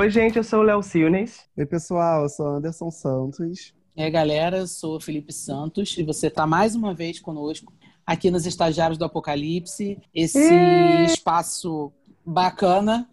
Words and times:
Oi, 0.00 0.08
gente, 0.08 0.38
eu 0.38 0.42
sou 0.42 0.60
o 0.60 0.62
Léo 0.62 0.82
Silnes. 0.82 1.44
Oi, 1.54 1.66
pessoal, 1.66 2.22
eu 2.22 2.28
sou 2.30 2.46
Anderson 2.46 2.90
Santos. 2.90 3.74
E 3.94 4.02
aí, 4.02 4.10
galera, 4.10 4.56
eu 4.56 4.66
sou 4.66 4.96
o 4.96 5.00
Felipe 5.00 5.30
Santos 5.30 5.94
e 5.98 6.02
você 6.02 6.28
está 6.28 6.46
mais 6.46 6.74
uma 6.74 6.94
vez 6.94 7.20
conosco 7.20 7.70
aqui 8.06 8.30
nos 8.30 8.46
Estagiários 8.46 8.96
do 8.96 9.04
Apocalipse, 9.04 9.98
esse 10.14 10.38
e... 10.38 11.04
espaço 11.04 11.92
bacana 12.24 13.10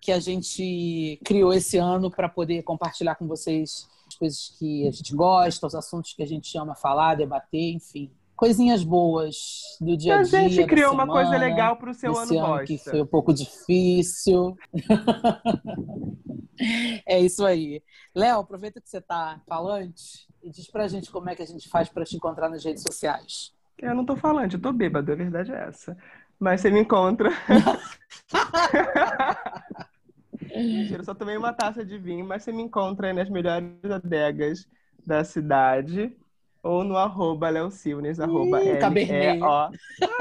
que 0.00 0.10
a 0.10 0.18
gente 0.18 1.20
criou 1.26 1.52
esse 1.52 1.76
ano 1.76 2.10
para 2.10 2.26
poder 2.26 2.62
compartilhar 2.62 3.16
com 3.16 3.28
vocês 3.28 3.86
as 4.08 4.14
coisas 4.14 4.56
que 4.58 4.88
a 4.88 4.90
gente 4.92 5.14
gosta, 5.14 5.66
os 5.66 5.74
assuntos 5.74 6.14
que 6.14 6.22
a 6.22 6.26
gente 6.26 6.56
ama 6.56 6.74
falar, 6.74 7.16
debater, 7.16 7.74
enfim 7.74 8.10
coisinhas 8.40 8.82
boas 8.82 9.36
do 9.78 9.94
dia 9.98 10.16
a 10.16 10.22
dia. 10.22 10.38
A 10.38 10.48
gente 10.48 10.66
criou 10.66 10.94
uma 10.94 11.06
coisa 11.06 11.36
legal 11.36 11.76
para 11.76 11.90
o 11.90 11.94
seu 11.94 12.16
ano, 12.16 12.38
ano 12.38 12.48
bosta. 12.48 12.64
que 12.64 12.78
foi 12.78 13.02
um 13.02 13.06
pouco 13.06 13.34
difícil. 13.34 14.56
é 17.06 17.20
isso 17.20 17.44
aí. 17.44 17.82
Léo, 18.14 18.40
aproveita 18.40 18.80
que 18.80 18.88
você 18.88 18.96
está 18.96 19.38
falante 19.46 20.26
e 20.42 20.50
diz 20.50 20.70
para 20.70 20.84
a 20.84 20.88
gente 20.88 21.10
como 21.10 21.28
é 21.28 21.34
que 21.34 21.42
a 21.42 21.46
gente 21.46 21.68
faz 21.68 21.90
para 21.90 22.02
te 22.02 22.16
encontrar 22.16 22.48
nas 22.48 22.64
redes 22.64 22.82
sociais. 22.82 23.52
Eu 23.78 23.94
não 23.94 24.00
estou 24.00 24.16
falante, 24.16 24.54
eu 24.54 24.58
estou 24.58 24.72
bêbado, 24.72 25.12
a 25.12 25.14
verdade 25.14 25.52
é 25.52 25.68
essa. 25.68 25.94
Mas 26.38 26.62
você 26.62 26.70
me 26.70 26.80
encontra. 26.80 27.28
Mentira, 30.40 31.00
eu 31.00 31.04
só 31.04 31.14
tomei 31.14 31.36
uma 31.36 31.52
taça 31.52 31.84
de 31.84 31.98
vinho, 31.98 32.24
mas 32.24 32.42
você 32.42 32.52
me 32.52 32.62
encontra 32.62 33.08
aí 33.08 33.12
nas 33.12 33.28
melhores 33.28 33.68
adegas 33.84 34.66
da 35.06 35.22
cidade 35.24 36.16
ou 36.62 36.84
no 36.84 36.96
arroba 36.96 37.48
Léo 37.48 37.70
Silnes, 37.70 38.20
arroba 38.20 38.60
L-E-O. 38.62 39.44
Ah, 39.44 39.70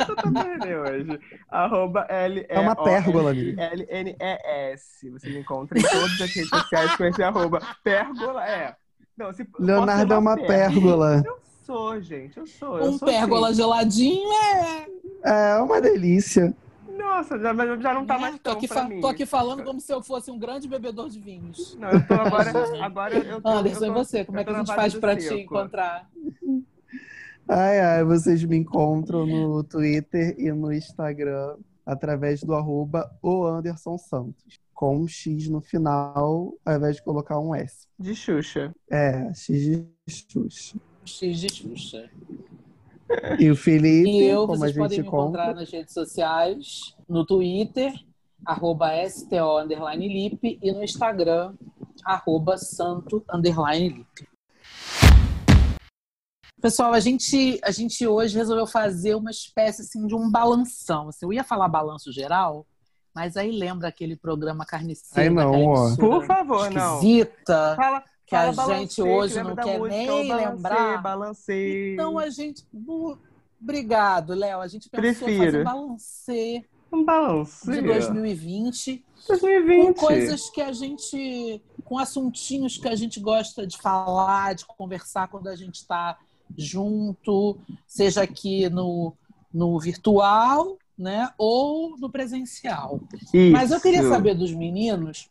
tô 0.05 0.15
tabernê 0.15 0.75
hoje. 0.77 1.19
Arroba 1.49 2.05
L-E-O. 2.09 2.45
É 2.49 2.59
uma 2.59 2.75
pérgola, 2.75 3.31
L-N-E-S. 3.31 5.09
Você 5.09 5.29
me 5.29 5.39
encontra 5.39 5.77
em 5.77 5.81
todas 5.81 6.21
as 6.21 6.31
redes 6.31 6.49
sociais 6.49 6.95
com 6.95 7.05
esse 7.05 7.21
arroba. 7.21 7.61
Pérgola, 7.83 8.47
é. 8.47 8.75
Não, 9.17 9.33
se, 9.33 9.45
Leonardo 9.59 10.13
é 10.13 10.17
uma 10.17 10.37
pérgola. 10.37 11.21
Eu 11.25 11.39
sou, 11.65 12.01
gente, 12.01 12.37
eu 12.37 12.47
sou. 12.47 12.79
Eu 12.79 12.91
um 12.91 12.97
sou 12.97 13.07
pérgola 13.07 13.49
assim. 13.49 13.57
geladinho 13.57 14.29
é... 14.31 14.87
É 15.23 15.57
uma 15.57 15.81
delícia. 15.81 16.53
Nossa, 16.99 17.39
já, 17.39 17.53
já 17.77 17.93
não 17.93 18.05
tá 18.05 18.15
é, 18.15 18.19
mais 18.19 18.39
tão 18.39 18.53
tô 18.53 18.57
aqui, 18.57 18.67
fa 18.67 18.89
tô 19.01 19.07
aqui 19.07 19.25
falando 19.25 19.63
como 19.63 19.79
se 19.79 19.91
eu 19.91 20.03
fosse 20.03 20.29
um 20.29 20.37
grande 20.37 20.67
bebedor 20.67 21.09
de 21.09 21.19
vinhos. 21.19 21.75
Não, 21.75 21.89
eu 21.89 22.05
tô 22.05 22.13
agora. 22.13 22.51
agora 22.83 23.17
eu 23.17 23.41
tô, 23.41 23.49
Anderson, 23.49 23.85
eu 23.85 23.93
tô, 23.93 23.99
e 23.99 24.03
você? 24.03 24.25
Como 24.25 24.37
é 24.37 24.43
que 24.43 24.49
a 24.49 24.57
gente 24.57 24.75
faz 24.75 24.93
pra 24.95 25.15
te 25.15 25.33
encontrar? 25.33 26.09
Ai, 27.47 27.79
ai, 27.79 28.03
vocês 28.03 28.43
me 28.43 28.57
encontram 28.57 29.25
no 29.25 29.63
Twitter 29.63 30.35
e 30.37 30.51
no 30.51 30.71
Instagram 30.73 31.55
através 31.85 32.43
do 32.43 32.53
arroba 32.53 33.09
o 33.23 33.45
Anderson 33.45 33.97
Santos. 33.97 34.59
Com 34.73 34.99
um 34.99 35.07
X 35.07 35.49
no 35.49 35.61
final, 35.61 36.53
ao 36.63 36.75
invés 36.75 36.97
de 36.97 37.03
colocar 37.03 37.39
um 37.39 37.55
S. 37.55 37.87
De 37.97 38.13
Xuxa. 38.13 38.73
É, 38.89 39.33
X 39.33 39.61
de 39.61 39.87
Xuxa. 40.07 40.77
X 41.05 41.39
de 41.39 41.49
Xuxa. 41.49 42.09
E 43.39 43.49
o 43.49 43.55
Felipe, 43.55 44.09
e 44.09 44.23
eu, 44.23 44.45
como 44.45 44.59
vocês 44.59 44.63
a 44.63 44.67
gente 44.67 44.77
podem 44.77 44.99
me 44.99 45.07
encontrar 45.07 45.55
nas 45.55 45.71
redes 45.71 45.93
sociais, 45.93 46.95
no 47.07 47.25
Twitter, 47.25 47.93
arroba 48.45 48.91
STO 49.09 49.59
underline 49.59 50.07
Lip, 50.07 50.59
e 50.61 50.71
no 50.71 50.83
Instagram, 50.83 51.53
arroba 52.05 52.57
santo 52.57 53.23
underline 53.31 53.89
Lip. 53.89 54.29
Pessoal, 56.61 56.93
a 56.93 56.99
gente, 56.99 57.59
a 57.63 57.71
gente 57.71 58.05
hoje 58.05 58.37
resolveu 58.37 58.67
fazer 58.67 59.15
uma 59.15 59.31
espécie 59.31 59.81
assim, 59.81 60.05
de 60.05 60.13
um 60.13 60.29
balanção. 60.29 61.07
Assim, 61.07 61.25
eu 61.25 61.31
ia 61.31 61.43
falar 61.43 61.69
balanço 61.69 62.11
geral, 62.11 62.65
mas 63.15 63.37
aí 63.37 63.49
lembra 63.51 63.87
aquele 63.87 64.15
programa 64.15 64.65
Carniceiro? 64.65 65.29
Aí 65.29 65.33
não, 65.33 65.65
ó. 65.65 65.95
Por 65.95 66.25
favor, 66.25 66.67
esquisita, 66.69 67.69
não. 67.69 67.75
Fala, 67.75 68.03
que 68.29 68.35
a 68.35 68.51
gente 68.51 69.01
hoje 69.01 69.41
não 69.41 69.55
quer 69.55 69.79
música, 69.79 69.97
nem 69.97 70.27
balancei, 70.27 70.45
lembrar. 70.45 71.01
Balancei. 71.01 71.93
Então 71.93 72.19
a 72.19 72.29
gente. 72.29 72.63
Obrigado, 73.61 74.33
Léo. 74.33 74.61
A 74.61 74.67
gente 74.67 74.87
pensou 74.89 75.27
Prefiro. 75.27 75.45
fazer 75.45 75.61
um 75.61 75.63
balancê 75.63 76.65
Um 76.93 77.03
balancei. 77.03 77.81
de 77.81 77.87
2020 77.87 79.03
2020. 79.27 79.85
com 79.85 79.93
coisas 79.93 80.49
que 80.49 80.61
a 80.61 80.71
gente. 80.71 81.61
com 81.83 81.97
assuntinhos 81.97 82.77
que 82.77 82.87
a 82.87 82.95
gente 82.95 83.19
gosta 83.19 83.65
de 83.65 83.77
falar, 83.77 84.53
de 84.53 84.65
conversar 84.65 85.27
quando 85.27 85.47
a 85.47 85.55
gente 85.55 85.75
está 85.75 86.17
junto, 86.55 87.57
seja 87.87 88.21
aqui 88.23 88.69
no, 88.69 89.13
no 89.53 89.79
virtual, 89.79 90.77
né? 90.97 91.29
Ou 91.37 91.97
no 91.97 92.09
presencial. 92.09 92.99
Isso. 93.33 93.51
Mas 93.51 93.71
eu 93.71 93.81
queria 93.81 94.07
saber 94.07 94.35
dos 94.35 94.53
meninos, 94.53 95.29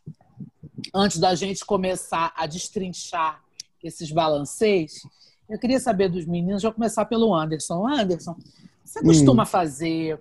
antes 0.93 1.19
da 1.19 1.35
gente 1.35 1.65
começar 1.65 2.33
a 2.35 2.45
destrinchar 2.45 3.41
esses 3.83 4.11
balanceios, 4.11 5.01
eu 5.49 5.57
queria 5.57 5.79
saber 5.79 6.09
dos 6.09 6.25
meninos, 6.25 6.63
vou 6.63 6.71
começar 6.71 7.05
pelo 7.05 7.33
Anderson. 7.33 7.87
Anderson, 7.87 8.35
você 8.83 9.01
costuma 9.01 9.45
fazer 9.45 10.19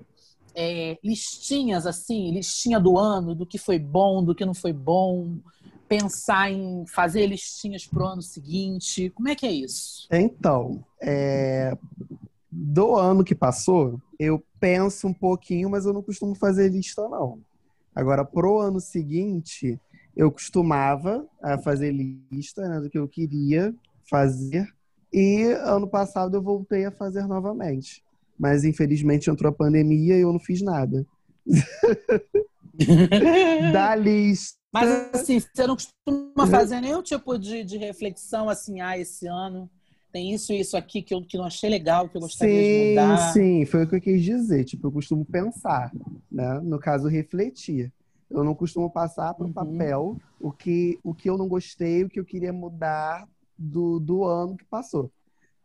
é, 0.55 0.99
listinhas 1.05 1.87
assim, 1.87 2.33
listinha 2.33 2.81
do 2.81 2.99
ano, 2.99 3.35
do 3.35 3.47
que 3.47 3.59
foi 3.59 3.79
bom, 3.79 4.25
do 4.25 4.35
que 4.35 4.45
não 4.45 4.55
foi 4.55 4.73
bom? 4.73 5.37
Pensar 5.89 6.51
em 6.51 6.85
fazer 6.87 7.27
listinhas 7.27 7.87
pro 7.87 8.07
ano 8.07 8.23
seguinte? 8.23 9.11
Como 9.11 9.29
é 9.29 9.35
que 9.35 9.47
é 9.47 9.53
isso? 9.53 10.07
Então, 10.11 10.85
é, 11.01 11.77
do 12.51 12.97
ano 12.97 13.23
que 13.23 13.35
passou, 13.35 14.01
eu 14.19 14.43
penso 14.59 15.07
um 15.07 15.15
pouquinho, 15.15 15.71
mas 15.71 15.87
eu 15.87 15.93
não 15.93 16.03
costumo 16.03 16.35
fazer 16.35 16.71
lista, 16.71 17.09
não. 17.09 17.39
Agora, 17.95 18.25
pro 18.25 18.59
ano 18.59 18.81
seguinte, 18.81 19.79
eu 20.19 20.33
costumava 20.33 21.25
a 21.41 21.57
fazer 21.59 21.93
lista 21.93 22.69
né, 22.69 22.81
do 22.81 22.91
que 22.91 22.99
eu 22.99 23.07
queria 23.07 23.73
fazer. 24.11 24.67
E 25.13 25.45
ano 25.63 25.89
passado 25.89 26.37
eu 26.37 26.43
voltei 26.43 26.85
a 26.85 26.91
fazer 26.91 27.25
novamente. 27.29 28.03
Mas 28.37 28.65
infelizmente 28.65 29.31
entrou 29.31 29.51
a 29.51 29.55
pandemia 29.55 30.17
e 30.17 30.21
eu 30.21 30.33
não 30.33 30.41
fiz 30.41 30.61
nada. 30.61 31.07
da 33.73 33.95
lista. 33.95 34.59
Mas 34.73 34.91
assim, 35.15 35.39
você 35.39 35.67
não 35.67 35.77
costuma 35.77 36.47
fazer 36.51 36.81
nenhum 36.81 37.01
tipo 37.01 37.39
de, 37.39 37.63
de 37.63 37.79
reflexão 37.79 38.49
assim, 38.49 38.81
ah, 38.81 38.99
esse 38.99 39.27
ano 39.27 39.71
tem 40.13 40.35
isso 40.35 40.53
e 40.53 40.61
isso 40.61 40.77
aqui 40.77 41.01
que 41.01 41.15
eu 41.15 41.23
que 41.23 41.39
não 41.39 41.45
achei 41.45 41.71
legal, 41.71 42.09
que 42.09 42.17
eu 42.17 42.21
gostaria 42.21 42.61
sim, 42.61 42.63
de 42.63 42.91
mudar. 42.91 43.33
Sim, 43.33 43.65
foi 43.67 43.85
o 43.85 43.89
que 43.89 43.97
eu 43.97 44.01
quis 44.01 44.23
dizer. 44.23 44.65
Tipo, 44.65 44.89
eu 44.89 44.93
costumo 44.93 45.25
pensar, 45.25 45.93
né? 46.31 46.61
No 46.63 46.81
caso, 46.81 47.07
refletir. 47.07 47.93
Eu 48.31 48.45
não 48.45 48.55
costumo 48.55 48.91
passar 48.91 49.33
para 49.35 49.45
o 49.45 49.49
Uhum. 49.49 49.53
papel 49.53 50.17
o 50.41 50.53
que, 50.53 50.99
o 51.03 51.15
que 51.15 51.29
eu 51.31 51.39
não 51.39 51.49
gostei, 51.49 52.05
o 52.05 52.09
que 52.09 52.21
eu 52.21 52.25
queria 52.25 52.53
mudar 52.53 53.27
do, 53.57 53.99
do 53.99 54.25
ano 54.25 54.57
que 54.57 54.65
passou. 54.65 55.11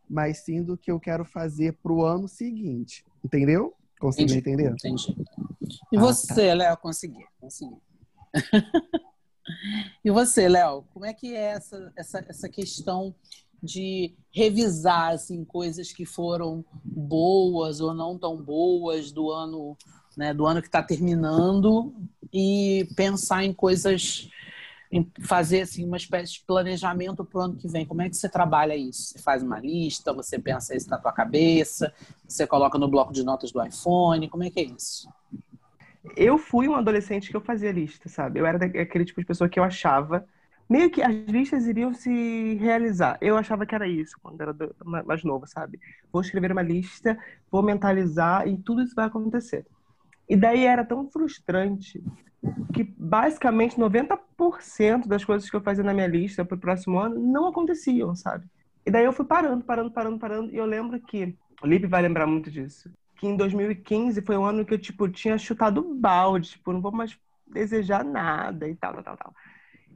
Mas 0.08 0.38
sim 0.44 0.62
do 0.62 0.76
que 0.76 0.90
eu 0.90 0.98
quero 1.00 1.24
fazer 1.24 1.74
para 1.82 1.92
o 1.92 2.04
ano 2.04 2.26
seguinte. 2.28 3.04
Entendeu? 3.24 3.74
Conseguiu 4.00 4.36
Entendi. 4.36 4.50
entender? 4.50 4.72
Entendi. 4.72 5.14
E 5.92 5.96
Ah, 5.96 6.00
você, 6.00 6.54
Léo? 6.54 6.76
Consegui, 6.78 7.24
consegui. 7.40 7.76
e 10.04 10.10
você, 10.10 10.48
Léo? 10.48 10.84
Como 10.92 11.04
é 11.04 11.12
que 11.14 11.34
é 11.34 11.52
essa, 11.52 11.92
essa, 11.96 12.24
essa 12.28 12.48
questão 12.48 13.14
de 13.62 14.14
revisar 14.30 15.12
assim, 15.12 15.42
coisas 15.44 15.90
que 15.92 16.04
foram 16.04 16.64
boas 16.84 17.80
ou 17.80 17.94
não 17.94 18.18
tão 18.18 18.36
boas 18.36 19.10
do 19.10 19.30
ano, 19.30 19.76
né, 20.16 20.32
do 20.34 20.46
ano 20.46 20.60
que 20.60 20.68
está 20.68 20.82
terminando 20.82 21.94
e 22.32 22.88
pensar 22.96 23.44
em 23.44 23.52
coisas, 23.52 24.28
em 24.90 25.10
fazer 25.20 25.62
assim, 25.62 25.84
uma 25.84 25.96
espécie 25.96 26.34
de 26.34 26.40
planejamento 26.46 27.24
para 27.24 27.38
o 27.38 27.42
ano 27.42 27.56
que 27.56 27.68
vem. 27.68 27.86
Como 27.86 28.02
é 28.02 28.08
que 28.08 28.16
você 28.16 28.28
trabalha 28.28 28.76
isso? 28.76 29.12
Você 29.12 29.18
faz 29.18 29.42
uma 29.42 29.58
lista, 29.58 30.12
você 30.12 30.38
pensa 30.38 30.76
isso 30.76 30.88
na 30.90 30.98
tua 30.98 31.12
cabeça, 31.12 31.92
você 32.26 32.46
coloca 32.46 32.78
no 32.78 32.88
bloco 32.88 33.12
de 33.12 33.22
notas 33.22 33.52
do 33.52 33.64
iPhone, 33.64 34.28
como 34.28 34.44
é 34.44 34.50
que 34.50 34.60
é 34.60 34.64
isso? 34.64 35.08
Eu 36.16 36.36
fui 36.38 36.68
um 36.68 36.74
adolescente 36.74 37.30
que 37.30 37.36
eu 37.36 37.40
fazia 37.40 37.72
lista, 37.72 38.08
sabe? 38.08 38.38
Eu 38.38 38.46
era 38.46 38.64
aquele 38.64 39.04
tipo 39.04 39.20
de 39.20 39.26
pessoa 39.26 39.48
que 39.48 39.58
eu 39.58 39.64
achava 39.64 40.26
meio 40.68 40.90
que 40.90 41.02
as 41.02 41.14
listas 41.26 41.66
iriam 41.66 41.92
se 41.92 42.54
realizar. 42.54 43.18
Eu 43.20 43.36
achava 43.36 43.66
que 43.66 43.74
era 43.74 43.86
isso 43.86 44.16
quando 44.22 44.40
era 44.40 44.54
mais 44.84 45.22
novo, 45.24 45.46
sabe? 45.46 45.78
Vou 46.12 46.22
escrever 46.22 46.52
uma 46.52 46.62
lista, 46.62 47.18
vou 47.50 47.62
mentalizar 47.62 48.46
e 48.48 48.56
tudo 48.56 48.82
isso 48.82 48.94
vai 48.94 49.06
acontecer. 49.06 49.66
E 50.28 50.36
daí 50.36 50.64
era 50.64 50.84
tão 50.84 51.08
frustrante 51.10 52.02
que 52.72 52.82
basicamente 52.82 53.78
90% 53.78 55.06
das 55.06 55.24
coisas 55.24 55.48
que 55.48 55.56
eu 55.56 55.62
fazia 55.62 55.84
na 55.84 55.94
minha 55.94 56.06
lista 56.06 56.44
para 56.44 56.56
o 56.56 56.60
próximo 56.60 56.98
ano 56.98 57.18
não 57.18 57.48
aconteciam, 57.48 58.14
sabe? 58.14 58.46
E 58.86 58.90
daí 58.90 59.04
eu 59.04 59.12
fui 59.12 59.24
parando, 59.24 59.64
parando, 59.64 59.90
parando, 59.90 60.18
parando. 60.18 60.52
E 60.52 60.56
eu 60.56 60.66
lembro 60.66 61.00
que, 61.00 61.34
o 61.62 61.66
Lipe 61.66 61.86
vai 61.86 62.02
lembrar 62.02 62.26
muito 62.26 62.50
disso, 62.50 62.90
que 63.16 63.26
em 63.26 63.36
2015 63.36 64.20
foi 64.22 64.36
um 64.36 64.44
ano 64.44 64.64
que 64.64 64.74
eu, 64.74 64.78
tipo, 64.78 65.08
tinha 65.08 65.38
chutado 65.38 65.80
o 65.80 65.94
balde, 65.94 66.50
tipo, 66.50 66.72
não 66.72 66.80
vou 66.80 66.92
mais 66.92 67.18
desejar 67.46 68.04
nada 68.04 68.68
e 68.68 68.74
tal, 68.74 68.94
tal, 68.94 69.02
tal, 69.02 69.16
tal. 69.16 69.34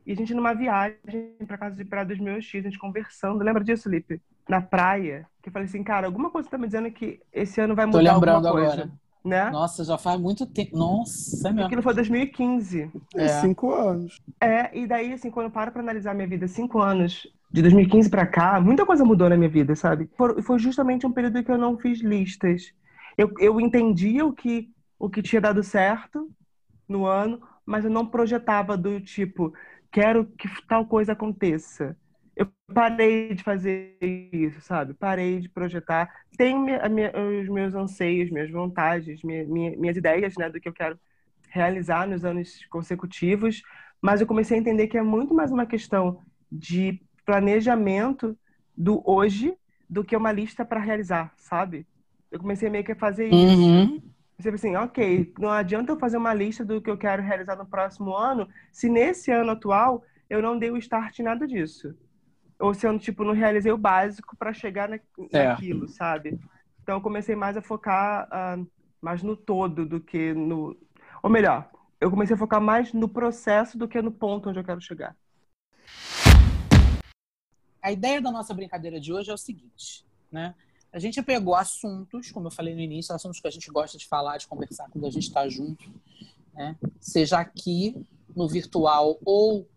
E 0.06 0.12
a 0.12 0.16
gente 0.16 0.32
numa 0.32 0.54
viagem 0.54 1.34
pra 1.46 1.58
casa 1.58 1.76
de 1.76 1.84
praia 1.84 2.06
dos 2.06 2.18
meus 2.18 2.46
tios, 2.46 2.64
a 2.64 2.68
gente 2.70 2.78
conversando. 2.78 3.44
Lembra 3.44 3.62
disso, 3.62 3.90
Lipe? 3.90 4.22
Na 4.48 4.62
praia. 4.62 5.26
Que 5.42 5.50
eu 5.50 5.52
falei 5.52 5.68
assim, 5.68 5.84
cara, 5.84 6.06
alguma 6.06 6.30
coisa 6.30 6.48
tá 6.48 6.56
me 6.56 6.66
dizendo 6.66 6.90
que 6.90 7.20
esse 7.30 7.60
ano 7.60 7.74
vai 7.74 7.84
Tô 7.84 7.98
mudar 7.98 8.14
lembrando 8.14 8.46
alguma 8.46 8.52
coisa. 8.52 8.82
agora. 8.84 8.98
Né? 9.24 9.50
Nossa, 9.50 9.84
já 9.84 9.98
faz 9.98 10.20
muito 10.20 10.46
tempo. 10.46 10.76
Nossa, 10.76 11.48
é 11.48 11.52
mesmo. 11.52 11.66
Aquilo 11.66 11.82
foi 11.82 11.94
2015. 11.94 12.90
É. 13.16 13.24
É. 13.24 13.28
Cinco 13.40 13.72
anos. 13.72 14.20
É, 14.40 14.76
e 14.76 14.86
daí, 14.86 15.12
assim, 15.12 15.30
quando 15.30 15.46
eu 15.46 15.52
paro 15.52 15.72
pra 15.72 15.82
analisar 15.82 16.14
minha 16.14 16.28
vida 16.28 16.46
cinco 16.46 16.80
anos, 16.80 17.26
de 17.50 17.62
2015 17.62 18.10
pra 18.10 18.26
cá, 18.26 18.60
muita 18.60 18.84
coisa 18.84 19.04
mudou 19.04 19.28
na 19.28 19.36
minha 19.36 19.48
vida, 19.48 19.74
sabe? 19.74 20.08
Foi, 20.16 20.42
foi 20.42 20.58
justamente 20.58 21.06
um 21.06 21.12
período 21.12 21.42
que 21.42 21.50
eu 21.50 21.58
não 21.58 21.78
fiz 21.78 22.00
listas. 22.00 22.72
Eu, 23.16 23.32
eu 23.38 23.60
entendia 23.60 24.24
o 24.24 24.32
que, 24.32 24.70
o 24.98 25.08
que 25.08 25.22
tinha 25.22 25.40
dado 25.40 25.62
certo 25.62 26.30
no 26.88 27.06
ano, 27.06 27.40
mas 27.64 27.84
eu 27.84 27.90
não 27.90 28.06
projetava 28.06 28.76
do 28.76 29.00
tipo, 29.00 29.52
quero 29.90 30.26
que 30.26 30.48
tal 30.66 30.86
coisa 30.86 31.12
aconteça. 31.12 31.96
Eu 32.38 32.46
parei 32.72 33.34
de 33.34 33.42
fazer 33.42 33.98
isso, 34.32 34.60
sabe? 34.60 34.94
Parei 34.94 35.40
de 35.40 35.48
projetar. 35.48 36.08
Tenho 36.36 36.60
minha- 36.60 37.12
os 37.42 37.48
meus 37.48 37.74
anseios, 37.74 38.30
minhas 38.30 38.50
vontades, 38.50 39.22
minha- 39.24 39.44
minha- 39.44 39.76
minhas 39.76 39.96
ideias, 39.96 40.36
né, 40.38 40.48
do 40.48 40.60
que 40.60 40.68
eu 40.68 40.72
quero 40.72 40.98
realizar 41.50 42.06
nos 42.06 42.24
anos 42.24 42.64
consecutivos, 42.66 43.62
mas 44.00 44.20
eu 44.20 44.26
comecei 44.26 44.56
a 44.56 44.60
entender 44.60 44.86
que 44.88 44.98
é 44.98 45.02
muito 45.02 45.34
mais 45.34 45.50
uma 45.52 45.66
questão 45.66 46.20
de 46.52 47.02
planejamento 47.26 48.38
do 48.76 49.02
hoje 49.04 49.54
do 49.90 50.04
que 50.04 50.16
uma 50.16 50.32
lista 50.32 50.64
para 50.64 50.80
realizar, 50.80 51.32
sabe? 51.36 51.86
Eu 52.30 52.38
comecei 52.40 52.70
meio 52.70 52.84
que 52.84 52.92
a 52.92 52.96
fazer 52.96 53.28
isso. 53.28 53.74
Uhum. 53.74 54.00
Você 54.38 54.50
assim, 54.50 54.76
ok, 54.76 55.32
não 55.38 55.50
adianta 55.50 55.92
eu 55.92 55.98
fazer 55.98 56.18
uma 56.18 56.34
lista 56.34 56.64
do 56.64 56.80
que 56.82 56.90
eu 56.90 56.98
quero 56.98 57.22
realizar 57.22 57.56
no 57.56 57.66
próximo 57.66 58.14
ano, 58.16 58.48
se 58.72 58.88
nesse 58.88 59.32
ano 59.32 59.52
atual 59.52 60.04
eu 60.30 60.42
não 60.42 60.58
dei 60.58 60.70
o 60.70 60.76
start 60.78 61.18
em 61.18 61.24
nada 61.24 61.46
disso. 61.46 61.96
Ou 62.58 62.74
se 62.74 62.86
eu, 62.86 62.98
tipo, 62.98 63.24
não 63.24 63.32
realizei 63.32 63.70
o 63.70 63.78
básico 63.78 64.36
para 64.36 64.52
chegar 64.52 64.88
na, 64.88 64.98
É. 65.32 65.48
naquilo, 65.48 65.88
sabe? 65.88 66.38
Então 66.82 66.96
eu 66.96 67.00
comecei 67.00 67.36
mais 67.36 67.56
a 67.56 67.62
focar 67.62 68.28
ah, 68.30 68.58
mais 69.00 69.22
no 69.22 69.36
todo 69.36 69.86
do 69.86 70.00
que 70.00 70.32
no... 70.32 70.76
Ou 71.22 71.30
melhor, 71.30 71.70
eu 72.00 72.10
comecei 72.10 72.34
a 72.34 72.38
focar 72.38 72.60
mais 72.60 72.92
no 72.92 73.08
processo 73.08 73.78
do 73.78 73.86
que 73.86 74.00
no 74.02 74.10
ponto 74.10 74.48
onde 74.48 74.58
eu 74.58 74.64
quero 74.64 74.80
chegar. 74.80 75.16
A 77.80 77.92
ideia 77.92 78.20
da 78.20 78.30
nossa 78.30 78.52
brincadeira 78.52 79.00
de 79.00 79.12
hoje 79.12 79.30
é 79.30 79.34
o 79.34 79.38
seguinte, 79.38 80.04
né? 80.30 80.54
A 80.92 80.98
gente 80.98 81.22
pegou 81.22 81.54
assuntos, 81.54 82.30
como 82.30 82.46
eu 82.46 82.50
falei 82.50 82.74
no 82.74 82.80
início, 82.80 83.14
assuntos 83.14 83.40
que 83.40 83.46
a 83.46 83.50
gente 83.50 83.70
gosta 83.70 83.98
de 83.98 84.06
falar, 84.06 84.38
de 84.38 84.46
conversar 84.46 84.88
quando 84.90 85.06
a 85.06 85.10
gente 85.10 85.24
está 85.24 85.48
junto, 85.48 85.84
né? 86.54 86.76
Seja 87.00 87.38
aqui 87.38 87.94
no 88.34 88.48
virtual 88.48 89.18
ou 89.24 89.68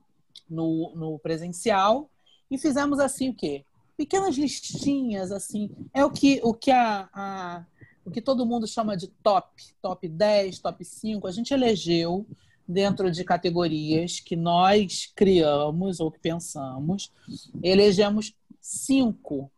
no, 0.49 0.93
no 0.95 1.19
presencial, 1.19 2.09
e 2.51 2.57
fizemos 2.57 2.99
assim 2.99 3.29
o 3.29 3.33
quê? 3.33 3.63
Pequenas 3.97 4.35
listinhas, 4.35 5.31
assim. 5.31 5.69
É 5.93 6.03
o 6.05 6.11
que, 6.11 6.39
o 6.43 6.53
que 6.53 6.69
a, 6.71 7.09
a- 7.13 7.65
o 8.03 8.09
que 8.11 8.21
todo 8.21 8.45
mundo 8.45 8.67
chama 8.67 8.97
de 8.97 9.07
top, 9.07 9.47
top 9.81 10.07
10, 10.07 10.59
top 10.59 10.83
5. 10.83 11.27
A 11.27 11.31
gente 11.31 11.53
elegeu 11.53 12.25
dentro 12.67 13.11
de 13.11 13.23
categorias 13.23 14.19
que 14.19 14.35
nós 14.35 15.11
criamos 15.15 15.99
ou 15.99 16.11
que 16.11 16.19
pensamos 16.19 17.11
elegemos 17.61 18.33
cinco, 18.59 19.51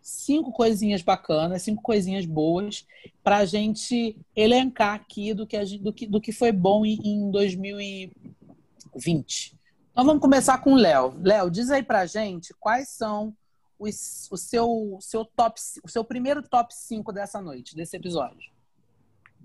cinco 0.00 0.52
coisinhas 0.52 1.02
bacanas, 1.02 1.62
cinco 1.62 1.82
coisinhas 1.82 2.24
boas 2.26 2.86
para 3.24 3.38
a 3.38 3.44
gente 3.44 4.16
elencar 4.36 4.94
aqui 4.94 5.34
do 5.34 5.44
que, 5.46 5.64
gente- 5.64 5.82
do 5.82 5.92
que, 5.92 6.06
do 6.06 6.20
que 6.20 6.30
foi 6.32 6.52
bom 6.52 6.84
em, 6.86 6.98
em 7.02 7.30
2020. 7.30 9.57
Então 9.98 10.06
vamos 10.06 10.22
começar 10.22 10.58
com 10.58 10.74
o 10.74 10.76
Léo. 10.76 11.12
Léo, 11.20 11.50
diz 11.50 11.72
aí 11.72 11.82
pra 11.82 12.06
gente 12.06 12.54
quais 12.60 12.88
são 12.88 13.34
os, 13.76 14.28
o 14.30 14.36
seu, 14.36 14.96
seu 15.00 15.24
top, 15.24 15.60
o 15.82 15.88
seu 15.88 16.04
primeiro 16.04 16.40
top 16.40 16.72
5 16.72 17.12
dessa 17.12 17.42
noite, 17.42 17.74
desse 17.74 17.96
episódio. 17.96 18.48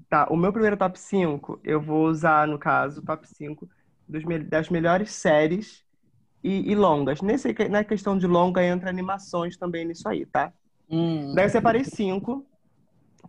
Tá, 0.08 0.28
o 0.30 0.38
meu 0.38 0.54
primeiro 0.54 0.78
top 0.78 1.00
5, 1.00 1.60
eu 1.64 1.82
vou 1.82 2.06
usar, 2.06 2.48
no 2.48 2.60
caso, 2.60 3.02
o 3.02 3.04
top 3.04 3.28
5 3.28 3.68
dos, 4.08 4.22
das 4.48 4.70
melhores 4.70 5.10
séries 5.14 5.84
e, 6.44 6.72
e 6.72 6.76
longas. 6.76 7.20
Nesse, 7.24 7.52
na 7.68 7.84
questão 7.84 8.16
de 8.16 8.28
longa, 8.28 8.64
entra 8.64 8.92
animações 8.92 9.58
também 9.58 9.86
nisso 9.86 10.08
aí, 10.08 10.24
tá? 10.24 10.54
Hum, 10.88 11.34
Daí 11.34 11.46
eu 11.46 11.50
separei 11.50 11.84
cinco 11.84 12.46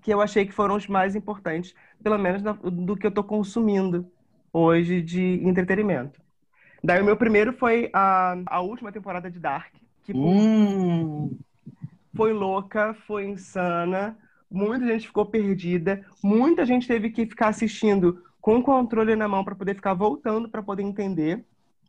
que 0.03 0.12
eu 0.12 0.20
achei 0.20 0.44
que 0.44 0.53
foram 0.53 0.77
os 0.77 0.87
mais 0.87 1.17
importantes, 1.17 1.75
pelo 2.03 2.19
menos 2.19 2.43
do 2.43 2.94
que 2.94 3.06
eu 3.06 3.11
tô 3.11 3.25
consumindo 3.25 4.12
hoje 4.53 5.00
de 5.00 5.41
entretenimento. 5.43 6.23
Daí 6.84 7.00
o 7.00 7.04
meu 7.04 7.16
primeiro 7.16 7.54
foi 7.54 7.88
a, 7.94 8.36
a 8.44 8.60
última 8.60 8.92
temporada 8.92 9.31
de 9.31 9.40
Dark, 9.40 9.72
que 10.02 10.12
hum, 10.14 11.34
foi 12.14 12.34
louca, 12.34 12.92
foi 13.06 13.26
insana, 13.26 14.19
muita 14.50 14.86
gente 14.86 15.06
ficou 15.06 15.25
perdida, 15.25 16.04
muita 16.22 16.66
gente 16.66 16.86
teve 16.86 17.08
que 17.08 17.25
ficar 17.25 17.48
assistindo 17.48 18.22
com 18.38 18.58
o 18.58 18.62
controle 18.62 19.16
na 19.16 19.26
mão 19.26 19.42
para 19.42 19.54
poder 19.54 19.75
ficar 19.75 19.94
voltando 19.94 20.46
para 20.46 20.62
poder 20.62 20.82
entender 20.82 21.42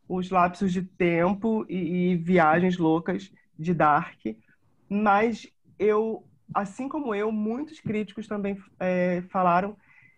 os 0.07 0.30
lapsos 0.30 0.71
de 0.71 0.81
tempo 0.81 1.65
e, 1.68 2.12
e 2.12 2.15
viagens 2.15 2.77
loucas 2.77 3.30
de 3.59 3.74
Dark. 3.74 4.21
Mas 4.88 5.45
eu, 5.77 6.24
assim 6.53 6.88
como 6.88 7.13
eu, 7.13 7.33
muitos 7.33 7.81
críticos 7.81 8.30
também 8.30 8.57
é, 8.80 9.24
falaram 9.30 9.75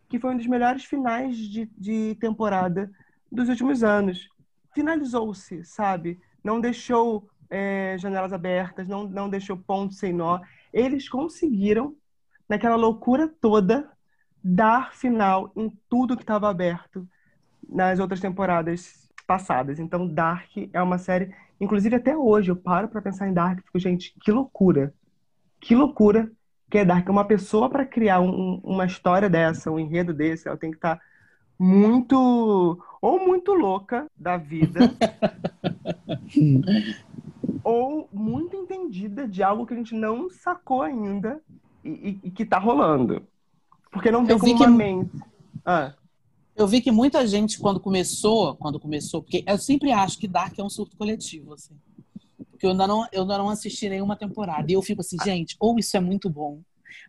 que 0.08 0.20
foi 0.20 0.36
um 0.36 0.38
dos 0.38 0.46
melhores 0.46 0.86
finais 0.86 1.36
de, 1.36 1.68
de 1.76 2.16
temporada 2.20 2.92
dos 3.32 3.50
últimos 3.50 3.84
anos. 3.84 4.30
Finalizou-se, 4.78 5.64
sabe? 5.64 6.20
Não 6.44 6.62
deixou 6.62 7.28
é, 7.50 7.98
janelas 7.98 8.32
abertas, 8.32 8.88
não, 8.88 9.10
não 9.10 9.28
deixou 9.28 9.58
ponto 9.58 9.96
sem 9.96 10.14
nó. 10.14 10.40
Eles 10.72 11.10
conseguiram, 11.10 11.96
naquela 12.48 12.76
loucura 12.76 13.28
toda, 13.42 13.90
dar 14.44 14.94
final 14.94 15.52
em 15.56 15.76
tudo 15.90 16.16
que 16.16 16.22
estava 16.22 16.48
aberto 16.48 17.08
nas 17.68 17.98
outras 17.98 18.20
temporadas 18.20 19.10
passadas. 19.26 19.80
Então, 19.80 20.08
Dark 20.08 20.52
é 20.72 20.80
uma 20.80 21.00
série. 21.00 21.34
Inclusive, 21.60 21.96
até 21.96 22.16
hoje, 22.16 22.52
eu 22.52 22.56
paro 22.56 22.88
pra 22.88 23.02
pensar 23.02 23.28
em 23.28 23.34
Dark 23.34 23.58
e 23.58 23.64
fico, 23.64 23.80
gente, 23.80 24.14
que 24.22 24.32
loucura. 24.32 24.94
Que 25.60 25.74
loucura 25.74 26.32
que 26.70 26.78
é 26.78 26.86
Dark. 26.86 27.10
Uma 27.10 27.26
pessoa, 27.26 27.68
para 27.68 27.84
criar 27.84 28.22
um- 28.22 28.62
uma 28.64 28.86
história 28.86 29.28
dessa, 29.28 29.72
um 29.72 29.80
enredo 29.80 30.14
desse, 30.14 30.48
ela 30.48 30.56
tem 30.56 30.70
que 30.70 30.78
estar 30.78 31.02
muito. 31.60 32.80
Ou 33.00 33.26
muito 33.26 33.54
louca 33.54 34.08
da 34.18 34.38
vida, 34.38 34.80
ou 37.64 38.08
muito 38.12 38.56
entendida 38.56 39.28
de 39.28 39.44
algo 39.44 39.66
que 39.66 39.74
a 39.74 39.78
gente 39.78 39.94
não 39.94 40.30
sacou 40.30 40.82
ainda 40.82 41.42
e, 41.84 42.20
e- 42.24 42.32
que 42.32 42.46
tá 42.46 42.58
rolando. 42.58 43.26
Porque 43.92 44.12
não 44.12 44.26
tem 44.26 44.36
vi 44.36 44.42
como 44.54 44.58
que- 44.58 44.68
mente. 44.68 45.12
Ah, 45.66 45.94
Eu 46.56 46.68
vi 46.68 46.82
que 46.82 46.92
muita 46.92 47.26
gente, 47.28 47.60
quando 47.60 47.80
começou, 47.80 48.56
quando 48.56 48.80
começou, 48.80 49.22
porque 49.22 49.44
eu 49.48 49.58
sempre 49.60 49.92
acho 49.92 50.18
que 50.18 50.28
Dark 50.28 50.58
é 50.58 50.64
um 50.64 50.70
surto 50.70 50.98
coletivo, 50.98 51.54
assim. 51.54 51.76
Porque 52.50 52.66
eu 52.66 52.72
ainda 52.72 52.88
não, 52.88 53.08
eu 53.12 53.22
ainda 53.22 53.38
não 53.38 53.50
assisti 53.50 53.88
nenhuma 53.88 54.16
temporada. 54.16 54.70
E 54.72 54.74
eu 54.74 54.82
fico 54.82 55.02
assim, 55.02 55.18
gente, 55.24 55.56
ou 55.60 55.78
isso 55.78 55.96
é 55.96 56.00
muito 56.00 56.30
bom, 56.32 56.60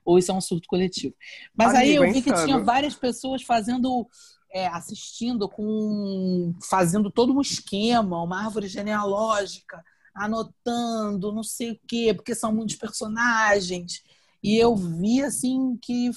ou 0.05 0.19
isso 0.19 0.31
é 0.31 0.35
um 0.35 0.41
surto 0.41 0.69
coletivo. 0.69 1.15
Mas 1.57 1.75
aí 1.75 1.97
Amigo, 1.97 2.05
eu 2.05 2.05
é 2.05 2.13
vi 2.13 2.23
que 2.23 2.31
insano. 2.31 2.45
tinha 2.45 2.59
várias 2.59 2.95
pessoas 2.95 3.43
fazendo, 3.43 4.07
é, 4.51 4.67
assistindo 4.69 5.49
com. 5.49 6.55
fazendo 6.63 7.11
todo 7.11 7.33
um 7.35 7.41
esquema, 7.41 8.23
uma 8.23 8.45
árvore 8.45 8.69
genealógica, 8.69 9.85
anotando, 10.15 11.33
não 11.33 11.43
sei 11.43 11.73
o 11.73 11.81
quê, 11.87 12.13
porque 12.15 12.35
são 12.35 12.53
muitos 12.55 12.77
personagens. 12.77 14.03
E 14.43 14.57
eu 14.57 14.75
vi 14.77 15.23
assim 15.23 15.77
que 15.83 16.11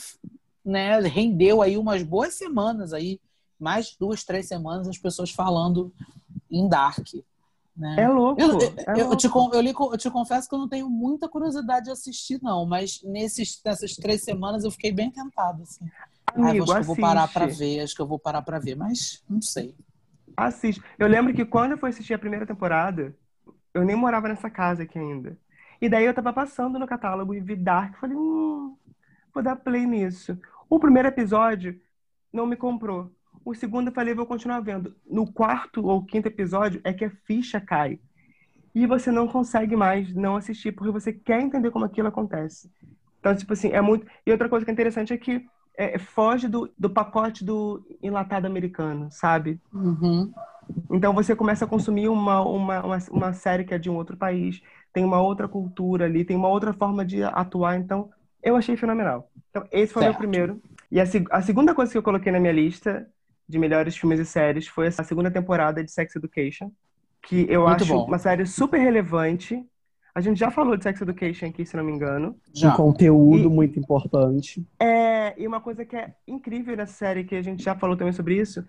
né, 0.64 1.00
rendeu 1.02 1.62
aí 1.62 1.78
umas 1.78 2.04
boas 2.04 2.36
semanas 2.36 2.94
aí, 2.94 3.20
mais 3.60 3.96
duas, 4.00 4.24
três 4.24 4.48
semanas, 4.48 4.88
as 4.88 4.98
pessoas 4.98 5.32
falando 5.32 5.94
em 6.50 6.68
Dark. 6.70 7.08
Né? 7.76 7.96
é 8.04 8.08
louco. 8.10 8.40
Eu, 8.40 8.48
é 8.52 8.52
eu- 8.54 8.96
eu 8.98 9.04
louco. 9.06 9.16
te, 9.18 9.26
eu, 9.28 9.74
co- 9.74 9.94
eu 9.94 9.98
te 9.98 10.10
confesso 10.12 10.48
que 10.48 10.54
eu 10.54 10.60
não 10.60 10.68
tenho 10.68 10.90
muita 10.90 11.28
curiosidade 11.28 11.86
de 11.86 11.92
assistir, 11.92 12.40
não, 12.44 12.66
mas 12.66 13.02
nesses, 13.04 13.60
nessas 13.66 13.96
três 13.96 14.24
semanas 14.24 14.64
eu 14.64 14.70
fiquei 14.72 14.92
bem 14.92 15.10
tentada. 15.10 15.64
Assim. 15.64 15.86
Ai, 16.36 16.52
Amigo, 16.52 16.64
acho 16.64 16.74
que 16.74 16.80
eu 16.80 16.84
vou 16.84 16.96
parar 16.96 17.28
pra 17.28 17.46
ver, 17.46 17.80
acho 17.82 17.96
que 17.96 18.02
eu 18.02 18.08
vou 18.08 18.20
parar 18.20 18.42
pra 18.42 18.60
ver, 18.60 18.76
mas 18.76 19.24
não 19.30 19.42
sei. 19.42 19.76
Assiste. 20.36 20.82
Eu 20.98 21.08
lembro 21.08 21.34
que 21.34 21.46
quando 21.46 21.72
eu 21.72 21.78
fui 21.78 21.90
assistir 21.90 22.14
a 22.14 22.20
primeira 22.20 22.46
temporada, 22.46 23.16
eu 23.74 23.84
nem 23.84 23.96
morava 23.96 24.28
nessa 24.28 24.50
casa 24.50 24.84
aqui 24.84 24.98
ainda. 24.98 25.38
E 25.82 25.90
daí 25.90 26.06
eu 26.06 26.14
tava 26.14 26.32
passando 26.32 26.78
no 26.78 26.88
catálogo 26.88 27.34
e 27.34 27.40
vi 27.40 27.56
Dark. 27.56 27.98
Falei, 28.00 28.16
hum, 28.16 28.76
vou 29.34 29.44
dar 29.44 29.56
play 29.56 29.86
nisso. 29.86 30.38
O 30.70 30.80
primeiro 30.80 31.08
episódio 31.08 31.80
não 32.32 32.46
me 32.46 32.56
comprou. 32.56 33.12
O 33.44 33.54
segundo 33.56 33.88
eu 33.88 33.94
falei, 33.94 34.14
vou 34.14 34.26
continuar 34.26 34.60
vendo. 34.60 34.96
No 35.10 35.32
quarto 35.32 35.86
ou 35.86 36.06
quinto 36.06 36.28
episódio 36.28 36.80
é 36.84 36.94
que 36.94 37.06
a 37.06 37.10
ficha 37.26 37.60
cai. 37.60 38.00
E 38.74 38.86
você 38.86 39.12
não 39.12 39.28
consegue 39.28 39.76
mais 39.76 40.14
não 40.14 40.38
assistir, 40.38 40.72
porque 40.72 40.92
você 40.92 41.12
quer 41.12 41.42
entender 41.42 41.72
como 41.72 41.84
aquilo 41.84 42.08
acontece. 42.08 42.72
Então, 43.20 43.36
tipo 43.36 43.52
assim, 43.54 43.70
é 43.72 43.82
muito. 43.82 44.08
E 44.26 44.32
outra 44.32 44.48
coisa 44.48 44.64
que 44.64 44.72
é 44.72 44.74
interessante 44.74 45.12
é 45.12 45.18
que 45.18 45.46
é, 45.82 45.98
foge 45.98 46.48
do, 46.48 46.70
do 46.78 46.90
pacote 46.90 47.44
do 47.44 47.84
enlatado 48.04 48.46
americano, 48.46 49.08
sabe? 49.12 49.60
Uhum. 49.74 50.32
Então 50.92 51.14
você 51.14 51.36
começa 51.36 51.66
a 51.66 51.68
consumir 51.68 52.08
uma, 52.08 52.42
uma, 52.42 52.86
uma, 52.86 52.98
uma 53.10 53.34
série 53.34 53.64
que 53.64 53.74
é 53.74 53.80
de 53.80 53.90
um 53.90 53.96
outro 53.96 54.16
país, 54.16 54.62
tem 54.94 55.04
uma 55.04 55.20
outra 55.22 55.48
cultura 55.48 56.06
ali, 56.06 56.24
tem 56.24 56.38
uma 56.38 56.50
outra 56.50 56.72
forma 56.72 57.04
de 57.04 57.24
atuar. 57.24 57.78
Então, 57.78 58.10
eu 58.44 58.56
achei 58.56 58.78
fenomenal. 58.78 59.30
Então, 59.50 59.66
esse 59.72 59.92
foi 59.92 60.04
o 60.04 60.06
meu 60.06 60.16
primeiro. 60.16 60.62
E 60.92 61.00
a, 61.00 61.04
a 61.32 61.42
segunda 61.42 61.74
coisa 61.74 61.92
que 61.92 61.98
eu 61.98 62.04
coloquei 62.04 62.32
na 62.32 62.40
minha 62.40 62.54
lista 62.54 63.08
de 63.48 63.58
melhores 63.58 63.98
filmes 63.98 64.20
e 64.20 64.26
séries 64.26 64.68
foi 64.68 64.88
a 64.88 64.92
segunda 64.92 65.32
temporada 65.32 65.84
de 65.84 65.92
Sex 65.92 66.16
Education, 66.16 66.72
que 67.24 67.46
eu 67.50 67.66
Muito 67.66 67.84
acho 67.84 67.94
bom. 67.94 68.06
uma 68.06 68.18
série 68.18 68.46
super 68.46 68.80
relevante. 68.80 69.64
A 70.14 70.20
gente 70.22 70.40
já 70.40 70.52
falou 70.52 70.76
de 70.76 70.84
Sex 70.84 71.02
Education 71.02 71.48
aqui, 71.48 71.66
se 71.66 71.76
não 71.78 71.84
me 71.84 71.92
engano. 71.92 72.36
Já. 72.54 72.74
Um 72.74 72.76
conteúdo 72.76 73.46
E- 73.46 73.50
muito 73.50 73.80
importante. 73.80 74.66
É, 74.80 75.34
e 75.42 75.48
uma 75.48 75.62
coisa 75.62 75.86
que 75.86 75.96
é 75.96 76.14
incrível 76.28 76.76
nessa 76.76 76.94
série, 76.94 77.24
que 77.24 77.36
a 77.36 77.42
gente 77.42 77.64
já 77.64 77.76
falou 77.76 77.96
também 77.96 78.14
sobre 78.14 78.36
isso, 78.40 78.64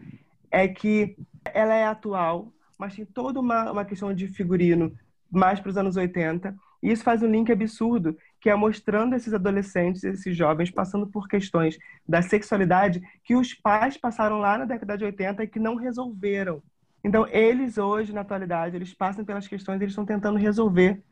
é 0.50 0.68
que 0.68 1.16
ela 1.52 1.74
é 1.74 1.84
atual, 1.84 2.52
mas 2.78 2.94
tem 2.94 3.04
toda 3.04 3.40
uma, 3.40 3.72
uma 3.72 3.84
questão 3.84 4.14
de 4.14 4.28
figurino 4.28 4.92
mais 5.30 5.58
para 5.58 5.70
os 5.70 5.76
anos 5.76 5.96
80. 5.96 6.54
E 6.82 6.90
isso 6.92 7.02
faz 7.02 7.22
um 7.22 7.30
link 7.30 7.50
absurdo, 7.50 8.16
que 8.40 8.50
é 8.50 8.54
mostrando 8.54 9.14
esses 9.14 9.32
adolescentes, 9.32 10.04
esses 10.04 10.36
jovens, 10.36 10.70
passando 10.70 11.06
por 11.06 11.26
questões 11.28 11.76
da 12.08 12.22
sexualidade 12.22 13.00
que 13.24 13.34
os 13.34 13.54
pais 13.54 13.96
passaram 13.96 14.38
lá 14.38 14.58
na 14.58 14.64
década 14.64 14.96
de 14.98 15.04
80 15.04 15.42
e 15.42 15.48
que 15.48 15.58
não 15.60 15.74
resolveram. 15.76 16.62
Então, 17.04 17.26
eles 17.28 17.78
hoje, 17.78 18.12
na 18.12 18.20
atualidade, 18.20 18.76
eles 18.76 18.94
passam 18.94 19.24
pelas 19.24 19.48
questões, 19.48 19.80
eles 19.80 19.92
estão 19.92 20.04
tentando 20.06 20.38
resolver 20.38 21.02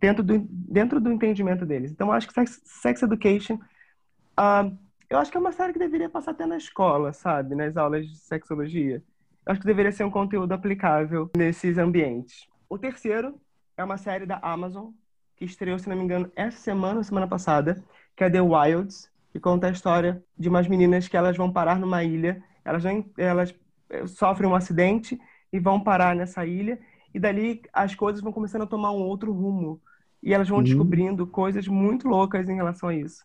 dentro 0.00 0.22
do, 0.22 0.38
dentro 0.48 1.00
do 1.00 1.10
entendimento 1.10 1.66
deles. 1.66 1.90
Então, 1.90 2.08
eu 2.08 2.12
acho 2.12 2.28
que 2.28 2.34
Sex, 2.34 2.60
Sex 2.64 3.02
Education, 3.02 3.58
ah, 4.36 4.70
eu 5.10 5.18
acho 5.18 5.30
que 5.30 5.36
é 5.36 5.40
uma 5.40 5.52
série 5.52 5.72
que 5.72 5.78
deveria 5.78 6.08
passar 6.08 6.32
até 6.32 6.46
na 6.46 6.56
escola, 6.56 7.12
sabe? 7.12 7.54
Nas 7.54 7.76
aulas 7.76 8.06
de 8.06 8.16
sexologia. 8.18 9.02
Eu 9.46 9.52
acho 9.52 9.60
que 9.60 9.66
deveria 9.66 9.90
ser 9.90 10.04
um 10.04 10.10
conteúdo 10.10 10.52
aplicável 10.52 11.30
nesses 11.36 11.78
ambientes. 11.78 12.46
O 12.68 12.78
terceiro 12.78 13.40
é 13.76 13.82
uma 13.82 13.96
série 13.96 14.26
da 14.26 14.38
Amazon, 14.42 14.90
que 15.36 15.44
estreou, 15.44 15.78
se 15.78 15.88
não 15.88 15.96
me 15.96 16.04
engano, 16.04 16.30
essa 16.36 16.58
semana 16.58 17.02
semana 17.02 17.26
passada, 17.26 17.82
que 18.14 18.24
é 18.24 18.28
The 18.28 18.40
Wilds, 18.40 19.10
que 19.32 19.40
conta 19.40 19.68
a 19.68 19.70
história 19.70 20.22
de 20.36 20.48
umas 20.48 20.68
meninas 20.68 21.08
que 21.08 21.16
elas 21.16 21.36
vão 21.36 21.50
parar 21.50 21.78
numa 21.78 22.02
ilha, 22.04 22.42
elas, 22.64 22.84
não, 22.84 23.04
elas 23.16 23.54
eh, 23.88 24.06
sofrem 24.06 24.50
um 24.50 24.54
acidente 24.54 25.18
e 25.52 25.58
vão 25.58 25.80
parar 25.80 26.14
nessa 26.14 26.44
ilha, 26.44 26.78
e 27.18 27.20
dali 27.20 27.60
as 27.72 27.94
coisas 27.96 28.22
vão 28.22 28.32
começando 28.32 28.62
a 28.62 28.66
tomar 28.66 28.92
um 28.92 29.02
outro 29.02 29.32
rumo. 29.32 29.82
E 30.22 30.32
elas 30.32 30.48
vão 30.48 30.62
Uhum. 30.62 30.62
descobrindo 30.62 31.26
coisas 31.26 31.66
muito 31.68 32.08
loucas 32.08 32.48
em 32.48 32.54
relação 32.54 32.88
a 32.88 32.94
isso. 32.94 33.24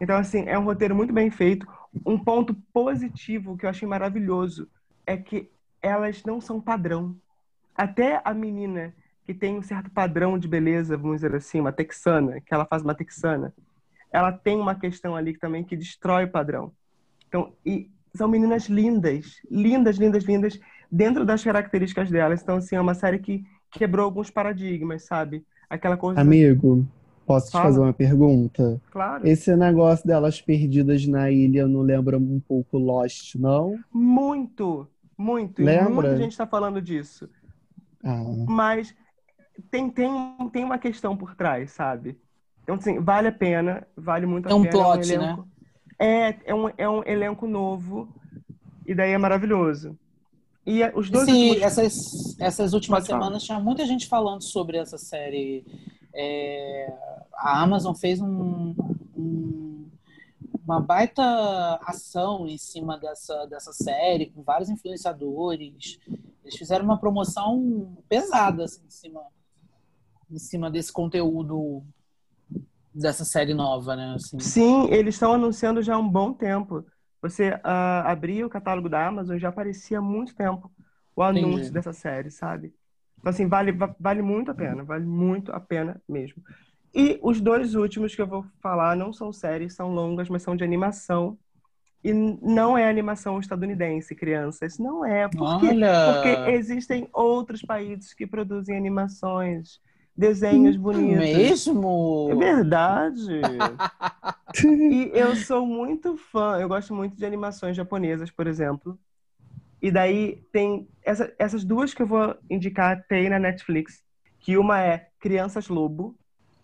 Então, 0.00 0.16
assim, 0.16 0.44
é 0.46 0.58
um 0.58 0.64
roteiro 0.64 0.94
muito 0.94 1.12
bem 1.12 1.30
feito. 1.30 1.66
Um 2.04 2.18
ponto 2.22 2.54
positivo 2.72 3.56
que 3.56 3.64
eu 3.66 3.70
achei 3.70 3.88
maravilhoso 3.88 4.68
é 5.06 5.16
que 5.16 5.50
elas 5.82 6.22
não 6.24 6.40
são 6.40 6.60
padrão. 6.60 7.16
Até 7.74 8.20
a 8.24 8.34
menina 8.34 8.94
que 9.26 9.34
tem 9.34 9.58
um 9.58 9.62
certo 9.62 9.90
padrão 9.90 10.38
de 10.38 10.48
beleza, 10.48 10.96
vamos 10.98 11.18
dizer 11.18 11.34
assim, 11.34 11.60
uma 11.60 11.72
texana, 11.72 12.40
que 12.40 12.52
ela 12.54 12.66
faz 12.66 12.82
uma 12.82 12.94
texana, 12.94 13.54
ela 14.12 14.32
tem 14.32 14.58
uma 14.58 14.74
questão 14.74 15.16
ali 15.16 15.38
também 15.38 15.64
que 15.64 15.76
destrói 15.76 16.24
o 16.24 16.30
padrão. 16.32 16.72
Então, 17.28 17.54
e 17.64 17.90
são 18.14 18.28
meninas 18.28 18.66
lindas, 18.68 19.40
lindas, 19.50 19.96
lindas, 19.98 20.24
lindas, 20.24 20.60
dentro 20.90 21.24
das 21.24 21.42
características 21.44 22.10
delas. 22.10 22.42
Então, 22.42 22.56
assim, 22.56 22.76
é 22.76 22.80
uma 22.80 22.94
série 22.94 23.18
que 23.18 23.44
quebrou 23.70 24.04
alguns 24.04 24.30
paradigmas, 24.30 25.04
sabe? 25.04 25.44
Aquela 25.68 25.96
coisa. 25.96 26.20
Amigo, 26.20 26.86
posso 27.26 27.46
te 27.46 27.52
Fala. 27.52 27.64
fazer 27.64 27.80
uma 27.80 27.92
pergunta? 27.92 28.80
Claro. 28.90 29.26
Esse 29.26 29.54
negócio 29.56 30.06
delas 30.06 30.40
perdidas 30.40 31.06
na 31.06 31.30
ilha 31.30 31.66
não 31.68 31.80
lembra 31.82 32.18
um 32.18 32.40
pouco 32.40 32.78
Lost, 32.78 33.36
não? 33.36 33.78
Muito, 33.92 34.88
muito. 35.16 35.62
E 35.62 35.64
Lembra? 35.64 35.90
muita 35.90 36.16
gente 36.16 36.32
está 36.32 36.46
falando 36.46 36.80
disso. 36.82 37.28
Ah, 38.04 38.22
Mas 38.48 38.94
tem, 39.70 39.90
tem, 39.90 40.10
tem 40.52 40.64
uma 40.64 40.78
questão 40.78 41.16
por 41.16 41.34
trás, 41.34 41.70
sabe? 41.72 42.18
Então, 42.62 42.76
assim, 42.76 42.98
vale 43.00 43.28
a 43.28 43.32
pena, 43.32 43.86
vale 43.96 44.26
muito 44.26 44.48
a 44.48 44.50
É 44.50 44.54
um 44.54 44.62
pena. 44.62 44.72
plot, 44.72 45.12
elenco... 45.12 45.48
É, 45.98 46.50
é 46.50 46.54
um, 46.54 46.68
é 46.78 46.88
um 46.88 47.02
elenco 47.04 47.46
novo, 47.46 48.08
e 48.86 48.94
daí 48.94 49.12
é 49.12 49.18
maravilhoso. 49.18 49.98
E 50.66 50.82
é- 50.82 50.92
os 50.94 51.10
dois 51.10 51.24
Sim, 51.28 51.48
últimos... 51.48 51.62
essas, 51.62 52.36
essas 52.40 52.72
últimas 52.74 53.00
Pode 53.00 53.08
falar. 53.10 53.22
semanas 53.22 53.42
tinha 53.42 53.58
muita 53.60 53.86
gente 53.86 54.06
falando 54.06 54.42
sobre 54.42 54.76
essa 54.76 54.98
série. 54.98 55.64
É, 56.14 56.92
a 57.34 57.62
Amazon 57.62 57.94
fez 57.94 58.20
um- 58.20 58.74
um- 59.16 59.88
uma 60.64 60.80
baita 60.80 61.22
ação 61.82 62.46
em 62.46 62.58
cima 62.58 62.98
dessa, 62.98 63.46
dessa 63.46 63.72
série, 63.72 64.26
com 64.30 64.42
vários 64.42 64.68
influenciadores. 64.68 65.98
Eles 66.44 66.56
fizeram 66.56 66.84
uma 66.84 66.98
promoção 66.98 67.96
pesada 68.08 68.64
assim, 68.64 68.82
em, 68.86 68.90
cima, 68.90 69.22
em 70.30 70.38
cima 70.38 70.70
desse 70.70 70.92
conteúdo 70.92 71.82
dessa 72.94 73.24
série 73.24 73.54
nova, 73.54 73.96
né? 73.96 74.14
Assim. 74.14 74.38
Sim, 74.40 74.88
eles 74.90 75.14
estão 75.14 75.32
anunciando 75.32 75.82
já 75.82 75.94
há 75.94 75.98
um 75.98 76.08
bom 76.08 76.32
tempo. 76.32 76.84
Você 77.22 77.58
ah, 77.64 78.10
abria 78.10 78.46
o 78.46 78.50
catálogo 78.50 78.88
da 78.88 79.06
Amazon 79.06 79.38
já 79.38 79.48
aparecia 79.48 79.98
há 79.98 80.02
muito 80.02 80.34
tempo 80.34 80.70
o 81.14 81.22
anúncio 81.22 81.72
Entendi. 81.72 81.74
dessa 81.74 81.92
série, 81.92 82.30
sabe? 82.30 82.74
Então, 83.18 83.30
assim, 83.30 83.46
vale, 83.48 83.72
va- 83.72 83.94
vale 84.00 84.22
muito 84.22 84.50
a 84.50 84.54
pena, 84.54 84.82
vale 84.84 85.04
muito 85.04 85.52
a 85.52 85.60
pena 85.60 86.00
mesmo. 86.08 86.42
E 86.94 87.18
os 87.22 87.40
dois 87.40 87.74
últimos 87.74 88.14
que 88.14 88.22
eu 88.22 88.26
vou 88.26 88.44
falar 88.62 88.96
não 88.96 89.12
são 89.12 89.32
séries, 89.32 89.74
são 89.74 89.92
longas, 89.94 90.28
mas 90.28 90.42
são 90.42 90.56
de 90.56 90.64
animação. 90.64 91.38
E 92.02 92.12
não 92.14 92.78
é 92.78 92.88
animação 92.88 93.38
estadunidense, 93.40 94.14
crianças. 94.14 94.78
Não 94.78 95.04
é. 95.04 95.28
Por 95.28 95.54
quê? 95.56 95.78
Porque 96.04 96.42
existem 96.46 97.08
outros 97.12 97.62
países 97.62 98.14
que 98.14 98.26
produzem 98.26 98.76
animações, 98.76 99.80
desenhos 100.16 100.76
bonitos. 100.76 101.52
Mesmo? 101.52 102.30
É 102.30 102.34
verdade. 102.34 103.80
E 104.88 105.10
eu 105.14 105.36
sou 105.36 105.66
muito 105.66 106.16
fã, 106.16 106.58
eu 106.60 106.68
gosto 106.68 106.94
muito 106.94 107.16
de 107.16 107.24
animações 107.24 107.76
japonesas, 107.76 108.30
por 108.30 108.46
exemplo. 108.46 108.98
E 109.82 109.90
daí 109.90 110.42
tem 110.52 110.88
essa- 111.02 111.34
essas 111.38 111.64
duas 111.64 111.94
que 111.94 112.02
eu 112.02 112.06
vou 112.06 112.36
indicar 112.50 113.04
tem 113.08 113.28
na 113.30 113.38
Netflix, 113.38 114.04
que 114.40 114.56
uma 114.58 114.80
é 114.82 115.08
Crianças 115.20 115.68
Lobo, 115.68 116.18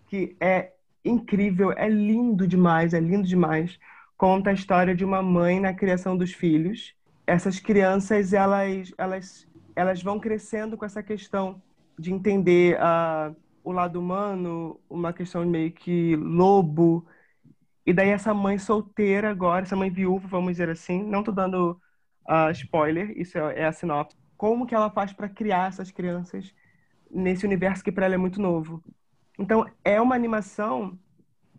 que 0.08 0.36
é 0.40 0.72
incrível, 1.04 1.72
é 1.72 1.88
lindo 1.88 2.46
demais, 2.48 2.94
é 2.94 3.00
lindo 3.00 3.26
demais. 3.28 3.78
Conta 4.16 4.50
a 4.50 4.52
história 4.54 4.94
de 4.94 5.04
uma 5.04 5.22
mãe 5.22 5.60
na 5.60 5.74
criação 5.74 6.16
dos 6.16 6.32
filhos. 6.32 6.94
Essas 7.26 7.60
crianças, 7.60 8.32
elas, 8.32 8.92
elas, 8.98 9.48
elas 9.76 10.02
vão 10.02 10.20
crescendo 10.20 10.76
com 10.76 10.84
essa 10.84 11.02
questão 11.02 11.62
de 11.98 12.12
entender 12.12 12.78
ah, 12.80 13.34
o 13.64 13.72
lado 13.72 14.00
humano, 14.00 14.80
uma 14.88 15.12
questão 15.12 15.44
meio 15.46 15.72
que 15.72 16.16
lobo, 16.16 17.06
e 17.86 17.92
daí 17.92 18.08
essa 18.10 18.34
mãe 18.34 18.58
solteira 18.58 19.30
agora, 19.30 19.62
essa 19.62 19.76
mãe 19.76 19.88
viúva, 19.90 20.26
vamos 20.26 20.52
dizer 20.52 20.68
assim, 20.68 21.02
não 21.04 21.22
tô 21.22 21.30
dando 21.30 21.80
ah, 22.26 22.50
spoiler, 22.50 23.16
isso 23.16 23.38
é, 23.38 23.60
é 23.60 23.66
a 23.66 23.72
sinopse. 23.72 24.16
Como 24.36 24.66
que 24.66 24.74
ela 24.74 24.90
faz 24.90 25.12
para 25.12 25.28
criar 25.28 25.68
essas 25.68 25.90
crianças 25.90 26.52
nesse 27.10 27.46
universo 27.46 27.84
que 27.84 27.92
para 27.92 28.06
ela 28.06 28.14
é 28.14 28.18
muito 28.18 28.40
novo? 28.40 28.82
Então, 29.38 29.66
é 29.84 30.00
uma 30.00 30.14
animação 30.14 30.98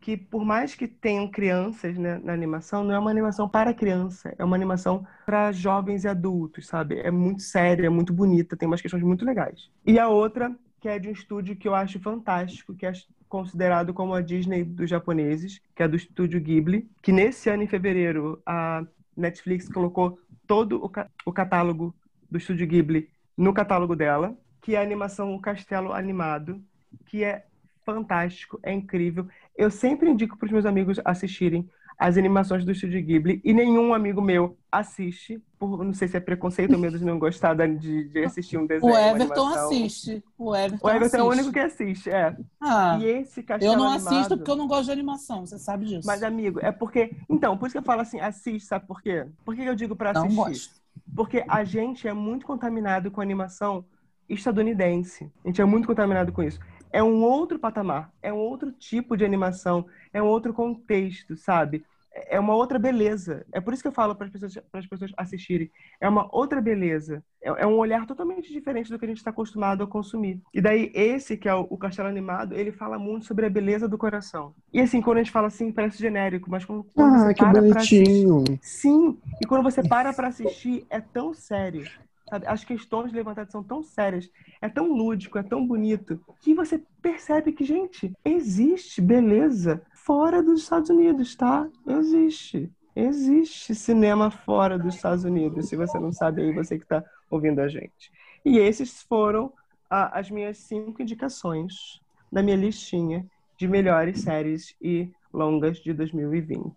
que, 0.02 0.18
por 0.18 0.46
mais 0.46 0.76
que 0.76 0.88
tenham 0.88 1.28
crianças 1.28 1.98
né, 1.98 2.20
na 2.24 2.34
animação, 2.34 2.84
não 2.84 2.94
é 2.94 3.00
uma 3.00 3.12
animação 3.12 3.48
para 3.48 3.74
criança, 3.74 4.34
é 4.38 4.44
uma 4.44 4.56
animação 4.56 5.06
para 5.26 5.52
jovens 5.52 6.04
e 6.04 6.08
adultos, 6.08 6.68
sabe? 6.68 7.00
É 7.00 7.10
muito 7.10 7.42
séria, 7.42 7.88
é 7.88 7.90
muito 7.90 8.14
bonita, 8.14 8.56
tem 8.58 8.68
umas 8.68 8.82
questões 8.82 9.04
muito 9.04 9.26
legais. 9.26 9.70
E 9.86 9.98
a 9.98 10.08
outra, 10.08 10.56
que 10.88 10.92
é 10.92 11.00
de 11.00 11.10
um 11.10 11.12
estúdio 11.12 11.54
que 11.58 11.68
eu 11.68 11.76
acho 11.76 12.00
fantástico, 12.00 12.74
que 12.74 12.86
é 12.86 12.94
considerado 13.28 13.94
como 13.94 14.14
a 14.14 14.22
Disney 14.22 14.64
dos 14.64 14.90
japoneses, 14.90 15.62
que 15.76 15.84
é 15.84 15.88
do 15.88 15.98
estúdio 15.98 16.40
Ghibli, 16.40 16.90
que 17.04 17.12
nesse 17.12 17.50
ano, 17.50 17.62
em 17.64 17.68
fevereiro, 17.68 18.42
a 18.46 18.86
Netflix 19.16 19.68
colocou 19.68 20.18
todo 20.48 20.82
o, 20.82 20.88
ca- 20.88 21.10
o 21.26 21.34
catálogo 21.34 21.94
do 22.32 22.38
estúdio 22.38 22.66
Ghibli 22.66 23.10
no 23.36 23.54
catálogo 23.54 23.98
dela, 23.98 24.34
que 24.62 24.76
é 24.76 24.80
a 24.80 24.82
animação 24.82 25.36
O 25.36 25.42
Castelo 25.42 25.92
Animado, 25.92 26.64
que 27.06 27.22
é 27.22 27.46
fantástico, 27.86 28.58
é 28.64 28.72
incrível. 28.72 29.28
Eu 29.58 29.70
sempre 29.70 30.10
indico 30.10 30.38
para 30.38 30.46
os 30.46 30.52
meus 30.54 30.66
amigos 30.66 31.02
assistirem 31.04 31.70
as 32.00 32.16
animações 32.16 32.64
do 32.64 32.72
estúdio 32.72 33.04
Ghibli 33.04 33.42
e 33.44 33.52
nenhum 33.54 33.92
amigo 33.94 34.22
meu 34.22 34.56
assiste, 34.72 35.42
por 35.58 35.84
não 35.84 35.94
sei 35.94 36.08
se 36.08 36.16
é 36.16 36.20
preconceito 36.20 36.74
ou 36.74 36.80
medo 36.80 37.00
de 37.00 37.04
não 37.04 37.18
gostar 37.18 37.56
de, 37.56 38.04
de 38.10 38.24
assistir 38.24 38.58
um 38.58 38.66
desenho. 38.68 38.94
O 38.94 38.96
Everton 38.96 39.48
assiste. 39.48 40.24
O 40.38 40.56
Everton, 40.56 40.86
O 40.88 40.90
Everton 40.92 41.18
é 41.18 41.24
o 41.24 41.30
assiste. 41.30 41.40
único 41.42 41.54
que 41.54 41.60
assiste, 41.60 42.10
é. 42.12 42.38
Ah, 42.62 43.00
E 43.02 43.06
esse 43.06 43.42
castelo 43.42 43.74
eu 43.74 43.78
não 43.80 43.90
animado... 43.92 44.14
assisto 44.14 44.38
porque 44.38 44.52
eu 44.52 44.56
não 44.56 44.68
gosto 44.68 44.86
de 44.86 44.92
animação, 44.92 45.46
você 45.46 45.58
sabe 45.58 45.86
disso. 45.86 46.06
Mas, 46.06 46.22
amigo, 46.22 46.60
é 46.62 46.72
porque. 46.72 47.16
Então, 47.28 47.58
por 47.58 47.66
isso 47.66 47.74
que 47.74 47.80
eu 47.80 47.84
falo 47.84 48.02
assim, 48.02 48.20
assiste, 48.20 48.68
sabe 48.68 48.86
por 48.86 49.02
quê? 49.02 49.26
Por 49.44 49.56
que 49.56 49.64
eu 49.64 49.74
digo 49.76 49.96
pra 49.96 50.14
não 50.14 50.22
assistir? 50.22 50.36
gosto. 50.36 50.76
Porque 51.16 51.44
a 51.48 51.64
gente 51.64 52.08
é 52.08 52.14
muito 52.14 52.46
contaminado 52.46 53.10
com 53.10 53.22
animação 53.22 53.84
estadunidense. 54.30 55.32
A 55.44 55.48
gente 55.48 55.62
é 55.62 55.66
muito 55.66 55.88
contaminado 55.88 56.32
com 56.32 56.44
isso. 56.44 56.60
É 56.92 57.04
um 57.04 57.24
outro 57.24 57.60
patamar, 57.60 58.12
é 58.22 58.32
um 58.32 58.38
outro 58.38 58.72
tipo 58.72 59.16
de 59.16 59.26
animação, 59.26 59.86
é 60.14 60.22
um 60.22 60.28
outro 60.28 60.54
contexto, 60.54 61.36
sabe? 61.36 61.84
é 62.30 62.40
uma 62.40 62.56
outra 62.56 62.80
beleza. 62.80 63.46
É 63.52 63.62
por 63.62 63.74
isso 63.74 63.82
que 63.82 63.88
eu 63.88 63.94
falo 63.94 64.16
para 64.16 64.26
as 64.26 64.32
pessoas, 64.32 64.58
pessoas 64.90 65.12
assistirem. 65.16 65.70
É 66.02 66.10
uma 66.10 66.28
outra 66.36 66.60
beleza. 66.60 67.24
É, 67.42 67.64
é, 67.64 67.68
um 67.68 67.78
olhar 67.78 68.06
totalmente 68.06 68.52
diferente 68.52 68.90
do 68.90 68.98
que 68.98 69.06
a 69.06 69.08
gente 69.08 69.18
está 69.18 69.30
acostumado 69.30 69.84
a 69.84 69.88
consumir. 69.88 70.42
E 70.54 70.60
daí, 70.60 70.92
esse, 70.94 71.38
que 71.38 71.48
é 71.48 71.54
o, 71.54 71.68
o, 71.70 71.78
Castelo 71.78 72.10
Animado, 72.10 72.56
ele 72.56 72.72
fala 72.72 72.98
muito 72.98 73.26
sobre 73.26 73.46
a 73.46 73.50
beleza 73.50 73.88
do 73.88 73.98
coração. 73.98 74.54
E 74.74 74.82
assim, 74.82 75.02
quando 75.02 75.18
a 75.18 75.24
gente 75.24 75.32
fala 75.32 75.48
assim, 75.48 75.72
parece 75.72 76.00
genérico, 76.00 76.50
mas 76.50 76.66
quando, 76.66 76.84
quando 76.96 77.16
ah, 77.16 77.20
você 77.20 77.34
que 77.34 77.44
para 77.44 77.62
bonitinho. 77.62 78.38
Assistir, 78.38 78.60
sim, 78.62 79.18
e 79.42 79.46
quando 79.46 79.64
você 79.64 79.88
para 79.88 80.14
para 80.14 80.28
assistir, 80.28 80.86
é 80.90 81.00
tão 81.00 81.34
sério. 81.34 81.88
Sabe? 82.30 82.48
As 82.48 82.64
questões 82.64 83.12
levantadas 83.12 83.52
são 83.52 83.64
tão 83.64 83.82
sérias, 83.82 84.30
é 84.62 84.68
tão 84.68 84.92
lúdico, 84.92 85.38
é 85.38 85.44
tão 85.44 85.66
bonito, 85.66 86.20
que 86.42 86.54
você 86.54 86.84
percebe 87.02 87.54
que, 87.54 87.64
gente, 87.64 88.14
existe 88.24 89.02
beleza 89.02 89.82
fora 89.94 90.44
dos 90.44 90.64
Estados 90.64 90.90
Unidos, 90.90 91.36
tá? 91.36 91.68
Existe. 91.86 92.72
Existe 92.96 93.76
cinema 93.76 94.32
fora 94.32 94.78
dos 94.78 94.96
Estados 94.96 95.24
Unidos. 95.24 95.70
Se 95.70 95.76
você 95.76 96.00
não 96.00 96.12
sabe, 96.12 96.42
aí 96.42 96.52
você 96.52 96.78
que 96.78 96.84
está 96.84 97.04
ouvindo 97.30 97.60
a 97.60 97.68
gente. 97.68 98.12
E 98.44 98.58
esses 98.58 99.04
foram 99.04 99.54
as 99.90 100.30
minhas 100.30 100.58
cinco 100.58 101.02
indicações 101.02 102.02
da 102.32 102.42
minha 102.42 102.58
listinha 102.58 103.26
de 103.58 103.68
melhores 103.68 104.22
séries 104.22 104.76
e 104.82 105.10
longas 105.34 105.78
de 105.78 105.94
2020. 105.94 106.76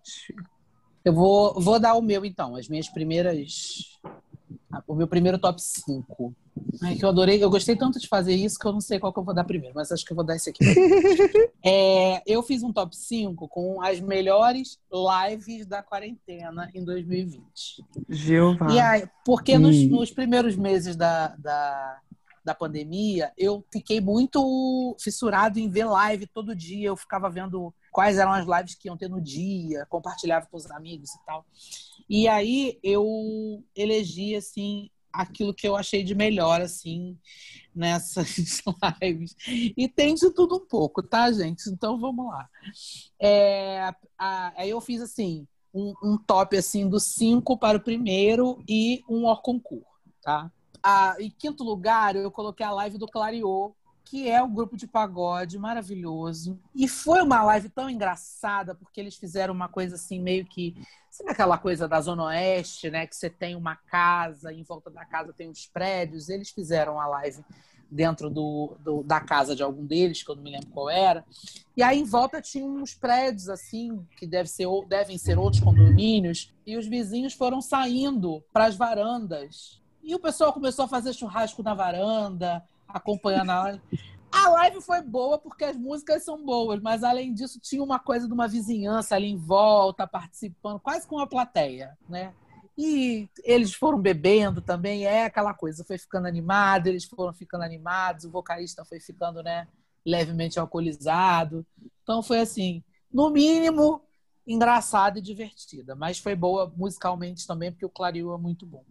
Eu 1.03 1.13
vou, 1.13 1.59
vou 1.59 1.79
dar 1.79 1.95
o 1.95 2.01
meu, 2.01 2.23
então. 2.23 2.55
As 2.55 2.69
minhas 2.69 2.87
primeiras 2.87 3.99
o 4.87 4.95
meu 4.95 5.07
primeiro 5.07 5.37
top 5.37 5.61
5. 5.61 6.35
Ai, 6.81 6.95
que 6.95 7.05
eu 7.05 7.09
adorei, 7.09 7.43
eu 7.43 7.49
gostei 7.49 7.75
tanto 7.75 7.99
de 7.99 8.07
fazer 8.07 8.33
isso 8.33 8.59
que 8.59 8.65
eu 8.65 8.73
não 8.73 8.81
sei 8.81 8.99
qual 8.99 9.13
que 9.13 9.19
eu 9.19 9.23
vou 9.23 9.33
dar 9.33 9.43
primeiro, 9.43 9.73
mas 9.75 9.91
acho 9.91 10.05
que 10.05 10.11
eu 10.11 10.15
vou 10.15 10.25
dar 10.25 10.35
esse 10.35 10.49
aqui. 10.49 10.63
é, 11.63 12.21
eu 12.25 12.43
fiz 12.43 12.63
um 12.63 12.73
top 12.73 12.95
5 12.95 13.47
com 13.47 13.81
as 13.81 13.99
melhores 13.99 14.79
lives 14.91 15.65
da 15.65 15.81
quarentena 15.81 16.69
em 16.73 16.83
2020. 16.83 17.43
Jeová. 18.09 18.71
E 18.71 18.79
aí, 18.79 19.07
porque 19.25 19.57
nos, 19.57 19.75
nos 19.87 20.11
primeiros 20.11 20.55
meses 20.55 20.95
da, 20.95 21.35
da, 21.37 21.99
da 22.43 22.55
pandemia, 22.55 23.31
eu 23.37 23.65
fiquei 23.71 24.01
muito 24.01 24.95
fissurado 24.99 25.59
em 25.59 25.69
ver 25.69 25.85
live 25.85 26.27
todo 26.27 26.55
dia. 26.55 26.87
Eu 26.87 26.97
ficava 26.97 27.29
vendo 27.29 27.73
quais 27.91 28.17
eram 28.17 28.31
as 28.31 28.47
lives 28.47 28.75
que 28.75 28.87
iam 28.87 28.97
ter 28.97 29.09
no 29.09 29.21
dia, 29.21 29.85
compartilhava 29.89 30.47
com 30.47 30.57
os 30.57 30.69
amigos 30.71 31.13
e 31.13 31.25
tal. 31.25 31.45
E 32.09 32.27
aí 32.27 32.79
eu 32.81 33.63
elegi 33.75 34.35
assim 34.35 34.89
aquilo 35.11 35.53
que 35.53 35.67
eu 35.67 35.75
achei 35.75 36.03
de 36.03 36.15
melhor 36.15 36.61
assim 36.61 37.17
nessas 37.75 38.61
lives. 39.01 39.35
E 39.45 39.87
tem 39.87 40.15
de 40.15 40.29
tudo 40.31 40.55
um 40.55 40.65
pouco, 40.65 41.03
tá, 41.03 41.31
gente? 41.31 41.69
Então 41.69 41.99
vamos 41.99 42.27
lá. 42.27 42.49
É, 43.19 43.93
a, 44.17 44.53
aí 44.55 44.69
eu 44.69 44.79
fiz 44.79 45.01
assim 45.01 45.45
um, 45.73 45.93
um 46.03 46.17
top 46.17 46.57
assim 46.57 46.87
do 46.87 46.99
cinco 46.99 47.57
para 47.57 47.77
o 47.77 47.83
primeiro 47.83 48.63
e 48.67 49.03
um 49.09 49.25
hors 49.25 49.41
concours, 49.41 49.85
tá? 50.21 50.51
Ah, 50.83 51.15
em 51.19 51.29
quinto 51.29 51.63
lugar, 51.63 52.15
eu 52.15 52.31
coloquei 52.31 52.65
a 52.65 52.71
live 52.71 52.97
do 52.97 53.07
Clariô, 53.07 53.75
que 54.03 54.29
é 54.29 54.41
o 54.41 54.47
grupo 54.47 54.75
de 54.75 54.87
pagode 54.87 55.57
maravilhoso. 55.57 56.59
E 56.75 56.87
foi 56.87 57.21
uma 57.21 57.43
live 57.43 57.69
tão 57.69 57.89
engraçada, 57.89 58.75
porque 58.75 58.99
eles 58.99 59.15
fizeram 59.15 59.53
uma 59.53 59.67
coisa 59.67 59.95
assim, 59.95 60.19
meio 60.19 60.45
que. 60.45 60.75
Sabe 61.09 61.31
aquela 61.31 61.57
coisa 61.57 61.87
da 61.87 61.99
Zona 61.99 62.25
Oeste, 62.25 62.89
né? 62.89 63.05
Que 63.05 63.15
você 63.15 63.29
tem 63.29 63.55
uma 63.55 63.75
casa, 63.75 64.53
em 64.53 64.63
volta 64.63 64.89
da 64.89 65.05
casa 65.05 65.33
tem 65.33 65.49
uns 65.49 65.65
prédios. 65.65 66.29
Eles 66.29 66.49
fizeram 66.49 66.99
a 66.99 67.07
live 67.07 67.43
dentro 67.91 68.29
do, 68.29 68.77
do, 68.79 69.03
da 69.03 69.19
casa 69.19 69.53
de 69.53 69.61
algum 69.61 69.85
deles, 69.85 70.23
que 70.23 70.31
eu 70.31 70.35
não 70.35 70.43
me 70.43 70.51
lembro 70.51 70.69
qual 70.69 70.89
era. 70.89 71.25
E 71.75 71.83
aí 71.83 71.99
em 71.99 72.05
volta 72.05 72.41
tinha 72.41 72.65
uns 72.65 72.93
prédios 72.93 73.49
assim, 73.49 73.99
que 74.17 74.25
deve 74.25 74.47
ser, 74.47 74.65
devem 74.87 75.17
ser 75.17 75.37
outros 75.37 75.61
condomínios, 75.61 76.53
e 76.65 76.77
os 76.77 76.87
vizinhos 76.87 77.33
foram 77.33 77.61
saindo 77.61 78.41
para 78.53 78.65
as 78.65 78.77
varandas. 78.77 79.81
E 80.01 80.15
o 80.15 80.19
pessoal 80.19 80.53
começou 80.53 80.85
a 80.85 80.87
fazer 80.87 81.13
churrasco 81.13 81.61
na 81.61 81.73
varanda, 81.73 82.63
acompanhando 82.97 83.49
a 83.49 83.63
live. 83.63 83.81
A 84.31 84.49
live 84.49 84.81
foi 84.81 85.01
boa 85.01 85.37
porque 85.37 85.65
as 85.65 85.75
músicas 85.75 86.23
são 86.23 86.43
boas, 86.43 86.81
mas 86.81 87.03
além 87.03 87.33
disso 87.33 87.59
tinha 87.59 87.83
uma 87.83 87.99
coisa 87.99 88.27
de 88.27 88.33
uma 88.33 88.47
vizinhança 88.47 89.15
ali 89.15 89.27
em 89.27 89.37
volta, 89.37 90.07
participando, 90.07 90.79
quase 90.79 91.05
com 91.05 91.17
uma 91.17 91.27
plateia, 91.27 91.97
né? 92.07 92.33
E 92.77 93.29
eles 93.43 93.73
foram 93.73 93.99
bebendo 93.99 94.61
também, 94.61 95.05
é 95.05 95.25
aquela 95.25 95.53
coisa, 95.53 95.83
foi 95.83 95.97
ficando 95.97 96.27
animado, 96.27 96.87
eles 96.87 97.03
foram 97.03 97.33
ficando 97.33 97.63
animados, 97.63 98.23
o 98.23 98.31
vocalista 98.31 98.85
foi 98.85 98.99
ficando, 98.99 99.43
né, 99.43 99.67
levemente 100.05 100.57
alcoolizado. 100.57 101.65
Então 102.01 102.23
foi 102.23 102.39
assim, 102.39 102.81
no 103.13 103.29
mínimo 103.29 104.01
engraçada 104.45 105.19
e 105.19 105.21
divertida, 105.21 105.95
mas 105.95 106.17
foi 106.17 106.35
boa 106.35 106.71
musicalmente 106.75 107.45
também, 107.45 107.71
porque 107.71 107.85
o 107.85 107.89
Clario 107.89 108.33
é 108.33 108.37
muito 108.37 108.65
bom. 108.65 108.83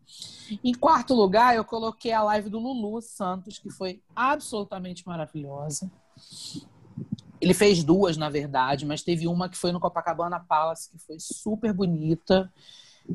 Em 0.62 0.72
quarto 0.72 1.14
lugar, 1.14 1.56
eu 1.56 1.64
coloquei 1.64 2.12
a 2.12 2.22
live 2.22 2.48
do 2.48 2.58
Lulu 2.58 3.02
Santos, 3.02 3.58
que 3.58 3.70
foi 3.70 4.00
absolutamente 4.14 5.06
maravilhosa. 5.06 5.90
Ele 7.40 7.54
fez 7.54 7.82
duas, 7.82 8.16
na 8.16 8.28
verdade, 8.28 8.86
mas 8.86 9.02
teve 9.02 9.26
uma 9.26 9.48
que 9.48 9.56
foi 9.56 9.72
no 9.72 9.80
Copacabana 9.80 10.38
Palace, 10.38 10.90
que 10.90 10.98
foi 10.98 11.18
super 11.18 11.72
bonita. 11.72 12.52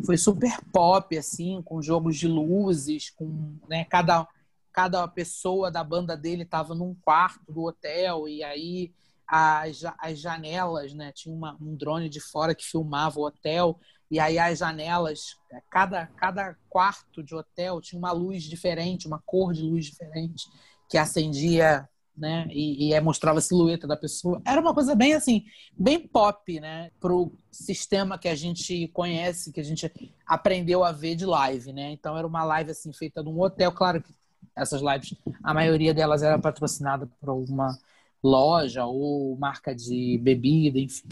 Foi 0.04 0.18
super 0.18 0.60
pop, 0.74 1.18
assim, 1.18 1.62
com 1.62 1.82
jogos 1.82 2.18
de 2.18 2.28
luzes, 2.28 3.12
com 3.12 3.56
né, 3.70 3.86
cada, 3.86 4.28
cada 4.74 5.08
pessoa 5.08 5.72
da 5.72 5.84
banda 5.84 6.18
dele 6.18 6.44
estava 6.44 6.76
num 6.76 6.96
quarto 6.96 7.52
do 7.52 7.64
hotel, 7.64 8.28
e 8.28 8.44
aí 8.44 8.92
as, 9.28 9.84
as 10.00 10.20
janelas, 10.20 10.94
né? 10.94 11.12
Tinha 11.14 11.34
uma, 11.34 11.58
um 11.62 11.76
drone 11.76 12.10
de 12.10 12.20
fora 12.20 12.56
que 12.56 12.66
filmava 12.66 13.20
o 13.20 13.26
hotel, 13.26 13.80
e 14.10 14.20
aí 14.20 14.38
as 14.38 14.60
janelas, 14.60 15.36
é, 15.52 15.62
cada, 15.70 16.06
cada 16.08 16.56
quarto 16.70 17.24
de 17.24 17.34
hotel 17.34 17.82
tinha 17.82 17.98
uma 17.98 18.12
luz 18.12 18.44
diferente, 18.44 19.08
uma 19.08 19.22
cor 19.26 19.54
de 19.54 19.64
luz 19.64 19.86
diferente, 19.86 20.46
que 20.90 20.98
acendia, 20.98 21.88
né? 22.16 22.48
E, 22.50 22.94
e 22.94 23.02
mostrava 23.02 23.40
a 23.40 23.42
silhueta 23.42 23.88
da 23.88 23.98
pessoa. 23.98 24.42
Era 24.46 24.62
uma 24.62 24.74
coisa 24.74 24.96
bem 24.96 25.14
assim, 25.14 25.44
bem 25.78 26.08
pop, 26.08 26.60
né? 26.60 26.92
Pro 27.00 27.32
sistema 27.52 28.18
que 28.18 28.28
a 28.28 28.36
gente 28.36 28.88
conhece, 28.90 29.52
que 29.52 29.60
a 29.60 29.64
gente 29.64 29.92
aprendeu 30.26 30.84
a 30.84 30.92
ver 30.92 31.16
de 31.16 31.26
live, 31.26 31.74
né? 31.74 31.92
Então 31.92 32.18
era 32.18 32.28
uma 32.28 32.44
live 32.44 32.72
assim 32.72 32.94
feita 32.94 33.24
num 33.24 33.40
hotel, 33.42 33.72
claro 33.72 34.02
que 34.02 34.14
essas 34.56 34.82
lives, 34.82 35.14
a 35.44 35.54
maioria 35.54 35.94
delas 35.94 36.24
era 36.24 36.40
patrocinada 36.40 37.10
por 37.20 37.30
uma 37.30 37.78
loja 38.26 38.86
ou 38.86 39.38
marca 39.38 39.74
de 39.74 40.20
bebida, 40.22 40.80
enfim. 40.80 41.08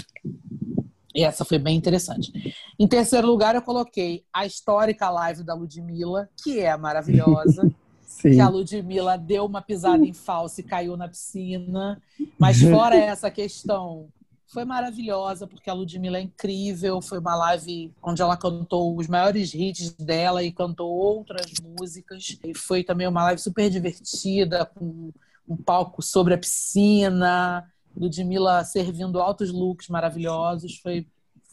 E 1.16 1.24
essa 1.24 1.46
foi 1.46 1.60
bem 1.60 1.78
interessante. 1.78 2.32
Em 2.78 2.88
terceiro 2.88 3.28
lugar, 3.28 3.54
eu 3.54 3.62
coloquei 3.62 4.26
a 4.34 4.46
histórica 4.46 5.10
live 5.10 5.44
da 5.44 5.54
Ludmilla, 5.54 6.28
que 6.44 6.60
é 6.60 6.76
maravilhosa. 6.76 7.72
Sim. 8.04 8.32
Que 8.32 8.40
a 8.40 8.50
Ludmilla 8.50 9.18
deu 9.18 9.46
uma 9.46 9.62
pisada 9.62 10.06
em 10.06 10.14
falso 10.14 10.60
e 10.60 10.64
caiu 10.64 10.96
na 10.96 11.08
piscina. 11.08 12.02
Mas 12.38 12.62
fora 12.62 12.96
essa 12.98 13.30
questão, 13.30 14.08
foi 14.48 14.66
maravilhosa, 14.66 15.48
porque 15.48 15.70
a 15.70 15.74
Ludmilla 15.74 16.20
é 16.20 16.22
incrível. 16.22 17.02
Foi 17.02 17.20
uma 17.20 17.36
live 17.36 17.92
onde 18.02 18.22
ela 18.22 18.38
cantou 18.38 18.96
os 18.96 19.08
maiores 19.08 19.54
hits 19.54 19.94
dela 19.94 20.44
e 20.44 20.52
cantou 20.52 20.90
outras 20.90 21.52
músicas. 21.62 22.38
E 22.44 22.54
foi 22.54 22.84
também 22.84 23.08
uma 23.08 23.24
live 23.24 23.42
super 23.42 23.70
divertida, 23.70 24.66
com 24.66 25.12
um 25.48 25.56
palco 25.58 26.02
sobre 26.02 26.34
a 26.34 26.38
piscina, 26.38 27.66
Ludmilla 27.96 28.64
servindo 28.64 29.20
altos 29.20 29.52
looks 29.52 29.88
maravilhosos. 29.88 30.78
Foi, 30.80 31.06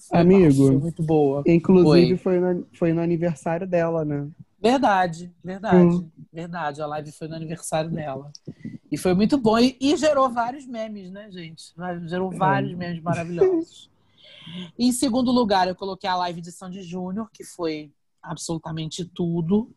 foi 0.09 0.19
Amigo, 0.19 0.67
foi 0.67 0.77
muito 0.79 1.03
boa. 1.03 1.43
Inclusive, 1.47 2.17
foi. 2.17 2.41
Foi, 2.41 2.55
no, 2.55 2.67
foi 2.73 2.93
no 2.93 3.01
aniversário 3.01 3.67
dela, 3.67 4.05
né? 4.05 4.29
Verdade, 4.61 5.33
verdade, 5.43 5.95
hum. 5.97 6.11
verdade. 6.31 6.83
A 6.83 6.87
live 6.87 7.13
foi 7.13 7.29
no 7.29 7.35
aniversário 7.35 7.91
dela. 7.91 8.31
E 8.93 8.99
foi 8.99 9.15
muito 9.15 9.39
bom. 9.39 9.59
E, 9.59 9.77
e 9.81 9.97
gerou 9.97 10.29
vários 10.29 10.67
memes, 10.67 11.11
né, 11.11 11.31
gente? 11.31 11.73
Gerou 12.07 12.31
vários 12.31 12.75
memes 12.77 13.03
maravilhosos. 13.03 13.91
em 14.79 14.93
segundo 14.93 15.31
lugar, 15.31 15.67
eu 15.67 15.75
coloquei 15.75 16.11
a 16.11 16.17
live 16.17 16.43
de 16.43 16.53
Sandy 16.53 16.83
Júnior, 16.83 17.31
que 17.33 17.43
foi 17.43 17.91
absolutamente 18.23 19.05
tudo. 19.05 19.71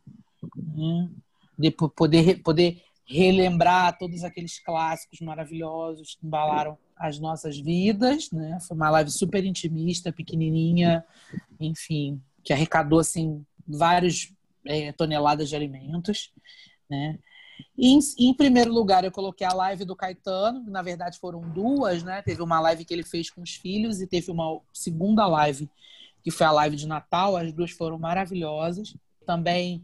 Né? 0.57 1.09
De 1.57 1.71
poder, 1.71 2.41
poder 2.41 2.81
relembrar 3.05 3.97
todos 3.97 4.23
aqueles 4.23 4.59
clássicos 4.59 5.19
maravilhosos 5.19 6.15
que 6.15 6.25
embalaram 6.25 6.77
as 6.97 7.19
nossas 7.19 7.59
vidas, 7.59 8.31
né? 8.31 8.57
Foi 8.67 8.77
uma 8.77 8.89
live 8.89 9.11
super 9.11 9.43
intimista, 9.43 10.11
pequenininha, 10.11 11.03
enfim, 11.59 12.21
que 12.43 12.53
arrecadou 12.53 12.99
assim 12.99 13.45
várias 13.67 14.33
é, 14.65 14.91
toneladas 14.93 15.49
de 15.49 15.55
alimentos, 15.55 16.31
né? 16.89 17.19
E, 17.77 17.97
em, 18.19 18.33
primeiro 18.33 18.71
lugar, 18.71 19.03
eu 19.03 19.11
coloquei 19.11 19.45
a 19.45 19.53
live 19.53 19.85
do 19.85 19.95
Caetano, 19.95 20.63
que 20.63 20.71
na 20.71 20.81
verdade 20.81 21.19
foram 21.19 21.41
duas, 21.41 22.03
né? 22.03 22.21
Teve 22.21 22.41
uma 22.41 22.59
live 22.59 22.85
que 22.85 22.93
ele 22.93 23.03
fez 23.03 23.29
com 23.29 23.41
os 23.41 23.55
filhos 23.55 24.01
e 24.01 24.07
teve 24.07 24.31
uma 24.31 24.59
segunda 24.71 25.27
live, 25.27 25.69
que 26.23 26.31
foi 26.31 26.45
a 26.45 26.51
live 26.51 26.75
de 26.75 26.87
Natal. 26.87 27.35
As 27.35 27.51
duas 27.51 27.71
foram 27.71 27.99
maravilhosas 27.99 28.95
também 29.23 29.81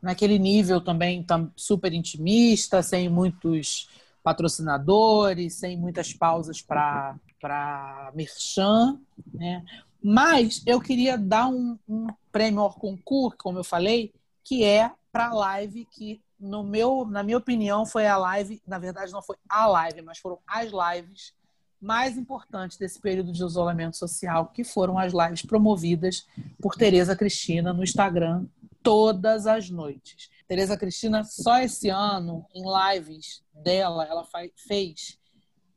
naquele 0.00 0.38
nível 0.38 0.80
também 0.80 1.24
super 1.56 1.92
intimista, 1.92 2.82
sem 2.82 3.08
muitos 3.08 3.88
patrocinadores, 4.22 5.54
sem 5.54 5.76
muitas 5.76 6.12
pausas 6.12 6.60
para 6.60 7.16
para 7.40 8.12
merchan, 8.14 9.00
né? 9.32 9.64
Mas 10.02 10.62
eu 10.66 10.78
queria 10.78 11.16
dar 11.16 11.48
um, 11.48 11.78
um 11.88 12.06
prêmio 12.30 12.60
ao 12.60 12.72
concurso, 12.72 13.38
como 13.38 13.58
eu 13.58 13.64
falei, 13.64 14.12
que 14.44 14.62
é 14.62 14.90
para 15.10 15.28
a 15.28 15.34
live 15.34 15.86
que 15.90 16.20
no 16.38 16.62
meu, 16.62 17.06
na 17.06 17.22
minha 17.22 17.36
opinião, 17.36 17.84
foi 17.84 18.06
a 18.06 18.16
live, 18.16 18.62
na 18.66 18.78
verdade 18.78 19.12
não 19.12 19.22
foi 19.22 19.36
a 19.48 19.66
live, 19.66 20.02
mas 20.02 20.18
foram 20.18 20.38
as 20.46 20.70
lives 20.70 21.34
mais 21.80 22.16
importantes 22.16 22.76
desse 22.76 23.00
período 23.00 23.32
de 23.32 23.42
isolamento 23.42 23.96
social, 23.96 24.46
que 24.46 24.64
foram 24.64 24.98
as 24.98 25.12
lives 25.12 25.42
promovidas 25.42 26.26
por 26.60 26.76
Tereza 26.76 27.16
Cristina 27.16 27.72
no 27.72 27.82
Instagram 27.82 28.46
todas 28.82 29.46
as 29.46 29.70
noites. 29.70 30.30
Tereza 30.46 30.76
Cristina, 30.76 31.22
só 31.24 31.58
esse 31.60 31.88
ano, 31.88 32.44
em 32.54 32.64
lives 32.64 33.42
dela, 33.52 34.04
ela 34.04 34.26
fez 34.56 35.18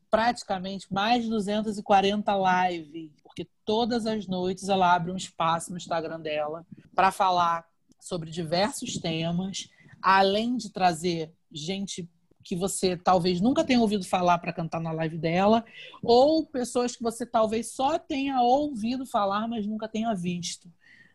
praticamente 0.10 0.92
mais 0.94 1.24
de 1.24 1.30
240 1.30 2.32
lives, 2.70 3.12
porque 3.24 3.48
todas 3.66 4.06
as 4.06 4.28
noites 4.28 4.70
ela 4.70 4.94
abre 4.94 5.12
um 5.12 5.18
espaço 5.18 5.72
no 5.72 5.78
Instagram 5.78 6.20
dela 6.20 6.66
para 6.96 7.12
falar 7.12 7.66
sobre 8.00 8.30
diversos 8.30 8.98
temas, 8.98 9.70
além 10.02 10.56
de 10.56 10.72
trazer 10.72 11.34
gente 11.52 12.08
que 12.44 12.56
você 12.56 12.98
talvez 12.98 13.40
nunca 13.40 13.64
tenha 13.64 13.80
ouvido 13.80 14.06
falar 14.06 14.38
para 14.38 14.54
cantar 14.54 14.82
na 14.82 14.92
live 14.92 15.18
dela, 15.18 15.64
ou 16.04 16.46
pessoas 16.46 16.96
que 16.96 17.02
você 17.02 17.26
talvez 17.26 17.72
só 17.72 17.98
tenha 17.98 18.42
ouvido 18.42 19.06
falar, 19.06 19.48
mas 19.48 19.66
nunca 19.66 19.88
tenha 19.88 20.14
visto. 20.14 20.70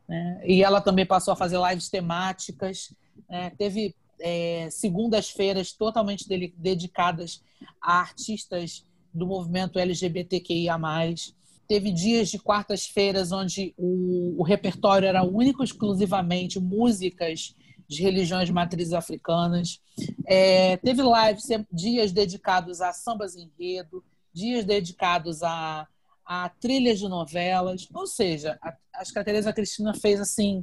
Né? 0.09 0.41
E 0.45 0.63
ela 0.63 0.81
também 0.81 1.05
passou 1.05 1.33
a 1.33 1.37
fazer 1.37 1.59
lives 1.59 1.89
temáticas, 1.89 2.93
né? 3.29 3.51
teve 3.59 3.95
é, 4.21 4.69
segundas-feiras 4.71 5.73
totalmente 5.73 6.27
dedicadas 6.57 7.43
a 7.81 8.01
artistas 8.01 8.85
do 9.13 9.27
movimento 9.27 9.79
LGBTQIA+. 9.79 10.79
Teve 11.67 11.93
dias 11.93 12.31
de 12.31 12.39
quartas-feiras 12.39 13.31
onde 13.31 13.75
o, 13.77 14.41
o 14.41 14.43
repertório 14.43 15.07
era 15.07 15.23
único 15.23 15.63
exclusivamente 15.63 16.59
músicas 16.59 17.55
de 17.87 18.03
religiões 18.03 18.51
matrizes 18.51 18.93
africanas. 18.93 19.81
É, 20.27 20.77
teve 20.79 21.03
lives, 21.03 21.47
dias 21.73 22.13
dedicados 22.13 22.81
a 22.81 22.93
sambas 22.93 23.35
enredo, 23.35 24.05
dias 24.33 24.65
dedicados 24.65 25.43
a, 25.43 25.87
a 26.29 26.51
trilhas 26.61 26.99
de 26.99 27.09
novelas. 27.09 27.89
Ou 27.95 28.07
seja, 28.07 28.59
a, 28.63 28.77
acho 28.97 29.13
que 29.13 29.19
a 29.19 29.25
Tereza 29.25 29.53
Cristina 29.53 29.95
fez 29.95 30.21
assim 30.21 30.63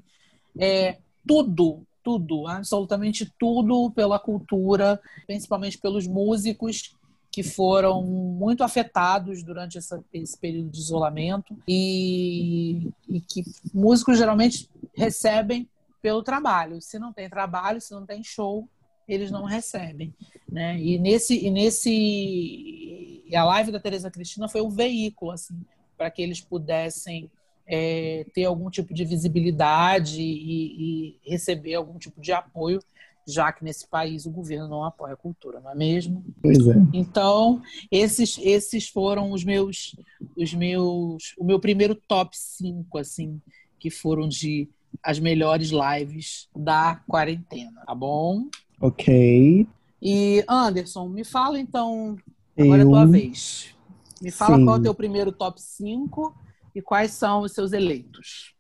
é, 0.60 1.00
tudo, 1.28 1.82
tudo, 2.04 2.48
absolutamente 2.48 3.34
tudo 3.40 3.90
pela 3.90 4.20
cultura, 4.20 5.02
principalmente 5.26 5.80
pelos 5.80 6.06
músicos 6.06 6.96
que 7.32 7.42
foram 7.44 8.02
muito 8.04 8.64
afetados 8.64 9.44
durante 9.44 9.78
essa, 9.78 10.02
esse 10.14 10.38
período 10.38 10.70
de 10.70 10.80
isolamento 10.80 11.58
e, 11.68 12.90
e 13.10 13.20
que 13.20 13.44
músicos 13.74 14.18
geralmente 14.18 14.70
recebem 14.96 15.68
pelo 16.02 16.24
trabalho. 16.24 16.80
Se 16.80 16.98
não 17.00 17.12
tem 17.12 17.28
trabalho, 17.28 17.82
se 17.82 17.92
não 17.94 18.06
tem 18.06 18.24
show, 18.24 18.70
eles 19.08 19.32
não 19.32 19.44
recebem, 19.44 20.14
né? 20.50 20.80
E 20.80 20.98
nesse 20.98 21.46
e 21.46 21.52
nesse 21.52 23.15
e 23.28 23.36
a 23.36 23.44
live 23.44 23.72
da 23.72 23.80
Teresa 23.80 24.12
Cristina 24.12 24.48
foi 24.48 24.62
um 24.62 24.70
veículo 24.70 25.32
assim 25.32 25.56
para 25.98 26.10
que 26.12 26.22
eles 26.22 26.42
pudessem 26.42 27.30
é, 27.68 28.26
ter 28.34 28.46
algum 28.46 28.70
tipo 28.70 28.94
de 28.94 29.04
visibilidade 29.06 30.22
e, 30.22 31.16
e, 31.16 31.20
receber 31.26 31.74
algum 31.74 31.98
tipo 31.98 32.22
de 32.22 32.32
apoio, 32.32 32.80
já 33.28 33.52
que 33.52 33.64
nesse 33.64 33.88
país 33.88 34.26
o 34.26 34.32
governo 34.32 34.68
não 34.68 34.84
apoia 34.84 35.14
a 35.14 35.18
cultura, 35.18 35.60
não 35.60 35.72
é 35.72 35.76
mesmo? 35.76 36.24
Pois 36.42 36.68
é. 36.68 36.76
Então 36.94 37.62
esses 37.92 38.38
esses 38.40 38.88
foram 38.88 39.32
os 39.32 39.44
meus 39.44 39.96
os 40.38 40.54
meus 40.54 41.34
o 41.38 41.44
meu 41.44 41.60
primeiro 41.60 41.96
top 41.96 42.38
5 42.38 42.98
assim 42.98 43.42
que 43.80 43.90
foram 43.90 44.28
de 44.28 44.70
as 45.02 45.20
melhores 45.20 45.70
lives 45.72 46.48
da 46.56 47.02
quarentena, 47.08 47.84
tá 47.86 47.96
bom? 47.96 48.48
Ok. 48.80 49.68
E 50.02 50.44
Anderson, 50.48 51.08
me 51.08 51.24
fala 51.24 51.60
então, 51.60 52.16
agora 52.58 52.82
Eu... 52.82 52.88
é 52.88 52.92
a 52.92 52.92
tua 52.92 53.06
vez. 53.06 53.76
Me 54.22 54.32
fala 54.32 54.58
Sim. 54.58 54.66
qual 54.66 54.78
é 54.78 54.80
o 54.80 54.84
teu 54.84 54.94
primeiro 54.94 55.32
top 55.32 55.62
5 55.62 56.36
e 56.74 56.82
quais 56.82 57.12
são 57.12 57.42
os 57.42 57.52
seus 57.52 57.74
eleitos. 57.74 58.56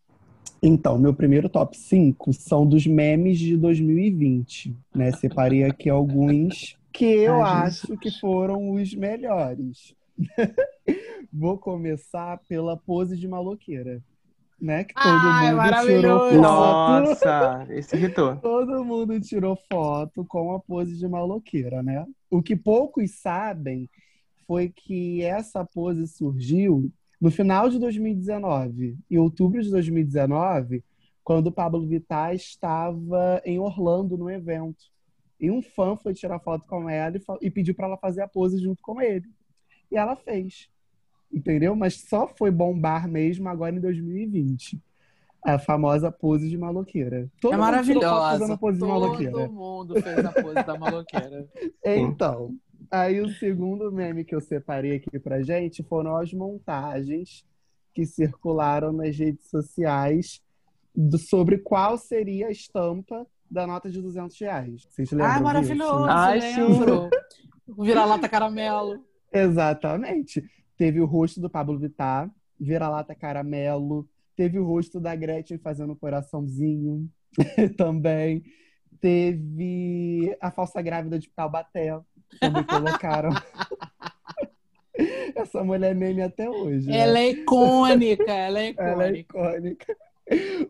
Então, 0.62 0.98
meu 0.98 1.14
primeiro 1.14 1.50
top 1.50 1.78
5 1.78 2.34
são 2.34 2.66
dos 2.66 2.88
memes 2.88 3.38
de 3.38 3.56
2020, 3.58 4.76
né? 4.94 5.12
Separei 5.12 5.64
aqui 5.64 5.90
alguns 5.90 6.78
que 6.92 7.06
eu 7.06 7.44
Ai, 7.44 7.68
acho 7.68 7.82
Jesus. 7.88 8.00
que 8.00 8.20
foram 8.20 8.72
os 8.72 8.94
melhores. 8.94 9.94
Vou 11.32 11.58
começar 11.58 12.40
pela 12.48 12.78
pose 12.78 13.18
de 13.18 13.28
maloqueira 13.28 14.02
né? 14.60 14.84
Que 14.84 14.94
todo 14.94 15.06
Ai, 15.06 15.54
mundo 15.54 15.86
tirou 15.86 16.20
foto. 16.20 16.36
Nossa, 16.42 17.68
esse 17.70 17.96
irritou. 17.96 18.36
todo 18.42 18.86
mundo 18.86 19.20
tirou 19.20 19.58
foto 19.72 20.26
com 20.26 20.54
a 20.54 20.60
pose 20.60 20.98
de 20.98 21.08
maloqueira, 21.08 21.84
né? 21.84 22.06
O 22.30 22.42
que 22.42 22.56
poucos 22.56 23.12
sabem 23.20 23.90
foi 24.48 24.70
que 24.70 25.22
essa 25.24 25.66
pose 25.66 26.08
surgiu 26.08 26.92
no 27.20 27.32
final 27.32 27.70
de 27.70 27.80
2019, 27.80 28.98
em 29.10 29.18
outubro 29.18 29.62
de 29.62 29.70
2019, 29.70 30.84
quando 31.24 31.48
o 31.48 31.52
Pablo 31.52 31.86
Vittar 31.88 32.36
estava 32.36 33.42
em 33.44 33.58
Orlando 33.60 34.18
no 34.18 34.30
evento. 34.30 34.86
E 35.40 35.50
um 35.50 35.62
fã 35.62 35.96
foi 35.96 36.14
tirar 36.14 36.40
foto 36.40 36.66
com 36.68 36.90
ela 36.90 37.16
e, 37.42 37.50
pediu 37.50 37.74
para 37.74 37.88
ela 37.88 37.98
fazer 37.98 38.22
a 38.22 38.28
pose 38.28 38.60
junto 38.60 38.82
com 38.82 39.02
ele. 39.02 39.26
E 39.92 39.98
ela 39.98 40.16
fez 40.16 40.70
entendeu? 41.32 41.76
Mas 41.76 42.02
só 42.02 42.28
foi 42.28 42.52
bombar 42.52 43.08
mesmo 43.08 43.48
agora 43.50 43.76
em 43.76 43.80
2020. 43.80 44.82
A 45.44 45.60
famosa 45.60 46.12
pose 46.12 46.50
de 46.50 46.58
maloqueira. 46.58 47.30
Todo 47.40 47.54
é 47.54 47.58
maravilhosa. 47.58 48.58
Pose 48.58 48.80
Todo 48.80 48.88
de 48.88 48.92
maloqueira. 48.92 49.48
mundo 49.48 50.02
fez 50.02 50.26
a 50.26 50.32
pose 50.32 50.56
da 50.56 50.78
maloqueira. 50.78 51.48
então, 51.86 52.56
aí 52.90 53.22
o 53.22 53.30
segundo 53.30 53.92
meme 53.92 54.26
que 54.26 54.34
eu 54.34 54.42
separei 54.42 54.96
aqui 54.96 55.20
pra 55.20 55.44
gente 55.44 55.84
foram 55.84 56.18
as 56.18 56.34
montagens 56.34 57.46
que 57.94 58.06
circularam 58.06 58.92
nas 58.92 59.16
redes 59.16 59.48
sociais 59.50 60.42
do, 60.96 61.18
sobre 61.18 61.60
qual 61.60 61.98
seria 61.98 62.48
a 62.48 62.52
estampa 62.52 63.26
da 63.50 63.68
nota 63.68 63.90
de 63.90 64.02
200 64.02 64.38
reais. 64.40 64.88
Vocês 64.90 65.12
lembram 65.12 65.32
Ah, 65.32 65.40
maravilhoso, 65.40 66.06
Ai, 66.10 66.40
lembro. 66.40 67.10
Vira-lata 67.80 68.28
caramelo. 68.28 69.06
Exatamente. 69.32 70.44
Teve 70.78 71.00
o 71.00 71.06
rosto 71.06 71.40
do 71.40 71.50
Pablo 71.50 71.78
Vittar, 71.78 72.30
Vira-Lata 72.60 73.16
Caramelo. 73.16 74.08
Teve 74.36 74.60
o 74.60 74.66
rosto 74.66 75.00
da 75.00 75.16
Gretchen 75.16 75.58
fazendo 75.58 75.96
coraçãozinho 75.96 77.10
também. 77.78 78.44
Teve 79.00 80.36
a 80.42 80.52
falsa 80.52 80.82
grávida 80.82 81.20
de 81.20 81.30
Taubaté. 81.30 81.98
Também 82.40 82.64
colocaram. 82.68 83.30
Essa 85.36 85.64
mulher 85.64 85.92
é 85.92 85.94
meme 85.94 86.22
até 86.22 86.50
hoje. 86.50 86.88
Né? 86.88 86.98
Ela 86.98 87.20
é 87.20 87.30
icônica, 87.30 88.32
ela 88.32 88.60
é 88.60 88.70
icônica. 88.70 88.92
Ela 88.92 89.08
é 89.08 89.18
icônica. 89.18 89.98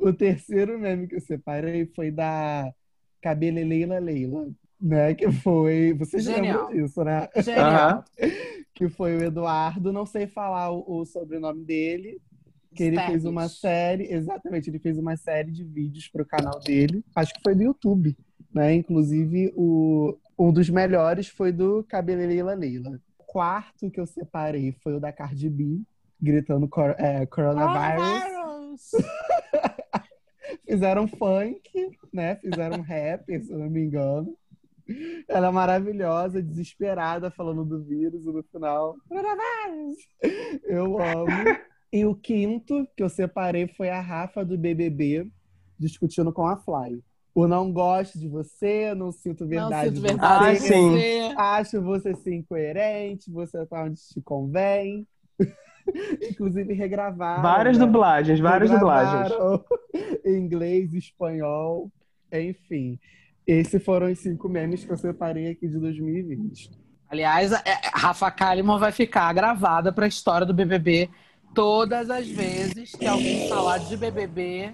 O 0.02 0.12
terceiro 0.12 0.80
meme 0.80 1.08
que 1.08 1.16
eu 1.16 1.22
separei 1.22 1.86
foi 1.96 2.12
da 2.12 2.74
Cabeleleila 3.22 4.00
Leila, 4.00 4.50
né? 4.82 5.14
Que 5.14 5.32
foi. 5.32 5.94
Vocês 5.94 6.24
Genial. 6.24 6.68
lembram 6.68 6.84
disso, 6.84 7.04
né? 7.04 7.30
Genial. 7.38 8.04
Que 8.76 8.90
foi 8.90 9.16
o 9.16 9.24
Eduardo, 9.24 9.94
não 9.94 10.06
sei 10.06 10.28
falar 10.28 10.70
o, 10.70 11.00
o 11.00 11.06
sobrenome 11.06 11.64
dele, 11.64 12.22
que 12.76 12.84
ele 12.84 13.00
fez 13.00 13.24
uma 13.24 13.48
série, 13.48 14.12
exatamente, 14.12 14.70
ele 14.70 14.80
fez 14.80 14.98
uma 14.98 15.16
série 15.16 15.50
de 15.50 15.64
vídeos 15.64 16.10
para 16.10 16.22
o 16.22 16.26
canal 16.26 16.60
dele, 16.60 17.04
acho 17.16 17.34
que 17.34 17.40
foi 17.42 17.56
do 17.56 17.64
YouTube, 17.64 18.18
né? 18.54 18.74
Inclusive, 18.74 19.54
o, 19.56 20.18
um 20.38 20.52
dos 20.52 20.70
melhores 20.70 21.30
foi 21.30 21.54
do 21.54 21.86
Cabeleleila 21.86 22.54
Leila. 22.54 23.00
O 23.18 23.24
quarto 23.24 23.90
que 23.90 24.00
eu 24.00 24.06
separei 24.06 24.74
foi 24.84 24.96
o 24.96 25.00
da 25.00 25.14
Cardi 25.14 25.50
B, 25.50 25.82
gritando 26.22 26.70
é, 26.98 27.26
Coronavirus. 27.26 28.92
Fizeram 30.68 31.08
funk, 31.08 31.98
né? 32.12 32.36
Fizeram 32.36 32.82
rap, 32.82 33.26
se 33.42 33.52
eu 33.52 33.58
não 33.58 33.70
me 33.70 33.82
engano. 33.82 34.36
Ela 35.28 35.48
é 35.48 35.52
maravilhosa, 35.52 36.42
desesperada, 36.42 37.32
falando 37.32 37.66
do 37.66 37.84
vírus 37.84 38.26
e 38.26 38.32
no 38.32 38.44
final. 38.44 38.96
Eu 40.64 41.02
amo. 41.02 41.58
E 41.92 42.06
o 42.06 42.16
quinto 42.16 42.88
que 42.96 43.02
eu 43.02 43.10
separei 43.10 43.68
foi 43.68 43.90
a 43.90 44.02
Rafa 44.02 44.44
do 44.44 44.58
BBB 44.58 45.28
discutindo 45.80 46.32
com 46.32 46.46
a 46.46 46.58
Fly. 46.58 47.02
O 47.34 47.48
não 47.48 47.72
gosto 47.72 48.18
de 48.18 48.30
você, 48.30 48.96
não 48.96 49.12
sinto 49.12 49.46
verdade. 49.46 49.88
Não 49.88 49.96
sinto 49.96 50.02
verdade. 50.02 50.46
Ah, 50.46 50.56
sim. 50.56 51.34
Acho 51.36 51.82
você 51.82 52.16
ser 52.16 52.34
incoerente, 52.34 53.30
você 53.30 53.66
tá 53.66 53.84
onde 53.84 54.00
te 54.00 54.22
convém. 54.22 55.06
Inclusive 56.32 56.74
regravaram. 56.74 57.44
Várias 57.44 57.78
né? 57.78 57.86
dublagens, 57.86 58.40
várias 58.40 58.72
dublagens. 58.72 59.34
Em 60.26 60.38
inglês, 60.38 60.94
espanhol, 60.94 61.92
enfim. 62.32 62.98
Esses 63.48 63.84
foram 63.84 64.12
os 64.12 64.20
cinco 64.20 64.50
memes 64.50 64.84
que 64.84 64.92
eu 64.92 64.98
separei 64.98 65.52
aqui 65.52 65.68
de 65.68 65.80
2020. 65.80 66.72
Aliás, 67.10 67.54
a 67.54 67.62
Rafa 67.94 68.32
Kalimann 68.32 68.80
vai 68.80 68.92
ficar 68.92 69.32
gravada 69.34 69.94
para 69.94 70.06
a 70.06 70.08
história 70.08 70.46
do 70.46 70.54
BBB 70.54 71.10
Todas 71.56 72.10
as 72.10 72.28
vezes 72.28 72.92
que 72.92 73.06
alguém 73.06 73.48
falar 73.48 73.78
de 73.78 73.96
BBB 73.96 74.74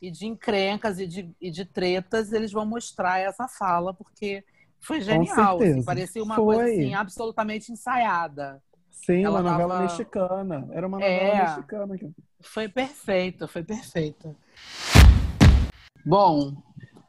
e 0.00 0.12
de 0.12 0.26
encrencas 0.26 1.00
e 1.00 1.06
de, 1.06 1.28
e 1.40 1.50
de 1.50 1.64
tretas, 1.64 2.32
eles 2.32 2.52
vão 2.52 2.64
mostrar 2.64 3.18
essa 3.18 3.48
fala, 3.48 3.92
porque 3.92 4.44
foi 4.78 5.00
genial. 5.00 5.60
Assim, 5.60 5.84
parecia 5.84 6.22
uma 6.22 6.36
foi. 6.36 6.54
coisa 6.54 6.70
assim, 6.70 6.94
absolutamente 6.94 7.72
ensaiada. 7.72 8.62
Sim, 8.92 9.24
Ela 9.24 9.40
uma 9.40 9.50
novela 9.50 9.74
tava... 9.74 9.82
mexicana. 9.82 10.68
Era 10.70 10.86
uma 10.86 10.98
novela 10.98 11.20
é, 11.20 11.42
mexicana. 11.42 11.98
Foi 12.40 12.68
perfeita, 12.68 13.48
foi 13.48 13.64
perfeita. 13.64 14.36
Bom, 16.06 16.62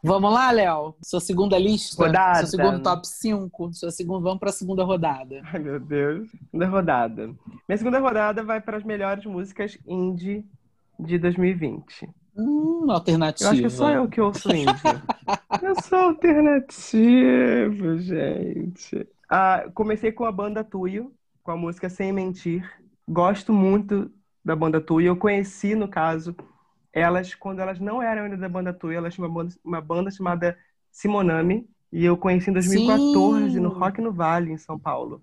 vamos 0.03 0.33
lá, 0.33 0.51
Léo? 0.51 0.95
Sua 1.01 1.19
segunda 1.19 1.57
lista? 1.57 2.03
Rodada. 2.05 2.39
Seu 2.39 2.47
segundo 2.47 2.81
top 2.81 3.07
5? 3.07 3.73
Sua 3.73 3.91
segunda... 3.91 4.23
Vamos 4.23 4.39
para 4.39 4.49
a 4.49 4.53
segunda 4.53 4.83
rodada. 4.83 5.41
Ai, 5.45 5.59
meu 5.59 5.79
Deus. 5.79 6.29
Segunda 6.51 6.67
rodada. 6.67 7.27
Minha 7.27 7.77
segunda 7.77 7.99
rodada 7.99 8.43
vai 8.43 8.59
para 8.59 8.77
as 8.77 8.83
melhores 8.83 9.25
músicas 9.25 9.77
indie 9.87 10.45
de 10.99 11.17
2020. 11.17 12.09
Hum, 12.35 12.89
alternativa. 12.89 13.49
Eu 13.49 13.53
acho 13.53 13.61
que 13.61 13.69
só 13.69 13.91
eu 13.91 14.07
que 14.07 14.21
ouço 14.21 14.49
indie. 14.49 14.65
eu 15.61 15.81
sou 15.83 15.99
alternativo, 15.99 17.97
gente. 17.99 19.07
Ah, 19.29 19.65
comecei 19.73 20.11
com 20.11 20.25
a 20.25 20.31
banda 20.31 20.63
Tuyo, 20.63 21.13
com 21.43 21.51
a 21.51 21.57
música 21.57 21.89
Sem 21.89 22.11
Mentir. 22.11 22.69
Gosto 23.07 23.53
muito 23.53 24.11
da 24.43 24.55
banda 24.55 24.81
Tuyo. 24.81 25.07
Eu 25.07 25.17
conheci, 25.17 25.75
no 25.75 25.87
caso, 25.87 26.35
elas 26.93 27.33
quando 27.33 27.59
elas 27.59 27.79
não 27.79 28.01
eram 28.01 28.23
ainda 28.23 28.37
da 28.37 28.49
banda 28.49 28.73
Tuyo. 28.73 28.97
Elas 28.97 29.13
tinham 29.13 29.27
uma 29.27 29.43
banda, 29.43 29.55
uma 29.63 29.81
banda 29.81 30.11
chamada 30.11 30.57
Simonami. 30.91 31.67
E 31.91 32.05
eu 32.05 32.17
conheci 32.17 32.49
em 32.49 32.53
2014 32.53 33.51
Sim. 33.51 33.59
no 33.59 33.69
Rock 33.69 34.01
no 34.01 34.11
Vale, 34.11 34.51
em 34.51 34.57
São 34.57 34.79
Paulo. 34.79 35.21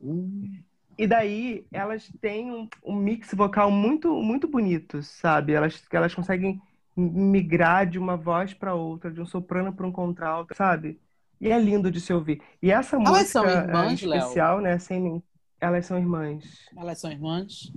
Hum. 0.00 0.52
E 0.96 1.06
daí 1.06 1.66
elas 1.72 2.08
têm 2.20 2.52
um, 2.52 2.68
um, 2.84 2.94
mix 2.94 3.34
vocal 3.34 3.70
muito 3.70 4.14
muito 4.22 4.46
bonito, 4.46 5.02
sabe? 5.02 5.52
Elas, 5.52 5.82
elas 5.90 6.14
conseguem 6.14 6.62
migrar 6.96 7.84
de 7.84 7.98
uma 7.98 8.16
voz 8.16 8.54
para 8.54 8.74
outra, 8.74 9.10
de 9.10 9.20
um 9.20 9.26
soprano 9.26 9.72
para 9.72 9.86
um 9.86 9.90
contralto, 9.90 10.54
sabe? 10.54 11.00
E 11.40 11.50
é 11.50 11.58
lindo 11.58 11.90
de 11.90 12.00
se 12.00 12.12
ouvir. 12.12 12.40
E 12.62 12.70
essa 12.70 12.94
elas 12.94 13.08
música 13.08 13.28
são 13.28 13.48
irmãs, 13.48 13.90
é 13.90 13.94
especial, 13.94 14.56
Léo? 14.58 14.64
né? 14.64 14.78
Sem 14.78 15.22
elas 15.60 15.86
são 15.86 15.98
irmãs. 15.98 16.44
Elas 16.76 16.98
são 16.98 17.10
irmãs. 17.10 17.72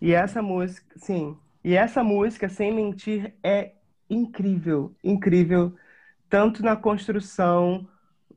E 0.00 0.12
essa 0.12 0.42
música, 0.42 0.98
sim. 0.98 1.36
E 1.64 1.74
essa 1.74 2.04
música, 2.04 2.48
sem 2.48 2.72
mentir, 2.72 3.34
é 3.42 3.72
incrível, 4.08 4.94
incrível, 5.02 5.74
tanto 6.28 6.62
na 6.62 6.76
construção 6.76 7.88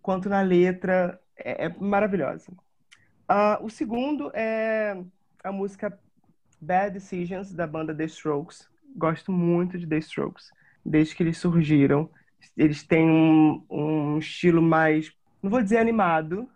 quanto 0.01 0.29
na 0.29 0.41
letra, 0.41 1.19
é, 1.35 1.65
é 1.65 1.69
maravilhosa. 1.77 2.49
Uh, 3.29 3.65
o 3.65 3.69
segundo 3.69 4.31
é 4.33 4.97
a 5.43 5.51
música 5.51 5.99
Bad 6.61 6.93
Decisions, 6.93 7.53
da 7.53 7.67
banda 7.67 7.93
The 7.93 8.05
Strokes. 8.05 8.69
Gosto 8.95 9.31
muito 9.31 9.77
de 9.77 9.85
The 9.85 9.97
Strokes, 9.97 10.49
desde 10.85 11.13
que 11.13 11.23
eles 11.23 11.37
surgiram. 11.37 12.09
Eles 12.55 12.83
têm 12.83 13.09
um, 13.09 13.65
um 13.69 14.17
estilo 14.19 14.61
mais, 14.61 15.11
não 15.43 15.51
vou 15.51 15.61
dizer 15.61 15.79
animado, 15.79 16.49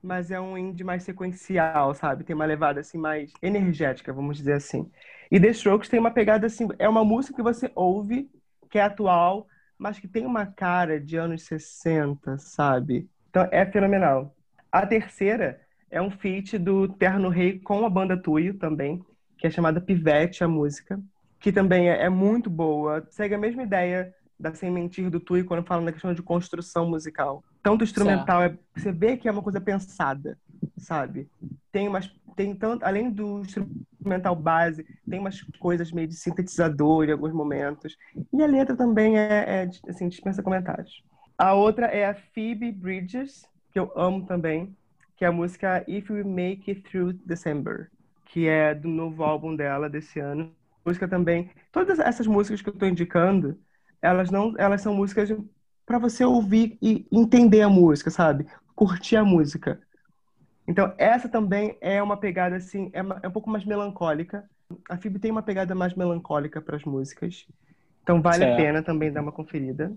mas 0.00 0.30
é 0.30 0.40
um 0.40 0.56
indie 0.56 0.84
mais 0.84 1.02
sequencial, 1.02 1.94
sabe? 1.94 2.24
Tem 2.24 2.36
uma 2.36 2.44
levada 2.44 2.80
assim 2.80 2.98
mais 2.98 3.32
energética, 3.42 4.12
vamos 4.12 4.36
dizer 4.36 4.52
assim. 4.52 4.88
E 5.34 5.40
The 5.40 5.48
Strokes 5.48 5.88
tem 5.88 5.98
uma 5.98 6.12
pegada 6.12 6.46
assim, 6.46 6.68
é 6.78 6.88
uma 6.88 7.04
música 7.04 7.34
que 7.34 7.42
você 7.42 7.68
ouve, 7.74 8.30
que 8.70 8.78
é 8.78 8.82
atual, 8.82 9.48
mas 9.76 9.98
que 9.98 10.06
tem 10.06 10.24
uma 10.24 10.46
cara 10.46 11.00
de 11.00 11.16
anos 11.16 11.42
60, 11.42 12.38
sabe? 12.38 13.10
Então 13.30 13.48
é 13.50 13.66
fenomenal. 13.66 14.32
A 14.70 14.86
terceira 14.86 15.60
é 15.90 16.00
um 16.00 16.08
feat 16.08 16.56
do 16.56 16.86
Terno 16.86 17.30
Rei 17.30 17.58
com 17.58 17.84
a 17.84 17.90
banda 17.90 18.16
Tuyo 18.16 18.54
também, 18.54 19.04
que 19.36 19.48
é 19.48 19.50
chamada 19.50 19.80
Pivete, 19.80 20.44
a 20.44 20.46
música, 20.46 21.02
que 21.40 21.50
também 21.50 21.90
é, 21.90 22.04
é 22.04 22.08
muito 22.08 22.48
boa. 22.48 23.04
Segue 23.10 23.34
a 23.34 23.38
mesma 23.38 23.64
ideia 23.64 24.14
da 24.38 24.54
Sem 24.54 24.70
Mentir 24.70 25.10
do 25.10 25.18
Tuyo 25.18 25.46
quando 25.46 25.66
fala 25.66 25.82
na 25.82 25.90
questão 25.90 26.14
de 26.14 26.22
construção 26.22 26.88
musical. 26.88 27.42
Tanto 27.60 27.82
instrumental, 27.82 28.40
é, 28.40 28.56
você 28.72 28.92
vê 28.92 29.16
que 29.16 29.28
é 29.28 29.32
uma 29.32 29.42
coisa 29.42 29.60
pensada, 29.60 30.38
sabe? 30.76 31.28
Tem 31.72 31.88
umas 31.88 32.10
tem 32.36 32.54
tanto, 32.54 32.84
além 32.84 33.10
do 33.10 33.40
instrumental 33.40 34.34
base, 34.34 34.84
tem 35.08 35.20
umas 35.20 35.40
coisas 35.58 35.92
meio 35.92 36.08
de 36.08 36.14
sintetizador 36.16 37.04
em 37.04 37.12
alguns 37.12 37.32
momentos. 37.32 37.96
E 38.32 38.42
a 38.42 38.46
letra 38.46 38.76
também 38.76 39.16
é, 39.18 39.62
é 39.62 39.70
assim, 39.88 40.08
dispensa 40.08 40.42
comentários. 40.42 41.02
A 41.38 41.54
outra 41.54 41.86
é 41.86 42.06
a 42.06 42.14
Phoebe 42.14 42.70
Bridges, 42.72 43.44
que 43.72 43.78
eu 43.78 43.92
amo 43.96 44.24
também, 44.26 44.76
que 45.16 45.24
é 45.24 45.28
a 45.28 45.32
música 45.32 45.84
If 45.88 46.10
We 46.10 46.24
Make 46.24 46.70
It 46.70 46.82
Through 46.82 47.14
December, 47.24 47.90
que 48.26 48.48
é 48.48 48.74
do 48.74 48.88
novo 48.88 49.22
álbum 49.22 49.54
dela 49.54 49.88
desse 49.88 50.20
ano. 50.20 50.52
Música 50.84 51.08
também. 51.08 51.50
Todas 51.72 51.98
essas 51.98 52.26
músicas 52.26 52.60
que 52.60 52.68
eu 52.68 52.74
estou 52.74 52.88
indicando, 52.88 53.58
elas 54.02 54.30
não, 54.30 54.54
elas 54.58 54.82
são 54.82 54.94
músicas 54.94 55.34
para 55.86 55.98
você 55.98 56.24
ouvir 56.24 56.78
e 56.82 57.06
entender 57.10 57.62
a 57.62 57.68
música, 57.68 58.10
sabe? 58.10 58.46
Curtir 58.74 59.16
a 59.16 59.24
música. 59.24 59.80
Então, 60.66 60.92
essa 60.96 61.28
também 61.28 61.76
é 61.80 62.02
uma 62.02 62.16
pegada 62.16 62.56
assim, 62.56 62.90
é, 62.92 63.02
uma, 63.02 63.20
é 63.22 63.28
um 63.28 63.30
pouco 63.30 63.50
mais 63.50 63.64
melancólica. 63.64 64.44
A 64.88 64.96
Fib 64.96 65.18
tem 65.18 65.30
uma 65.30 65.42
pegada 65.42 65.74
mais 65.74 65.94
melancólica 65.94 66.60
para 66.60 66.76
as 66.76 66.84
músicas. 66.84 67.46
Então, 68.02 68.20
vale 68.20 68.38
certo. 68.38 68.54
a 68.54 68.56
pena 68.56 68.82
também 68.82 69.12
dar 69.12 69.22
uma 69.22 69.32
conferida. 69.32 69.92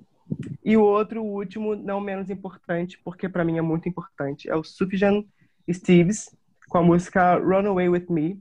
E 0.64 0.76
o 0.76 0.84
outro, 0.84 1.24
o 1.24 1.34
último, 1.34 1.76
não 1.76 2.02
menos 2.02 2.30
importante, 2.30 3.00
porque 3.04 3.30
para 3.30 3.46
mim 3.46 3.58
é 3.58 3.62
muito 3.62 3.88
importante, 3.88 4.50
é 4.50 4.56
o 4.56 4.64
Sufjan 4.64 5.24
Stevens, 5.72 6.36
com 6.68 6.78
a 6.78 6.84
música 6.84 7.36
Runaway 7.36 7.88
With 7.90 8.08
Me. 8.10 8.40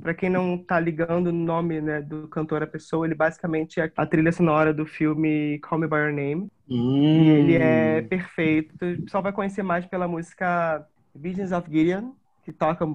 Para 0.00 0.12
quem 0.12 0.28
não 0.28 0.58
tá 0.58 0.78
ligando 0.78 1.28
o 1.28 1.32
nome 1.32 1.80
né, 1.80 2.02
do 2.02 2.28
cantor 2.28 2.62
a 2.62 2.66
pessoa, 2.66 3.06
ele 3.06 3.14
basicamente 3.14 3.80
é 3.80 3.90
a 3.96 4.04
trilha 4.04 4.30
sonora 4.30 4.74
do 4.74 4.84
filme 4.84 5.58
Call 5.60 5.78
Me 5.78 5.88
By 5.88 5.96
Your 5.96 6.12
Name. 6.12 6.50
Hum. 6.68 7.24
E 7.24 7.28
ele 7.30 7.54
é 7.56 8.02
perfeito. 8.02 8.74
Só 9.08 9.22
vai 9.22 9.32
conhecer 9.32 9.62
mais 9.62 9.86
pela 9.86 10.06
música 10.06 10.86
Visions 11.16 11.52
of 11.52 11.70
Gideon, 11.70 12.12
que 12.42 12.52
toca 12.52 12.84
a 12.84 12.88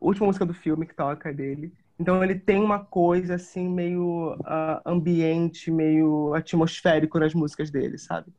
última 0.00 0.26
música 0.26 0.46
do 0.46 0.54
filme 0.54 0.86
que 0.86 0.94
toca 0.94 1.30
é 1.30 1.32
dele. 1.32 1.72
Então 1.98 2.22
ele 2.24 2.34
tem 2.34 2.62
uma 2.62 2.78
coisa 2.78 3.34
assim 3.34 3.68
meio 3.68 4.34
uh, 4.34 4.80
ambiente, 4.86 5.70
meio 5.70 6.32
atmosférico 6.34 7.18
nas 7.18 7.34
músicas 7.34 7.70
dele, 7.70 7.98
sabe? 7.98 8.32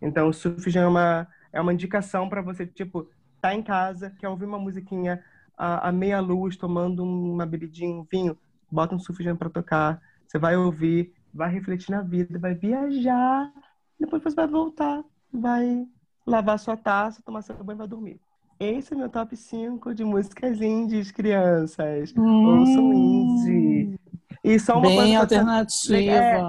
Então 0.00 0.28
o 0.28 0.32
Sufjan 0.32 0.82
é 0.82 0.86
uma 0.86 1.28
é 1.50 1.60
uma 1.60 1.72
indicação 1.72 2.28
para 2.28 2.42
você 2.42 2.66
tipo 2.66 3.08
tá 3.40 3.54
em 3.54 3.62
casa, 3.62 4.14
quer 4.18 4.28
ouvir 4.28 4.44
uma 4.44 4.58
musiquinha 4.58 5.22
a 5.58 5.90
meia 5.90 6.20
luz, 6.20 6.56
tomando 6.56 7.02
uma 7.02 7.44
bebidinha, 7.44 7.96
um 7.96 8.04
vinho, 8.04 8.38
bota 8.70 8.94
um 8.94 8.98
Sufjan 8.98 9.34
para 9.34 9.50
tocar, 9.50 10.00
você 10.26 10.38
vai 10.38 10.56
ouvir, 10.56 11.12
vai 11.34 11.50
refletir 11.50 11.90
na 11.90 12.00
vida, 12.00 12.38
vai 12.38 12.54
viajar, 12.54 13.52
depois 13.98 14.22
você 14.22 14.36
vai 14.36 14.46
voltar, 14.46 15.02
vai 15.32 15.84
lavar 16.24 16.58
sua 16.60 16.76
taça, 16.76 17.22
tomar 17.24 17.42
seu 17.42 17.56
banho 17.56 17.76
e 17.76 17.78
vai 17.78 17.88
dormir. 17.88 18.20
Esse 18.60 18.92
é 18.92 18.96
meu 18.96 19.08
top 19.08 19.36
5 19.36 19.94
de 19.94 20.04
músicas 20.04 20.60
indies, 20.60 21.12
crianças. 21.12 22.12
Hum. 22.16 22.58
Ouçam 22.60 22.92
indie. 22.92 24.00
E 24.42 24.58
só 24.58 24.74
uma 24.74 24.88
Bem 24.88 24.96
coisa 24.96 25.18
alternativa. 25.20 25.96
É, 25.96 26.42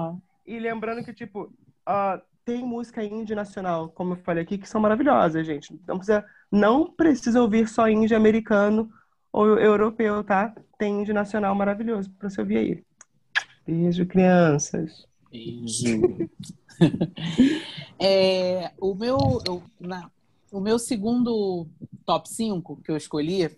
e 0.46 0.58
lembrando 0.58 1.04
que, 1.04 1.12
tipo, 1.12 1.52
uh, 1.88 2.20
tem 2.44 2.64
música 2.64 3.04
indie 3.04 3.34
nacional, 3.34 3.90
como 3.90 4.14
eu 4.14 4.16
falei 4.16 4.42
aqui, 4.42 4.58
que 4.58 4.68
são 4.68 4.80
maravilhosas, 4.80 5.46
gente. 5.46 5.78
Não 5.86 5.98
precisa, 5.98 6.24
não 6.50 6.90
precisa 6.90 7.40
ouvir 7.40 7.68
só 7.68 7.88
indie 7.88 8.14
americano 8.14 8.90
ou 9.32 9.46
europeu, 9.58 10.24
tá? 10.24 10.52
Tem 10.76 11.02
indie 11.02 11.12
nacional 11.12 11.54
maravilhoso 11.54 12.10
pra 12.18 12.28
você 12.28 12.40
ouvir 12.40 12.56
aí. 12.56 12.84
Beijo, 13.64 14.04
crianças. 14.06 15.06
Beijo. 15.30 16.28
é, 18.00 18.72
o 18.80 18.94
meu. 18.94 19.18
Eu, 19.46 19.62
na, 19.78 20.10
o 20.50 20.60
meu 20.60 20.78
segundo 20.78 21.66
top 22.04 22.28
5 22.28 22.80
que 22.82 22.90
eu 22.90 22.96
escolhi 22.96 23.50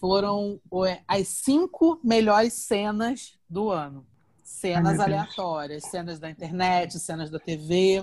foram 0.00 0.58
as 1.06 1.28
cinco 1.28 2.00
melhores 2.02 2.54
cenas 2.54 3.38
do 3.48 3.70
ano. 3.70 4.06
Cenas 4.42 4.98
Ai, 4.98 5.06
aleatórias, 5.06 5.84
cenas 5.84 6.18
da 6.18 6.30
internet, 6.30 6.98
cenas 6.98 7.30
da 7.30 7.38
TV. 7.38 8.02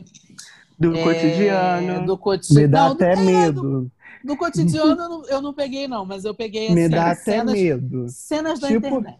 Do 0.80 0.96
é, 0.96 1.04
cotidiano. 1.04 2.06
Do 2.06 2.18
cotidiano. 2.18 2.62
Me 2.62 2.68
dá 2.68 2.86
não, 2.86 2.92
até 2.94 3.14
é, 3.14 3.16
medo. 3.16 3.62
Do, 3.62 3.92
do 4.24 4.38
cotidiano 4.38 4.90
eu 4.90 4.96
não, 4.96 5.26
eu 5.26 5.42
não, 5.42 5.54
peguei, 5.54 5.88
não, 5.88 6.06
mas 6.06 6.24
eu 6.24 6.36
peguei 6.36 6.74
Me 6.74 6.88
dá 6.88 7.12
até 7.12 7.22
cenas, 7.22 7.54
medo. 7.54 8.06
Cenas 8.10 8.60
da 8.60 8.68
tipo, 8.68 8.88
internet. 8.88 9.18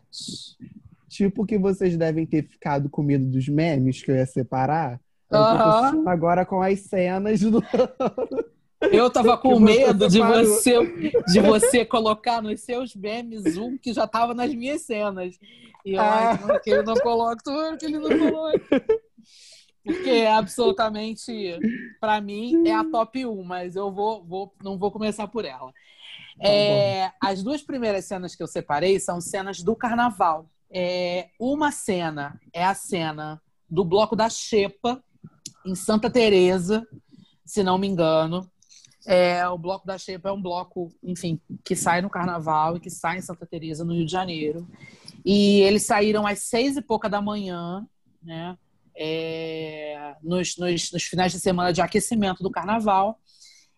Tipo 1.10 1.46
que 1.46 1.58
vocês 1.58 1.98
devem 1.98 2.26
ter 2.26 2.48
ficado 2.48 2.90
com 2.90 3.02
medo 3.02 3.26
dos 3.26 3.48
memes 3.48 4.02
que 4.02 4.12
eu 4.12 4.16
ia 4.16 4.26
separar. 4.26 5.00
Eu 5.30 6.08
agora 6.08 6.46
com 6.46 6.62
as 6.62 6.80
cenas 6.82 7.42
do. 7.42 7.62
Eu 8.82 9.10
tava 9.12 9.38
com 9.38 9.60
medo 9.60 10.08
de 10.08 10.20
você, 10.20 10.78
de 11.28 11.40
você 11.40 11.86
colocar 11.86 12.42
nos 12.42 12.62
seus 12.62 12.96
memes 12.96 13.58
um 13.58 13.78
que 13.78 13.94
já 13.94 14.08
tava 14.08 14.34
nas 14.34 14.54
minhas 14.54 14.82
cenas. 14.82 15.38
E 15.86 15.94
eu, 15.94 16.02
ah. 16.02 16.40
ai, 16.50 16.60
que 16.60 16.70
ele 16.70 16.84
não 16.84 16.96
coloca, 16.96 17.42
tu 17.44 17.78
que 17.78 17.86
ele 17.86 18.00
não 18.00 18.18
coloca. 18.18 18.86
porque 19.84 20.10
é 20.10 20.32
absolutamente, 20.32 21.58
para 22.00 22.20
mim, 22.20 22.68
é 22.68 22.74
a 22.74 22.84
top 22.84 23.26
1, 23.26 23.44
mas 23.44 23.76
eu 23.76 23.92
vou, 23.92 24.24
vou, 24.24 24.54
não 24.62 24.78
vou 24.78 24.92
começar 24.92 25.28
por 25.28 25.46
ela. 25.46 25.72
Tá 26.40 26.48
é, 26.48 27.12
as 27.22 27.42
duas 27.42 27.62
primeiras 27.62 28.06
cenas 28.06 28.36
que 28.36 28.44
eu 28.44 28.48
separei 28.48 29.00
são 29.00 29.22
cenas 29.22 29.64
do 29.64 29.76
carnaval. 29.76 30.50
É, 30.70 31.30
uma 31.40 31.72
cena 31.72 32.40
é 32.54 32.64
a 32.64 32.74
cena 32.74 33.42
do 33.70 33.84
bloco 33.86 34.16
da 34.16 34.30
Xepa, 34.30 35.02
em 35.66 35.74
Santa 35.74 36.10
Teresa, 36.10 36.86
se 37.46 37.64
não 37.64 37.78
me 37.78 37.88
engano. 37.88 38.50
É, 39.10 39.48
o 39.48 39.58
bloco 39.58 39.88
da 39.88 39.98
Xepa 39.98 40.28
é 40.28 40.32
um 40.34 40.42
bloco, 40.42 40.92
enfim, 41.02 41.40
que 41.64 41.78
sai 41.78 42.02
no 42.02 42.10
carnaval 42.10 42.76
e 42.76 42.80
que 42.82 42.90
sai 42.90 43.20
em 43.20 43.22
Santa 43.22 43.46
Teresa, 43.46 43.86
no 43.86 43.94
Rio 43.94 44.06
de 44.06 44.12
Janeiro. 44.12 44.68
E 45.24 45.62
eles 45.62 45.86
saíram 45.86 46.28
às 46.28 46.40
seis 46.40 46.76
e 46.76 46.82
pouca 46.82 47.10
da 47.10 47.22
manhã, 47.22 47.88
né? 48.22 48.58
É, 48.94 50.14
nos, 50.22 50.58
nos, 50.58 50.92
nos 50.92 51.04
finais 51.04 51.32
de 51.32 51.40
semana 51.40 51.72
de 51.72 51.80
aquecimento 51.80 52.44
do 52.44 52.52
carnaval. 52.52 53.18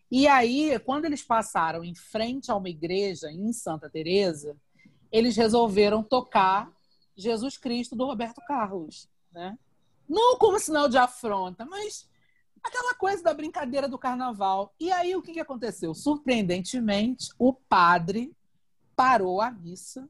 E 0.10 0.28
aí, 0.28 0.80
quando 0.80 1.06
eles 1.06 1.22
passaram 1.22 1.84
em 1.84 1.94
frente 1.94 2.50
a 2.50 2.56
uma 2.56 2.70
igreja 2.70 3.32
em 3.32 3.54
Santa 3.54 3.88
Teresa, 3.88 4.58
eles 5.12 5.38
resolveram 5.38 6.02
tocar 6.02 6.72
Jesus 7.16 7.56
Cristo 7.56 7.96
do 7.96 8.08
Roberto 8.08 8.42
Carlos, 8.48 9.08
né? 9.32 9.56
Não 10.08 10.40
como 10.40 10.58
sinal 10.58 10.90
de 10.90 10.98
afronta, 10.98 11.66
mas 11.66 12.10
aquela 12.64 12.94
coisa 12.96 13.24
da 13.24 13.34
brincadeira 13.34 13.88
do 13.88 13.98
carnaval. 13.98 14.74
E 14.80 14.92
aí 14.92 15.16
o 15.16 15.22
que, 15.22 15.34
que 15.34 15.40
aconteceu? 15.40 15.94
Surpreendentemente, 15.94 17.30
o 17.38 17.54
padre 17.54 18.32
parou 18.96 19.42
a 19.42 19.50
missa, 19.50 20.10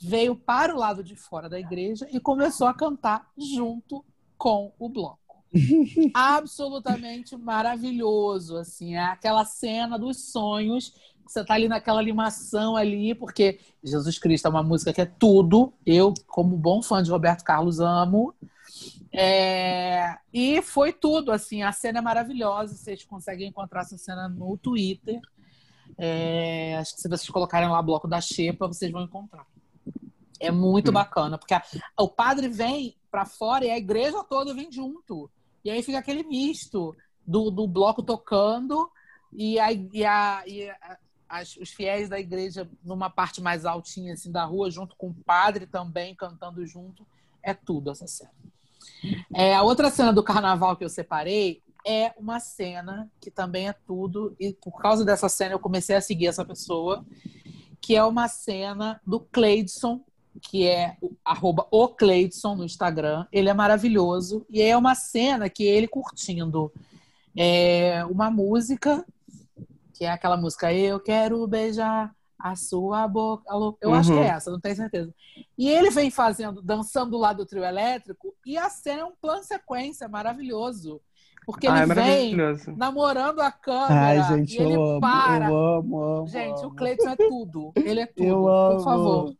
veio 0.00 0.34
para 0.34 0.74
o 0.74 0.78
lado 0.78 1.02
de 1.02 1.14
fora 1.14 1.48
da 1.48 1.58
igreja 1.58 2.06
e 2.10 2.18
começou 2.18 2.66
a 2.66 2.74
cantar 2.74 3.30
junto 3.36 4.04
com 4.36 4.72
o 4.78 4.88
bloco. 4.88 5.24
absolutamente 6.12 7.36
maravilhoso, 7.36 8.56
assim, 8.56 8.96
é 8.96 9.04
aquela 9.04 9.44
cena 9.44 9.98
dos 9.98 10.32
sonhos, 10.32 10.92
você 11.26 11.40
está 11.40 11.54
ali 11.54 11.68
naquela 11.68 12.00
animação 12.00 12.76
ali, 12.76 13.14
porque 13.14 13.58
Jesus 13.82 14.18
Cristo 14.18 14.46
é 14.46 14.50
uma 14.50 14.62
música 14.62 14.92
que 14.92 15.00
é 15.00 15.06
tudo, 15.06 15.72
eu, 15.86 16.12
como 16.26 16.56
bom 16.56 16.82
fã 16.82 17.02
de 17.02 17.10
Roberto 17.10 17.44
Carlos, 17.44 17.80
amo, 17.80 18.34
é... 19.12 20.16
e 20.32 20.60
foi 20.62 20.92
tudo, 20.92 21.32
assim, 21.32 21.62
a 21.62 21.72
cena 21.72 21.98
é 21.98 22.02
maravilhosa, 22.02 22.74
vocês 22.74 23.04
conseguem 23.04 23.48
encontrar 23.48 23.82
essa 23.82 23.98
cena 23.98 24.28
no 24.28 24.56
Twitter, 24.56 25.20
é... 25.98 26.76
acho 26.76 26.94
que 26.94 27.00
se 27.00 27.08
vocês 27.08 27.28
colocarem 27.28 27.68
lá 27.68 27.80
Bloco 27.82 28.08
da 28.08 28.20
Xepa, 28.20 28.66
vocês 28.66 28.90
vão 28.90 29.02
encontrar. 29.02 29.46
É 30.40 30.50
muito 30.50 30.90
hum. 30.90 30.94
bacana, 30.94 31.38
porque 31.38 31.54
a... 31.54 31.62
o 31.98 32.08
padre 32.08 32.48
vem 32.48 32.96
para 33.10 33.24
fora 33.24 33.64
e 33.64 33.70
a 33.70 33.78
igreja 33.78 34.24
toda 34.24 34.52
vem 34.52 34.70
junto. 34.70 35.30
E 35.64 35.70
aí 35.70 35.82
fica 35.82 35.98
aquele 35.98 36.22
misto 36.24 36.94
do, 37.26 37.50
do 37.50 37.66
bloco 37.66 38.02
tocando 38.02 38.90
e, 39.32 39.58
a, 39.58 39.72
e, 39.72 40.04
a, 40.04 40.42
e 40.46 40.68
a, 40.68 40.98
as, 41.28 41.56
os 41.56 41.70
fiéis 41.70 42.08
da 42.08 42.18
igreja 42.18 42.68
numa 42.84 43.08
parte 43.08 43.40
mais 43.40 43.64
altinha 43.64 44.12
assim, 44.12 44.30
da 44.30 44.44
rua, 44.44 44.70
junto 44.70 44.94
com 44.96 45.08
o 45.08 45.14
padre 45.14 45.66
também 45.66 46.14
cantando 46.14 46.64
junto. 46.66 47.06
É 47.42 47.52
tudo 47.52 47.90
essa 47.90 48.06
cena. 48.06 48.32
É, 49.34 49.54
a 49.54 49.62
outra 49.62 49.90
cena 49.90 50.12
do 50.12 50.22
carnaval 50.22 50.76
que 50.76 50.84
eu 50.84 50.88
separei 50.88 51.62
é 51.86 52.12
uma 52.18 52.40
cena 52.40 53.10
que 53.20 53.30
também 53.30 53.68
é 53.68 53.74
tudo, 53.86 54.34
e 54.40 54.52
por 54.54 54.80
causa 54.80 55.04
dessa 55.04 55.28
cena 55.28 55.54
eu 55.54 55.58
comecei 55.58 55.94
a 55.94 56.00
seguir 56.00 56.28
essa 56.28 56.44
pessoa, 56.44 57.04
que 57.80 57.94
é 57.94 58.02
uma 58.02 58.28
cena 58.28 59.00
do 59.06 59.20
Cleidson, 59.20 60.00
que 60.40 60.66
é 60.66 60.96
arroba 61.24 61.66
o 61.70 61.88
Cleidson 61.88 62.54
no 62.54 62.64
Instagram. 62.64 63.26
Ele 63.30 63.48
é 63.48 63.54
maravilhoso. 63.54 64.46
E 64.48 64.62
é 64.62 64.76
uma 64.76 64.94
cena 64.94 65.48
que 65.48 65.64
ele 65.64 65.86
curtindo 65.86 66.72
é, 67.36 68.04
uma 68.06 68.30
música, 68.30 69.04
que 69.92 70.04
é 70.04 70.10
aquela 70.10 70.36
música 70.36 70.72
Eu 70.72 70.98
Quero 70.98 71.46
Beijar 71.46 72.14
a 72.44 72.54
Sua 72.54 73.08
Boca. 73.08 73.42
Eu 73.80 73.88
uhum. 73.88 73.94
acho 73.94 74.12
que 74.12 74.18
é 74.18 74.26
essa, 74.26 74.50
não 74.50 74.60
tenho 74.60 74.76
certeza. 74.76 75.14
E 75.56 75.66
ele 75.66 75.88
vem 75.88 76.10
fazendo, 76.10 76.60
dançando 76.60 77.12
do 77.12 77.16
lado 77.16 77.38
do 77.38 77.46
trio 77.46 77.64
elétrico, 77.64 78.34
e 78.44 78.58
a 78.58 78.68
cena 78.68 79.00
é 79.00 79.04
um 79.06 79.14
plano 79.18 79.42
sequência 79.42 80.06
maravilhoso. 80.08 81.00
Porque 81.46 81.66
ele 81.66 81.78
é 81.78 81.86
vem 81.86 82.36
namorando 82.76 83.40
a 83.40 83.50
câmera 83.50 83.94
Ai, 83.94 84.22
gente, 84.28 84.56
e 84.56 84.62
ele 84.62 84.74
amo, 84.74 85.00
para. 85.00 85.46
Eu 85.46 85.56
amo, 85.56 86.02
amo, 86.02 86.26
gente, 86.26 86.58
amo. 86.58 86.68
o 86.68 86.74
Cleiton 86.74 87.08
é 87.08 87.16
tudo. 87.16 87.72
Ele 87.76 88.00
é 88.00 88.06
tudo. 88.14 88.28
Eu 88.28 88.42
Por 88.42 88.50
amo. 88.50 88.80
favor. 88.80 89.36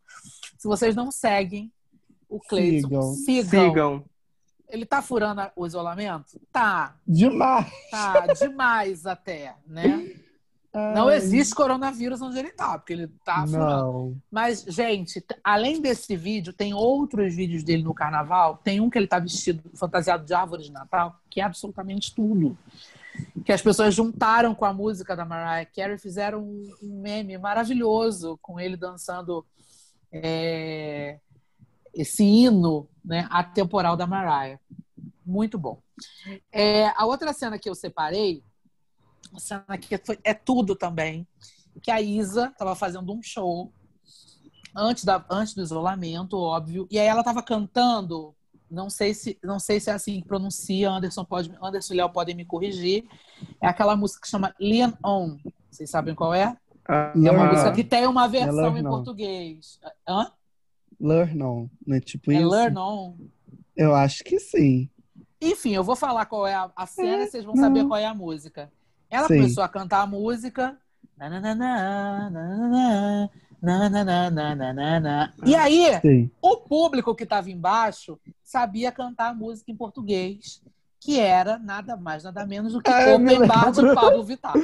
Se 0.59 0.67
vocês 0.67 0.97
não 0.97 1.11
seguem 1.11 1.71
o 2.27 2.41
Cleiton, 2.41 2.89
Sigam. 2.89 3.13
sigam. 3.13 3.69
Sigam. 3.69 4.05
Ele 4.69 4.87
tá 4.87 5.03
furando 5.03 5.43
o 5.55 5.67
isolamento? 5.67 6.41
Tá. 6.51 6.97
Demais. 7.07 7.71
Tá, 7.91 8.27
demais 8.29 9.07
até, 9.07 9.55
né? 9.67 10.11
Não 10.75 11.11
existe 11.11 11.55
coronavírus 11.55 12.21
onde 12.21 12.39
ele 12.39 12.51
tá, 12.51 12.77
porque 12.79 12.93
ele 12.93 13.09
tá. 13.25 13.47
Não. 13.47 14.17
Mas, 14.31 14.65
gente, 14.67 15.25
além 15.43 15.81
desse 15.81 16.17
vídeo, 16.17 16.53
tem 16.53 16.75
outros 16.75 17.35
vídeos 17.35 17.63
dele 17.63 17.85
no 17.85 17.95
carnaval. 17.95 18.61
Tem 18.65 18.81
um 18.81 18.91
que 18.91 18.99
ele 18.99 19.07
tá 19.07 19.21
vestido, 19.21 19.63
fantasiado 19.75 20.25
de 20.25 20.35
árvore 20.35 20.65
de 20.65 20.73
Natal, 20.73 21.17
que 21.31 21.41
é 21.41 21.45
absolutamente 21.45 22.13
tudo. 22.13 22.59
Que 23.45 23.53
as 23.53 23.63
pessoas 23.63 23.95
juntaram 23.95 24.53
com 24.53 24.65
a 24.65 24.73
música 24.73 25.15
da 25.15 25.25
Mariah 25.25 25.71
Carey 25.73 25.95
e 25.95 26.01
fizeram 26.01 26.43
um 26.43 26.65
um 26.83 27.01
meme 27.01 27.39
maravilhoso 27.39 28.39
com 28.43 28.59
ele 28.59 28.77
dançando 28.77 29.45
é, 30.13 31.19
esse 31.93 32.25
hino 32.25 32.89
né, 33.05 33.27
atemporal 33.31 33.97
da 33.97 34.07
Mariah. 34.07 34.59
Muito 35.25 35.59
bom. 35.59 35.81
É, 36.53 36.89
a 36.97 37.07
outra 37.07 37.33
cena 37.33 37.59
que 37.59 37.69
eu 37.69 37.75
separei, 37.75 38.43
a 39.35 39.41
cena 39.41 39.79
que 39.79 39.99
foi, 39.99 40.19
é 40.25 40.35
tudo 40.35 40.75
também, 40.75 41.27
que 41.83 41.91
a 41.91 42.01
Isa 42.01 42.49
estava 42.49 42.75
fazendo 42.75 43.13
um 43.13 43.23
show 43.23 43.73
antes, 44.75 45.05
da, 45.05 45.25
antes 45.31 45.55
do 45.55 45.63
isolamento, 45.63 46.37
óbvio, 46.39 46.87
e 46.91 46.99
aí 46.99 47.07
ela 47.07 47.21
estava 47.21 47.43
cantando, 47.43 48.35
não 48.71 48.91
sei 48.91 49.15
se 49.15 49.39
não 49.43 49.59
sei 49.59 49.79
se 49.79 49.91
é 49.91 49.93
assim 49.93 50.21
que 50.21 50.27
pronuncia, 50.27 50.91
Anderson 50.91 51.25
pode, 51.25 51.53
Anderson 51.63 51.95
e 51.95 51.97
Léo 51.99 52.11
podem 52.11 52.35
me 52.35 52.45
corrigir. 52.45 53.05
É 53.61 53.69
aquela 53.69 53.95
música 53.95 54.23
que 54.23 54.29
chama 54.29 54.55
Lean 54.59 54.93
On. 55.05 55.37
Vocês 55.71 55.91
sabem 55.91 56.15
qual 56.15 56.35
é? 56.35 56.57
Ah, 56.89 57.13
É 57.15 57.31
uma 57.31 57.47
música 57.47 57.71
On. 57.71 57.75
que 57.75 57.85
tem 57.85 58.07
uma 58.07 58.27
versão 58.27 58.55
Learn 58.55 58.81
em 58.81 58.83
português. 58.83 59.79
Hã? 60.09 60.33
Learn 61.01 61.43
on, 61.43 61.71
não 61.87 61.97
é 61.97 62.01
tipo 62.01 62.33
É 62.33 62.37
isso? 62.37 62.49
Learn 62.51 62.79
On. 62.79 63.17
Eu 63.77 63.95
acho 63.95 64.25
que 64.25 64.39
sim. 64.39 64.89
Enfim, 65.41 65.73
eu 65.75 65.85
vou 65.85 65.97
falar 65.97 66.27
qual 66.27 66.47
é 66.47 66.55
a, 66.55 66.71
a 66.75 66.87
cena 66.87 67.25
e 67.25 67.27
vocês 67.29 67.45
vão 67.45 67.55
não. 67.55 67.63
saber 67.63 67.85
qual 67.87 67.99
é 68.01 68.07
a 68.07 68.15
música. 68.15 68.73
Ela 69.15 69.29
Sim. 69.29 69.37
começou 69.37 69.63
a 69.63 69.69
cantar 69.69 70.01
a 70.01 70.07
música. 70.09 70.77
nananana, 71.17 72.29
nananana. 74.31 75.33
E 75.47 75.55
aí, 75.55 76.01
Sim. 76.01 76.29
o 76.43 76.57
público 76.57 77.15
que 77.15 77.23
estava 77.23 77.49
embaixo 77.49 78.19
sabia 78.43 78.91
cantar 78.91 79.31
a 79.31 79.35
música 79.35 79.71
em 79.71 79.77
português, 79.77 80.61
que 80.99 81.21
era 81.21 81.59
nada 81.61 81.97
mais, 81.97 82.25
nada 82.25 82.45
menos 82.45 82.73
do 82.73 82.83
que 82.83 82.91
Ah, 82.91 83.11
eu 83.11 83.19
me 83.21 83.35
Open 83.35 83.47
Bar 83.47 83.71
de. 83.71 83.95
Pablo 83.95 84.25
Vittar. 84.25 84.55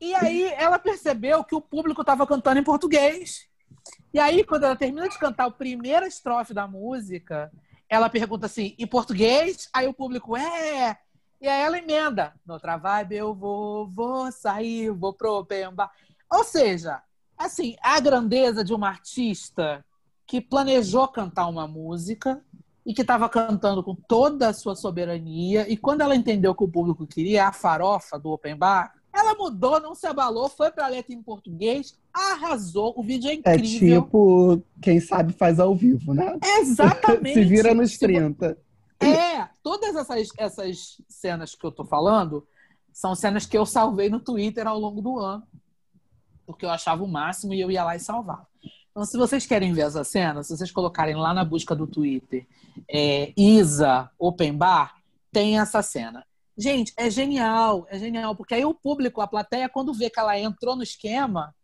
E 0.00 0.12
aí 0.16 0.52
ela 0.56 0.80
percebeu 0.80 1.44
que 1.44 1.54
o 1.54 1.60
público 1.60 2.00
estava 2.00 2.26
cantando 2.26 2.58
em 2.58 2.64
português. 2.64 3.46
E 4.12 4.18
aí, 4.18 4.42
quando 4.42 4.64
ela 4.64 4.74
termina 4.74 5.08
de 5.08 5.18
cantar 5.18 5.46
a 5.46 5.50
primeira 5.50 6.08
estrofe 6.08 6.52
da 6.52 6.66
música, 6.66 7.52
ela 7.88 8.10
pergunta 8.10 8.46
assim, 8.46 8.74
em 8.78 8.86
português? 8.86 9.68
Aí 9.72 9.86
o 9.86 9.94
público, 9.94 10.36
é. 10.36 10.98
E 11.40 11.46
aí 11.46 11.62
ela 11.62 11.78
emenda. 11.78 12.32
Noutra 12.46 12.76
vibe 12.76 13.16
eu 13.16 13.34
vou, 13.34 13.86
vou 13.88 14.30
sair, 14.32 14.90
vou 14.90 15.12
pro 15.12 15.38
open 15.38 15.72
bar. 15.74 15.90
Ou 16.30 16.44
seja, 16.44 17.00
assim, 17.36 17.76
a 17.82 17.98
grandeza 18.00 18.64
de 18.64 18.74
uma 18.74 18.88
artista 18.88 19.84
que 20.26 20.40
planejou 20.40 21.06
cantar 21.08 21.46
uma 21.48 21.66
música 21.66 22.42
e 22.84 22.92
que 22.92 23.02
estava 23.02 23.28
cantando 23.28 23.82
com 23.82 23.94
toda 23.94 24.48
a 24.48 24.52
sua 24.52 24.74
soberania. 24.74 25.70
E 25.70 25.76
quando 25.76 26.00
ela 26.00 26.16
entendeu 26.16 26.54
que 26.54 26.64
o 26.64 26.68
público 26.68 27.06
queria 27.06 27.46
a 27.46 27.52
farofa 27.52 28.18
do 28.18 28.30
open 28.30 28.56
bar, 28.56 28.92
ela 29.14 29.34
mudou, 29.34 29.80
não 29.80 29.94
se 29.94 30.06
abalou, 30.06 30.48
foi 30.48 30.70
para 30.70 30.84
a 30.86 30.88
letra 30.88 31.14
em 31.14 31.22
português, 31.22 31.98
arrasou. 32.12 32.92
O 32.96 33.02
vídeo 33.02 33.28
é 33.30 33.32
É 33.32 33.56
incrível. 33.56 34.02
tipo, 34.02 34.62
quem 34.82 35.00
sabe 35.00 35.32
faz 35.32 35.58
ao 35.58 35.74
vivo, 35.74 36.12
né? 36.14 36.36
Exatamente. 36.60 37.34
Se 37.34 37.44
vira 37.44 37.74
nos 37.74 37.92
Se 37.92 37.98
vo- 37.98 38.12
30. 38.12 38.58
É, 39.38 39.48
todas 39.62 39.94
essas, 39.94 40.28
essas 40.36 41.00
cenas 41.08 41.54
que 41.54 41.64
eu 41.64 41.70
tô 41.70 41.84
falando 41.84 42.44
são 42.92 43.14
cenas 43.14 43.46
que 43.46 43.56
eu 43.56 43.64
salvei 43.64 44.08
no 44.08 44.18
Twitter 44.18 44.66
ao 44.66 44.76
longo 44.76 45.00
do 45.00 45.20
ano, 45.20 45.46
porque 46.44 46.64
eu 46.64 46.70
achava 46.70 47.04
o 47.04 47.08
máximo 47.08 47.54
e 47.54 47.60
eu 47.60 47.70
ia 47.70 47.84
lá 47.84 47.94
e 47.94 48.00
salvava. 48.00 48.48
Então, 48.90 49.04
se 49.04 49.16
vocês 49.16 49.46
querem 49.46 49.72
ver 49.72 49.82
essa 49.82 50.02
cena, 50.02 50.42
se 50.42 50.56
vocês 50.56 50.72
colocarem 50.72 51.14
lá 51.14 51.32
na 51.32 51.44
busca 51.44 51.76
do 51.76 51.86
Twitter 51.86 52.48
é, 52.90 53.32
Isa 53.36 54.10
Open 54.18 54.56
Bar, 54.56 54.96
tem 55.30 55.60
essa 55.60 55.80
cena. 55.82 56.26
Gente, 56.56 56.92
é 56.96 57.08
genial, 57.08 57.86
é 57.88 57.96
genial, 57.96 58.34
porque 58.34 58.54
aí 58.54 58.64
o 58.64 58.74
público, 58.74 59.20
a 59.20 59.28
plateia, 59.28 59.68
quando 59.68 59.94
vê 59.94 60.10
que 60.10 60.18
ela 60.18 60.36
entrou 60.36 60.74
no 60.74 60.82
esquema, 60.82 61.54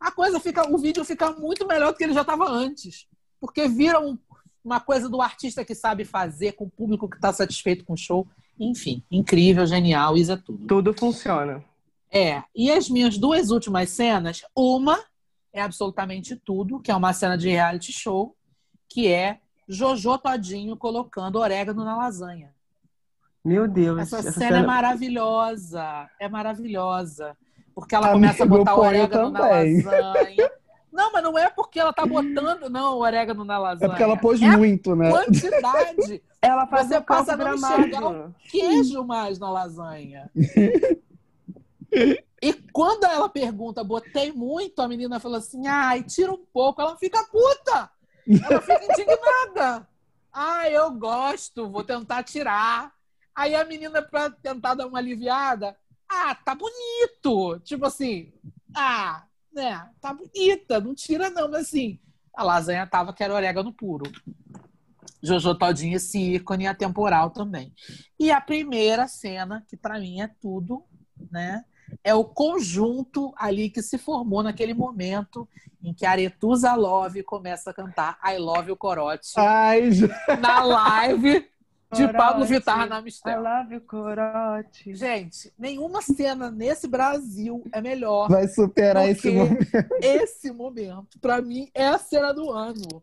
a 0.00 0.10
coisa 0.10 0.40
fica, 0.40 0.66
o 0.66 0.78
vídeo 0.78 1.04
fica 1.04 1.32
muito 1.32 1.66
melhor 1.66 1.92
do 1.92 1.98
que 1.98 2.04
ele 2.04 2.14
já 2.14 2.22
estava 2.22 2.48
antes, 2.48 3.06
porque 3.38 3.68
vira 3.68 4.00
um, 4.00 4.16
uma 4.68 4.80
coisa 4.80 5.08
do 5.08 5.22
artista 5.22 5.64
que 5.64 5.74
sabe 5.74 6.04
fazer 6.04 6.52
com 6.52 6.64
o 6.64 6.70
público 6.70 7.08
que 7.08 7.16
está 7.16 7.32
satisfeito 7.32 7.84
com 7.84 7.94
o 7.94 7.96
show. 7.96 8.26
Enfim, 8.60 9.02
incrível, 9.10 9.66
genial, 9.66 10.14
isso 10.14 10.32
é 10.32 10.36
tudo. 10.36 10.66
Tudo 10.66 10.92
funciona. 10.92 11.64
É, 12.12 12.42
e 12.54 12.70
as 12.70 12.90
minhas 12.90 13.16
duas 13.16 13.50
últimas 13.50 13.88
cenas, 13.90 14.42
uma 14.54 14.98
é 15.52 15.62
absolutamente 15.62 16.36
tudo, 16.36 16.80
que 16.80 16.90
é 16.90 16.94
uma 16.94 17.12
cena 17.14 17.36
de 17.36 17.48
reality 17.48 17.92
show, 17.92 18.36
que 18.88 19.08
é 19.08 19.38
Jojo 19.66 20.18
Todinho 20.18 20.76
colocando 20.76 21.36
orégano 21.36 21.84
na 21.84 21.96
lasanha. 21.96 22.52
Meu 23.44 23.66
Deus. 23.66 24.00
Essa, 24.00 24.18
essa 24.18 24.32
cena, 24.32 24.58
é 24.58 24.66
maravilhosa, 24.66 26.10
é 26.20 26.28
maravilhosa. 26.28 27.36
Porque 27.74 27.94
ela 27.94 28.10
Amigo, 28.10 28.20
começa 28.20 28.44
a 28.44 28.46
botar 28.46 28.76
orégano 28.76 29.30
na 29.30 29.40
também. 29.40 29.82
lasanha. 29.82 30.50
Não, 30.92 31.12
mas 31.12 31.22
não 31.22 31.38
é 31.38 31.48
porque 31.50 31.78
ela 31.78 31.92
tá 31.92 32.04
botando, 32.06 32.68
não, 32.70 32.94
o 32.96 33.00
orégano 33.00 33.44
na 33.44 33.54
É 33.54 33.58
lasanha. 33.58 33.90
porque 33.90 34.02
ela 34.02 34.16
pôs 34.16 34.40
É 34.40 34.56
muito, 34.56 34.96
né? 34.96 35.10
quantidade. 35.10 36.22
Ela 36.40 36.68
faz 36.68 36.86
Você 36.86 37.00
passa 37.00 37.32
a 37.34 37.36
não 37.36 37.54
enxergar 37.54 38.30
queijo 38.48 39.02
mais 39.04 39.38
na 39.40 39.50
lasanha. 39.50 40.30
E 42.40 42.52
quando 42.72 43.04
ela 43.04 43.28
pergunta, 43.28 43.82
botei 43.82 44.30
muito, 44.32 44.80
a 44.80 44.86
menina 44.86 45.18
fala 45.18 45.38
assim, 45.38 45.66
ai, 45.66 46.04
tira 46.04 46.32
um 46.32 46.44
pouco. 46.52 46.80
Ela 46.80 46.96
fica 46.96 47.18
puta. 47.24 47.90
Ela 48.28 48.60
fica 48.60 48.84
indignada. 48.84 49.86
Ah, 50.30 50.70
eu 50.70 50.92
gosto, 50.92 51.68
vou 51.68 51.82
tentar 51.82 52.22
tirar. 52.22 52.92
Aí 53.34 53.56
a 53.56 53.64
menina, 53.64 54.00
pra 54.02 54.30
tentar 54.30 54.74
dar 54.74 54.86
uma 54.86 54.98
aliviada, 54.98 55.76
ah, 56.08 56.32
tá 56.34 56.54
bonito. 56.54 57.58
Tipo 57.64 57.86
assim, 57.86 58.32
ah, 58.76 59.24
né, 59.52 59.88
tá 60.00 60.12
bonita, 60.12 60.80
não 60.80 60.94
tira 60.94 61.30
não, 61.30 61.50
mas 61.50 61.62
assim, 61.68 61.98
a 62.34 62.42
lasanha 62.42 62.86
tava 62.86 63.12
que 63.12 63.22
era 63.22 63.34
orégano 63.34 63.72
puro. 63.72 64.10
Jojo 65.22 65.54
Todinho, 65.54 65.96
esse 65.96 66.34
ícone 66.34 66.66
atemporal 66.66 67.30
também. 67.30 67.72
E 68.18 68.30
a 68.30 68.40
primeira 68.40 69.08
cena, 69.08 69.64
que 69.68 69.76
pra 69.76 69.98
mim 69.98 70.20
é 70.20 70.30
tudo, 70.40 70.84
né? 71.30 71.64
É 72.04 72.14
o 72.14 72.24
conjunto 72.24 73.32
ali 73.36 73.70
que 73.70 73.82
se 73.82 73.98
formou 73.98 74.42
naquele 74.42 74.74
momento 74.74 75.48
em 75.82 75.92
que 75.92 76.04
a 76.04 76.10
Aretusa 76.10 76.74
Love 76.74 77.22
começa 77.22 77.70
a 77.70 77.74
cantar 77.74 78.18
I 78.22 78.36
Love 78.36 78.68
You 78.68 78.76
Corote 78.76 79.32
Ai, 79.36 79.90
na 80.40 80.62
live 80.62 81.48
de 81.92 82.02
Corote. 82.06 82.16
Pablo 82.16 82.44
Vittar 82.44 82.88
na 82.88 83.00
I 83.00 83.02
Mistel. 83.04 83.42
love 83.42 83.74
you, 83.74 83.80
corote. 83.80 84.94
Gente, 84.94 85.52
nenhuma 85.58 86.02
cena 86.02 86.50
nesse 86.50 86.86
Brasil 86.86 87.62
é 87.72 87.80
melhor 87.80 88.28
vai 88.28 88.46
superar 88.48 89.08
esse 89.08 89.30
momento. 89.30 89.66
esse 90.02 90.52
momento. 90.52 91.18
Pra 91.20 91.40
mim, 91.40 91.70
é 91.74 91.88
a 91.88 91.98
cena 91.98 92.32
do 92.34 92.50
ano. 92.50 93.02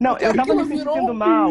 Não, 0.00 0.12
Porque 0.12 0.26
eu 0.26 0.34
tava 0.34 0.54
me 0.54 0.64
virou 0.64 0.94
sentindo 0.94 1.14
mal 1.14 1.50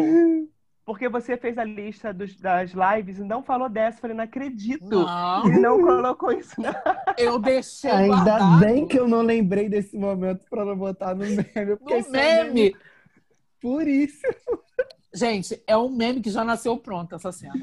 porque 0.84 1.08
você 1.08 1.36
fez 1.36 1.56
a 1.58 1.64
lista 1.64 2.12
dos- 2.12 2.36
das 2.36 2.72
lives 2.72 3.18
e 3.18 3.22
não 3.22 3.42
falou 3.42 3.68
dessa. 3.68 3.98
Eu 3.98 4.00
falei, 4.00 4.16
não 4.16 4.24
acredito. 4.24 4.84
Não, 4.84 5.46
Ele 5.46 5.60
não 5.60 5.80
colocou 5.80 6.32
isso, 6.32 6.60
não. 6.60 6.72
eu 7.16 7.38
deixei 7.38 7.88
Ainda 7.90 8.16
guardado 8.16 8.58
bem 8.60 8.86
que 8.86 8.98
eu 8.98 9.06
não 9.06 9.20
lembrei 9.22 9.68
desse 9.68 9.96
momento 9.96 10.44
pra 10.50 10.64
não 10.64 10.76
botar 10.76 11.14
no 11.14 11.24
meme. 11.24 11.76
Porque 11.78 12.00
no 12.08 12.16
é 12.16 12.44
meme. 12.44 12.76
Por 13.60 13.86
isso. 13.86 14.20
Gente, 15.14 15.62
é 15.66 15.76
um 15.76 15.90
meme 15.90 16.20
que 16.22 16.30
já 16.30 16.42
nasceu 16.44 16.76
pronto 16.76 17.14
essa 17.14 17.30
cena. 17.30 17.54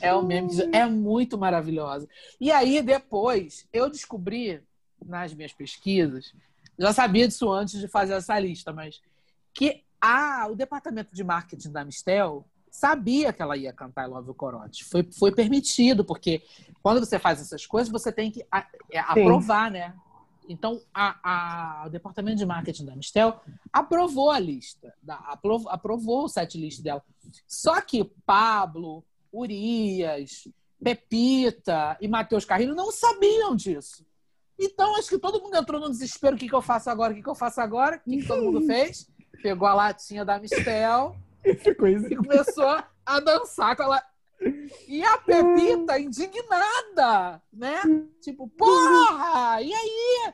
É 0.00 0.14
um 0.14 0.22
meme 0.22 0.48
que 0.48 0.56
já- 0.56 0.68
é 0.72 0.86
muito 0.86 1.36
maravilhosa. 1.36 2.08
E 2.40 2.50
aí, 2.50 2.80
depois, 2.80 3.66
eu 3.72 3.90
descobri 3.90 4.62
nas 5.04 5.34
minhas 5.34 5.52
pesquisas, 5.52 6.32
já 6.78 6.92
sabia 6.92 7.26
disso 7.26 7.50
antes 7.50 7.80
de 7.80 7.88
fazer 7.88 8.12
essa 8.14 8.38
lista, 8.38 8.72
mas 8.72 9.00
que 9.52 9.82
a, 10.00 10.46
o 10.50 10.54
departamento 10.54 11.12
de 11.14 11.24
marketing 11.24 11.72
da 11.72 11.84
Mistel 11.84 12.44
sabia 12.70 13.32
que 13.32 13.42
ela 13.42 13.56
ia 13.56 13.72
cantar 13.72 14.06
I 14.06 14.10
Love 14.10 14.28
You 14.28 14.34
Corote. 14.34 14.84
Foi, 14.84 15.02
foi 15.18 15.32
permitido, 15.32 16.04
porque 16.04 16.42
quando 16.82 17.00
você 17.00 17.18
faz 17.18 17.40
essas 17.40 17.66
coisas, 17.66 17.90
você 17.90 18.10
tem 18.12 18.30
que 18.30 18.46
a- 18.50 18.66
é, 18.90 19.00
aprovar, 19.00 19.70
né? 19.70 19.92
Então, 20.52 20.80
a- 20.92 21.18
a- 21.82 21.86
o 21.86 21.90
departamento 21.90 22.36
de 22.38 22.46
marketing 22.46 22.84
da 22.86 22.94
Mistel 22.96 23.40
aprovou 23.72 24.30
a 24.30 24.38
lista, 24.38 24.92
da- 25.02 25.16
aprovou, 25.26 25.70
aprovou 25.70 26.24
o 26.24 26.28
set 26.28 26.58
list 26.58 26.80
dela. 26.82 27.02
Só 27.48 27.80
que 27.80 28.04
Pablo, 28.26 29.04
Urias, 29.32 30.48
Pepita 30.82 31.96
e 32.00 32.08
Matheus 32.08 32.44
Carrilho 32.44 32.74
não 32.74 32.90
sabiam 32.92 33.54
disso. 33.56 34.04
Então, 34.58 34.96
acho 34.96 35.08
que 35.08 35.18
todo 35.18 35.40
mundo 35.40 35.56
entrou 35.56 35.80
no 35.80 35.90
desespero. 35.90 36.36
O 36.36 36.38
que, 36.38 36.48
que 36.48 36.54
eu 36.54 36.62
faço 36.62 36.90
agora? 36.90 37.12
O 37.12 37.16
que, 37.16 37.22
que 37.22 37.28
eu 37.28 37.34
faço 37.34 37.60
agora? 37.60 37.96
O 37.96 38.00
que, 38.10 38.18
que 38.18 38.26
todo 38.26 38.42
mundo 38.42 38.60
fez? 38.66 39.08
Pegou 39.42 39.66
a 39.66 39.74
latinha 39.74 40.24
da 40.24 40.38
Mistel 40.38 41.16
e 42.12 42.16
começou 42.16 42.82
a 43.04 43.20
dançar 43.20 43.74
com 43.76 43.82
ela. 43.84 44.02
E 44.88 45.02
a 45.04 45.18
Pepita 45.18 45.98
indignada, 46.00 47.40
né? 47.52 47.80
Tipo, 48.20 48.48
porra! 48.48 49.62
E 49.62 49.72
aí? 49.72 50.32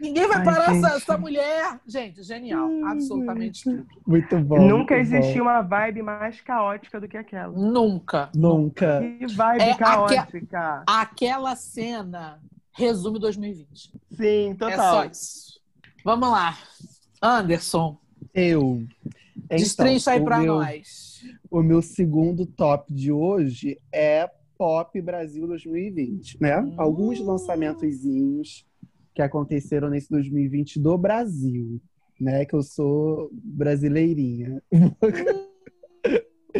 Ninguém 0.00 0.26
vai 0.28 0.38
Ai, 0.38 0.44
parar 0.44 0.74
essa, 0.76 0.88
essa 0.96 1.18
mulher. 1.18 1.80
Gente, 1.86 2.22
genial. 2.22 2.68
Absolutamente 2.86 3.64
tudo. 3.64 3.86
Muito 4.06 4.38
bom. 4.40 4.56
Nunca 4.58 4.94
muito 4.96 5.10
bom. 5.10 5.16
existiu 5.16 5.42
uma 5.44 5.62
vibe 5.62 6.02
mais 6.02 6.40
caótica 6.40 7.00
do 7.00 7.08
que 7.08 7.16
aquela. 7.16 7.52
Nunca. 7.52 8.30
Nunca. 8.34 9.00
Que 9.18 9.26
vibe 9.26 9.62
É 9.62 9.74
caótica. 9.74 10.82
Aquela 10.86 11.56
cena 11.56 12.40
resume 12.72 13.18
2020. 13.18 13.92
Sim, 14.16 14.50
É 14.50 14.54
total. 14.54 14.94
só 14.94 15.04
isso. 15.04 15.60
Vamos 16.04 16.28
lá. 16.30 16.56
Anderson, 17.20 17.98
Eu. 18.34 18.82
Então, 19.36 19.56
destrincha 19.58 20.10
aí 20.12 20.20
o 20.20 20.24
pra 20.24 20.38
meu- 20.40 20.56
nós. 20.56 21.22
O 21.50 21.62
meu 21.62 21.82
segundo 21.82 22.46
top 22.46 22.92
de 22.92 23.12
hoje 23.12 23.78
é 23.92 24.28
Pop 24.56 25.00
Brasil 25.00 25.46
2020, 25.46 26.40
né? 26.40 26.58
Hum. 26.60 26.74
Alguns 26.78 27.20
lançamentozinhos 27.20 28.64
que 29.14 29.22
aconteceram 29.22 29.88
nesse 29.88 30.10
2020 30.10 30.80
do 30.80 30.96
Brasil, 30.96 31.80
né? 32.20 32.44
Que 32.44 32.54
eu 32.54 32.62
sou 32.62 33.30
brasileirinha. 33.32 34.62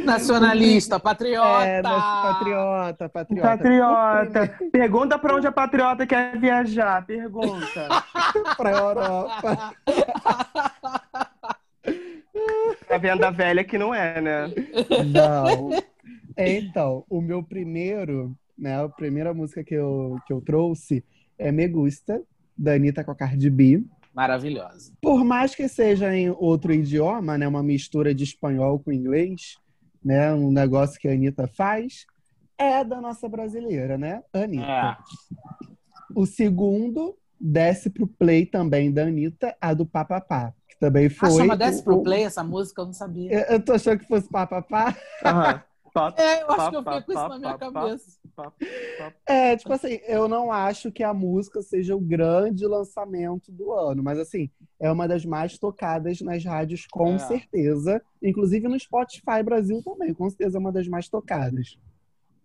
Nacionalista, 0.04 0.98
patriota. 0.98 1.66
É, 1.66 1.82
patriota, 1.82 3.08
patriota. 3.08 3.48
Patriota. 3.48 4.58
Pergunta 4.72 5.18
pra 5.18 5.36
onde 5.36 5.46
a 5.46 5.52
patriota 5.52 6.06
quer 6.06 6.38
viajar. 6.38 7.04
Pergunta. 7.06 7.88
Pra 8.56 8.70
Europa. 8.70 9.74
A 12.88 12.98
venda 12.98 13.30
velha 13.30 13.64
que 13.64 13.78
não 13.78 13.94
é, 13.94 14.20
né? 14.20 14.52
Não. 15.06 15.70
Então, 16.36 17.04
o 17.08 17.20
meu 17.20 17.42
primeiro, 17.42 18.36
né? 18.56 18.82
A 18.82 18.88
primeira 18.88 19.32
música 19.32 19.62
que 19.64 19.74
eu, 19.74 20.18
que 20.26 20.32
eu 20.32 20.40
trouxe 20.40 21.04
é 21.38 21.50
Me 21.52 21.66
Gusta, 21.68 22.22
da 22.56 22.74
Anitta 22.74 23.02
com 23.04 23.10
a 23.10 23.14
Cardi 23.14 23.48
B. 23.50 23.84
Maravilhosa. 24.14 24.92
Por 25.00 25.24
mais 25.24 25.54
que 25.54 25.66
seja 25.68 26.14
em 26.14 26.30
outro 26.30 26.72
idioma, 26.72 27.38
né? 27.38 27.48
Uma 27.48 27.62
mistura 27.62 28.14
de 28.14 28.24
espanhol 28.24 28.78
com 28.78 28.92
inglês, 28.92 29.56
né? 30.04 30.32
Um 30.34 30.50
negócio 30.52 31.00
que 31.00 31.08
a 31.08 31.12
Anitta 31.12 31.46
faz, 31.48 32.04
é 32.58 32.84
da 32.84 33.00
nossa 33.00 33.28
brasileira, 33.28 33.96
né? 33.96 34.22
Anitta. 34.32 34.66
É. 34.66 34.96
O 36.14 36.26
segundo 36.26 37.16
desce 37.40 37.88
pro 37.90 38.06
play 38.06 38.44
também 38.46 38.92
da 38.92 39.02
Anitta, 39.04 39.56
a 39.60 39.72
do 39.74 39.86
Papapá. 39.86 40.52
Que 40.68 40.78
também 40.78 41.08
foi. 41.08 41.28
Ah, 41.28 41.32
chama 41.32 41.56
Desce 41.56 41.82
pro 41.82 41.96
o- 41.96 42.02
Play 42.02 42.24
essa 42.24 42.44
música? 42.44 42.82
Eu 42.82 42.86
não 42.86 42.92
sabia. 42.92 43.32
Eu, 43.32 43.40
eu 43.56 43.64
tô 43.64 43.72
achando 43.72 43.98
que 43.98 44.06
fosse 44.06 44.28
Papapá. 44.28 44.94
Aham. 45.24 45.62
Pop, 45.92 46.14
É, 46.20 46.42
eu 46.42 46.50
acho 46.52 46.70
que 46.70 46.76
eu 46.76 46.82
fiquei 46.84 47.02
com 47.02 47.12
isso 47.12 47.28
na 47.28 47.38
minha 47.38 47.58
cabeça. 47.58 48.18
É, 49.26 49.56
tipo 49.56 49.72
assim, 49.72 50.00
eu 50.06 50.26
não 50.28 50.50
acho 50.52 50.90
que 50.90 51.02
a 51.02 51.12
música 51.14 51.62
seja 51.62 51.94
o 51.96 52.00
grande 52.00 52.66
lançamento 52.66 53.50
do 53.52 53.72
ano, 53.72 54.02
mas 54.02 54.18
assim, 54.18 54.50
é 54.80 54.90
uma 54.90 55.06
das 55.06 55.24
mais 55.24 55.58
tocadas 55.58 56.20
nas 56.20 56.44
rádios, 56.44 56.86
com 56.86 57.14
É. 57.14 57.18
certeza. 57.18 58.02
Inclusive 58.22 58.68
no 58.68 58.78
Spotify 58.78 59.42
Brasil 59.44 59.82
também, 59.82 60.12
com 60.14 60.28
certeza 60.28 60.58
é 60.58 60.60
uma 60.60 60.72
das 60.72 60.88
mais 60.88 61.08
tocadas. 61.08 61.78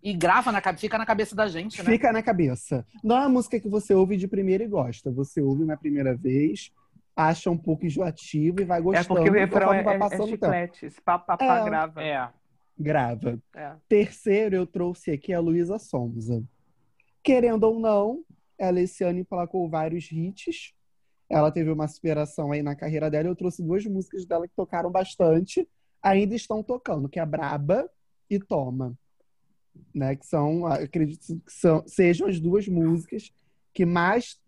E 0.04 0.14
grava 0.14 0.52
na 0.52 0.62
cabeça, 0.62 0.82
fica 0.82 0.98
na 0.98 1.06
cabeça 1.06 1.36
da 1.36 1.48
gente, 1.48 1.82
né? 1.84 1.90
Fica 1.92 2.14
na 2.14 2.22
cabeça. 2.22 2.86
Não 3.04 3.18
é 3.18 3.20
uma 3.22 3.30
música 3.30 3.60
que 3.60 3.68
você 3.68 3.94
ouve 3.94 4.16
de 4.16 4.28
primeira 4.28 4.64
e 4.64 4.68
gosta. 4.68 5.12
Você 5.12 5.42
ouve 5.42 5.66
na 5.66 5.76
primeira 5.76 6.16
vez, 6.16 6.72
acha 7.16 7.50
um 7.50 7.58
pouco 7.58 7.86
enjoativo 7.86 8.62
e 8.62 8.64
vai 8.64 8.80
É 8.80 8.82
gostando. 8.82 9.08
porque 9.08 9.30
o 9.30 9.34
refrão 9.34 9.74
é, 9.74 9.82
vai 9.84 9.96
é, 9.96 9.98
passando 10.00 10.24
é 10.24 10.28
chiclete. 10.28 10.86
Esse 10.86 11.02
papapá 11.02 11.60
É. 11.62 11.66
grava. 11.66 12.02
É. 12.04 12.30
Grava. 12.80 13.42
É. 13.56 13.76
Terceiro, 13.88 14.56
eu 14.56 14.68
trouxe 14.68 15.12
aqui 15.12 15.34
a 15.34 15.40
Luísa 15.40 15.80
Sonza. 15.80 16.44
Querendo 17.24 17.64
ou 17.64 17.80
não, 17.80 18.24
ela 18.58 18.80
esse 18.80 19.04
ano 19.04 19.20
emplacou 19.20 19.70
vários 19.70 20.12
hits. 20.12 20.74
Ela 21.30 21.52
teve 21.52 21.70
uma 21.70 21.88
superação 21.88 22.52
aí 22.52 22.62
na 22.62 22.76
carreira 22.76 23.10
dela. 23.10 23.28
Eu 23.28 23.36
trouxe 23.36 23.62
duas 23.64 23.86
músicas 23.86 24.26
dela 24.26 24.48
que 24.48 24.56
tocaram 24.56 24.92
bastante. 24.92 25.68
Ainda 26.02 26.36
estão 26.36 26.64
tocando, 26.64 27.10
que 27.10 27.20
é 27.20 27.26
Braba 27.26 27.90
e 28.30 28.40
Toma. 28.40 28.98
Né? 29.94 30.16
Que 30.16 30.26
são, 30.26 30.66
acredito 30.66 31.40
que 31.46 31.52
são, 31.52 31.84
sejam 31.88 32.28
as 32.28 32.40
duas 32.40 32.68
músicas 32.68 33.32
que 33.74 33.86
mais 33.86 34.40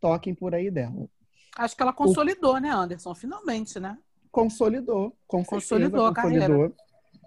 toquem 0.00 0.34
por 0.34 0.54
aí 0.54 0.70
dela. 0.70 1.08
Acho 1.56 1.76
que 1.76 1.82
ela 1.82 1.92
consolidou, 1.92 2.60
né, 2.60 2.70
Anderson? 2.70 3.14
Finalmente, 3.14 3.80
né? 3.80 3.98
consolidou. 4.30 5.16
Com 5.26 5.44
Consolidou 5.44 6.06
a 6.06 6.14
certeza, 6.14 6.46
consolidou. 6.46 6.76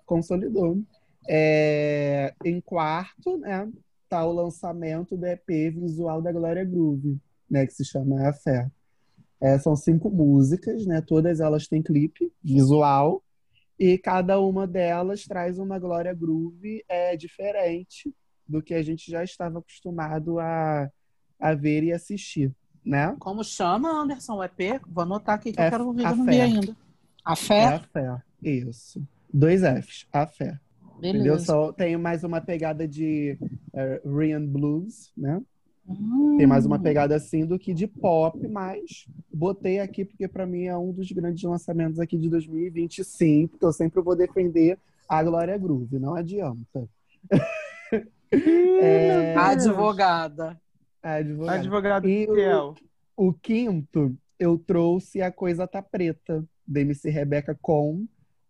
Consolidou. 0.05 0.81
É, 1.27 2.33
em 2.43 2.59
quarto, 2.59 3.37
né, 3.37 3.71
tá 4.09 4.25
o 4.25 4.33
lançamento 4.33 5.15
do 5.15 5.25
EP 5.25 5.47
visual 5.73 6.21
da 6.21 6.31
Glória 6.31 6.65
Groove, 6.65 7.17
né, 7.49 7.65
que 7.65 7.73
se 7.73 7.85
chama 7.85 8.27
A 8.27 8.33
Fé. 8.33 8.69
É, 9.39 9.57
são 9.57 9.75
cinco 9.75 10.09
músicas, 10.09 10.85
né, 10.85 11.01
todas 11.01 11.39
elas 11.39 11.67
têm 11.67 11.81
clipe 11.81 12.31
visual 12.43 13.23
e 13.79 13.97
cada 13.97 14.39
uma 14.39 14.67
delas 14.67 15.23
traz 15.23 15.57
uma 15.57 15.79
Glória 15.79 16.13
Groove 16.13 16.83
é, 16.87 17.15
diferente 17.15 18.13
do 18.47 18.61
que 18.61 18.73
a 18.73 18.83
gente 18.83 19.09
já 19.09 19.23
estava 19.23 19.59
acostumado 19.59 20.39
a, 20.39 20.89
a 21.39 21.53
ver 21.53 21.83
e 21.83 21.93
assistir, 21.93 22.53
né? 22.85 23.15
Como 23.19 23.43
chama, 23.43 23.89
Anderson, 23.89 24.35
o 24.35 24.43
EP? 24.43 24.81
Vou 24.87 25.03
anotar 25.03 25.35
aqui 25.35 25.53
que 25.53 25.59
eu 25.59 25.63
É 25.63 25.69
quero 25.69 25.91
ver, 25.93 26.05
a 26.05 26.09
eu 26.11 26.15
não 26.17 26.25
vi 26.25 26.41
ainda. 26.41 26.75
A 27.23 27.33
É 27.33 27.35
fé? 27.35 27.65
a 27.65 27.79
fé. 27.79 28.21
Isso. 28.41 29.01
Dois 29.33 29.61
Fs. 29.61 30.05
A 30.11 30.27
fé. 30.27 30.59
Entendeu? 30.97 31.23
Beleza. 31.23 31.45
Só 31.45 31.73
tem 31.73 31.97
mais 31.97 32.23
uma 32.23 32.39
pegada 32.39 32.87
de 32.87 33.37
é, 33.73 34.01
Ryan 34.05 34.45
Blues, 34.45 35.11
né? 35.17 35.41
Hum. 35.87 36.35
Tem 36.37 36.47
mais 36.47 36.65
uma 36.65 36.79
pegada 36.79 37.15
assim 37.15 37.45
do 37.45 37.59
que 37.59 37.73
de 37.73 37.87
pop, 37.87 38.47
mas 38.47 39.05
botei 39.33 39.79
aqui 39.79 40.05
porque 40.05 40.27
para 40.29 40.45
mim 40.45 40.65
é 40.65 40.77
um 40.77 40.93
dos 40.93 41.11
grandes 41.11 41.43
lançamentos 41.43 41.99
aqui 41.99 42.17
de 42.17 42.29
2020, 42.29 43.03
sim, 43.03 43.47
porque 43.47 43.65
eu 43.65 43.73
sempre 43.73 44.01
vou 44.01 44.15
defender 44.15 44.77
a 45.09 45.21
Glória 45.21 45.57
Groove, 45.57 45.99
não 45.99 46.15
adianta. 46.15 46.87
É, 48.81 49.35
Advogada. 49.35 50.59
a 51.03 51.13
advogada. 51.13 51.59
Advogado 51.59 52.09
E 52.09 52.27
o-. 52.27 52.73
O 53.15 53.31
quinto, 53.31 54.17
eu 54.39 54.57
trouxe 54.57 55.21
A 55.21 55.31
Coisa 55.31 55.67
Tá 55.67 55.83
Preta, 55.83 56.43
da 56.65 56.81
MC 56.81 57.11
Rebeca 57.11 57.55
com 57.61 58.07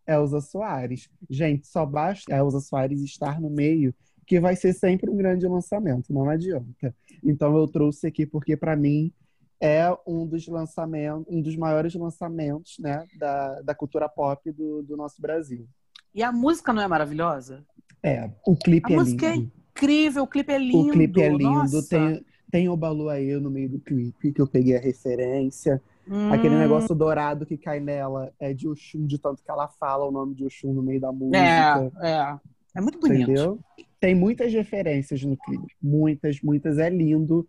Elza 0.08 0.42
Soares. 0.42 1.10
Gente, 1.30 1.68
só 1.68 1.86
basta 1.86 2.36
Elza 2.36 2.60
Soares 2.60 3.02
estar 3.02 3.40
no 3.40 3.50
meio, 3.50 3.94
que 4.26 4.40
vai 4.40 4.56
ser 4.56 4.74
sempre 4.74 5.10
um 5.10 5.16
grande 5.16 5.48
lançamento, 5.48 6.14
não 6.14 6.30
adianta. 6.30 6.96
Então 7.24 7.56
eu 7.58 7.68
trouxe 7.68 8.08
aqui 8.08 8.26
porque, 8.26 8.56
para 8.56 8.76
mim, 8.76 9.12
é 9.60 9.86
um 10.06 10.26
dos 10.28 10.48
lançamentos, 10.48 11.26
um 11.30 11.42
dos 11.42 11.56
maiores 11.56 11.94
lançamentos 11.96 12.76
né, 12.80 13.06
da, 13.18 13.62
da 13.62 13.74
cultura 13.74 14.10
pop 14.10 14.52
do, 14.52 14.84
do 14.84 14.98
nosso 14.98 15.22
Brasil. 15.22 15.68
E 16.14 16.22
a 16.22 16.32
música 16.32 16.74
não 16.74 16.82
é 16.82 16.88
maravilhosa? 16.88 17.66
É, 18.04 18.30
o 18.46 18.56
clipe 18.56 18.92
A 18.92 18.96
é 18.96 19.00
música 19.00 19.28
é 19.28 19.36
incrível, 19.36 20.24
o 20.24 20.28
clipe 20.28 20.52
é 20.52 20.58
lindo. 20.58 20.90
O 20.90 20.92
clipe 20.92 21.22
é 21.22 21.30
lindo. 21.30 21.44
Nossa. 21.44 21.88
Tem, 21.88 22.26
tem 22.52 22.70
o 22.70 22.76
Balu 22.76 23.10
aí 23.10 23.34
no 23.40 23.50
meio 23.50 23.70
do 23.70 23.80
clipe, 23.80 24.34
que 24.34 24.42
eu 24.42 24.48
peguei 24.48 24.76
a 24.76 24.82
referência. 24.82 25.82
Aquele 26.30 26.56
Hum, 26.56 26.60
negócio 26.60 26.96
dourado 26.96 27.46
que 27.46 27.58
cai 27.58 27.80
nela 27.80 28.32
é 28.40 28.54
de 28.54 28.68
Oxum, 28.68 29.06
de 29.06 29.18
tanto 29.20 29.44
que 29.44 29.52
ela 29.52 29.68
fala 29.68 30.06
o 30.06 30.12
nome 30.12 30.36
de 30.36 30.46
Oxum 30.46 30.74
no 30.74 30.82
meio 30.82 31.00
da 31.00 31.12
música. 31.12 31.92
É, 32.02 32.10
é. 32.10 32.40
É 32.76 32.82
muito 32.82 33.00
bonito. 33.00 33.22
Entendeu? 33.30 33.60
Tem 34.00 34.16
muitas 34.16 34.52
referências 34.52 35.24
no 35.24 35.38
clipe. 35.38 35.76
Muitas, 35.82 36.42
muitas. 36.42 36.78
É 36.78 36.90
lindo. 36.90 37.48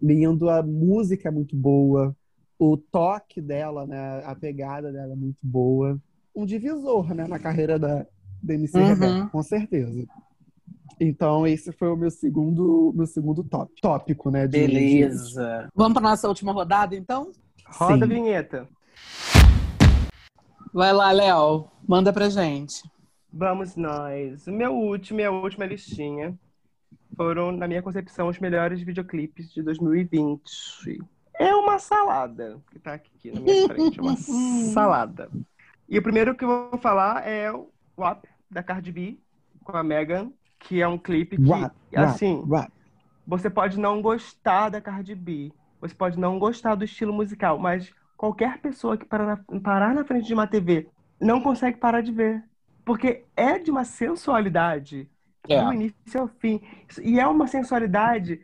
Lindo. 0.00 0.50
A 0.50 0.62
música 0.62 1.28
é 1.28 1.32
muito 1.32 1.54
boa. 1.56 2.14
O 2.58 2.76
toque 2.76 3.40
dela, 3.40 3.86
né? 3.86 4.22
A 4.24 4.34
pegada 4.34 4.92
dela 4.92 5.12
é 5.12 5.16
muito 5.16 5.38
boa. 5.42 5.98
Um 6.34 6.44
divisor, 6.44 7.14
né? 7.14 7.26
Na 7.28 7.38
carreira 7.38 7.78
da, 7.78 8.06
da 8.42 8.54
MC 8.54 8.78
Uhum. 8.78 8.84
Rebeca, 8.84 9.30
com 9.30 9.42
certeza. 9.42 10.06
Então, 11.00 11.46
esse 11.46 11.72
foi 11.72 11.88
o 11.88 11.96
meu 11.96 12.10
segundo, 12.10 12.92
meu 12.94 13.06
segundo 13.06 13.42
top, 13.42 13.72
tópico, 13.80 14.30
né? 14.30 14.46
de- 14.46 14.58
Beleza. 14.58 15.68
Vamos 15.74 15.94
para 15.94 16.02
nossa 16.10 16.28
última 16.28 16.52
rodada, 16.52 16.94
então? 16.96 17.32
Roda 17.66 18.04
a 18.04 18.08
Sim. 18.08 18.14
vinheta. 18.14 18.68
Vai 20.72 20.92
lá, 20.92 21.10
Léo. 21.12 21.68
Manda 21.86 22.12
pra 22.12 22.28
gente. 22.28 22.82
Vamos 23.32 23.76
nós. 23.76 24.46
O 24.46 24.52
meu 24.52 24.72
último 24.74 25.20
e 25.20 25.24
a 25.24 25.30
última 25.30 25.66
listinha 25.66 26.38
foram, 27.16 27.52
na 27.52 27.66
minha 27.68 27.82
concepção, 27.82 28.28
os 28.28 28.38
melhores 28.38 28.80
videoclipes 28.80 29.52
de 29.52 29.62
2020. 29.62 30.98
É 31.38 31.54
uma 31.54 31.78
salada 31.78 32.60
que 32.70 32.78
tá 32.78 32.94
aqui 32.94 33.32
na 33.32 33.40
minha 33.40 33.66
frente. 33.68 33.98
É 33.98 34.02
uma 34.02 34.16
salada. 34.16 35.30
E 35.88 35.98
o 35.98 36.02
primeiro 36.02 36.34
que 36.34 36.44
eu 36.44 36.70
vou 36.70 36.78
falar 36.78 37.26
é 37.26 37.52
o 37.52 37.68
WAP, 37.96 38.24
da 38.50 38.62
Cardi 38.62 38.90
B, 38.92 39.18
com 39.62 39.76
a 39.76 39.82
Megan, 39.82 40.30
que 40.58 40.80
é 40.80 40.88
um 40.88 40.96
clipe 40.98 41.36
que, 41.36 41.42
Rap, 41.42 41.72
rap, 41.92 42.04
assim, 42.04 42.42
rap. 42.50 42.72
você 43.26 43.50
pode 43.50 43.78
não 43.78 44.00
gostar 44.00 44.70
da 44.70 44.80
Cardi 44.80 45.14
B, 45.14 45.52
você 45.88 45.94
pode 45.94 46.18
não 46.18 46.38
gostar 46.38 46.74
do 46.74 46.84
estilo 46.84 47.12
musical, 47.12 47.58
mas 47.58 47.92
qualquer 48.16 48.58
pessoa 48.58 48.96
que 48.96 49.04
parar 49.04 49.26
na, 49.26 49.60
parar 49.60 49.94
na 49.94 50.04
frente 50.04 50.26
de 50.26 50.32
uma 50.34 50.46
TV 50.46 50.88
não 51.20 51.40
consegue 51.42 51.76
parar 51.78 52.00
de 52.00 52.10
ver. 52.10 52.42
Porque 52.84 53.24
é 53.36 53.58
de 53.58 53.70
uma 53.70 53.84
sensualidade 53.84 55.08
É. 55.48 55.62
do 55.62 55.72
início 55.74 56.20
ao 56.20 56.28
fim. 56.28 56.60
E 57.02 57.20
é 57.20 57.26
uma 57.26 57.46
sensualidade 57.46 58.40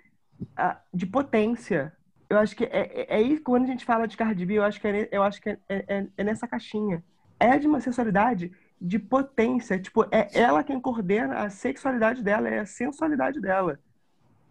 ah, 0.57 0.79
de 0.93 1.07
potência. 1.07 1.93
Eu 2.29 2.39
acho 2.39 2.55
que 2.55 2.65
é, 2.65 3.07
é, 3.09 3.23
é 3.23 3.39
quando 3.41 3.65
a 3.65 3.67
gente 3.67 3.85
fala 3.87 4.07
de 4.07 4.17
Cardi 4.17 4.45
B, 4.45 4.55
eu 4.59 4.65
acho 4.65 4.81
que, 4.81 4.87
é, 4.87 5.09
eu 5.11 5.23
acho 5.23 5.41
que 5.41 5.49
é, 5.51 5.59
é- 5.69 6.07
é 6.17 6.25
nessa 6.25 6.47
caixinha. 6.47 7.03
É 7.39 7.59
de 7.59 7.67
uma 7.67 7.81
sensualidade 7.81 8.53
de 8.81 8.99
potência. 8.99 9.79
Tipo, 9.79 10.05
é 10.11 10.29
ela 10.39 10.63
quem 10.63 10.79
coordena 10.81 11.39
a 11.41 11.51
sexualidade 11.51 12.23
dela, 12.23 12.49
é 12.49 12.61
a 12.61 12.67
sensualidade 12.67 13.41
dela. 13.41 13.79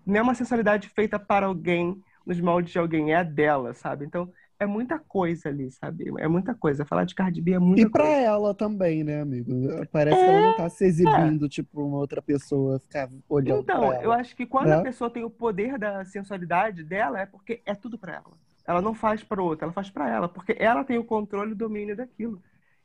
Não 0.06 0.18
é 0.18 0.22
uma 0.22 0.34
sensualidade 0.36 0.90
feita 0.90 1.20
para 1.20 1.46
alguém, 1.46 2.02
nos 2.30 2.42
moldes 2.42 2.72
de 2.74 2.80
alguém, 2.80 3.12
é 3.14 3.18
a 3.18 3.24
dela, 3.24 3.74
sabe? 3.76 4.06
Então, 4.06 4.32
é 4.60 4.66
muita 4.68 5.00
coisa 5.00 5.50
ali, 5.50 5.72
sabe? 5.72 6.06
É 6.20 6.28
muita 6.30 6.56
coisa. 6.56 6.86
Falar 6.86 7.06
de 7.06 7.16
Cardi 7.16 7.42
B 7.42 7.54
é 7.54 7.60
muita 7.60 7.88
E 7.88 7.90
pra 7.90 8.04
coisa. 8.06 8.20
ela 8.22 8.54
também, 8.56 9.04
né, 9.04 9.22
amigo? 9.22 9.52
Parece 9.92 10.26
que 10.26 10.32
ela 10.32 10.42
não 10.42 10.58
tá 10.58 10.70
se 10.70 10.86
exibindo, 10.86 11.50
tipo, 11.50 11.84
uma 11.84 11.98
outra 11.98 12.22
pessoa 12.22 12.80
ficar 12.80 13.10
olhando 13.28 13.64
Então, 13.64 13.80
pra 13.88 13.96
ela. 13.96 14.04
eu 14.04 14.12
acho 14.12 14.36
que 14.36 14.46
quando 14.46 14.68
né? 14.68 14.76
a 14.76 14.82
pessoa 14.84 15.10
tem 15.10 15.24
o 15.24 15.30
poder 15.30 15.78
da 15.78 16.06
sensualidade 16.06 16.84
dela, 16.84 17.20
é 17.22 17.26
porque 17.26 17.62
é 17.66 17.76
tudo 17.76 17.98
pra 17.98 18.16
ela. 18.16 18.38
Ela 18.68 18.82
não 18.82 18.94
faz 18.94 19.24
para 19.24 19.42
outra, 19.42 19.66
ela 19.66 19.74
faz 19.74 19.90
pra 19.90 20.10
ela, 20.10 20.30
porque 20.30 20.56
ela 20.60 20.84
tem 20.84 20.98
o 20.98 21.04
controle 21.04 21.52
e 21.52 21.54
o 21.54 21.58
domínio 21.58 21.96
daquilo. 21.96 22.42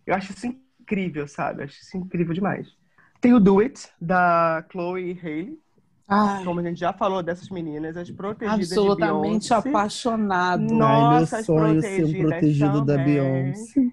Eu 0.06 0.14
acho 0.14 0.32
isso 0.32 0.46
incrível, 0.46 1.28
sabe? 1.28 1.60
Eu 1.60 1.64
acho 1.64 1.80
isso 1.82 1.96
incrível 1.96 2.34
demais. 2.34 2.76
Tem 3.20 3.34
o 3.34 3.40
Do 3.40 3.60
It, 3.60 3.88
da 4.00 4.64
Chloe 4.70 5.18
Hailey. 5.22 5.58
Ai, 6.08 6.44
Como 6.44 6.60
a 6.60 6.62
gente 6.62 6.78
já 6.80 6.92
falou 6.92 7.22
dessas 7.22 7.48
meninas, 7.48 7.96
as 7.96 8.10
protegidas 8.10 8.78
absolutamente 8.78 9.52
de 9.52 9.54
Beyoncé. 9.54 9.54
apaixonado. 9.54 10.74
Não. 10.74 10.86
Ai, 10.86 11.08
meu 11.08 11.20
Nossa, 11.20 11.38
as 11.38 11.46
sonho 11.46 11.82
ser 11.82 12.04
um 12.04 12.14
protegidas 12.14 12.14
protegido 12.14 12.82
da 12.82 12.98
também. 12.98 13.04
Beyoncé. 13.04 13.90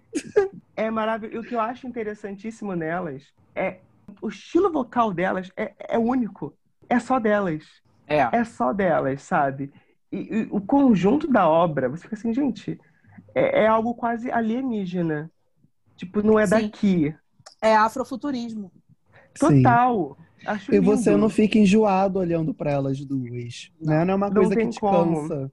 É 0.75 0.89
maravilhoso. 0.89 1.35
E 1.37 1.39
o 1.39 1.43
que 1.43 1.55
eu 1.55 1.59
acho 1.61 1.87
interessantíssimo 1.87 2.75
nelas 2.75 3.23
é 3.55 3.79
o 4.21 4.29
estilo 4.29 4.71
vocal 4.71 5.13
delas 5.13 5.51
é, 5.55 5.73
é 5.79 5.97
único. 5.97 6.53
É 6.89 6.99
só 6.99 7.19
delas. 7.19 7.63
É. 8.07 8.27
é 8.35 8.43
só 8.43 8.73
delas, 8.73 9.21
sabe? 9.21 9.71
E, 10.11 10.17
e 10.17 10.47
o 10.51 10.59
conjunto 10.59 11.27
da 11.27 11.47
obra, 11.47 11.87
você 11.87 12.03
fica 12.03 12.15
assim, 12.15 12.33
gente, 12.33 12.79
é, 13.33 13.63
é 13.63 13.67
algo 13.67 13.93
quase 13.93 14.29
alienígena. 14.31 15.31
Tipo, 15.95 16.21
não 16.21 16.39
é 16.39 16.45
Sim. 16.45 16.51
daqui. 16.51 17.15
É 17.61 17.75
afrofuturismo. 17.75 18.71
Sim. 19.35 19.63
Acho 20.45 20.71
E 20.71 20.79
você 20.79 21.11
lindo. 21.11 21.17
não 21.17 21.29
fica 21.29 21.57
enjoado 21.57 22.19
olhando 22.19 22.53
pra 22.53 22.71
elas 22.71 23.03
duas. 23.05 23.71
Né? 23.79 24.03
Não 24.05 24.13
é 24.13 24.15
uma 24.15 24.29
Não 24.29 24.43
coisa 24.43 24.55
que 24.55 24.67
te 24.67 24.79
como. 24.79 25.27
cansa. 25.27 25.51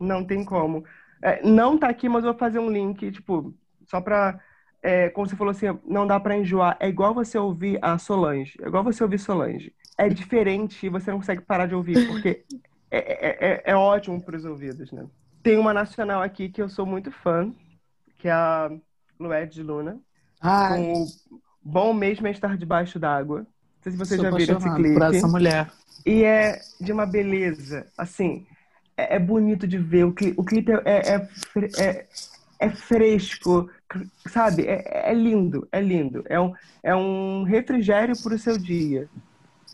Não 0.00 0.24
tem 0.24 0.44
como. 0.44 0.84
É, 1.22 1.42
não 1.46 1.78
tá 1.78 1.88
aqui, 1.88 2.08
mas 2.08 2.24
eu 2.24 2.30
vou 2.32 2.38
fazer 2.38 2.58
um 2.58 2.70
link, 2.70 3.10
tipo, 3.12 3.54
só 3.88 4.00
pra. 4.00 4.40
é, 4.82 5.08
como 5.10 5.26
você 5.28 5.36
falou 5.36 5.50
assim, 5.52 5.66
não 5.86 6.06
dá 6.06 6.18
pra 6.20 6.36
enjoar. 6.36 6.76
É 6.80 6.88
igual 6.88 7.14
você 7.14 7.38
ouvir 7.38 7.78
a 7.82 7.98
Solange. 7.98 8.54
É 8.62 8.66
igual 8.68 8.84
você 8.84 9.02
ouvir 9.02 9.18
Solange. 9.18 9.74
É 9.96 10.08
diferente 10.08 10.86
e 10.86 10.88
você 10.88 11.10
não 11.10 11.18
consegue 11.18 11.42
parar 11.42 11.66
de 11.66 11.74
ouvir, 11.74 12.00
porque 12.06 12.44
é, 12.90 12.98
é, 12.98 13.52
é- 13.52 13.62
é 13.72 13.76
ótimo 13.76 14.20
pros 14.22 14.44
ouvidos, 14.44 14.90
né? 14.92 15.06
Tem 15.42 15.58
uma 15.58 15.72
nacional 15.74 16.22
aqui 16.22 16.48
que 16.48 16.60
eu 16.62 16.68
sou 16.68 16.86
muito 16.86 17.10
fã, 17.12 17.52
que 18.18 18.28
é 18.28 18.32
a 18.32 18.70
Lued 19.20 19.52
de 19.54 19.62
Luna. 19.62 20.00
Ai, 20.40 20.80
Com 20.80 21.02
o 21.04 21.40
Bom 21.62 21.94
Mesmo 21.94 22.26
é 22.26 22.30
Estar 22.30 22.56
Debaixo 22.56 22.98
d'Água. 22.98 23.46
Sei 23.84 23.92
se 23.92 23.98
vocês 23.98 24.20
sou 24.20 24.24
já 24.26 24.30
viram 24.30 24.56
esse 24.58 24.70
clipe. 24.72 24.94
por 24.94 25.02
essa 25.02 25.28
mulher. 25.28 25.70
E 26.06 26.24
é 26.24 26.60
de 26.80 26.92
uma 26.92 27.06
beleza, 27.06 27.86
assim, 27.96 28.46
é, 28.96 29.16
é 29.16 29.18
bonito 29.18 29.66
de 29.66 29.78
ver. 29.78 30.04
O, 30.04 30.12
cli- 30.14 30.34
o 30.36 30.44
clipe 30.44 30.72
é, 30.72 30.82
é, 30.86 31.16
é, 31.16 31.84
é- 32.00 32.08
é 32.60 32.70
fresco, 32.70 33.70
sabe? 34.28 34.66
É, 34.66 35.10
é 35.10 35.14
lindo, 35.14 35.68
é 35.72 35.80
lindo. 35.80 36.24
É 36.28 36.40
um, 36.40 36.52
é 36.82 36.94
um 36.96 37.42
refrigério 37.44 38.16
pro 38.18 38.38
seu 38.38 38.58
dia, 38.58 39.10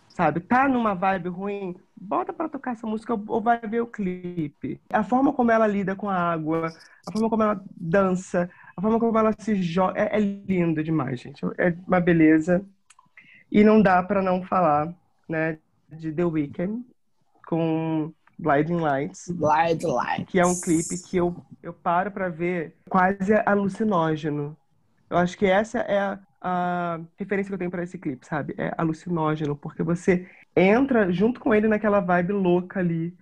sabe? 0.08 0.40
Tá 0.40 0.68
numa 0.68 0.94
vibe 0.94 1.28
ruim, 1.30 1.76
bota 1.96 2.32
pra 2.32 2.48
tocar 2.48 2.72
essa 2.72 2.86
música 2.86 3.14
ou 3.14 3.42
vai 3.42 3.60
ver 3.60 3.80
o 3.82 3.86
clipe. 3.86 4.80
A 4.92 5.02
forma 5.04 5.32
como 5.32 5.50
ela 5.50 5.66
lida 5.66 5.96
com 5.96 6.08
a 6.08 6.16
água, 6.16 6.74
a 7.06 7.12
forma 7.12 7.30
como 7.30 7.42
ela 7.42 7.62
dança, 7.76 8.50
a 8.76 8.82
forma 8.82 8.98
como 9.00 9.18
ela 9.18 9.32
se 9.38 9.56
joga, 9.62 10.00
é 10.00 10.18
lindo 10.20 10.82
demais, 10.84 11.20
gente. 11.20 11.44
É 11.58 11.74
uma 11.86 12.00
beleza. 12.00 12.64
E 13.50 13.64
não 13.64 13.82
dá 13.82 14.02
pra 14.02 14.22
não 14.22 14.42
falar, 14.42 14.94
né, 15.28 15.58
de 15.88 16.12
The 16.12 16.24
Weeknd 16.24 16.84
com 17.46 18.12
Blinding 18.38 18.76
Lights, 18.76 19.28
Light 19.38 19.84
Light. 19.84 20.24
que 20.26 20.38
é 20.38 20.46
um 20.46 20.58
clipe 20.58 20.96
que 21.02 21.16
eu, 21.16 21.36
eu 21.62 21.72
paro 21.72 22.10
pra 22.10 22.28
ver 22.28 22.76
quase 22.88 23.34
alucinógeno. 23.44 24.56
Eu 25.08 25.16
acho 25.16 25.36
que 25.36 25.46
essa 25.46 25.80
é 25.80 25.98
a, 25.98 26.18
a 26.40 27.00
referência 27.18 27.50
que 27.50 27.54
eu 27.54 27.58
tenho 27.58 27.70
para 27.70 27.82
esse 27.82 27.98
clipe, 27.98 28.26
sabe? 28.26 28.54
É 28.56 28.72
alucinógeno, 28.78 29.56
porque 29.56 29.82
você 29.82 30.28
entra 30.54 31.10
junto 31.12 31.40
com 31.40 31.54
ele 31.54 31.68
naquela 31.68 32.00
vibe 32.00 32.32
louca 32.32 32.80
ali. 32.80 33.14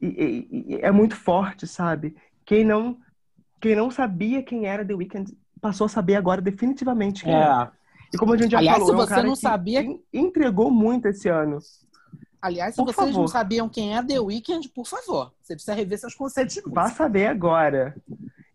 E, 0.00 0.06
e, 0.06 0.74
e 0.74 0.74
é 0.80 0.90
muito 0.90 1.16
forte, 1.16 1.66
sabe? 1.66 2.16
Quem 2.44 2.64
não, 2.64 2.98
quem 3.60 3.76
não 3.76 3.90
sabia 3.90 4.42
quem 4.42 4.66
era 4.66 4.84
The 4.84 4.94
Weeknd 4.94 5.36
passou 5.60 5.84
a 5.84 5.88
saber 5.88 6.16
agora 6.16 6.40
definitivamente 6.40 7.24
quem 7.24 7.34
é. 7.34 7.36
era. 7.36 7.72
E 8.12 8.16
como 8.18 8.32
a 8.34 8.36
gente 8.36 8.50
já 8.52 8.58
Aliás, 8.58 8.78
falou, 8.78 8.88
se 8.88 8.92
é 8.92 8.96
um 8.96 9.06
você 9.06 9.14
cara 9.14 9.26
não 9.26 9.36
sabia- 9.36 9.82
en- 9.82 10.00
entregou 10.12 10.70
muito 10.70 11.06
esse 11.08 11.28
ano. 11.28 11.58
Aliás, 12.40 12.74
se 12.74 12.76
Por 12.84 12.92
vocês 12.92 13.06
não 13.08 13.14
favor. 13.14 13.28
sabiam 13.28 13.68
quem 13.68 13.96
é 13.96 14.02
The 14.02 14.18
Weeknd, 14.20 14.68
por 14.70 14.86
favor, 14.86 15.32
você 15.40 15.54
precisa 15.54 15.74
rever 15.74 15.98
seus 15.98 16.14
conceitos 16.14 16.56
de 16.56 16.62
Vá 16.66 16.88
saber 16.90 17.26
agora. 17.28 17.94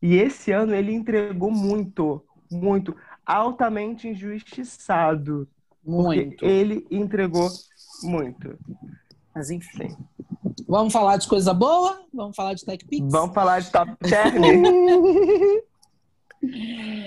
E 0.01 0.15
esse 0.15 0.51
ano 0.51 0.75
ele 0.75 0.93
entregou 0.93 1.49
muito, 1.49 2.21
muito, 2.51 2.95
altamente 3.25 4.07
injustiçado. 4.07 5.47
Muito. 5.83 6.43
ele 6.45 6.85
entregou 6.91 7.49
muito. 8.03 8.59
Mas 9.33 9.49
enfim. 9.49 9.95
Vamos 10.67 10.91
falar 10.91 11.15
de 11.15 11.27
coisa 11.29 11.53
boa? 11.53 12.01
Vamos 12.13 12.35
falar 12.35 12.53
de 12.55 12.65
Tech 12.65 12.83
Pix? 12.85 13.09
Vamos 13.09 13.33
falar 13.33 13.61
de 13.61 13.71
Top 13.71 13.89
Term? 14.03 14.43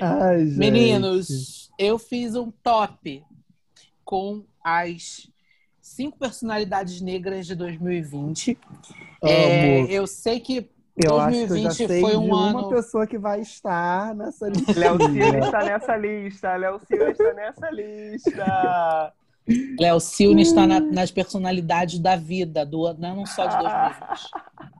Ai, 0.01 0.47
gente. 0.47 0.59
Meninos, 0.59 1.60
eu 1.79 1.99
fiz 1.99 2.35
um 2.37 2.51
top 2.51 3.25
com 4.05 4.45
as 4.65 5.29
cinco 5.81 6.19
personalidades 6.19 7.01
negras 7.01 7.47
de 7.47 7.55
2020. 7.55 8.59
É, 9.23 9.85
eu 9.91 10.07
sei 10.07 10.41
que 10.41 10.69
Eu 10.97 11.19
acho 11.21 11.37
que 11.37 11.43
eu 11.45 11.47
já 11.49 11.55
2020 11.69 11.87
sei 11.87 12.01
foi 12.01 12.11
de 12.13 12.17
um 12.17 12.25
uma 12.27 12.49
ano. 12.51 12.69
pessoa 12.69 13.07
que 13.07 13.19
vai 13.19 13.41
estar 13.41 14.15
nessa 14.15 14.49
lista. 14.49 14.79
Léo 14.79 14.99
Silva 15.01 15.39
está 15.39 15.65
nessa 15.65 15.97
lista. 15.97 16.57
Léo 16.57 16.81
Silva 16.87 17.11
está 17.11 17.33
nessa 17.35 17.71
lista. 17.71 19.13
Léo 19.81 20.01
Silva 20.01 20.41
está 20.41 20.67
na- 20.67 20.81
nas 20.81 21.11
personalidades 21.11 21.99
da 21.99 22.15
vida, 22.17 22.65
do 22.65 22.93
não 22.95 23.25
só 23.27 23.47
de 23.47 23.57
2020. 23.57 24.31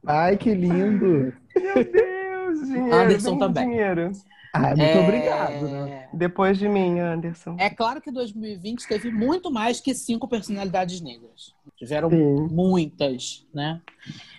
Ai, 0.07 0.37
que 0.37 0.55
lindo. 0.55 1.33
Meu 1.57 1.75
Deus, 1.93 2.67
dinheiro. 2.67 2.95
Anderson 2.95 3.39
também. 3.39 3.69
Dinheiro. 3.71 4.13
Ai, 4.53 4.75
muito 4.75 4.97
É, 4.97 4.99
obrigado, 4.99 5.69
né? 5.69 6.09
Depois 6.13 6.59
de 6.59 6.69
mim, 6.69 6.99
Anderson. 6.99 7.57
É 7.59 7.71
claro 7.71 8.01
que 8.01 8.11
2020 8.11 8.87
teve 8.89 9.11
muito 9.11 9.51
mais 9.51 9.81
que 9.81 9.95
cinco 9.95 10.27
personalidades 10.27 11.01
negras. 11.01 11.55
Tiveram 11.77 12.11
Sim. 12.11 12.49
muitas, 12.51 13.47
né? 13.55 13.81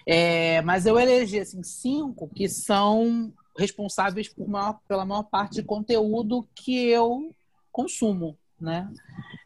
É, 0.06 0.62
mas 0.64 0.86
eu 0.86 1.00
elegi 1.00 1.40
assim, 1.40 1.64
cinco 1.64 2.28
que 2.28 2.50
são 2.50 3.32
responsáveis 3.58 4.28
por 4.28 4.48
maior- 4.48 4.80
pela 4.88 5.06
maior 5.06 5.24
parte 5.24 5.56
de 5.56 5.64
conteúdo 5.64 6.48
que 6.56 6.88
eu 6.88 7.34
consumo, 7.72 8.38
né? 8.60 8.90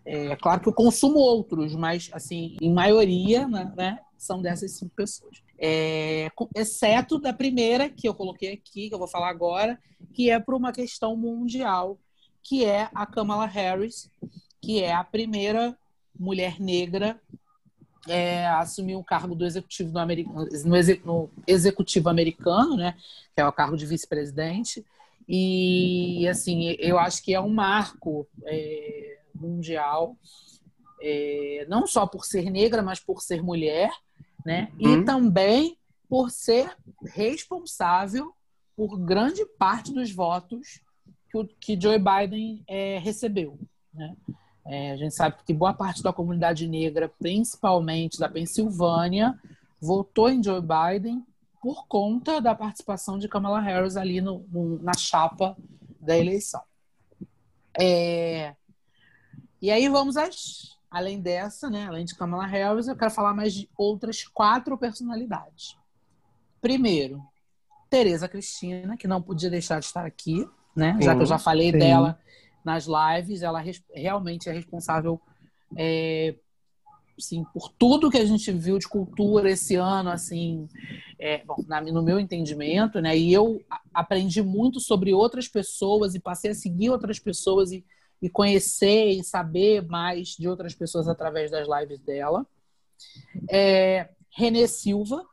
É 0.06 0.36
claro 0.36 0.62
que 0.62 0.70
eu 0.70 0.74
consumo 0.74 1.18
outros, 1.20 1.76
mas 1.76 2.10
assim, 2.14 2.58
em 2.62 2.72
maioria, 2.74 3.48
né, 3.48 3.72
né, 3.76 4.00
são 4.18 4.42
dessas 4.42 4.72
cinco 4.72 4.94
pessoas. 4.96 5.42
É, 5.58 6.30
exceto 6.56 7.18
da 7.18 7.32
primeira 7.32 7.90
que 7.90 8.08
eu 8.08 8.14
coloquei 8.14 8.54
aqui, 8.54 8.90
que 8.90 8.94
eu 8.94 9.00
vou 9.00 9.08
falar 9.08 9.30
agora, 9.30 9.80
que 10.14 10.30
é 10.30 10.40
por 10.40 10.54
uma 10.54 10.72
questão 10.72 11.16
mundial, 11.16 11.98
que 12.44 12.66
é 12.66 12.90
a 12.94 13.06
Kamala 13.06 13.46
Harris, 13.46 14.10
que 14.62 14.82
é 14.82 14.94
a 14.94 15.04
primeira 15.04 15.78
mulher 16.18 16.60
negra 16.60 17.20
é, 18.08 18.46
a 18.46 18.60
assumir 18.60 18.96
o 18.96 19.04
cargo 19.04 19.36
do 19.36 19.46
executivo 19.46 19.92
no, 19.92 20.00
americano, 20.00 20.48
no, 20.66 21.06
no 21.06 21.30
executivo 21.48 22.10
americano, 22.10 22.78
né, 22.78 22.96
que 23.34 23.42
é 23.42 23.48
o 23.48 23.52
cargo 23.52 23.76
de 23.76 23.86
vice-presidente. 23.86 24.86
E 25.28 26.28
assim, 26.28 26.76
eu 26.80 27.00
acho 27.00 27.24
que 27.24 27.34
é 27.34 27.42
um 27.42 27.50
marco 27.50 28.28
é, 28.44 29.20
mundial, 29.34 30.16
é, 31.02 31.66
não 31.68 31.88
só 31.88 32.06
por 32.06 32.26
ser 32.26 32.50
negra, 32.52 32.84
mas 32.84 33.00
por 33.00 33.22
ser 33.22 33.42
mulher, 33.42 33.90
né? 34.46 34.72
E 34.80 34.88
Hum. 34.88 35.04
também 35.06 35.78
por 36.08 36.30
ser 36.30 36.76
responsável 37.04 38.32
por 38.76 38.98
grande 39.00 39.44
parte 39.58 39.92
dos 39.92 40.12
votos 40.12 40.80
que, 41.32 41.44
que 41.60 41.82
Joe 41.82 41.98
Biden 41.98 42.64
é, 42.68 43.00
recebeu. 43.00 43.58
Né? 43.94 44.16
É, 44.68 44.92
a 44.92 44.98
gente 44.98 45.14
sabe 45.16 45.38
que 45.46 45.54
boa 45.54 45.74
parte 45.74 46.02
da 46.04 46.14
comunidade 46.14 46.68
negra, 46.68 47.10
principalmente 47.20 48.20
da 48.20 48.30
Pensilvânia, 48.30 49.38
votou 49.82 50.30
em 50.30 50.44
Joe 50.44 50.62
Biden 50.62 51.26
por 51.62 51.88
conta 51.88 52.40
da 52.40 52.54
participação 52.54 53.18
de 53.18 53.28
Kamala 53.28 53.60
Harris 53.60 53.98
ali 53.98 54.22
no- 54.22 54.46
no- 54.52 54.80
na 54.82 54.94
chapa 54.94 55.58
da 56.00 56.16
eleição. 56.18 56.62
É, 57.80 58.56
e 59.62 59.70
aí 59.72 59.90
vamos 59.90 60.16
às. 60.18 60.75
Além 60.96 61.20
dessa, 61.20 61.70
né, 61.70 61.88
além 61.88 62.06
de 62.06 62.16
Kamala 62.16 62.46
Harris, 62.46 62.88
eu 62.88 62.96
quero 62.96 63.12
falar 63.12 63.34
mais 63.34 63.54
de 63.54 63.70
outras 63.78 64.24
quatro 64.24 64.78
personalidades. 64.78 65.76
Primeiro, 66.62 67.22
Tereza 67.90 68.30
Cristina, 68.30 68.96
que 68.96 69.06
não 69.06 69.22
podia 69.22 69.50
deixar 69.50 69.82
de 69.82 69.88
estar 69.88 70.06
aqui, 70.06 70.48
né? 70.74 70.98
Já 71.02 71.14
que 71.14 71.22
eu 71.22 71.26
já 71.26 71.38
falei 71.38 71.74
Sim. 71.74 71.80
dela 71.80 72.18
nas 72.64 72.86
lives, 72.88 73.42
ela 73.42 73.62
realmente 73.94 74.48
é 74.48 74.54
responsável 74.54 75.20
é, 75.78 76.34
assim, 77.20 77.44
por 77.54 77.74
tudo 77.78 78.10
que 78.10 78.18
a 78.18 78.26
gente 78.26 78.50
viu 78.54 78.80
de 78.80 78.88
cultura 78.88 79.52
esse 79.52 79.76
ano, 79.76 80.10
assim, 80.10 80.66
é, 81.20 81.44
bom, 81.44 81.58
na- 81.68 81.82
no 81.82 82.02
meu 82.04 82.22
entendimento, 82.22 83.02
né? 83.02 83.18
E 83.18 83.34
eu 83.34 83.62
aprendi 83.94 84.42
muito 84.42 84.80
sobre 84.80 85.14
outras 85.14 85.50
pessoas 85.50 86.16
e 86.16 86.22
passei 86.22 86.52
a 86.52 86.56
seguir 86.56 86.90
outras 86.90 87.20
pessoas 87.20 87.74
e, 87.74 87.84
e 88.26 88.30
conhecer 88.30 89.12
e 89.12 89.24
saber 89.24 89.86
mais 89.86 90.30
de 90.30 90.50
outras 90.50 90.74
pessoas 90.74 91.08
através 91.08 91.52
das 91.52 91.68
lives 91.68 92.00
dela. 92.00 92.44
É, 93.48 94.10
Renê 94.32 94.68
Silva, 94.68 95.24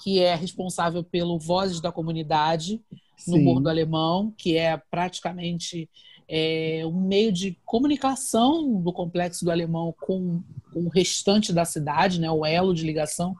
que 0.00 0.20
é 0.20 0.36
responsável 0.36 1.02
pelo 1.02 1.36
Vozes 1.36 1.80
da 1.80 1.90
Comunidade 1.90 2.80
no 3.26 3.38
Sim. 3.38 3.44
Bordo 3.44 3.68
Alemão, 3.68 4.32
que 4.38 4.56
é 4.56 4.76
praticamente 4.76 5.90
é, 6.28 6.82
um 6.86 7.00
meio 7.00 7.32
de 7.32 7.58
comunicação 7.64 8.80
do 8.80 8.92
Complexo 8.92 9.44
do 9.44 9.50
Alemão 9.50 9.92
com, 10.00 10.44
com 10.72 10.84
o 10.84 10.88
restante 10.88 11.52
da 11.52 11.64
cidade, 11.64 12.20
né, 12.20 12.30
o 12.30 12.46
elo 12.46 12.72
de 12.72 12.84
ligação. 12.84 13.34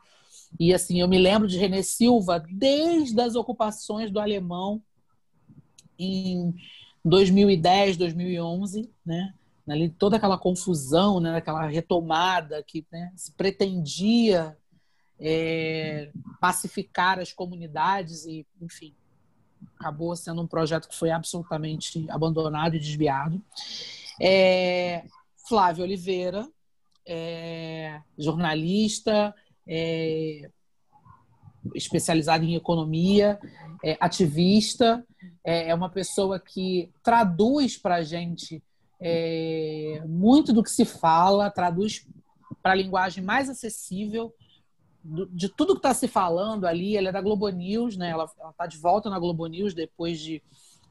E 0.59 0.75
assim, 0.75 1.01
eu 1.01 1.07
me 1.07 1.19
lembro 1.19 1.47
de 1.47 1.57
Renê 1.57 1.85
Silva 1.85 2.45
desde 2.51 3.21
as 3.21 3.37
ocupações 3.37 4.11
do 4.11 4.19
Alemão 4.19 4.83
em 5.97 6.53
2010, 7.05 7.97
2011, 7.97 8.91
né? 9.05 9.35
Ali 9.69 9.89
toda 9.89 10.17
aquela 10.17 10.37
confusão, 10.37 11.21
né, 11.21 11.37
aquela 11.37 11.67
retomada 11.67 12.63
que 12.65 12.85
né, 12.91 13.13
se 13.15 13.31
pretendia 13.33 14.57
é, 15.21 16.11
pacificar 16.41 17.21
as 17.21 17.33
comunidades 17.33 18.27
e, 18.27 18.45
enfim, 18.61 18.93
acabou 19.79 20.15
sendo 20.17 20.43
um 20.43 20.47
projeto 20.49 20.89
que 20.89 20.97
foi 20.97 21.11
absolutamente 21.11 22.05
abandonado 22.11 22.75
e 22.75 22.81
desviado. 22.81 23.41
É, 24.21 25.05
Flávia 25.49 25.85
Oliveira, 25.85 26.49
é, 27.07 28.01
jornalista, 28.19 29.35
é, 29.67 30.51
especializada 31.75 32.45
em 32.45 32.57
economia, 32.57 33.39
é, 33.83 33.97
ativista, 34.01 35.05
é, 35.45 35.69
é 35.71 35.75
uma 35.75 35.89
pessoa 35.89 36.39
que 36.39 36.91
traduz 37.03 37.77
para 37.77 37.97
a 37.97 38.03
gente 38.03 38.63
é, 39.01 40.03
muito 40.07 40.53
do 40.53 40.63
que 40.63 40.71
se 40.71 40.85
fala, 40.85 41.51
traduz 41.51 42.07
para 42.63 42.73
a 42.73 42.77
linguagem 42.77 43.23
mais 43.25 43.49
acessível 43.51 44.33
do- 45.03 45.27
de 45.27 45.49
tudo 45.49 45.73
que 45.75 45.81
está 45.81 45.93
se 45.93 46.07
falando 46.07 46.65
ali. 46.67 46.97
Ela 46.97 47.09
é 47.09 47.13
da 47.13 47.21
Globo 47.21 47.49
News, 47.49 47.97
né? 47.97 48.11
Ela 48.11 48.25
está 48.51 48.67
de 48.67 48.79
volta 48.79 49.11
na 49.11 49.19
Globo 49.19 49.47
News 49.47 49.75
depois 49.75 50.21
de 50.21 50.43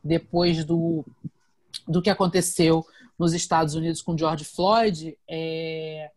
depois 0.04 0.66
do 0.66 1.06
do 1.88 2.02
que 2.02 2.10
aconteceu 2.10 2.86
nos 3.18 3.34
Estados 3.34 3.76
Unidos 3.76 4.02
com 4.02 4.18
George 4.18 4.44
Floyd. 4.44 5.18
É, 5.28 6.12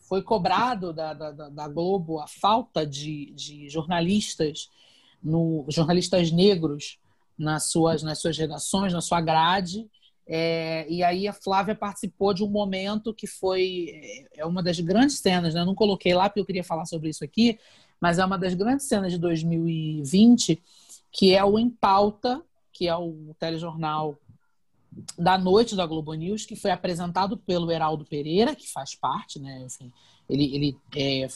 foi 0.00 0.22
cobrado 0.22 0.92
da, 0.92 1.12
da, 1.12 1.30
da- 1.30 1.68
Globo 1.68 2.18
a 2.18 2.26
falta 2.26 2.84
de, 2.86 3.30
de 3.32 3.68
jornalistas, 3.68 4.68
no, 5.22 5.64
jornalistas 5.68 6.32
negros 6.32 6.98
nas 7.38 7.64
suas, 7.70 8.02
nas 8.02 8.18
suas 8.20 8.36
redações, 8.36 8.92
na 8.92 9.00
sua 9.00 9.20
grade. 9.20 9.88
É, 10.26 10.86
e 10.90 11.02
aí 11.02 11.26
a 11.26 11.32
Flávia 11.32 11.74
participou 11.74 12.34
de 12.34 12.44
um 12.44 12.48
momento 12.48 13.14
que 13.14 13.26
foi 13.26 14.26
é 14.36 14.44
uma 14.44 14.62
das 14.62 14.78
grandes 14.78 15.18
cenas, 15.18 15.54
né? 15.54 15.60
Eu 15.60 15.66
não 15.66 15.74
coloquei 15.74 16.12
lá 16.12 16.28
porque 16.28 16.40
eu 16.40 16.44
queria 16.44 16.64
falar 16.64 16.84
sobre 16.84 17.08
isso 17.08 17.24
aqui, 17.24 17.58
mas 18.00 18.18
é 18.18 18.24
uma 18.24 18.36
das 18.36 18.52
grandes 18.52 18.86
cenas 18.86 19.12
de 19.12 19.18
2020, 19.18 20.62
que 21.10 21.34
é 21.34 21.42
o 21.42 21.58
Em 21.58 21.70
Pauta, 21.70 22.42
que 22.72 22.86
é 22.86 22.94
o 22.94 23.34
telejornal 23.38 24.18
da 25.16 25.38
noite 25.38 25.76
da 25.76 25.86
Globo 25.86 26.12
News, 26.14 26.44
que 26.44 26.56
foi 26.56 26.70
apresentado 26.70 27.36
pelo 27.36 27.70
Heraldo 27.70 28.04
Pereira, 28.04 28.54
que 28.54 28.70
faz 28.70 28.94
parte, 28.94 29.38
né? 29.38 29.66
Ele, 30.28 30.54
ele 30.54 30.78
é, 30.94 31.26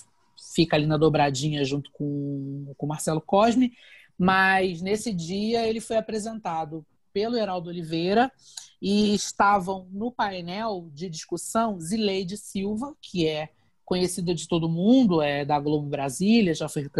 fica 0.55 0.76
ali 0.76 0.86
na 0.86 0.96
dobradinha 0.96 1.64
junto 1.64 1.90
com 1.92 2.74
o 2.78 2.86
Marcelo 2.86 3.20
Cosme, 3.20 3.72
mas 4.18 4.80
nesse 4.80 5.12
dia 5.12 5.66
ele 5.66 5.80
foi 5.80 5.96
apresentado 5.96 6.84
pelo 7.12 7.36
Heraldo 7.36 7.68
Oliveira 7.68 8.32
e 8.80 9.14
estavam 9.14 9.86
no 9.92 10.10
painel 10.10 10.88
de 10.92 11.08
discussão 11.08 11.78
Zileide 11.78 12.36
Silva, 12.36 12.96
que 13.00 13.26
é 13.26 13.50
conhecida 13.84 14.34
de 14.34 14.48
todo 14.48 14.68
mundo, 14.68 15.20
é 15.20 15.44
da 15.44 15.60
Globo 15.60 15.86
Brasília, 15.88 16.54
já 16.54 16.68
foi 16.68 16.90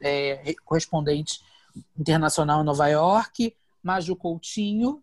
é, 0.00 0.54
correspondente 0.64 1.40
internacional 1.98 2.62
em 2.62 2.64
Nova 2.64 2.88
York, 2.88 3.54
Maju 3.82 4.16
Coutinho, 4.16 5.02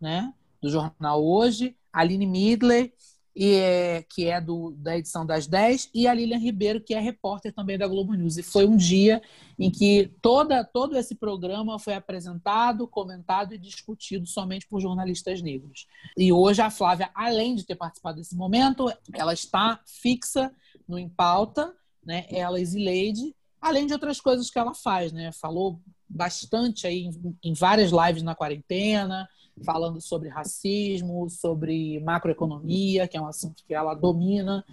né, 0.00 0.32
do 0.60 0.70
jornal 0.70 1.24
Hoje, 1.24 1.76
Aline 1.92 2.26
Midley, 2.26 2.92
e 3.40 3.54
é, 3.54 4.02
que 4.02 4.26
é 4.26 4.40
do, 4.40 4.72
da 4.72 4.98
edição 4.98 5.24
das 5.24 5.46
10, 5.46 5.90
e 5.94 6.08
a 6.08 6.12
Lilian 6.12 6.38
Ribeiro, 6.38 6.80
que 6.80 6.92
é 6.92 6.98
repórter 6.98 7.54
também 7.54 7.78
da 7.78 7.86
Globo 7.86 8.12
News. 8.14 8.36
E 8.36 8.42
foi 8.42 8.66
um 8.66 8.76
dia 8.76 9.22
em 9.56 9.70
que 9.70 10.10
toda, 10.20 10.64
todo 10.64 10.98
esse 10.98 11.14
programa 11.14 11.78
foi 11.78 11.94
apresentado, 11.94 12.88
comentado 12.88 13.54
e 13.54 13.58
discutido 13.58 14.26
somente 14.26 14.66
por 14.66 14.80
jornalistas 14.80 15.40
negros. 15.40 15.86
E 16.16 16.32
hoje 16.32 16.60
a 16.60 16.68
Flávia, 16.68 17.12
além 17.14 17.54
de 17.54 17.64
ter 17.64 17.76
participado 17.76 18.16
desse 18.16 18.34
momento, 18.34 18.92
ela 19.14 19.32
está 19.32 19.78
fixa 19.86 20.52
no 20.88 20.98
Em 20.98 21.08
Pauta, 21.08 21.72
né? 22.04 22.26
ela 22.30 22.58
e 22.58 22.66
Zileide, 22.66 23.36
além 23.60 23.86
de 23.86 23.92
outras 23.92 24.20
coisas 24.20 24.50
que 24.50 24.58
ela 24.58 24.74
faz. 24.74 25.12
Né? 25.12 25.30
Falou 25.30 25.80
bastante 26.08 26.88
aí 26.88 27.04
em, 27.04 27.38
em 27.44 27.52
várias 27.52 27.92
lives 27.92 28.24
na 28.24 28.34
quarentena, 28.34 29.28
falando 29.64 30.00
sobre 30.00 30.28
racismo, 30.28 31.28
sobre 31.28 32.00
macroeconomia, 32.00 33.08
que 33.08 33.16
é 33.16 33.20
um 33.20 33.26
assunto 33.26 33.64
que 33.66 33.74
ela 33.74 33.94
domina. 33.94 34.64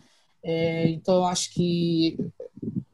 É, 0.44 0.90
então, 0.90 1.16
eu 1.16 1.26
acho 1.26 1.54
que 1.54 2.18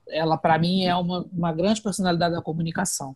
ela, 0.07 0.37
para 0.37 0.57
mim, 0.57 0.83
é 0.83 0.95
uma, 0.95 1.25
uma 1.31 1.53
grande 1.53 1.81
personalidade 1.81 2.35
da 2.35 2.41
comunicação. 2.41 3.15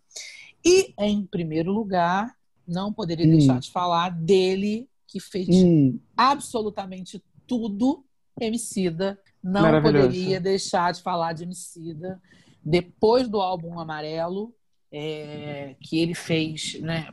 E, 0.63 0.93
em 0.97 1.25
primeiro 1.25 1.71
lugar, 1.71 2.35
não 2.67 2.91
poderia 2.91 3.25
hum. 3.27 3.37
deixar 3.37 3.59
de 3.59 3.71
falar 3.71 4.09
dele, 4.09 4.89
que 5.07 5.19
fez 5.19 5.47
hum. 5.49 5.99
absolutamente 6.17 7.23
tudo, 7.45 8.03
Emicida. 8.39 9.19
Não 9.41 9.81
poderia 9.81 10.39
deixar 10.39 10.91
de 10.91 11.01
falar 11.01 11.33
de 11.33 11.43
Emicida. 11.43 12.19
Depois 12.63 13.29
do 13.29 13.39
álbum 13.39 13.79
Amarelo, 13.79 14.53
é, 14.91 15.75
que 15.79 15.99
ele 15.99 16.15
fez, 16.15 16.79
né, 16.81 17.07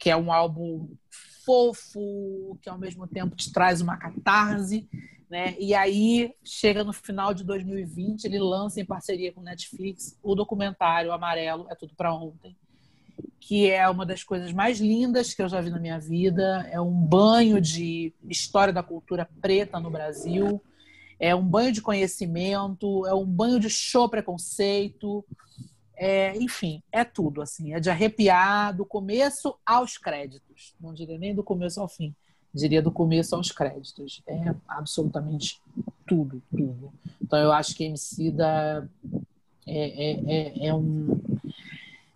que 0.00 0.08
é 0.08 0.16
um 0.16 0.32
álbum 0.32 0.88
fofo, 1.44 2.58
que 2.62 2.70
ao 2.70 2.78
mesmo 2.78 3.06
tempo 3.06 3.36
te 3.36 3.52
traz 3.52 3.82
uma 3.82 3.98
catarse, 3.98 4.88
né? 5.28 5.54
E 5.60 5.74
aí 5.74 6.34
chega 6.42 6.82
no 6.82 6.92
final 6.92 7.34
de 7.34 7.44
2020, 7.44 8.24
ele 8.24 8.38
lança 8.38 8.80
em 8.80 8.84
parceria 8.84 9.30
com 9.30 9.42
Netflix 9.42 10.18
o 10.22 10.34
documentário 10.34 11.12
Amarelo 11.12 11.66
é 11.70 11.74
tudo 11.74 11.94
para 11.94 12.14
ontem, 12.14 12.56
que 13.38 13.70
é 13.70 13.88
uma 13.90 14.06
das 14.06 14.24
coisas 14.24 14.52
mais 14.52 14.80
lindas 14.80 15.34
que 15.34 15.42
eu 15.42 15.48
já 15.48 15.60
vi 15.60 15.68
na 15.68 15.78
minha 15.78 16.00
vida, 16.00 16.66
é 16.72 16.80
um 16.80 16.90
banho 16.90 17.60
de 17.60 18.12
história 18.28 18.72
da 18.72 18.82
cultura 18.82 19.28
preta 19.42 19.78
no 19.78 19.90
Brasil, 19.90 20.62
é 21.18 21.34
um 21.34 21.44
banho 21.44 21.72
de 21.72 21.82
conhecimento, 21.82 23.06
é 23.06 23.14
um 23.14 23.26
banho 23.26 23.60
de 23.60 23.68
show 23.68 24.08
preconceito, 24.08 25.22
é, 26.02 26.34
enfim, 26.38 26.82
é 26.90 27.04
tudo, 27.04 27.42
assim, 27.42 27.74
é 27.74 27.78
de 27.78 27.90
arrepiar 27.90 28.74
do 28.74 28.86
começo 28.86 29.54
aos 29.66 29.98
créditos. 29.98 30.74
Não 30.80 30.94
diria 30.94 31.18
nem 31.18 31.34
do 31.34 31.44
começo 31.44 31.78
ao 31.78 31.86
fim, 31.86 32.14
diria 32.54 32.80
do 32.80 32.90
começo 32.90 33.36
aos 33.36 33.52
créditos. 33.52 34.22
É 34.26 34.54
absolutamente 34.66 35.60
tudo, 36.06 36.42
tudo. 36.50 36.90
Então 37.20 37.38
eu 37.38 37.52
acho 37.52 37.74
que 37.74 37.84
MC 37.84 38.30
da 38.30 38.82
é, 39.66 40.10
é, 40.10 40.20
é, 40.26 40.66
é, 40.68 40.74
um, 40.74 41.20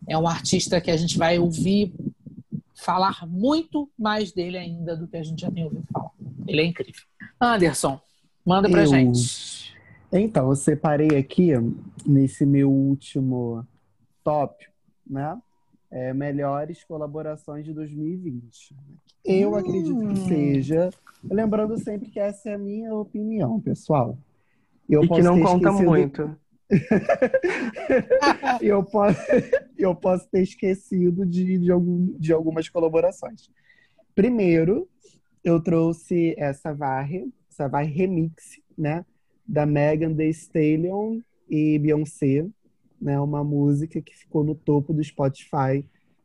é 0.08 0.16
um 0.16 0.26
artista 0.26 0.80
que 0.80 0.90
a 0.90 0.96
gente 0.96 1.18
vai 1.18 1.38
ouvir 1.38 1.92
falar 2.74 3.26
muito 3.26 3.90
mais 3.98 4.32
dele 4.32 4.56
ainda 4.56 4.96
do 4.96 5.06
que 5.06 5.18
a 5.18 5.22
gente 5.22 5.42
já 5.42 5.50
tem 5.50 5.62
ouvido 5.62 5.84
falar. 5.92 6.10
Ele 6.48 6.62
é 6.62 6.64
incrível. 6.64 7.02
Anderson, 7.38 8.00
manda 8.46 8.66
pra 8.66 8.80
eu... 8.80 8.86
gente. 8.86 9.74
Então, 10.10 10.48
eu 10.48 10.56
separei 10.56 11.18
aqui, 11.18 11.50
nesse 12.06 12.46
meu 12.46 12.70
último 12.70 13.66
top, 14.24 14.66
né? 15.06 15.40
É, 15.90 16.12
melhores 16.12 16.82
colaborações 16.82 17.64
de 17.64 17.72
2020. 17.72 18.74
Eu 19.24 19.52
hum. 19.52 19.54
acredito 19.54 20.08
que 20.08 20.16
seja. 20.28 20.90
Lembrando 21.22 21.78
sempre 21.78 22.10
que 22.10 22.18
essa 22.18 22.50
é 22.50 22.54
a 22.54 22.58
minha 22.58 22.92
opinião, 22.94 23.60
pessoal. 23.60 24.18
Eu 24.88 25.04
e 25.04 25.08
que 25.08 25.22
não 25.22 25.40
conta 25.40 25.68
esquecido... 25.68 25.88
muito. 25.88 26.36
eu, 28.60 28.82
posso, 28.82 29.20
eu 29.78 29.94
posso 29.94 30.28
ter 30.28 30.42
esquecido 30.42 31.24
de, 31.24 31.58
de, 31.58 31.70
algum, 31.70 32.06
de 32.18 32.32
algumas 32.32 32.68
colaborações. 32.68 33.48
Primeiro, 34.14 34.88
eu 35.44 35.62
trouxe 35.62 36.34
essa 36.36 36.74
Varre, 36.74 37.32
essa 37.50 37.68
Varre 37.68 37.92
Remix, 37.92 38.60
né? 38.76 39.04
Da 39.46 39.64
Megan 39.66 40.14
Thee 40.14 40.30
Stallion 40.30 41.20
e 41.48 41.78
Beyoncé 41.78 42.46
né, 43.04 43.20
uma 43.20 43.44
música 43.44 44.00
que 44.00 44.16
ficou 44.16 44.42
no 44.42 44.54
topo 44.54 44.94
do 44.94 45.04
Spotify 45.04 45.84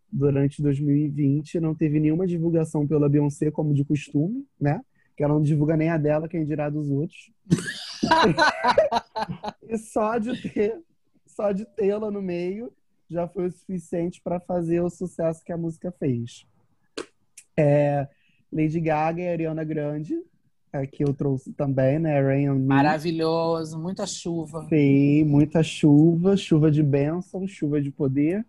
durante 0.09 0.61
2020. 0.61 1.59
Não 1.59 1.75
teve 1.75 1.99
nenhuma 1.99 2.25
divulgação 2.25 2.87
pela 2.87 3.09
Beyoncé, 3.09 3.51
como 3.51 3.73
de 3.73 3.83
costume, 3.83 4.47
né? 4.59 4.79
Que 5.17 5.23
ela 5.25 5.33
não 5.33 5.41
divulga 5.41 5.75
nem 5.75 5.89
a 5.89 5.97
dela, 5.97 6.29
quem 6.29 6.45
dirá 6.45 6.69
dos 6.69 6.89
outros. 6.89 7.29
e 9.67 9.77
só 9.77 10.17
de 10.17 10.41
ter, 10.41 10.81
só 11.27 11.51
de 11.51 11.65
tê-la 11.65 12.09
no 12.09 12.21
meio 12.21 12.71
já 13.09 13.27
foi 13.27 13.47
o 13.47 13.51
suficiente 13.51 14.21
para 14.21 14.39
fazer 14.39 14.79
o 14.79 14.89
sucesso 14.89 15.43
que 15.43 15.51
a 15.51 15.57
música 15.57 15.91
fez. 15.91 16.47
É, 17.57 18.07
Lady 18.53 18.79
Gaga 18.79 19.21
e 19.21 19.27
Ariana 19.27 19.65
Grande 19.65 20.15
que 20.91 21.03
eu 21.03 21.13
trouxe 21.13 21.51
também, 21.53 21.99
né? 21.99 22.21
Rain 22.21 22.49
on 22.49 22.55
Me. 22.55 22.65
Maravilhoso, 22.67 23.79
muita 23.79 24.05
chuva. 24.05 24.65
Sim, 24.69 25.23
muita 25.25 25.63
chuva, 25.63 26.37
chuva 26.37 26.69
de 26.69 26.83
bênção, 26.83 27.47
chuva 27.47 27.81
de 27.81 27.91
poder. 27.91 28.45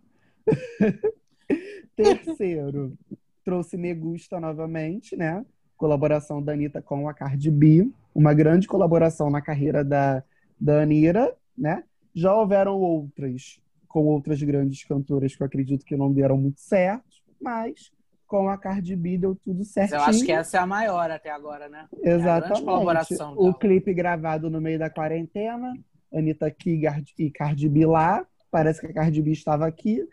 Terceiro, 1.97 2.97
trouxe 3.45 3.77
Me 3.77 3.95
Gusta 3.95 4.39
novamente, 4.39 5.17
né? 5.17 5.45
Colaboração 5.77 6.43
da 6.43 6.53
Anitta 6.53 6.83
com 6.83 7.09
a 7.09 7.15
Cardi 7.15 7.51
B. 7.51 7.91
Uma 8.15 8.35
grande 8.35 8.67
colaboração 8.67 9.31
na 9.31 9.41
carreira 9.41 9.85
da, 9.85 10.23
da 10.61 10.83
Anira, 10.83 11.35
né? 11.57 11.85
Já 12.15 12.35
houveram 12.35 12.79
outras 12.79 13.61
com 13.91 14.07
outras 14.07 14.41
grandes 14.41 14.85
cantoras 14.85 15.35
que 15.35 15.43
eu 15.43 15.47
acredito 15.47 15.85
que 15.85 15.97
não 15.97 16.13
deram 16.13 16.39
muito 16.39 16.61
certo, 16.61 17.05
mas 17.43 17.91
com 18.31 18.49
a 18.49 18.57
Cardi 18.57 18.95
B 18.95 19.19
deu 19.19 19.35
tudo 19.35 19.65
certinho. 19.65 19.99
Eu 19.99 20.05
acho 20.05 20.25
que 20.25 20.31
essa 20.31 20.59
é 20.59 20.61
a 20.61 20.67
maior 20.67 21.11
até 21.11 21.31
agora, 21.31 21.69
né? 21.69 21.89
Exatamente. 22.01 22.63
É 22.63 22.65
colaboração 22.65 23.35
o 23.37 23.53
clipe 23.53 23.93
gravado 23.93 24.49
no 24.49 24.61
meio 24.61 24.79
da 24.79 24.89
quarentena, 24.89 25.75
Anitta 26.15 26.47
aqui 26.47 26.81
e 27.19 27.31
Cardi 27.33 27.69
B 27.69 27.85
lá. 27.87 28.25
Parece 28.49 28.81
que 28.81 28.87
a 28.87 28.95
Cardi 28.95 29.21
B 29.21 29.33
estava 29.33 29.67
aqui 29.67 30.09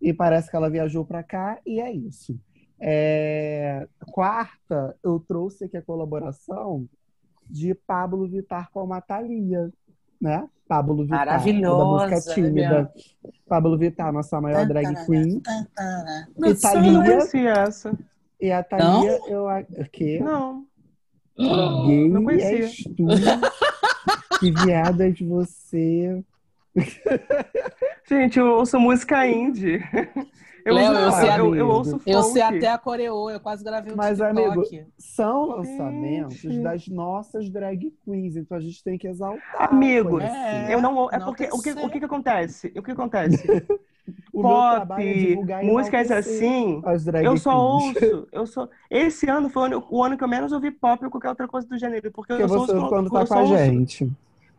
e 0.00 0.12
parece 0.12 0.48
que 0.48 0.54
ela 0.54 0.70
viajou 0.70 1.04
para 1.04 1.24
cá 1.24 1.58
e 1.66 1.80
é 1.80 1.90
isso. 1.90 2.38
É... 2.78 3.88
Quarta, 4.12 4.96
eu 5.02 5.18
trouxe 5.18 5.64
aqui 5.64 5.76
a 5.76 5.82
colaboração 5.82 6.88
de 7.50 7.74
Pablo 7.74 8.28
Vittar 8.28 8.70
com 8.70 8.92
a 8.92 9.00
Thalia, 9.00 9.72
né? 10.20 10.48
Pablo 10.68 11.04
Vittar. 11.04 11.26
Maravilhosa. 11.26 11.78
Da 11.78 11.84
música 11.84 12.34
tímida. 12.34 12.92
Pablo 13.48 13.78
Vittar, 13.78 14.12
nossa 14.12 14.40
maior 14.40 14.66
drag 14.66 15.06
queen. 15.06 15.40
E 16.44 16.54
Thalia. 16.54 17.50
essa. 17.50 17.96
E 18.40 18.50
a 18.50 18.62
Thalia, 18.62 19.20
eu. 19.28 19.46
O 19.46 19.90
quê? 19.90 20.20
Não. 20.20 20.66
Gay 21.38 22.08
não 22.08 22.24
conhecia. 22.24 22.64
És 22.64 22.84
tu. 22.96 23.06
que 24.40 24.50
viada 24.50 25.10
de 25.10 25.24
você. 25.24 26.24
Gente, 28.08 28.38
eu 28.38 28.46
ouço 28.48 28.78
música 28.78 29.26
indie. 29.26 29.80
Eu, 30.66 30.74
Léo, 30.74 30.94
eu, 30.94 31.12
sei, 31.12 31.28
eu, 31.30 31.54
eu 31.54 31.68
ouço 31.68 31.90
folk. 31.92 32.10
Eu 32.10 32.22
sei 32.24 32.42
até 32.42 32.68
a 32.68 32.76
coreô, 32.76 33.30
eu 33.30 33.38
quase 33.38 33.62
gravei 33.62 33.92
um 33.92 33.96
Mas, 33.96 34.18
TikTok. 34.18 34.40
amigo, 34.40 34.90
são 34.98 35.46
lançamentos 35.50 36.38
gente. 36.38 36.58
das 36.58 36.88
nossas 36.88 37.48
drag 37.48 37.94
queens, 38.04 38.34
então 38.34 38.58
a 38.58 38.60
gente 38.60 38.82
tem 38.82 38.98
que 38.98 39.06
exaltar. 39.06 39.70
Amigo, 39.72 40.20
é, 40.20 40.74
eu 40.74 40.82
não... 40.82 41.08
É 41.08 41.18
não 41.18 41.26
porque, 41.26 41.44
o 41.52 41.62
que, 41.62 41.70
o 41.70 41.88
que 41.88 42.00
que 42.00 42.04
acontece? 42.04 42.72
O 42.76 42.82
que 42.82 42.90
acontece? 42.90 43.46
o 44.34 44.42
Pop, 44.42 45.00
é 45.00 45.62
músicas 45.62 46.10
assim, 46.10 46.82
eu 47.22 47.36
só 47.36 47.56
ouço, 47.56 48.26
eu 48.32 48.44
sou... 48.44 48.68
Esse 48.90 49.30
ano 49.30 49.48
foi 49.48 49.70
o 49.72 50.02
ano 50.02 50.18
que 50.18 50.24
eu 50.24 50.28
menos 50.28 50.50
ouvi 50.50 50.72
pop 50.72 51.04
ou 51.04 51.12
qualquer 51.12 51.28
outra 51.28 51.46
coisa 51.46 51.68
do 51.68 51.78
gênero, 51.78 52.10
porque, 52.10 52.32
porque 52.34 52.42
eu 52.42 52.48
você 52.48 52.72
ouço 52.72 52.88
quando 52.88 53.08
tá 53.08 53.24
com 53.24 53.34
a 53.38 53.44
gente. 53.44 54.10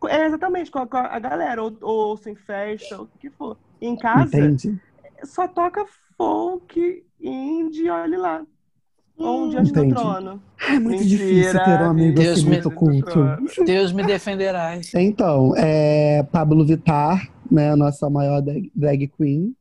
É, 0.06 0.24
exatamente, 0.24 0.70
com 0.70 0.78
a, 0.78 0.86
com 0.86 0.96
a 0.96 1.18
galera, 1.18 1.62
ou, 1.62 1.76
ou 1.82 2.08
ouço 2.08 2.30
em 2.30 2.34
festa, 2.34 2.98
o 2.98 3.06
que 3.20 3.28
for. 3.28 3.58
Em 3.78 3.94
casa, 3.94 4.38
Entendi 4.38 4.80
só 5.24 5.48
toca 5.48 5.84
folk, 6.16 7.04
indie, 7.20 7.88
olha 7.88 8.18
lá. 8.18 8.46
Ou 9.16 9.44
um 9.44 9.48
diante 9.48 9.72
do 9.72 9.88
trono. 9.88 10.40
É 10.60 10.78
muito 10.78 11.00
Mentira. 11.00 11.26
difícil 11.26 11.64
ter 11.64 11.82
um 11.82 11.90
amigo 11.90 12.20
Deus 12.20 12.38
assim 12.38 12.44
me... 12.44 12.50
muito 12.50 12.70
culto. 12.70 13.18
Deus 13.66 13.92
me 13.92 14.04
defenderá. 14.04 14.78
Então, 14.94 15.54
é 15.56 16.22
Pablo 16.30 16.64
Vittar, 16.64 17.28
né, 17.50 17.70
a 17.70 17.76
nossa 17.76 18.08
maior 18.08 18.40
drag 18.74 19.08
queen. 19.08 19.56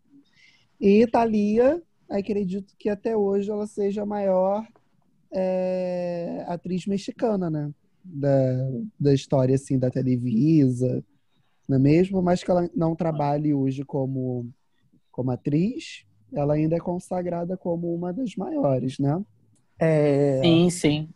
E 0.80 1.08
Thalia, 1.08 1.82
acredito 2.08 2.76
que 2.78 2.88
até 2.88 3.18
hoje 3.18 3.50
ela 3.50 3.66
seja 3.66 4.04
a 4.04 4.06
maior 4.06 4.64
é, 5.34 6.46
atriz 6.48 6.86
mexicana, 6.86 7.50
né? 7.50 7.72
Da, 8.04 8.30
da 9.00 9.14
história, 9.14 9.56
assim, 9.56 9.78
da 9.78 9.90
Televisa, 9.90 11.04
não 11.68 11.78
é 11.78 11.80
mesmo? 11.80 12.22
Mas 12.22 12.44
que 12.44 12.50
ela 12.50 12.70
não 12.76 12.96
trabalhe 12.96 13.54
hoje 13.54 13.84
como, 13.84 14.48
como 15.18 15.32
atriz, 15.32 16.06
ela 16.32 16.54
ainda 16.54 16.76
é 16.76 16.80
consagrada 16.80 17.58
como 17.58 17.92
uma 17.94 18.14
das 18.14 18.36
maiores, 18.36 19.00
né? 19.00 19.20
É... 19.80 20.40
Sim, 20.44 20.70
sim. 20.70 21.10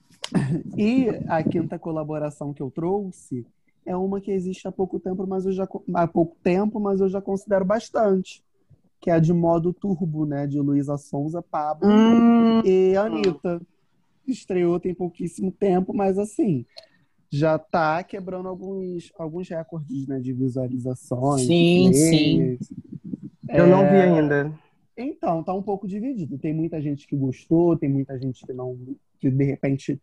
E 0.76 1.08
a 1.28 1.43
quinta 1.43 1.78
colaboração 1.78 2.52
que 2.52 2.64
eu 2.64 2.72
trouxe 2.72 3.45
é 3.86 3.95
uma 3.95 4.20
que 4.20 4.32
existe 4.32 4.68
há 4.68 4.72
pouco 4.72 4.99
tempo, 4.99 5.28
mas 5.28 5.45
eu 5.45 5.52
já 5.52 5.68
há 5.93 6.08
pouco 6.08 6.36
tempo, 6.43 6.80
mas 6.80 6.99
eu 6.99 7.10
já 7.10 7.22
considero 7.22 7.64
bastante, 7.64 8.43
que 8.99 9.12
é 9.12 9.14
a 9.14 9.20
de 9.20 9.34
modo 9.34 9.72
turbo, 9.72 10.26
né, 10.26 10.47
de 10.47 10.60
Luísa 10.60 10.97
Sonza, 10.97 11.43
Pablo 11.43 11.88
hum. 11.88 12.62
e 12.66 12.95
Anitta. 12.95 13.62
Estreou 14.28 14.80
tem 14.80 14.95
pouquíssimo 14.95 15.52
tempo, 15.52 15.93
mas 15.93 16.18
assim, 16.18 16.66
já 17.30 17.60
tá 17.60 18.04
quebrando 18.04 18.47
alguns, 18.47 19.12
alguns 19.18 19.49
recordes, 19.49 20.08
né, 20.08 20.20
de 20.20 20.34
visualizações. 20.34 21.45
Sim, 21.45 21.93
sim. 21.93 22.58
Eu 23.54 23.68
não 23.68 23.82
vi 23.82 23.95
é, 23.95 24.04
ainda. 24.04 24.52
Então, 24.97 25.43
tá 25.43 25.54
um 25.54 25.62
pouco 25.62 25.88
dividido. 25.88 26.38
Tem 26.38 26.54
muita 26.54 26.82
gente 26.82 27.08
que 27.08 27.16
gostou, 27.16 27.78
tem 27.78 27.89
muita 27.89 28.18
gente 28.20 28.45
que 28.45 28.54
não, 28.54 28.78
que 29.20 29.30
de 29.30 29.43
repente 29.43 30.02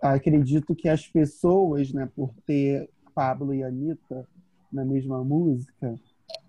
acredito 0.00 0.74
que 0.74 0.88
as 0.88 1.06
pessoas, 1.06 1.92
né, 1.92 2.08
por 2.14 2.32
ter 2.46 2.88
Pablo 3.14 3.52
e 3.52 3.62
Anitta 3.62 4.26
na 4.72 4.84
mesma 4.84 5.22
música, 5.24 5.94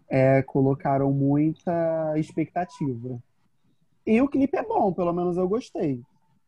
é, 0.09 0.41
colocaram 0.43 1.11
muita 1.11 2.13
expectativa. 2.17 3.19
E 4.05 4.21
o 4.21 4.27
clipe 4.27 4.57
é 4.57 4.63
bom, 4.63 4.91
pelo 4.91 5.13
menos 5.13 5.37
eu 5.37 5.47
gostei. 5.47 6.01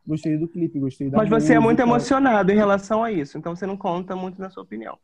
Gostei 0.05 0.37
do 0.37 0.47
clipe, 0.47 0.79
gostei 0.79 1.09
da 1.09 1.17
Mas 1.17 1.29
música. 1.29 1.47
você 1.47 1.53
é 1.53 1.59
muito 1.59 1.79
emocionado 1.79 2.51
em 2.51 2.55
relação 2.55 3.03
a 3.03 3.11
isso, 3.11 3.37
então 3.37 3.55
você 3.55 3.67
não 3.67 3.77
conta 3.77 4.15
muito 4.15 4.41
na 4.41 4.49
sua 4.49 4.63
opinião. 4.63 4.97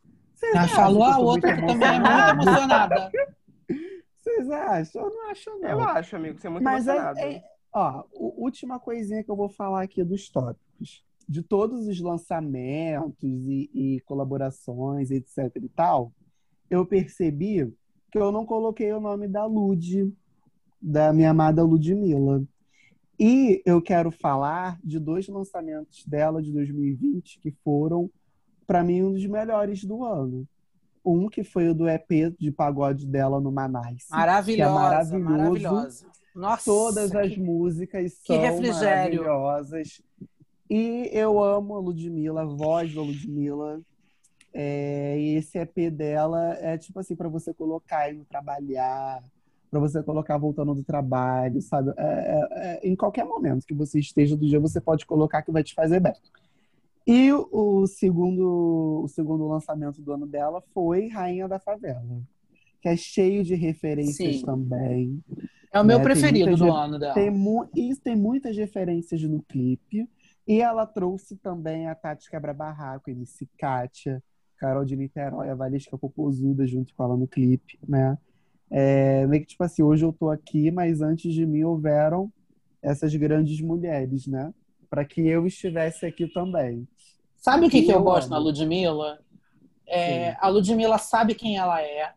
Ah, 0.56 0.68
falou 0.68 1.04
a 1.04 1.18
outra 1.18 1.56
que 1.56 1.66
também 1.66 1.88
é 1.88 2.00
muito 2.00 2.50
emocionada. 2.50 3.12
Vocês 4.28 4.50
acham? 4.50 5.04
Eu 5.04 5.10
não 5.10 5.30
acho, 5.30 5.50
não. 5.60 5.70
Eu 5.70 5.80
acho, 5.82 6.16
amigo, 6.16 6.40
você 6.40 6.48
é 6.48 6.50
muito 6.50 6.64
Mas 6.64 6.88
é, 6.88 6.92
emocionado. 6.92 7.20
É, 7.20 7.34
é, 7.34 7.44
ó, 7.74 8.04
última 8.14 8.80
coisinha 8.80 9.24
que 9.24 9.32
eu 9.32 9.36
vou 9.36 9.50
falar 9.50 9.84
aqui 9.84 10.04
dos 10.04 10.30
tópicos 10.30 11.06
de 11.28 11.42
todos 11.42 11.88
os 11.88 12.00
lançamentos 12.00 13.48
e, 13.48 13.70
e, 13.74 14.00
colaborações, 14.02 15.12
etc 15.12 15.52
e 15.62 15.70
tal, 15.70 16.14
eu 16.70 16.86
percebi 16.86 17.74
que 18.10 18.18
eu 18.18 18.32
não 18.32 18.46
coloquei 18.46 18.94
o 18.94 19.02
nome 19.02 19.28
da 19.28 19.46
Lud, 19.46 20.14
da 20.82 21.12
minha 21.12 21.32
amada 21.32 21.64
Ludmilla. 21.64 22.44
E 23.20 23.62
eu 23.66 23.82
quero 23.82 24.12
falar 24.12 24.80
de 24.84 25.00
dois 25.00 25.28
lançamentos 25.28 26.06
dela 26.06 26.42
de 26.42 26.52
2020 26.52 27.40
que 27.40 27.52
foram, 27.64 28.10
para 28.66 28.84
mim, 28.84 29.04
um 29.04 29.12
dos 29.12 29.26
melhores 29.26 29.84
do 29.84 30.06
ano. 30.06 30.48
Um 31.08 31.30
que 31.30 31.44
foi 31.44 31.70
o 31.70 31.74
do 31.74 31.88
EP 31.88 32.36
de 32.38 32.52
pagode 32.52 33.06
dela 33.06 33.40
no 33.40 33.52
Manais. 33.52 34.06
Maravilhosa, 34.12 35.10
que 35.10 35.16
é 35.16 35.18
maravilhoso. 35.18 35.24
maravilhosa. 35.24 36.06
Nossa, 36.36 36.66
Todas 36.66 37.16
as 37.16 37.34
que, 37.34 37.40
músicas 37.40 38.14
são 38.26 38.36
maravilhosas. 38.38 40.02
E 40.70 41.10
eu 41.14 41.42
amo 41.42 41.76
a 41.76 41.80
Ludmilla, 41.80 42.42
a 42.42 42.46
voz 42.46 42.94
da 42.94 43.02
Ludmilla. 43.02 43.80
É, 44.54 45.18
e 45.18 45.36
esse 45.36 45.58
EP 45.58 45.90
dela 45.92 46.54
é 46.60 46.78
tipo 46.78 47.00
assim, 47.00 47.16
para 47.16 47.30
você 47.30 47.54
colocar 47.54 48.12
indo 48.12 48.26
trabalhar, 48.26 49.24
para 49.70 49.80
você 49.80 50.02
colocar 50.04 50.38
voltando 50.38 50.74
do 50.74 50.84
trabalho, 50.84 51.62
sabe? 51.62 51.92
É, 51.98 52.04
é, 52.04 52.48
é, 52.52 52.88
em 52.88 52.96
qualquer 52.96 53.26
momento 53.26 53.66
que 53.66 53.74
você 53.74 54.00
esteja 54.00 54.36
do 54.36 54.46
dia, 54.46 54.60
você 54.60 54.82
pode 54.82 55.06
colocar 55.06 55.42
que 55.42 55.52
vai 55.52 55.64
te 55.64 55.74
fazer 55.74 56.00
bem. 56.00 56.14
E 57.08 57.32
o 57.32 57.88
segundo, 57.88 59.02
o 59.04 59.08
segundo 59.08 59.48
lançamento 59.48 60.02
do 60.02 60.12
ano 60.12 60.28
dela 60.28 60.62
foi 60.74 61.08
Rainha 61.08 61.48
da 61.48 61.58
Favela, 61.58 62.22
que 62.82 62.90
é 62.90 62.98
cheio 62.98 63.46
de 63.46 63.56
referências 63.56 64.38
Sim. 64.38 64.46
também. 64.46 65.24
É 65.72 65.80
o 65.80 65.86
meu 65.86 66.00
né? 66.00 66.04
preferido 66.04 66.56
do 66.58 66.70
ano 66.70 67.00
dela. 67.00 67.14
Tem, 67.14 67.32
e 67.76 67.96
tem 67.96 68.16
muitas 68.16 68.58
referências 68.58 69.22
no 69.24 69.42
clipe. 69.42 70.10
E 70.46 70.62
ela 70.62 70.86
trouxe 70.86 71.36
também 71.38 71.88
a 71.88 71.96
Tati 71.96 72.30
Quebra-Barraco, 72.30 73.10
MC 73.10 73.48
Kátia, 73.58 74.24
Carol 74.58 74.84
de 74.84 74.96
Niterói, 74.96 75.50
a 75.50 75.56
Valesca 75.56 75.98
Popozuda 75.98 76.66
junto 76.68 76.94
com 76.94 77.04
ela 77.04 77.16
no 77.16 77.28
clipe, 77.28 77.80
né? 77.88 78.18
É, 78.70 79.26
meio 79.28 79.44
que 79.44 79.50
tipo 79.50 79.64
assim, 79.64 79.82
hoje 79.82 80.04
eu 80.04 80.12
tô 80.12 80.30
aqui, 80.30 80.72
mas 80.72 81.02
antes 81.02 81.34
de 81.34 81.46
mim 81.46 81.64
houveram 81.64 82.32
essas 82.82 83.16
grandes 83.16 83.62
mulheres, 83.62 84.28
né? 84.28 84.54
Para 84.90 85.06
que 85.06 85.22
eu 85.22 85.46
estivesse 85.46 86.06
aqui 86.06 86.28
também. 86.28 86.88
Sabe 87.48 87.68
o 87.68 87.70
que, 87.70 87.82
que 87.82 87.94
eu, 87.94 88.04
gosto 88.04 88.30
na 88.30 88.38
Ludmilla? 88.38 89.24
É, 89.88 90.36
a 90.42 90.50
Ludmilla 90.50 90.98
sabe 90.98 91.34
quem 91.34 91.58
ela 91.58 91.82
é. 91.82 92.14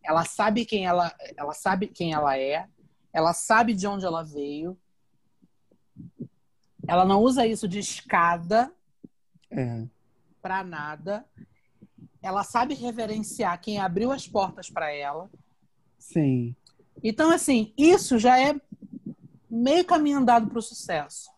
Ela 0.00 0.24
sabe 0.24 0.64
quem 0.64 0.86
ela, 0.86 1.12
ela 1.36 1.52
sabe 1.52 1.88
quem 1.88 2.12
ela 2.12 2.38
é. 2.38 2.68
Ela 3.12 3.32
sabe 3.32 3.74
de 3.74 3.84
onde 3.84 4.06
ela 4.06 4.22
veio. 4.22 4.78
Ela 6.86 7.04
não 7.04 7.20
usa 7.20 7.44
isso 7.44 7.66
de 7.66 7.80
escada 7.80 8.72
é. 9.50 9.86
para 10.40 10.62
nada. 10.62 11.24
Ela 12.22 12.44
sabe 12.44 12.74
reverenciar 12.74 13.60
quem 13.60 13.80
abriu 13.80 14.12
as 14.12 14.28
portas 14.28 14.70
para 14.70 14.92
ela. 14.92 15.28
Sim. 15.98 16.54
Então, 17.02 17.32
assim, 17.32 17.74
isso 17.76 18.20
já 18.20 18.40
é 18.40 18.54
meio 19.50 19.84
caminho 19.84 20.18
andado 20.18 20.46
para 20.46 20.60
o 20.60 20.62
sucesso. 20.62 21.28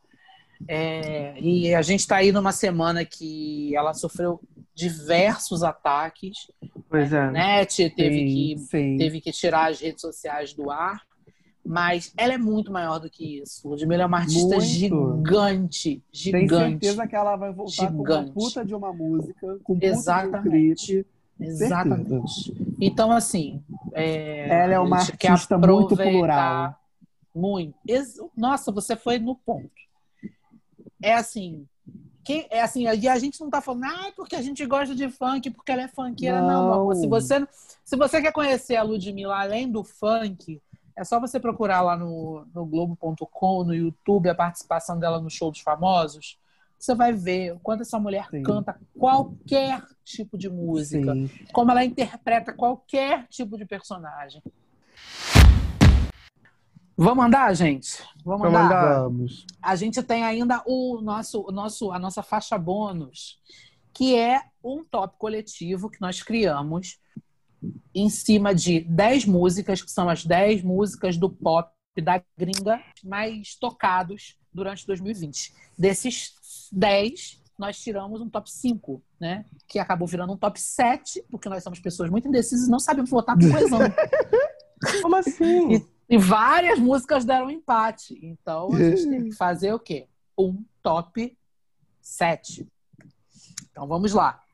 É, 0.67 1.39
e 1.41 1.75
a 1.75 1.83
gente 1.83 2.01
está 2.01 2.17
aí 2.17 2.33
numa 2.33 2.53
semana 2.53 3.05
que 3.05 3.75
ela 3.77 3.93
sofreu 3.95 4.41
diversos 4.75 5.63
ataques. 5.63 6.51
Pois 6.89 7.13
é. 7.13 7.21
A 7.21 7.31
net 7.31 7.91
teve, 7.91 8.19
sim, 8.19 8.27
que, 8.27 8.59
sim. 8.59 8.97
teve 8.97 9.21
que 9.21 9.33
tirar 9.33 9.71
as 9.71 9.81
redes 9.81 10.01
sociais 10.01 10.53
do 10.53 10.71
ar. 10.71 11.03
Mas 11.67 12.13
ela 12.19 12.35
é 12.35 12.39
muito 12.39 12.71
maior 12.71 12.99
do 12.99 13.09
que 13.09 13.41
isso. 13.41 13.67
Ludmilla 13.67 14.03
é 14.03 14.07
uma 14.07 14.19
artista 14.19 14.57
muito. 14.57 14.61
gigante. 14.61 16.03
Gigante. 16.13 16.49
Tenho 16.49 16.61
certeza 16.61 17.07
que 17.07 17.17
ela 17.17 17.37
vai 17.37 17.53
voltar 17.55 17.73
gigante. 17.73 18.05
com 18.05 18.13
uma 18.13 18.33
puta 18.33 18.65
de 18.65 18.75
uma 18.75 18.93
música, 18.93 19.59
com 19.65 19.75
puta 19.75 19.87
Exatamente. 19.87 20.87
de 20.87 20.99
um 20.99 21.03
clipe. 21.03 21.15
Exatamente. 21.41 22.77
Então, 22.79 23.11
assim. 23.11 23.63
É, 23.95 24.63
ela 24.63 24.75
é 24.75 24.79
uma 24.79 24.99
artista 24.99 25.57
muito 25.57 25.97
plural. 25.97 26.79
Muito. 27.35 27.75
Nossa, 28.37 28.71
você 28.71 28.95
foi 28.95 29.19
no 29.19 29.35
ponto. 29.35 29.71
É 31.05 31.15
assim. 31.15 31.67
Quem, 32.25 32.47
é 32.51 32.63
assim, 32.63 32.85
e 32.85 33.07
a 33.07 33.19
gente 33.19 33.39
não 33.39 33.51
tá 33.51 33.61
falando, 33.61 33.85
ah, 33.85 34.11
porque 34.17 34.35
a 34.35 34.41
gente 34.41 34.65
gosta 34.65 34.95
de 34.95 35.11
funk, 35.11 35.51
porque 35.51 35.71
ela 35.71 35.83
é 35.83 35.89
funkeira. 35.89 36.41
Não, 36.41 36.69
não, 36.69 36.87
não. 36.87 36.95
Se, 36.95 37.07
você, 37.07 37.47
se 37.85 37.97
você 37.97 38.23
quer 38.23 38.33
conhecer 38.33 38.77
a 38.77 38.83
Ludmilla 38.83 39.39
além 39.39 39.71
do 39.71 39.85
funk, 39.85 40.59
é 40.97 41.05
só 41.05 41.21
você 41.21 41.39
procurar 41.39 41.83
lá 41.83 41.99
no, 41.99 42.47
no 42.55 42.65
Globo.com, 42.65 43.65
no 43.65 43.75
YouTube, 43.75 44.31
a 44.31 44.35
participação 44.35 44.99
dela 44.99 45.21
no 45.21 45.29
Show 45.29 45.51
dos 45.51 45.61
Famosos. 45.61 46.39
Você 46.79 46.95
vai 46.95 47.13
ver 47.13 47.53
o 47.53 47.59
quanto 47.61 47.83
essa 47.83 47.99
mulher 47.99 48.27
Sim. 48.31 48.43
canta 48.43 48.81
qualquer 48.99 49.83
tipo 50.03 50.39
de 50.39 50.49
música, 50.49 51.13
Sim. 51.13 51.31
como 51.53 51.71
ela 51.71 51.85
interpreta 51.85 52.55
qualquer 52.55 53.27
tipo 53.29 53.59
de 53.59 53.67
personagem. 53.67 54.43
Vamos 56.97 57.25
andar, 57.25 57.55
gente? 57.55 58.03
Vamos, 58.25 58.43
Vamos 58.43 58.61
andar? 58.61 59.03
Vamos. 59.03 59.47
A 59.61 59.75
gente 59.75 60.03
tem 60.03 60.23
ainda 60.23 60.63
o 60.65 61.01
nosso, 61.01 61.45
o 61.47 61.51
nosso, 61.51 61.91
a 61.91 61.99
nossa 61.99 62.23
faixa 62.23 62.57
bônus, 62.57 63.41
que 63.93 64.17
é 64.17 64.41
um 64.63 64.85
top 64.85 65.17
coletivo 65.19 65.91
que 65.91 66.01
nós 66.01 66.23
criamos 66.23 66.99
em 67.95 68.09
cima 68.09 68.55
de 68.55 68.81
10 68.81 69.25
músicas, 69.27 69.83
que 69.83 69.91
são 69.91 70.09
as 70.09 70.25
10 70.25 70.63
músicas 70.63 71.17
do 71.17 71.29
pop 71.29 71.71
da 72.01 72.23
gringa 72.37 72.81
mais 73.03 73.57
tocados 73.57 74.39
durante 74.53 74.87
2020. 74.87 75.53
Desses 75.77 76.35
10, 76.71 77.43
nós 77.59 77.79
tiramos 77.79 78.21
um 78.21 78.29
top 78.29 78.51
5, 78.51 79.03
né? 79.19 79.45
Que 79.67 79.79
acabou 79.79 80.07
virando 80.07 80.33
um 80.33 80.37
top 80.37 80.61
7, 80.61 81.25
porque 81.31 81.49
nós 81.49 81.63
somos 81.63 81.81
pessoas 81.81 82.11
muito 82.11 82.29
indecisas 82.29 82.69
e 82.69 82.71
não 82.71 82.79
sabemos 82.79 83.11
votar 83.11 83.37
por 83.37 83.51
coesão. 83.51 83.81
Como 85.03 85.17
assim? 85.17 85.87
E, 86.09 86.19
várias 86.19 86.79
músicas 86.79 87.25
deram 87.25 87.51
empate. 87.51 88.19
Então, 88.23 88.73
a 88.73 88.79
gente 88.79 89.09
tem 89.09 89.25
que 89.31 89.33
fazer 89.33 89.73
o 89.73 89.79
quê? 89.79 90.07
Um 90.39 90.65
top 90.83 91.37
7. 92.01 92.67
Então, 93.71 93.87
vamos 93.87 94.13
lá. 94.13 94.45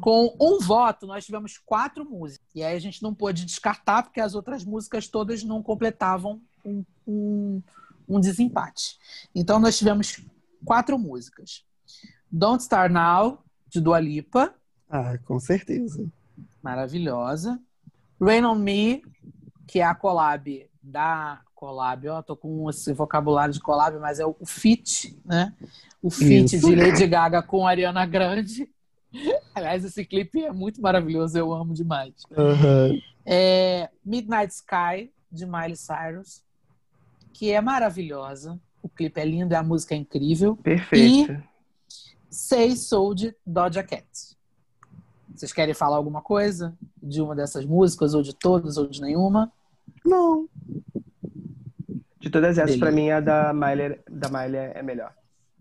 Com 0.00 0.36
um 0.40 0.58
voto, 0.58 1.06
nós 1.06 1.24
tivemos 1.24 1.58
quatro 1.58 2.08
músicas. 2.08 2.46
E 2.54 2.62
aí 2.62 2.76
a 2.76 2.80
gente 2.80 3.02
não 3.02 3.14
pôde 3.14 3.44
descartar, 3.44 4.02
porque 4.02 4.20
as 4.20 4.34
outras 4.34 4.64
músicas 4.64 5.08
todas 5.08 5.42
não 5.42 5.62
completavam 5.62 6.40
um, 6.64 6.84
um, 7.06 7.62
um 8.08 8.20
desempate. 8.20 8.98
Então 9.34 9.58
nós 9.58 9.78
tivemos 9.78 10.20
quatro 10.64 10.98
músicas. 10.98 11.64
Don't 12.30 12.62
Start 12.62 12.92
Now, 12.92 13.42
de 13.68 13.80
Dua 13.80 14.00
Lipa. 14.00 14.54
Ah, 14.88 15.18
com 15.18 15.38
certeza. 15.38 16.06
Maravilhosa. 16.62 17.60
Rain 18.20 18.44
on 18.44 18.56
Me, 18.56 19.02
que 19.70 19.78
é 19.78 19.84
a 19.84 19.94
collab 19.94 20.68
da 20.82 21.40
collab, 21.54 22.08
ó, 22.08 22.20
tô 22.22 22.36
com 22.36 22.68
esse 22.68 22.92
vocabulário 22.92 23.54
de 23.54 23.60
collab, 23.60 23.96
mas 24.00 24.18
é 24.18 24.26
o 24.26 24.34
feat, 24.44 25.16
né? 25.24 25.54
O 26.02 26.08
Isso. 26.08 26.58
de 26.58 26.74
Lady 26.74 27.06
Gaga 27.06 27.40
com 27.40 27.64
Ariana 27.64 28.04
Grande. 28.04 28.68
Aliás, 29.54 29.84
esse 29.84 30.04
clipe 30.04 30.42
é 30.42 30.50
muito 30.50 30.82
maravilhoso, 30.82 31.38
eu 31.38 31.52
amo 31.52 31.72
demais. 31.72 32.14
Aham. 32.36 32.98
É 33.24 33.88
Midnight 34.04 34.52
Sky, 34.52 35.12
de 35.30 35.46
Miley 35.46 35.76
Cyrus, 35.76 36.42
que 37.32 37.52
é 37.52 37.60
maravilhosa. 37.60 38.58
O 38.82 38.88
clipe 38.88 39.20
é 39.20 39.24
lindo, 39.24 39.54
a 39.54 39.62
música 39.62 39.94
é 39.94 39.98
incrível. 39.98 40.56
Perfeito. 40.56 41.40
Say 42.28 42.74
Soul, 42.74 43.14
de 43.14 43.36
Doja 43.46 43.84
Cat. 43.84 44.04
Vocês 45.32 45.52
querem 45.52 45.74
falar 45.74 45.96
alguma 45.96 46.22
coisa 46.22 46.76
de 47.00 47.22
uma 47.22 47.36
dessas 47.36 47.64
músicas, 47.64 48.14
ou 48.14 48.22
de 48.22 48.34
todas, 48.34 48.76
ou 48.76 48.88
de 48.88 49.00
nenhuma? 49.00 49.52
Não. 50.04 50.48
De 52.18 52.28
todas 52.30 52.58
essas, 52.58 52.76
pra 52.76 52.90
mim, 52.92 53.10
a 53.10 53.20
da 53.20 53.52
Miley, 53.52 53.98
da 54.10 54.28
Miley 54.28 54.72
é 54.74 54.82
melhor. 54.82 55.12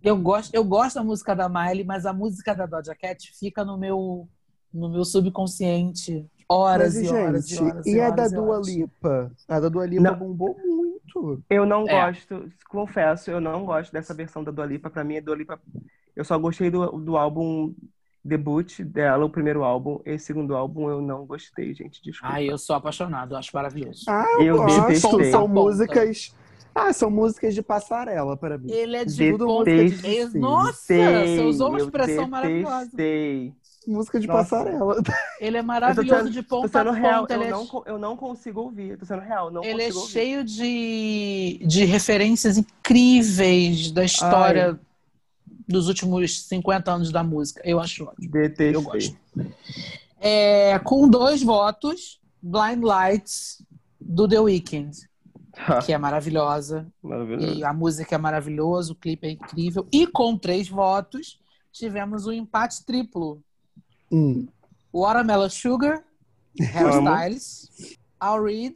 Eu 0.04 0.18
gosto, 0.18 0.54
eu 0.54 0.64
gosto 0.64 0.96
da 0.96 1.04
música 1.04 1.36
da 1.36 1.50
Miley, 1.50 1.84
mas 1.84 2.06
a 2.06 2.14
música 2.14 2.54
da 2.54 2.66
Doja 2.66 2.96
Cat 2.96 3.32
fica 3.38 3.64
no 3.66 3.78
meu, 3.78 4.28
no 4.74 4.90
meu 4.90 5.04
subconsciente 5.06 6.26
horas 6.48 6.96
Mas, 6.96 7.04
e 7.04 7.10
horas 7.10 7.48
gente, 7.48 7.60
e 7.62 7.64
horas. 7.64 7.86
e 7.86 8.02
a 8.02 8.06
horas 8.06 8.16
da 8.16 8.26
e 8.26 8.42
Dua 8.42 8.56
horas. 8.56 8.68
Lipa? 8.68 9.32
A 9.48 9.60
da 9.60 9.70
Dua 9.70 9.86
Lipa 9.86 10.02
Não. 10.04 10.18
bombou 10.18 10.58
muito. 10.66 11.44
Eu 11.50 11.66
não 11.66 11.88
É. 11.88 11.92
gosto, 12.08 12.52
confesso, 12.70 13.30
eu 13.30 13.40
não 13.40 13.66
gosto 13.66 13.92
dessa 13.92 14.14
versão 14.14 14.44
da 14.44 14.52
Dua 14.52 14.66
Lipa. 14.66 14.90
Pra 14.90 15.04
mim, 15.04 15.18
a 15.18 15.22
Dua 15.22 15.36
Lipa... 15.36 15.60
Eu 16.16 16.26
só 16.26 16.38
gostei 16.40 16.70
do, 16.72 16.88
do 17.00 17.16
álbum 17.16 17.74
debut 18.24 18.82
dela, 18.82 19.26
o 19.26 19.30
primeiro 19.30 19.64
álbum. 19.64 20.00
Esse 20.06 20.26
segundo 20.26 20.56
álbum 20.56 20.90
eu 20.90 21.02
não 21.02 21.26
gostei, 21.26 21.74
gente. 21.74 22.02
Desculpa. 22.04 22.34
Ai, 22.36 22.50
eu 22.50 22.58
sou 22.58 22.76
apaixonado, 22.76 23.34
eu 23.34 23.38
acho 23.38 23.52
maravilhoso. 23.54 24.04
Ah, 24.08 24.26
Eu 24.40 24.46
eu 24.46 24.58
gosto. 24.58 24.82
detestei. 24.82 25.32
São 25.32 25.42
Ponta. 25.48 25.54
músicas. 25.54 26.36
Ah, 26.76 26.94
são 26.94 27.10
músicas 27.10 27.54
de 27.56 27.62
passarela 27.64 28.38
para 28.38 28.58
mim. 28.58 28.72
Ele 28.72 28.96
é 28.98 29.04
de 29.04 29.16
Detestei. 29.18 29.38
ponta 29.38 29.72
de... 30.32 30.40
Nossa, 30.40 30.82
você 30.94 31.42
usou 31.46 31.70
uma 31.70 31.80
expressão 31.80 32.28
maravilhosa. 32.28 32.86
detestei. 32.94 33.54
Música 33.88 34.20
de 34.20 34.28
Nossa. 34.28 34.56
passarela. 34.58 35.02
Ele 35.42 35.58
é 35.58 35.62
maravilhoso 35.64 36.24
sendo- 36.26 36.30
de 36.32 36.44
ponta 36.44 36.68
a 36.82 36.84
sendo 36.84 36.94
real, 36.94 37.22
ponta. 37.22 37.34
eu 37.34 37.42
é 37.42 37.50
não, 37.50 37.68
eu 37.88 37.98
não 37.98 38.16
consigo 38.16 38.62
ouvir. 38.62 38.98
Tô 38.98 39.06
sendo 39.06 39.22
real, 39.22 39.50
não 39.50 39.64
Ele 39.64 39.82
é 39.82 39.86
consigo 39.88 40.00
ouvir. 40.02 40.12
cheio 40.12 40.44
de, 40.44 41.60
de 41.66 41.86
referências 41.86 42.58
incríveis 42.58 43.90
da 43.92 44.04
história 44.04 44.80
dos 45.70 45.88
últimos 45.88 46.42
50 46.48 46.92
anos 46.92 47.12
da 47.12 47.24
música. 47.24 47.62
Eu 47.64 47.80
acho 47.80 48.04
ótimo. 48.04 48.32
Detestei. 48.32 48.76
Eu 48.76 48.82
gosto. 48.82 49.16
É, 50.20 50.80
com 50.80 51.08
dois 51.08 51.44
votos, 51.44 52.20
Blind 52.42 52.84
Lights, 52.84 53.64
do 54.02 54.28
The 54.28 54.40
Weeknd, 54.40 54.92
que 55.86 55.94
é 55.94 55.98
maravilhosa. 55.98 56.92
Maravilhoso. 57.02 57.54
E 57.54 57.64
a 57.64 57.72
música 57.72 58.16
é 58.16 58.18
maravilhosa, 58.18 58.94
o 58.94 58.96
clipe 58.96 59.28
é 59.28 59.32
incrível. 59.32 59.88
E 59.92 60.08
com 60.08 60.36
três 60.36 60.68
votos, 60.68 61.40
tivemos 61.72 62.26
um 62.26 62.32
empate 62.32 62.84
triplo. 62.84 63.42
Hum. 64.12 64.48
Watermelon 64.92 65.50
Sugar, 65.50 66.04
Harry 66.60 66.90
Styles, 66.90 67.98
Al 68.20 68.44
Reed, 68.44 68.76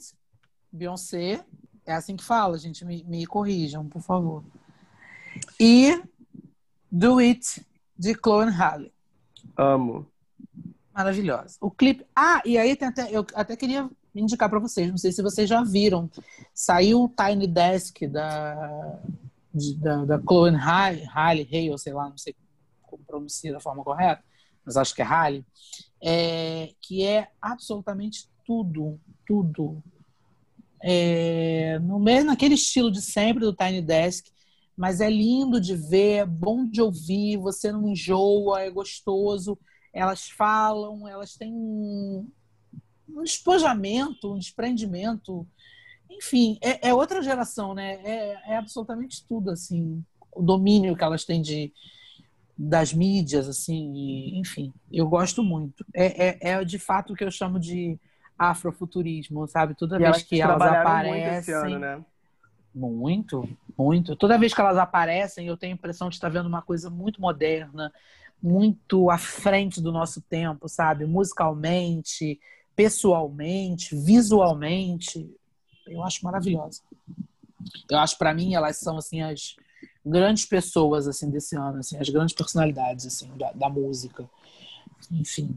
Beyoncé. 0.72 1.44
É 1.86 1.94
assim 1.94 2.16
que 2.16 2.24
fala, 2.24 2.58
gente. 2.58 2.86
Me, 2.86 3.04
me 3.04 3.26
corrijam, 3.26 3.90
por 3.90 4.02
favor. 4.02 4.44
E 5.60 6.00
Do 6.96 7.18
It, 7.18 7.66
de 7.98 8.14
Chloe 8.14 8.52
Halle. 8.52 8.94
Amo. 9.58 10.06
Maravilhosa. 10.94 11.58
O 11.60 11.72
clipe. 11.72 12.06
Ah, 12.16 12.40
e 12.46 12.56
aí 12.56 12.78
até, 12.80 13.10
eu 13.12 13.26
até 13.34 13.56
queria 13.56 13.90
indicar 14.14 14.48
para 14.48 14.60
vocês, 14.60 14.92
não 14.92 14.98
sei 14.98 15.12
se 15.12 15.24
vocês 15.24 15.50
já 15.50 15.64
viram. 15.64 16.08
Saiu 16.54 17.04
o 17.06 17.10
Tiny 17.10 17.48
Desk 17.48 18.08
da, 18.08 19.00
de- 19.52 19.76
da, 19.78 20.06
da 20.06 20.20
Chloe 20.22 20.52
Halle, 20.52 21.04
Halle, 21.06 21.50
Hale, 21.52 21.80
sei 21.80 21.94
lá, 21.94 22.08
não 22.08 22.18
sei 22.18 22.36
como 22.84 23.04
pronuncia 23.04 23.52
da 23.52 23.60
forma 23.60 23.84
correta, 23.84 24.24
mas 24.64 24.78
acho 24.78 24.94
que 24.94 25.02
é 25.02 25.06
Halle, 25.06 25.44
é, 26.00 26.76
que 26.80 27.04
é 27.04 27.28
absolutamente 27.42 28.30
tudo, 28.46 29.00
tudo. 29.26 29.82
É, 30.80 31.80
no 31.80 31.98
mesmo 31.98 32.30
naquele 32.30 32.54
estilo 32.54 32.92
de 32.92 33.02
sempre 33.02 33.44
do 33.46 33.56
Tiny 33.56 33.82
Desk, 33.82 34.30
mas 34.78 35.02
é 35.02 35.10
lindo 35.10 35.60
de 35.62 35.76
ver, 35.76 36.14
é 36.22 36.26
bom 36.26 36.66
de 36.68 36.82
ouvir, 36.82 37.38
você 37.38 37.72
não 37.72 37.88
enjoa, 37.90 38.62
é 38.62 38.70
gostoso. 38.70 39.58
Elas 39.94 40.30
falam, 40.30 41.08
elas 41.08 41.36
têm 41.36 41.54
um, 41.54 42.28
um 43.10 43.24
despojamento, 43.24 44.34
um 44.34 44.38
desprendimento. 44.40 45.48
Enfim, 46.10 46.58
é, 46.62 46.90
é 46.90 46.94
outra 46.94 47.22
geração, 47.22 47.74
né? 47.74 47.96
É, 48.04 48.54
é 48.54 48.58
absolutamente 48.58 49.26
tudo, 49.28 49.52
assim. 49.52 50.04
O 50.32 50.42
domínio 50.42 50.96
que 50.96 51.04
elas 51.04 51.26
têm 51.26 51.42
de, 51.42 51.74
das 52.58 52.94
mídias, 52.94 53.48
assim, 53.48 53.94
e, 53.96 54.40
enfim, 54.40 54.74
eu 54.92 55.08
gosto 55.08 55.44
muito. 55.44 55.86
É, 55.94 56.50
é, 56.50 56.52
é 56.54 56.64
de 56.66 56.80
fato 56.80 57.14
o 57.14 57.16
que 57.16 57.24
eu 57.24 57.32
chamo 57.32 57.60
de 57.60 58.00
afrofuturismo, 58.38 59.48
sabe? 59.48 59.76
Toda 59.76 60.00
E 60.00 60.04
vez 60.04 60.04
elas 60.04 60.24
que 60.24 60.42
elas 60.42 60.66
aparecem. 60.66 61.44
ano, 61.52 61.80
né? 61.80 62.06
Muito, 62.74 63.48
muito. 63.78 64.16
Toda 64.16 64.38
vez 64.38 64.54
que 64.54 64.60
elas 64.60 64.78
aparecem, 64.78 65.48
eu 65.48 65.56
tenho 65.56 65.74
a 65.74 65.76
impressão 65.76 66.10
de 66.10 66.16
estar 66.16 66.30
vendo 66.30 66.48
uma 66.48 66.62
coisa 66.62 66.90
muito 66.90 67.22
moderna, 67.22 67.94
muito 68.42 69.10
à 69.10 69.18
frente 69.18 69.80
do 69.80 69.92
nosso 69.92 70.22
tempo, 70.22 70.68
sabe? 70.68 71.06
Musicalmente, 71.06 72.40
pessoalmente, 72.76 73.96
visualmente. 73.96 75.30
Eu 75.86 76.04
acho 76.04 76.24
maravilhosa. 76.24 76.82
Eu 77.90 78.00
acho, 78.00 78.18
para 78.18 78.34
mim, 78.34 78.56
elas 78.56 78.78
são 78.78 78.98
assim 78.98 79.22
as 79.22 79.56
grandes 80.06 80.46
pessoas 80.46 81.08
assim 81.08 81.30
desse 81.30 81.56
ano, 81.56 81.80
assim, 81.80 81.98
as 81.98 82.10
grandes 82.10 82.36
personalidades 82.36 83.06
assim 83.06 83.30
da, 83.38 83.52
da 83.54 83.70
música. 83.70 84.28
Enfim, 85.12 85.56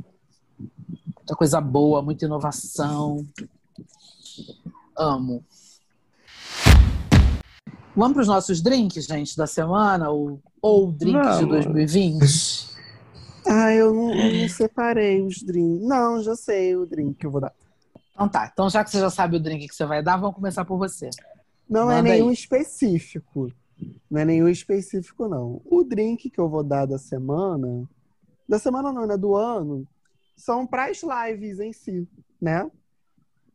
muita 1.17 1.35
coisa 1.35 1.61
boa, 1.61 2.03
muita 2.03 2.27
inovação. 2.27 3.27
Amo. 4.97 5.45
Vamos 7.97 8.13
para 8.13 8.23
os 8.23 8.29
nossos 8.29 8.61
drinks, 8.61 9.07
gente, 9.07 9.35
da 9.37 9.47
semana? 9.47 10.11
Ou, 10.11 10.39
ou 10.61 10.93
drinks 10.93 11.39
de 11.39 11.45
Vamos. 11.45 11.65
2020? 11.65 12.77
Ah, 13.49 13.73
eu 13.73 13.95
não, 13.95 14.13
eu 14.13 14.41
não 14.43 14.49
separei 14.49 15.23
os 15.23 15.41
drinks. 15.41 15.87
Não, 15.87 16.21
já 16.21 16.35
sei 16.35 16.75
o 16.75 16.85
drink 16.85 17.15
que 17.15 17.25
eu 17.25 17.31
vou 17.31 17.41
dar. 17.41 17.55
Então 18.13 18.29
tá. 18.29 18.51
Então, 18.53 18.69
já 18.69 18.83
que 18.83 18.91
você 18.91 18.99
já 18.99 19.09
sabe 19.09 19.37
o 19.37 19.41
drink 19.41 19.69
que 19.69 19.75
você 19.75 19.87
vai 19.87 20.03
dar, 20.03 20.17
vamos 20.17 20.35
começar 20.35 20.65
por 20.65 20.77
você. 20.77 21.11
Não 21.71 21.83
é 21.89 21.99
Manda 21.99 22.09
nenhum 22.11 22.27
aí. 22.27 22.35
específico. 22.35 23.53
Não 24.11 24.21
é 24.21 24.25
nenhum 24.25 24.49
específico, 24.49 25.29
não. 25.29 25.63
O 25.65 25.85
drink 25.85 26.29
que 26.29 26.41
eu 26.41 26.49
vou 26.49 26.65
dar 26.65 26.87
da 26.87 26.99
semana, 26.99 27.89
da 28.49 28.59
semana 28.59 28.93
não, 28.93 29.07
né? 29.07 29.17
Do 29.17 29.37
ano, 29.37 29.87
são 30.37 30.67
para 30.67 30.87
as 30.87 31.01
lives 31.05 31.61
em 31.61 31.73
si, 31.73 32.09
né? 32.43 32.69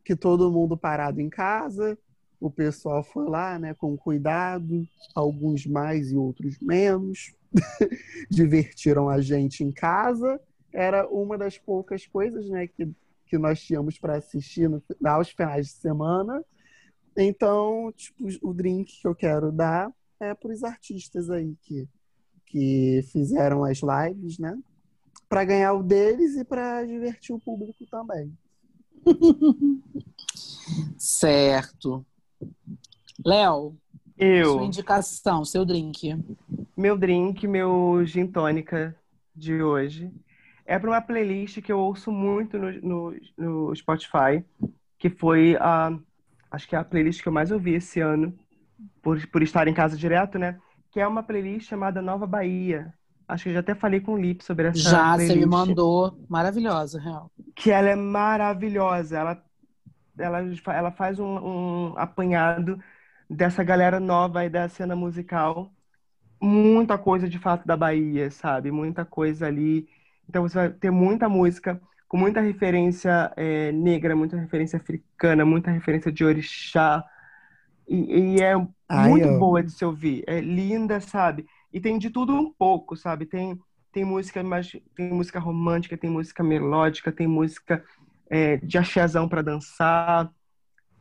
Que 0.02 0.16
todo 0.16 0.50
mundo 0.50 0.74
parado 0.74 1.20
em 1.20 1.28
casa, 1.28 1.98
o 2.42 2.50
pessoal 2.50 3.04
foi 3.04 3.28
lá, 3.28 3.56
né, 3.56 3.72
com 3.72 3.96
cuidado, 3.96 4.84
alguns 5.14 5.64
mais 5.64 6.10
e 6.10 6.16
outros 6.16 6.58
menos, 6.58 7.32
divertiram 8.28 9.08
a 9.08 9.20
gente 9.20 9.62
em 9.62 9.70
casa. 9.70 10.40
Era 10.72 11.08
uma 11.08 11.38
das 11.38 11.56
poucas 11.56 12.04
coisas, 12.04 12.48
né, 12.48 12.66
que, 12.66 12.90
que 13.26 13.38
nós 13.38 13.62
tínhamos 13.62 13.96
para 13.96 14.16
assistir 14.16 14.68
no, 14.68 14.82
aos 15.04 15.30
finais 15.30 15.66
de 15.66 15.72
semana. 15.74 16.44
Então, 17.16 17.92
tipo, 17.96 18.26
o 18.42 18.52
drink 18.52 19.00
que 19.00 19.06
eu 19.06 19.14
quero 19.14 19.52
dar 19.52 19.92
é 20.18 20.34
para 20.34 20.50
os 20.50 20.64
artistas 20.64 21.30
aí 21.30 21.54
que, 21.62 21.88
que 22.46 23.04
fizeram 23.12 23.62
as 23.64 23.80
lives, 23.82 24.38
né? 24.38 24.58
Para 25.28 25.44
ganhar 25.44 25.74
o 25.74 25.82
deles 25.82 26.36
e 26.36 26.44
para 26.44 26.84
divertir 26.84 27.34
o 27.34 27.38
público 27.38 27.86
também. 27.86 28.36
Certo. 30.98 32.04
Léo, 33.24 33.76
sua 34.42 34.62
Eu, 34.62 34.62
indicação, 34.64 35.44
seu 35.44 35.64
drink. 35.64 36.14
meu 36.76 36.96
drink, 36.98 37.46
meu 37.46 38.04
gin 38.06 38.26
tônica 38.26 38.96
de 39.34 39.62
hoje 39.62 40.12
é 40.64 40.78
para 40.78 40.90
uma 40.90 41.00
playlist 41.02 41.60
que 41.62 41.72
eu 41.72 41.78
ouço 41.78 42.10
muito 42.12 42.58
no, 42.58 42.72
no, 42.82 43.16
no 43.38 43.76
Spotify, 43.76 44.44
que 44.98 45.10
foi 45.10 45.56
a, 45.60 45.90
acho 46.50 46.68
que 46.68 46.76
é 46.76 46.78
a 46.78 46.84
playlist 46.84 47.22
que 47.22 47.28
eu 47.28 47.32
mais 47.32 47.50
ouvi 47.52 47.74
esse 47.74 48.00
ano, 48.00 48.38
por, 49.02 49.26
por 49.28 49.42
estar 49.42 49.68
em 49.68 49.74
casa 49.74 49.96
direto, 49.96 50.38
né? 50.38 50.60
Que 50.90 51.00
é 51.00 51.06
uma 51.08 51.22
playlist 51.24 51.68
chamada 51.68 52.02
Nova 52.02 52.26
Bahia. 52.26 52.94
Acho 53.28 53.44
que 53.44 53.50
eu 53.50 53.54
já 53.54 53.60
até 53.60 53.74
falei 53.74 54.00
com 54.00 54.14
o 54.14 54.18
Lip 54.18 54.44
sobre 54.44 54.68
essa 54.68 54.82
Já, 54.82 55.16
você 55.18 55.34
playlist. 55.34 55.36
me 55.36 55.46
mandou. 55.46 56.18
Maravilhosa, 56.28 56.98
real. 57.00 57.30
que 57.54 57.70
ela 57.70 57.88
é 57.90 57.96
maravilhosa. 57.96 59.18
Ela, 59.18 59.44
ela, 60.18 60.40
ela 60.68 60.90
faz 60.90 61.18
um, 61.18 61.38
um 61.38 61.98
apanhado 61.98 62.78
dessa 63.28 63.64
galera 63.64 63.98
nova 64.00 64.40
aí 64.40 64.50
da 64.50 64.68
cena 64.68 64.94
musical. 64.94 65.72
Muita 66.40 66.98
coisa 66.98 67.28
de 67.28 67.38
fato 67.38 67.66
da 67.66 67.76
Bahia, 67.76 68.30
sabe? 68.30 68.70
Muita 68.70 69.04
coisa 69.04 69.46
ali. 69.46 69.88
Então 70.28 70.42
você 70.42 70.54
vai 70.58 70.70
ter 70.70 70.90
muita 70.90 71.28
música 71.28 71.80
com 72.08 72.16
muita 72.16 72.40
referência 72.40 73.32
é, 73.36 73.72
negra, 73.72 74.14
muita 74.14 74.36
referência 74.36 74.76
africana, 74.76 75.44
muita 75.46 75.70
referência 75.70 76.12
de 76.12 76.24
orixá. 76.24 77.02
E, 77.88 78.36
e 78.36 78.42
é 78.42 78.54
Ai, 78.88 79.08
muito 79.08 79.26
eu... 79.26 79.38
boa 79.38 79.62
de 79.62 79.72
se 79.72 79.84
ouvir. 79.84 80.22
É 80.26 80.40
linda, 80.40 81.00
sabe? 81.00 81.46
E 81.72 81.80
tem 81.80 81.98
de 81.98 82.10
tudo 82.10 82.34
um 82.34 82.52
pouco, 82.52 82.96
sabe? 82.96 83.24
Tem, 83.24 83.58
tem 83.90 84.04
música 84.04 84.42
mais, 84.42 84.70
tem 84.94 85.12
música 85.12 85.38
romântica, 85.38 85.96
tem 85.96 86.10
música 86.10 86.42
melódica, 86.42 87.10
tem 87.10 87.26
música 87.26 87.82
é, 88.32 88.56
de 88.56 88.78
axézão 88.78 89.28
para 89.28 89.42
dançar, 89.42 90.32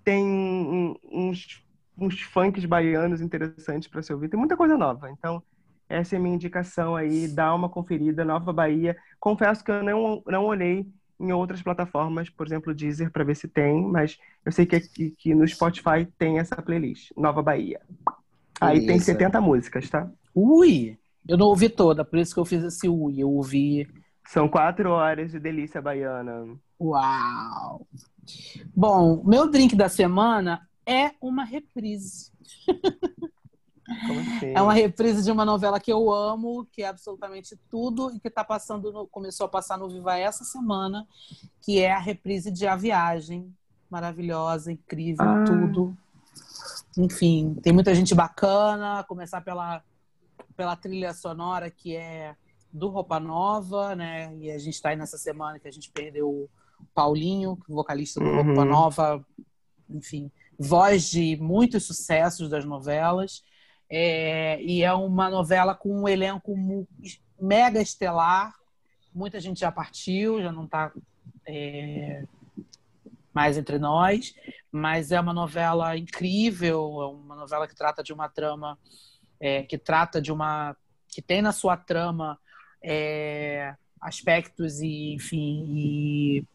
tem 0.04 0.22
uns, 1.10 1.64
uns 1.98 2.22
funks 2.24 2.66
baianos 2.66 3.22
interessantes 3.22 3.88
para 3.88 4.02
se 4.02 4.12
ouvir. 4.12 4.28
Tem 4.28 4.38
muita 4.38 4.58
coisa 4.58 4.78
nova. 4.78 5.10
Então, 5.10 5.42
essa 5.88 6.16
é 6.16 6.20
a 6.20 6.22
minha 6.22 6.36
indicação 6.36 6.94
aí. 6.94 7.30
Dá 7.30 7.56
uma 7.56 7.70
conferida. 7.70 8.26
Nova 8.26 8.52
Bahia. 8.52 8.98
Confesso 9.18 9.64
que 9.64 9.72
eu 9.72 9.82
não, 9.82 10.22
não 10.28 10.44
olhei 10.44 10.86
em 11.18 11.32
outras 11.32 11.62
plataformas, 11.62 12.30
por 12.30 12.46
exemplo, 12.46 12.74
Deezer, 12.74 13.12
para 13.12 13.24
ver 13.24 13.36
se 13.36 13.48
tem, 13.48 13.82
mas 13.88 14.18
eu 14.44 14.52
sei 14.52 14.66
que 14.66 14.76
aqui 14.76 15.12
que 15.12 15.36
no 15.36 15.48
Spotify 15.48 16.06
tem 16.18 16.40
essa 16.40 16.60
playlist, 16.62 17.12
Nova 17.16 17.44
Bahia. 17.44 17.80
Aí 18.60 18.80
isso. 18.80 18.88
tem 18.88 19.00
70 19.00 19.40
músicas, 19.40 19.88
tá? 19.88 20.10
Ui! 20.34 20.98
Eu 21.28 21.38
não 21.38 21.46
ouvi 21.46 21.70
toda, 21.70 22.04
por 22.04 22.18
isso 22.18 22.34
que 22.34 22.40
eu 22.40 22.46
fiz 22.46 22.64
esse 22.64 22.90
ui. 22.90 23.20
Eu 23.20 23.30
ouvi. 23.30 23.88
São 24.26 24.50
quatro 24.50 24.90
horas 24.90 25.32
de 25.32 25.40
delícia 25.40 25.80
baiana. 25.80 26.58
Uau! 26.82 27.86
Bom, 28.76 29.22
meu 29.24 29.48
drink 29.48 29.76
da 29.76 29.88
semana 29.88 30.68
é 30.84 31.12
uma 31.22 31.44
reprise. 31.44 32.32
Assim? 33.88 34.48
É 34.56 34.60
uma 34.60 34.74
reprise 34.74 35.24
de 35.24 35.32
uma 35.32 35.46
novela 35.46 35.80
que 35.80 35.94
eu 35.94 36.12
amo, 36.12 36.66
que 36.72 36.82
é 36.82 36.88
absolutamente 36.88 37.56
tudo 37.70 38.12
e 38.16 38.20
que 38.20 38.32
tá 38.32 38.44
passando 38.44 38.92
no, 38.92 39.06
começou 39.06 39.46
a 39.46 39.50
passar 39.50 39.78
no 39.78 39.88
Viva 39.90 40.18
essa 40.18 40.44
semana, 40.44 41.08
que 41.62 41.80
é 41.80 41.92
a 41.92 42.00
reprise 42.00 42.50
de 42.50 42.66
A 42.66 42.76
Viagem, 42.76 43.54
maravilhosa, 43.88 44.72
incrível, 44.72 45.30
ah. 45.30 45.44
tudo. 45.46 45.96
Enfim, 46.98 47.54
tem 47.62 47.72
muita 47.72 47.94
gente 47.94 48.16
bacana, 48.16 49.04
começar 49.04 49.42
pela 49.42 49.84
pela 50.56 50.76
trilha 50.76 51.14
sonora 51.14 51.70
que 51.70 51.96
é 51.96 52.36
do 52.74 52.88
Roupa 52.88 53.20
Nova, 53.20 53.96
né? 53.96 54.36
E 54.38 54.50
a 54.50 54.58
gente 54.58 54.74
está 54.74 54.90
aí 54.90 54.96
nessa 54.96 55.18
semana 55.18 55.60
que 55.60 55.68
a 55.68 55.72
gente 55.72 55.92
perdeu 55.92 56.50
Paulinho, 56.94 57.58
vocalista 57.68 58.20
do 58.20 58.26
uhum. 58.26 58.66
Nova, 58.66 59.26
enfim, 59.90 60.32
voz 60.58 61.10
de 61.10 61.38
muitos 61.38 61.86
sucessos 61.86 62.50
das 62.50 62.66
novelas. 62.66 63.44
É, 63.90 64.62
e 64.62 64.84
é 64.84 64.94
uma 64.94 65.30
novela 65.30 65.76
com 65.76 66.02
um 66.02 66.08
elenco 66.08 66.56
mega 67.40 67.82
estelar. 67.82 68.56
Muita 69.14 69.40
gente 69.40 69.60
já 69.60 69.72
partiu, 69.72 70.42
já 70.42 70.52
não 70.52 70.64
está 70.66 70.92
é, 71.46 72.24
mais 73.34 73.58
entre 73.58 73.78
nós, 73.80 74.34
mas 74.72 75.12
é 75.12 75.20
uma 75.20 75.34
novela 75.34 75.98
incrível, 75.98 77.02
é 77.02 77.08
uma 77.08 77.36
novela 77.36 77.68
que 77.68 77.76
trata 77.76 78.04
de 78.04 78.14
uma 78.14 78.30
trama, 78.30 78.80
é, 79.40 79.64
que 79.64 79.78
trata 79.78 80.22
de 80.22 80.32
uma. 80.32 80.76
que 81.08 81.22
tem 81.22 81.42
na 81.42 81.52
sua 81.52 81.76
trama 81.76 82.40
é, 82.82 83.76
aspectos 84.00 84.80
e, 84.82 85.14
enfim, 85.14 85.66
e, 85.68 86.46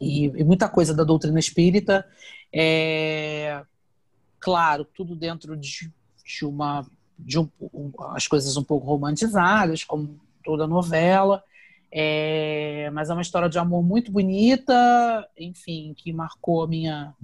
e, 0.00 0.26
e, 0.26 0.44
muita 0.44 0.68
coisa 0.68 0.94
da 0.94 1.04
doutrina 1.04 1.38
espírita. 1.38 2.06
É, 2.52 3.62
claro, 4.38 4.84
tudo 4.84 5.14
dentro 5.14 5.56
de 5.56 5.90
de 6.38 6.44
uma 6.44 6.86
de 7.18 7.38
um, 7.38 7.50
um, 7.60 7.92
as 8.12 8.26
coisas 8.26 8.56
um 8.56 8.64
pouco 8.64 8.86
romantizadas, 8.86 9.84
como 9.84 10.18
toda 10.42 10.66
novela. 10.66 11.42
É, 11.92 12.88
mas 12.94 13.10
é 13.10 13.12
uma 13.12 13.20
história 13.20 13.48
de 13.48 13.58
amor 13.58 13.82
muito 13.82 14.10
bonita, 14.10 15.28
enfim, 15.36 15.92
que 15.94 16.12
marcou 16.12 16.62
a 16.62 16.66
minha, 16.66 17.14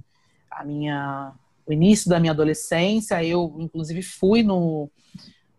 a 0.51 0.63
minha, 0.63 1.33
o 1.65 1.73
início 1.73 2.09
da 2.09 2.19
minha 2.19 2.31
adolescência. 2.31 3.23
Eu, 3.23 3.55
inclusive, 3.57 4.03
fui 4.03 4.43
no, 4.43 4.87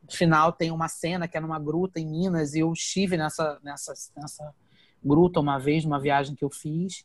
no 0.05 0.12
final 0.12 0.53
tem 0.53 0.70
uma 0.70 0.86
cena 0.86 1.26
que 1.26 1.36
é 1.36 1.40
numa 1.40 1.59
gruta 1.59 1.99
em 1.99 2.07
Minas 2.07 2.55
e 2.55 2.61
eu 2.61 2.72
estive 2.72 3.16
nessa, 3.16 3.59
nessa, 3.64 3.92
nessa 4.16 4.55
gruta 5.05 5.40
uma 5.40 5.59
vez, 5.59 5.84
numa 5.84 6.01
viagem 6.01 6.34
que 6.34 6.44
eu 6.44 6.51
fiz. 6.51 7.05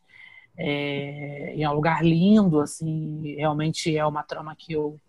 É, 0.57 1.59
é 1.59 1.69
um 1.69 1.73
lugar 1.73 2.05
lindo, 2.05 2.59
assim, 2.59 3.35
realmente 3.35 3.95
é 3.95 4.05
uma 4.05 4.23
trama 4.23 4.55
que 4.55 4.73
eu 4.73 4.99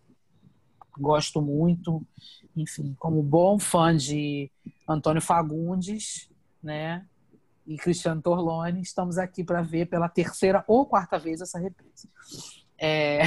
gosto 0.99 1.43
muito, 1.43 2.03
enfim, 2.57 2.95
como 2.99 3.23
bom 3.23 3.59
fã 3.59 3.95
de 3.97 4.51
Antônio 4.89 5.21
Fagundes, 5.21 6.31
né? 6.63 7.07
E 7.67 7.77
Cristiano 7.77 8.23
Torlone, 8.23 8.81
estamos 8.81 9.19
aqui 9.19 9.43
para 9.43 9.63
ver 9.63 9.87
pela 9.87 10.09
terceira 10.09 10.65
ou 10.67 10.87
quarta 10.87 11.19
vez 11.19 11.41
essa 11.41 11.59
reprise. 11.59 12.09
É... 12.79 13.23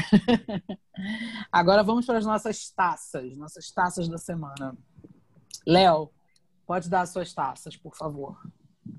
Agora 1.51 1.83
vamos 1.83 2.05
para 2.05 2.19
as 2.19 2.25
nossas 2.25 2.69
taças, 2.69 3.35
nossas 3.37 3.71
taças 3.71 4.07
da 4.07 4.17
semana. 4.17 4.77
Léo, 5.65 6.11
pode 6.65 6.89
dar 6.89 7.01
as 7.01 7.09
suas 7.09 7.33
taças, 7.33 7.75
por 7.75 7.95
favor. 7.95 8.39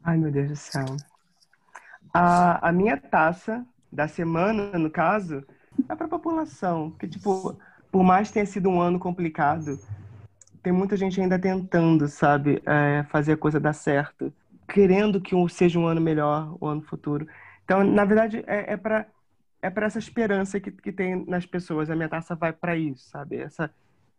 Ai, 0.03 0.16
meu 0.16 0.30
Deus 0.30 0.49
do 0.49 0.57
céu. 0.57 0.84
A, 2.12 2.68
a 2.68 2.72
minha 2.72 2.97
taça 2.97 3.64
da 3.93 4.09
semana, 4.09 4.78
no 4.78 4.91
caso, 4.91 5.45
é 5.89 5.95
para 5.95 6.07
a 6.07 6.11
população. 6.11 6.91
Porque, 6.91 7.09
tipo, 7.09 7.59
por 7.91 8.03
mais 8.03 8.28
que 8.28 8.34
tenha 8.34 8.47
sido 8.47 8.68
um 8.68 8.80
ano 8.80 8.99
complicado, 8.99 9.78
tem 10.62 10.72
muita 10.72 10.97
gente 10.97 11.20
ainda 11.20 11.39
tentando, 11.39 12.09
sabe, 12.09 12.62
é, 12.66 13.05
fazer 13.11 13.32
a 13.32 13.36
coisa 13.36 13.61
dar 13.61 13.72
certo, 13.72 14.32
querendo 14.68 15.20
que 15.20 15.34
seja 15.49 15.78
um 15.78 15.86
ano 15.86 16.01
melhor, 16.01 16.57
o 16.61 16.66
ano 16.66 16.82
futuro. 16.82 17.26
Então, 17.64 17.84
na 17.84 18.05
verdade, 18.05 18.43
é, 18.47 18.72
é 18.72 18.76
para 18.76 19.07
é 19.61 19.68
para 19.68 19.86
essa 19.86 19.99
esperança 19.99 20.61
que, 20.61 20.70
que 20.70 20.93
tem 20.93 21.24
nas 21.26 21.45
pessoas. 21.45 21.91
A 21.91 21.97
minha 21.97 22.09
taça 22.09 22.34
vai 22.34 22.53
para 22.53 22.76
isso, 22.76 23.09
sabe? 23.09 23.36
Essa, 23.39 23.70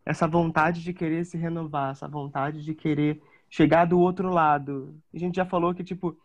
essa 0.06 0.28
vontade 0.28 0.84
de 0.84 0.94
querer 0.94 1.26
se 1.26 1.38
renovar, 1.38 1.92
essa 1.92 2.08
vontade 2.08 2.64
de 2.64 2.74
querer 2.74 3.22
chegar 3.50 3.86
do 3.86 4.00
outro 4.00 4.30
lado. 4.30 4.96
A 5.14 5.18
gente 5.18 5.36
já 5.36 5.46
falou 5.46 5.74
que, 5.74 5.84
tipo, 5.84 6.18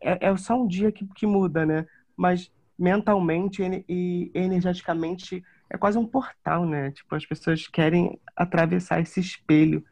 é, 0.00 0.28
é 0.28 0.36
só 0.36 0.60
um 0.60 0.66
dia 0.66 0.90
que, 0.90 1.06
que 1.06 1.26
muda, 1.26 1.64
né? 1.64 1.86
Mas 2.16 2.50
mentalmente 2.78 3.62
e 3.88 4.30
energeticamente 4.34 5.44
é 5.68 5.76
quase 5.76 5.98
um 5.98 6.06
portal, 6.06 6.66
né? 6.66 6.90
Tipo, 6.90 7.14
as 7.14 7.24
pessoas 7.24 7.66
querem 7.68 8.18
atravessar 8.34 9.00
esse 9.00 9.20
espelho 9.20 9.84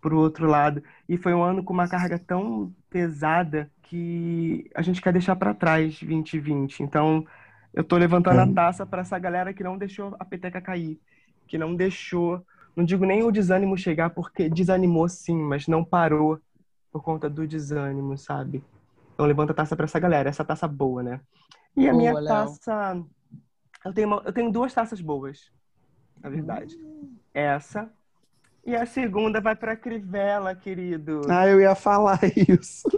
para 0.00 0.14
o 0.14 0.18
outro 0.18 0.46
lado. 0.46 0.82
E 1.08 1.16
foi 1.16 1.32
um 1.34 1.42
ano 1.42 1.64
com 1.64 1.72
uma 1.72 1.88
carga 1.88 2.18
tão 2.18 2.72
pesada 2.90 3.70
que 3.82 4.70
a 4.74 4.82
gente 4.82 5.00
quer 5.00 5.12
deixar 5.12 5.34
para 5.36 5.54
trás 5.54 5.98
2020. 5.98 6.82
Então, 6.82 7.26
eu 7.72 7.82
tô 7.82 7.96
levantando 7.96 8.40
a 8.40 8.46
taça 8.52 8.86
para 8.86 9.00
essa 9.00 9.18
galera 9.18 9.52
que 9.52 9.64
não 9.64 9.76
deixou 9.76 10.14
a 10.18 10.24
peteca 10.24 10.60
cair, 10.60 11.00
que 11.48 11.58
não 11.58 11.74
deixou, 11.74 12.44
não 12.76 12.84
digo 12.84 13.04
nem 13.04 13.22
o 13.22 13.30
desânimo 13.30 13.76
chegar 13.76 14.10
porque 14.10 14.48
desanimou 14.48 15.08
sim, 15.08 15.36
mas 15.36 15.66
não 15.68 15.84
parou 15.84 16.40
por 16.92 17.02
conta 17.02 17.28
do 17.28 17.46
desânimo, 17.46 18.16
sabe? 18.16 18.62
Então 19.14 19.26
levanta 19.26 19.52
a 19.52 19.56
taça 19.56 19.76
para 19.76 19.84
essa 19.84 19.98
galera, 19.98 20.28
essa 20.28 20.44
taça 20.44 20.66
boa, 20.66 21.02
né? 21.02 21.20
E 21.76 21.88
a 21.88 21.92
boa, 21.92 21.98
minha 21.98 22.24
taça 22.24 23.04
eu 23.84 23.92
tenho, 23.92 24.06
uma, 24.06 24.22
eu 24.24 24.32
tenho 24.32 24.50
duas 24.50 24.72
taças 24.72 25.00
boas, 25.00 25.52
na 26.22 26.30
verdade. 26.30 26.74
Hum. 26.76 27.16
Essa. 27.34 27.90
E 28.64 28.74
a 28.74 28.86
segunda 28.86 29.42
vai 29.42 29.54
pra 29.54 29.76
Crivella, 29.76 30.54
querido. 30.54 31.20
Ah, 31.28 31.46
eu 31.46 31.60
ia 31.60 31.74
falar 31.74 32.18
isso. 32.48 32.88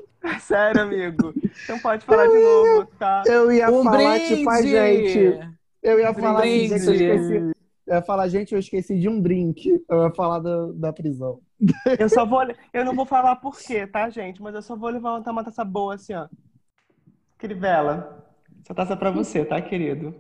Sério, 0.41 0.83
amigo. 0.83 1.35
Então 1.65 1.79
pode 1.81 2.05
falar 2.05 2.27
eu 2.27 2.31
de 2.31 2.39
ia, 2.39 2.45
novo, 2.45 2.91
tá? 2.99 3.23
Eu 3.27 3.51
ia 3.51 3.71
um 3.71 3.83
falar, 3.83 3.99
brinde. 3.99 4.37
tipo, 4.37 4.51
a 4.51 4.63
gente. 4.63 5.57
Eu 5.83 5.99
ia 5.99 6.15
falar, 6.15 6.41
brinde. 6.41 6.79
gente, 6.79 6.87
eu 6.87 6.95
esqueci. 6.95 7.56
Eu 7.87 7.95
ia 7.97 8.03
falar, 8.03 8.29
gente, 8.29 8.53
eu 8.53 8.59
esqueci 8.59 8.99
de 8.99 9.09
um 9.09 9.21
drink. 9.21 9.85
Eu 9.89 10.05
ia 10.05 10.15
falar 10.15 10.41
da, 10.41 10.73
da 10.73 10.93
prisão. 10.93 11.41
Eu 11.99 12.09
só 12.09 12.27
vou. 12.27 12.43
Eu 12.73 12.85
não 12.85 12.95
vou 12.95 13.07
falar 13.07 13.37
por 13.37 13.59
quê, 13.59 13.87
tá, 13.87 14.11
gente? 14.11 14.43
Mas 14.43 14.55
eu 14.55 14.63
só 14.63 14.75
vou 14.75 14.91
levantar 14.91 15.31
uma 15.31 15.45
taça 15.45 15.65
boa 15.65 15.95
assim, 15.95 16.15
ó. 16.15 16.29
Crivella. 17.39 18.27
Essa 18.65 18.75
taça 18.75 18.95
é 18.95 18.97
pra 18.97 19.11
você, 19.11 19.45
tá, 19.45 19.61
querido? 19.63 20.15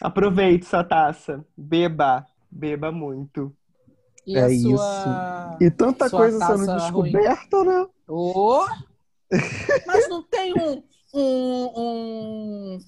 Aproveite 0.00 0.66
sua 0.66 0.82
taça. 0.82 1.44
Beba. 1.56 2.26
Beba 2.50 2.90
muito. 2.90 3.54
E 4.26 4.36
é 4.36 4.48
sua... 4.48 4.56
isso. 4.56 5.64
E 5.64 5.70
tanta 5.70 6.10
coisa 6.10 6.38
sendo 6.44 6.74
descoberta, 6.74 7.56
ruim. 7.58 7.68
né? 7.68 7.86
Oh! 8.08 8.66
Mas 9.86 10.08
não 10.08 10.22
tem 10.22 10.52
um, 10.54 10.82
um, 11.14 11.72
um, 11.76 12.78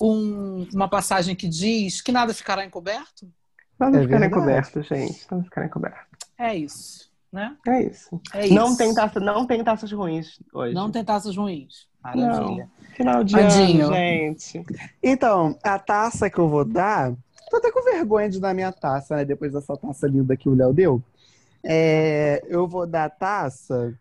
um, 0.00 0.66
uma 0.72 0.88
passagem 0.88 1.34
que 1.34 1.48
diz 1.48 2.00
que 2.00 2.12
nada 2.12 2.34
ficará 2.34 2.64
encoberto? 2.64 3.28
Nada 3.78 3.98
é 3.98 4.02
ficará 4.02 4.26
encoberto, 4.26 4.82
gente. 4.82 5.26
Nada 5.30 5.44
ficará 5.44 5.66
encoberto. 5.66 6.06
É 6.38 6.54
isso. 6.54 7.10
Né? 7.32 7.56
É 7.66 7.82
isso. 7.82 8.20
É 8.32 8.48
não, 8.48 8.68
isso. 8.68 8.78
Tem 8.78 8.94
taça, 8.94 9.20
não 9.20 9.46
tem 9.46 9.62
taças 9.62 9.92
ruins 9.92 10.40
hoje. 10.52 10.74
Não 10.74 10.90
tem 10.90 11.04
taças 11.04 11.36
ruins. 11.36 11.86
Maravilha. 12.02 12.64
Não. 12.64 12.94
Final 12.94 13.24
de 13.24 13.38
ano, 13.38 13.94
gente. 13.94 14.64
Então, 15.02 15.58
a 15.62 15.78
taça 15.78 16.30
que 16.30 16.38
eu 16.38 16.48
vou 16.48 16.64
dar. 16.64 17.12
Tô 17.50 17.58
até 17.58 17.70
com 17.70 17.84
vergonha 17.84 18.28
de 18.28 18.40
dar 18.40 18.54
minha 18.54 18.72
taça, 18.72 19.16
né? 19.16 19.24
Depois 19.24 19.52
dessa 19.52 19.76
taça 19.76 20.06
linda 20.06 20.36
que 20.36 20.48
o 20.48 20.54
Léo 20.54 20.72
deu. 20.72 21.02
É, 21.62 22.42
eu 22.48 22.66
vou 22.66 22.86
dar 22.86 23.04
a 23.04 23.10
taça 23.10 23.94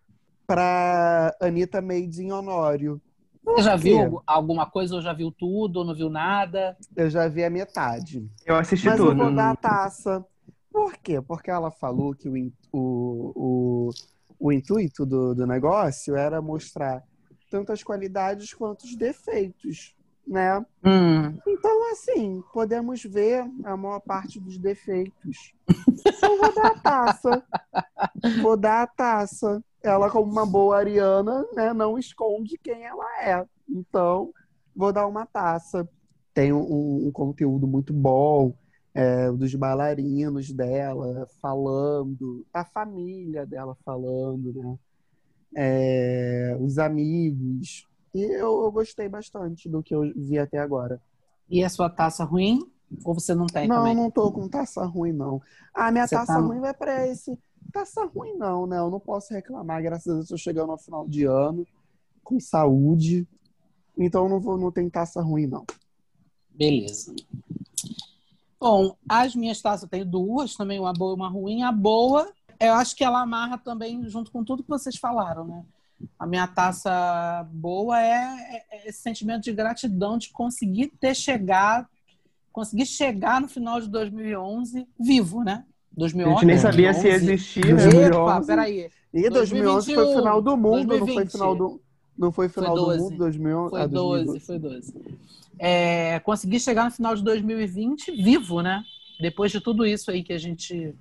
pra 0.47 1.35
Anitta 1.41 1.81
Made 1.81 2.23
in 2.23 2.31
Honório. 2.31 3.01
Você 3.45 3.61
já 3.61 3.75
viu 3.75 4.21
alguma 4.25 4.65
coisa 4.69 4.95
ou 4.95 5.01
já 5.01 5.13
viu 5.13 5.31
tudo 5.31 5.77
ou 5.79 5.85
não 5.85 5.93
viu 5.95 6.09
nada? 6.09 6.75
Eu 6.95 7.09
já 7.09 7.27
vi 7.27 7.43
a 7.43 7.49
metade. 7.49 8.27
Eu 8.45 8.55
assisti 8.55 8.87
Mas 8.87 8.97
tudo. 8.97 9.11
eu 9.11 9.15
vou 9.17 9.35
dar 9.35 9.51
a 9.51 9.55
taça. 9.55 10.25
Por 10.71 10.93
quê? 10.97 11.21
Porque 11.21 11.49
ela 11.49 11.71
falou 11.71 12.13
que 12.13 12.27
o, 12.27 12.33
o, 12.73 13.31
o, 13.35 13.89
o 14.39 14.51
intuito 14.51 15.05
do, 15.05 15.33
do 15.33 15.47
negócio 15.47 16.15
era 16.15 16.41
mostrar 16.41 17.03
tanto 17.49 17.71
as 17.71 17.83
qualidades 17.83 18.53
quanto 18.53 18.83
os 18.83 18.95
defeitos, 18.95 19.95
né? 20.27 20.59
Hum, 20.83 21.37
Então, 21.47 21.91
assim, 21.91 22.43
podemos 22.51 23.01
ver 23.03 23.45
a 23.63 23.77
maior 23.77 23.99
parte 24.01 24.39
dos 24.39 24.57
defeitos. 24.57 25.53
Então, 26.07 26.37
vou 26.37 26.53
dar 26.53 26.67
a 26.67 26.75
taça. 26.79 27.43
Vou 28.41 28.57
dar 28.57 28.83
a 28.83 28.87
taça. 28.87 29.63
Ela, 29.85 30.09
como 30.09 30.31
uma 30.31 30.45
boa 30.45 30.77
ariana, 30.77 31.45
né, 31.53 31.73
não 31.73 31.97
esconde 31.97 32.57
quem 32.57 32.83
ela 32.85 33.05
é. 33.21 33.45
Então, 33.69 34.31
vou 34.75 34.91
dar 34.91 35.07
uma 35.07 35.25
taça. 35.25 35.87
Tem 36.33 36.51
um, 36.51 37.07
um 37.07 37.11
conteúdo 37.11 37.67
muito 37.67 37.93
bom 37.93 38.53
é, 38.93 39.31
dos 39.31 39.53
bailarinos 39.55 40.51
dela 40.51 41.27
falando, 41.41 42.45
a 42.53 42.65
família 42.65 43.45
dela 43.45 43.75
falando, 43.85 44.53
né? 44.53 44.77
É, 45.55 46.57
os 46.59 46.77
amigos. 46.77 47.87
E 48.13 48.21
eu, 48.23 48.63
eu 48.63 48.71
gostei 48.71 49.07
bastante 49.07 49.69
do 49.69 49.83
que 49.83 49.93
eu 49.95 50.01
vi 50.15 50.37
até 50.39 50.57
agora. 50.57 51.01
e 51.49 51.63
a 51.63 51.69
sua 51.69 51.89
taça 51.89 52.23
ruim? 52.23 52.59
Ou 53.03 53.13
você 53.13 53.33
não 53.35 53.45
tem 53.47 53.67
Não, 53.67 53.77
também? 53.77 53.95
não 53.95 54.11
tô 54.11 54.31
com 54.31 54.47
taça 54.47 54.85
ruim, 54.85 55.11
não. 55.11 55.41
Ah, 55.73 55.91
minha 55.91 56.07
Você 56.07 56.15
taça 56.15 56.33
tá- 56.33 56.39
ruim 56.39 56.59
vai 56.59 56.73
pra 56.73 57.07
esse. 57.07 57.37
Taça 57.71 58.05
ruim, 58.05 58.35
não, 58.37 58.65
né? 58.65 58.77
Eu 58.77 58.89
não 58.89 58.99
posso 58.99 59.33
reclamar. 59.33 59.81
Graças 59.81 60.07
a 60.07 60.13
Deus, 60.13 60.25
eu 60.29 60.35
tô 60.35 60.41
chegando 60.41 60.71
ao 60.71 60.77
final 60.77 61.07
de 61.07 61.25
ano 61.25 61.65
com 62.23 62.39
saúde. 62.39 63.27
Então, 63.97 64.27
não, 64.27 64.39
vou, 64.39 64.57
não 64.57 64.71
tem 64.71 64.89
taça 64.89 65.21
ruim, 65.21 65.47
não. 65.47 65.65
Beleza. 66.49 67.13
Bom, 68.59 68.95
as 69.07 69.35
minhas 69.35 69.61
taças, 69.61 69.83
eu 69.83 69.89
tenho 69.89 70.05
duas, 70.05 70.55
também 70.55 70.79
uma 70.79 70.93
boa 70.93 71.11
e 71.11 71.15
uma 71.15 71.29
ruim. 71.29 71.63
A 71.63 71.71
boa, 71.71 72.31
eu 72.59 72.73
acho 72.73 72.95
que 72.95 73.03
ela 73.03 73.21
amarra 73.21 73.57
também 73.57 74.07
junto 74.09 74.31
com 74.31 74.43
tudo 74.43 74.63
que 74.63 74.69
vocês 74.69 74.95
falaram, 74.95 75.45
né? 75.45 75.65
A 76.17 76.25
minha 76.25 76.47
taça 76.47 77.47
boa 77.51 78.01
é, 78.01 78.13
é- 78.15 78.65
é 78.71 78.89
esse 78.89 78.99
sentimento 79.01 79.43
de 79.43 79.53
gratidão 79.53 80.17
de 80.17 80.29
conseguir 80.31 80.87
ter 80.99 81.15
chegado, 81.15 81.87
conseguir 82.51 82.85
chegar 82.85 83.39
no 83.39 83.47
final 83.47 83.79
de 83.79 83.89
2011 83.89 84.87
vivo, 84.99 85.43
né? 85.43 85.65
A 85.95 85.99
2011, 85.99 86.33
gente 86.33 86.45
nem 86.45 86.57
sabia 86.57 86.93
se 86.93 87.03
2011. 87.03 87.31
existia, 87.33 87.73
né? 87.73 87.83
Epa, 87.83 87.89
2011. 87.89 88.47
peraí. 88.47 88.89
E 89.13 89.29
2011 89.29 89.93
foi 89.93 90.03
o 90.03 90.15
final 90.17 90.41
do 90.41 90.57
mundo, 90.57 90.87
não 90.87 90.99
foi 90.99 91.15
2020. 91.15 91.31
final 91.31 91.55
do. 91.55 91.81
Não 92.17 92.31
foi 92.31 92.49
final 92.49 92.75
do 92.75 92.85
12. 92.85 93.03
mundo 93.03 93.17
2011? 93.17 93.69
Foi 93.69 93.81
ah, 93.81 93.87
12, 93.87 94.25
2012. 94.25 94.45
foi 94.45 94.59
12. 94.59 94.93
É, 95.57 96.19
consegui 96.19 96.59
chegar 96.59 96.85
no 96.85 96.91
final 96.91 97.15
de 97.15 97.23
2020 97.23 98.11
vivo, 98.11 98.61
né? 98.61 98.83
Depois 99.19 99.51
de 99.51 99.61
tudo 99.61 99.85
isso 99.85 100.11
aí 100.11 100.21
que 100.21 100.33
a 100.33 100.37
gente, 100.37 100.93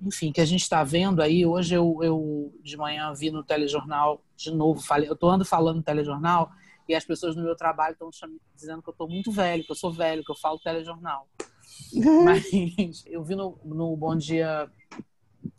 enfim, 0.00 0.30
que 0.30 0.40
a 0.40 0.44
gente 0.44 0.62
está 0.62 0.84
vendo 0.84 1.20
aí. 1.20 1.44
Hoje 1.44 1.74
eu, 1.74 1.98
eu 2.00 2.52
de 2.62 2.76
manhã 2.76 3.12
vi 3.12 3.30
no 3.32 3.42
telejornal 3.42 4.22
de 4.36 4.52
novo, 4.52 4.80
falei, 4.80 5.08
eu 5.08 5.16
tô 5.16 5.28
ando 5.28 5.44
falando 5.44 5.76
no 5.76 5.82
telejornal 5.82 6.50
e 6.88 6.94
as 6.94 7.04
pessoas 7.04 7.34
no 7.34 7.42
meu 7.42 7.56
trabalho 7.56 7.94
estão 7.94 8.10
dizendo 8.54 8.82
que 8.82 8.88
eu 8.88 8.94
tô 8.94 9.08
muito 9.08 9.32
velho, 9.32 9.64
que 9.64 9.72
eu 9.72 9.76
sou 9.76 9.92
velho, 9.92 10.22
que 10.22 10.30
eu 10.30 10.36
falo 10.36 10.58
telejornal. 10.58 11.26
Mas 12.24 13.04
eu 13.06 13.22
vi 13.22 13.34
no, 13.34 13.58
no 13.64 13.96
Bom 13.96 14.16
Dia 14.16 14.68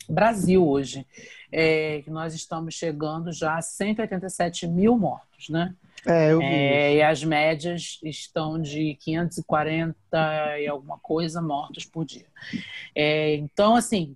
Brasil 0.08 0.66
hoje 0.66 1.06
é, 1.50 2.02
que 2.02 2.10
nós 2.10 2.34
estamos 2.34 2.74
chegando 2.74 3.32
já 3.32 3.56
a 3.56 3.62
187 3.62 4.66
mil 4.66 4.96
mortos, 4.98 5.48
né? 5.48 5.74
É, 6.04 6.32
eu 6.32 6.38
vi. 6.38 6.44
É, 6.44 6.94
e 6.96 7.02
as 7.02 7.24
médias 7.24 7.98
estão 8.02 8.60
de 8.60 8.96
540 9.00 9.96
e 10.60 10.68
alguma 10.68 10.98
coisa 10.98 11.42
mortos 11.42 11.84
por 11.84 12.04
dia. 12.04 12.26
É, 12.94 13.34
então, 13.34 13.74
assim, 13.74 14.14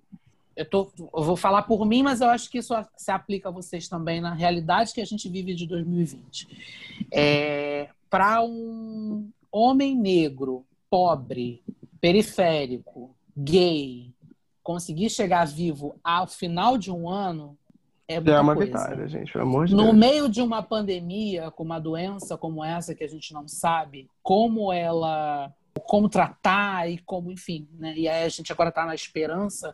eu, 0.55 0.65
tô, 0.65 0.91
eu 0.97 1.23
vou 1.23 1.35
falar 1.35 1.63
por 1.63 1.85
mim, 1.85 2.03
mas 2.03 2.21
eu 2.21 2.29
acho 2.29 2.49
que 2.49 2.59
isso 2.59 2.73
se 2.95 3.11
aplica 3.11 3.49
a 3.49 3.51
vocês 3.51 3.89
também 3.89 4.21
na 4.21 4.33
realidade 4.33 4.93
que 4.93 5.01
a 5.01 5.05
gente 5.05 5.27
vive 5.27 5.53
de 5.53 5.67
2020. 5.67 6.47
É, 7.11 7.89
Para 8.09 8.41
um 8.41 9.29
homem 9.51 9.97
negro, 9.97 10.65
pobre, 10.89 11.61
periférico, 12.01 13.15
gay, 13.37 14.11
conseguir 14.63 15.09
chegar 15.09 15.45
vivo 15.45 15.95
ao 16.03 16.27
final 16.27 16.77
de 16.77 16.91
um 16.91 17.07
ano 17.07 17.57
é 18.07 18.15
é 18.15 18.39
uma 18.39 18.55
coisa. 18.55 18.71
vitória, 18.71 19.07
gente, 19.07 19.31
pelo 19.31 19.45
amor 19.45 19.67
de 19.67 19.75
No 19.75 19.83
Deus. 19.83 19.95
meio 19.95 20.29
de 20.29 20.41
uma 20.41 20.61
pandemia, 20.61 21.49
com 21.51 21.63
uma 21.63 21.79
doença 21.79 22.37
como 22.37 22.63
essa 22.63 22.93
que 22.93 23.03
a 23.03 23.07
gente 23.07 23.33
não 23.33 23.47
sabe 23.47 24.09
como 24.21 24.73
ela, 24.73 25.53
como 25.85 26.09
tratar 26.09 26.89
e 26.89 26.97
como, 26.97 27.31
enfim, 27.31 27.67
né? 27.79 27.93
E 27.95 28.09
aí 28.09 28.25
a 28.25 28.29
gente 28.29 28.51
agora 28.51 28.69
está 28.69 28.85
na 28.85 28.95
esperança 28.95 29.73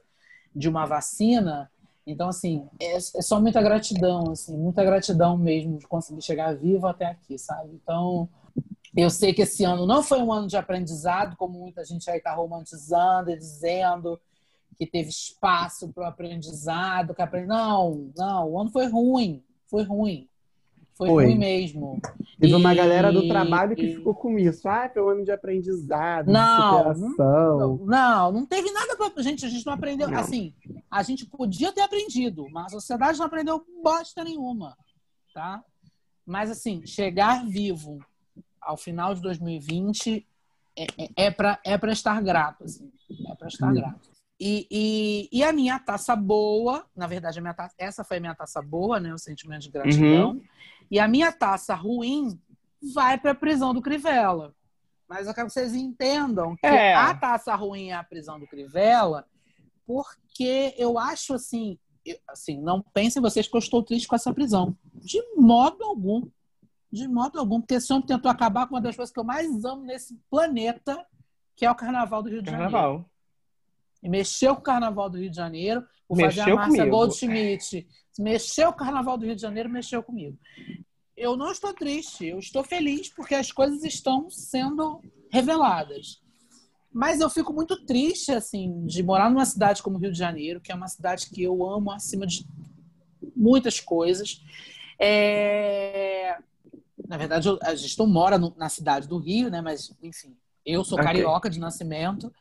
de 0.56 0.70
uma 0.70 0.86
vacina. 0.86 1.72
Então, 2.06 2.30
assim, 2.30 2.68
é, 2.80 2.96
é 2.96 3.00
só 3.00 3.42
muita 3.42 3.62
gratidão, 3.62 4.32
assim, 4.32 4.56
muita 4.56 4.84
gratidão 4.84 5.36
mesmo 5.38 5.78
de 5.78 5.88
conseguir 5.88 6.22
chegar 6.22 6.56
vivo 6.56 6.86
até 6.88 7.06
aqui, 7.06 7.38
sabe? 7.40 7.72
Então, 7.74 8.30
eu 8.98 9.10
sei 9.10 9.34
que 9.34 9.44
esse 9.44 9.64
ano 9.64 9.86
não 9.86 10.02
foi 10.02 10.20
um 10.22 10.32
ano 10.34 10.48
de 10.48 10.58
aprendizado, 10.58 11.36
como 11.38 11.60
muita 11.60 11.86
gente 11.86 12.10
aí 12.10 12.18
está 12.18 12.34
romantizando 12.34 13.30
e 13.30 13.38
dizendo 13.38 14.20
que 14.76 14.86
teve 14.86 15.10
espaço 15.10 15.88
para 15.94 16.04
o 16.04 16.08
aprendizado. 16.08 17.14
Que 17.16 17.22
aprend... 17.22 17.48
Não, 17.48 18.12
não, 18.18 18.50
o 18.52 18.60
ano 18.60 18.70
foi 18.72 18.88
ruim, 18.88 19.44
foi 19.68 19.84
ruim. 19.84 20.28
Foi, 20.94 21.10
Foi. 21.10 21.26
ruim 21.26 21.38
mesmo. 21.38 22.02
Teve 22.40 22.56
uma 22.56 22.74
E- 22.74 22.76
galera 22.76 23.14
do 23.14 23.28
trabalho 23.28 23.76
que 23.76 23.84
e- 23.84 23.96
ficou 23.98 24.16
com 24.16 24.36
isso. 24.40 24.68
Ah, 24.68 24.90
foi 24.92 25.04
um 25.04 25.10
ano 25.10 25.24
de 25.24 25.32
aprendizado, 25.32 26.32
Não, 26.32 26.92
de 26.92 27.00
superação. 27.00 27.78
Não, 27.78 27.86
não, 27.86 28.32
não 28.32 28.46
teve 28.48 28.72
nada 28.72 28.98
para 28.98 29.22
gente. 29.22 29.46
A 29.46 29.50
gente 29.50 29.64
não 29.64 29.74
aprendeu. 29.74 30.08
Não. 30.10 30.18
Assim, 30.20 30.56
a 30.90 31.04
gente 31.04 31.24
podia 31.28 31.72
ter 31.72 31.82
aprendido, 31.82 32.48
mas 32.52 32.66
a 32.74 32.80
sociedade 32.80 33.20
não 33.20 33.28
aprendeu 33.28 33.64
bosta 33.84 34.24
nenhuma, 34.24 34.76
tá? 35.36 35.64
Mas 36.26 36.50
assim, 36.50 36.84
chegar 36.84 37.46
vivo 37.46 38.00
ao 38.68 38.78
final 38.78 39.16
de 39.16 39.22
2020 39.22 40.28
é, 40.78 40.84
é, 40.98 41.10
é 41.28 41.32
para 41.32 41.60
é 41.66 41.78
para 41.78 41.92
estar 41.92 42.22
grato, 42.22 42.64
assim, 42.66 42.92
é 43.30 43.36
para 43.36 43.48
estar 43.48 43.72
Hum. 43.72 43.74
grato. 43.76 44.10
E, 44.40 44.68
e, 44.70 45.30
e 45.40 45.44
a 45.44 45.52
minha 45.52 45.80
taça 45.80 46.16
boa, 46.16 46.86
na 46.96 47.08
verdade, 47.08 47.40
a 47.40 47.42
minha 47.42 47.54
taça, 47.56 47.74
essa 47.80 48.04
foi 48.04 48.18
a 48.18 48.20
minha 48.20 48.36
taça 48.36 48.62
boa, 48.62 49.00
né? 49.00 49.12
O 49.12 49.18
sentimento 49.18 49.64
de 49.64 49.72
gratidão. 49.72 50.40
E 50.92 51.00
a 51.00 51.08
minha 51.08 51.32
taça 51.32 51.74
ruim 51.74 52.40
vai 52.94 53.18
para 53.18 53.32
a 53.32 53.36
prisão 53.36 53.74
do 53.74 53.82
Crivella. 53.82 54.54
Mas 55.10 55.26
eu 55.26 55.34
quero 55.34 55.48
que 55.48 55.54
vocês 55.54 55.74
entendam 55.74 56.56
que 56.56 56.68
É. 56.68 56.94
a 56.94 57.16
taça 57.16 57.56
ruim 57.56 57.90
é 57.90 57.94
a 57.94 58.04
prisão 58.04 58.40
do 58.40 58.46
Crivella, 58.46 59.26
porque 59.88 60.76
eu 60.78 61.00
acho 61.00 61.34
assim, 61.34 61.80
eu- 62.06 62.20
assim, 62.28 62.62
não 62.62 62.82
pensem 62.94 63.22
vocês 63.22 63.48
que 63.48 63.56
eu 63.56 63.60
estou 63.60 63.82
triste 63.82 64.08
com 64.08 64.16
essa 64.16 64.32
prisão. 64.34 64.78
De 64.94 65.20
modo 65.36 65.84
algum. 65.84 66.28
De 66.92 67.08
modo 67.08 67.40
algum, 67.40 67.60
porque 67.60 67.76
esse 67.76 67.92
homem 67.92 68.06
tentou 68.06 68.32
acabar 68.32 68.68
com 68.68 68.76
uma 68.76 68.82
das 68.82 68.96
coisas 68.96 69.14
que 69.14 69.20
eu 69.20 69.24
mais 69.24 69.66
amo 69.66 69.84
nesse 69.84 70.18
planeta, 70.30 71.06
que 71.56 71.66
é 71.66 71.72
o 71.72 71.76
Carnaval 71.76 72.24
do 72.24 72.30
Rio 72.30 72.42
de 72.42 72.50
Janeiro. 72.50 72.72
Carnaval. 72.72 73.10
E 74.02 74.10
mexeu 74.10 74.56
com 74.56 74.62
o 74.62 74.64
Carnaval 74.64 75.10
do 75.10 75.18
Rio 75.18 75.30
de 75.30 75.36
Janeiro. 75.36 75.86
Vou 76.08 76.18
fazer 76.20 76.42
a 76.42 76.46
Mexeu 76.46 76.56
Márcia 76.56 76.78
comigo. 76.78 76.98
Goldschmidt. 76.98 77.88
Mexeu 78.20 78.68
com 78.72 78.76
o 78.76 78.86
Carnaval 78.86 79.18
do 79.18 79.26
Rio 79.26 79.36
de 79.36 79.42
Janeiro, 79.42 79.70
mexeu 79.70 80.02
comigo. 80.02 80.38
Eu 81.16 81.36
não 81.36 81.52
estou 81.52 81.74
triste, 81.74 82.26
eu 82.26 82.40
estou 82.40 82.64
feliz 82.64 83.10
porque 83.10 83.36
as 83.36 83.52
coisas 83.52 83.84
estão 83.84 84.30
sendo 84.30 85.02
reveladas. 85.32 86.22
Mas 86.92 87.20
eu 87.20 87.30
fico 87.30 87.52
muito 87.52 87.86
triste, 87.86 88.32
assim, 88.32 88.86
de 88.86 89.04
morar 89.04 89.30
numa 89.30 89.46
cidade 89.46 89.84
como 89.84 89.98
Rio 89.98 90.12
de 90.12 90.18
Janeiro, 90.18 90.62
que 90.62 90.72
é 90.72 90.76
uma 90.76 90.88
cidade 90.88 91.30
que 91.30 91.44
eu 91.44 91.68
amo 91.68 91.92
acima 91.92 92.26
de 92.26 92.48
muitas 93.36 93.80
coisas. 93.80 94.42
É, 95.00 96.38
Na 97.08 97.18
verdade, 97.18 97.48
eu- 97.48 97.60
a 97.62 97.74
gente 97.76 97.98
não 97.98 98.08
mora 98.08 98.38
no- 98.38 98.54
na 98.58 98.70
cidade 98.70 99.08
do 99.08 99.18
Rio, 99.18 99.50
né? 99.50 99.62
Mas, 99.62 99.94
enfim, 100.04 100.36
eu 100.66 100.84
sou 100.84 100.98
carioca 101.06 101.50
de 101.50 101.60
nascimento. 101.60 102.32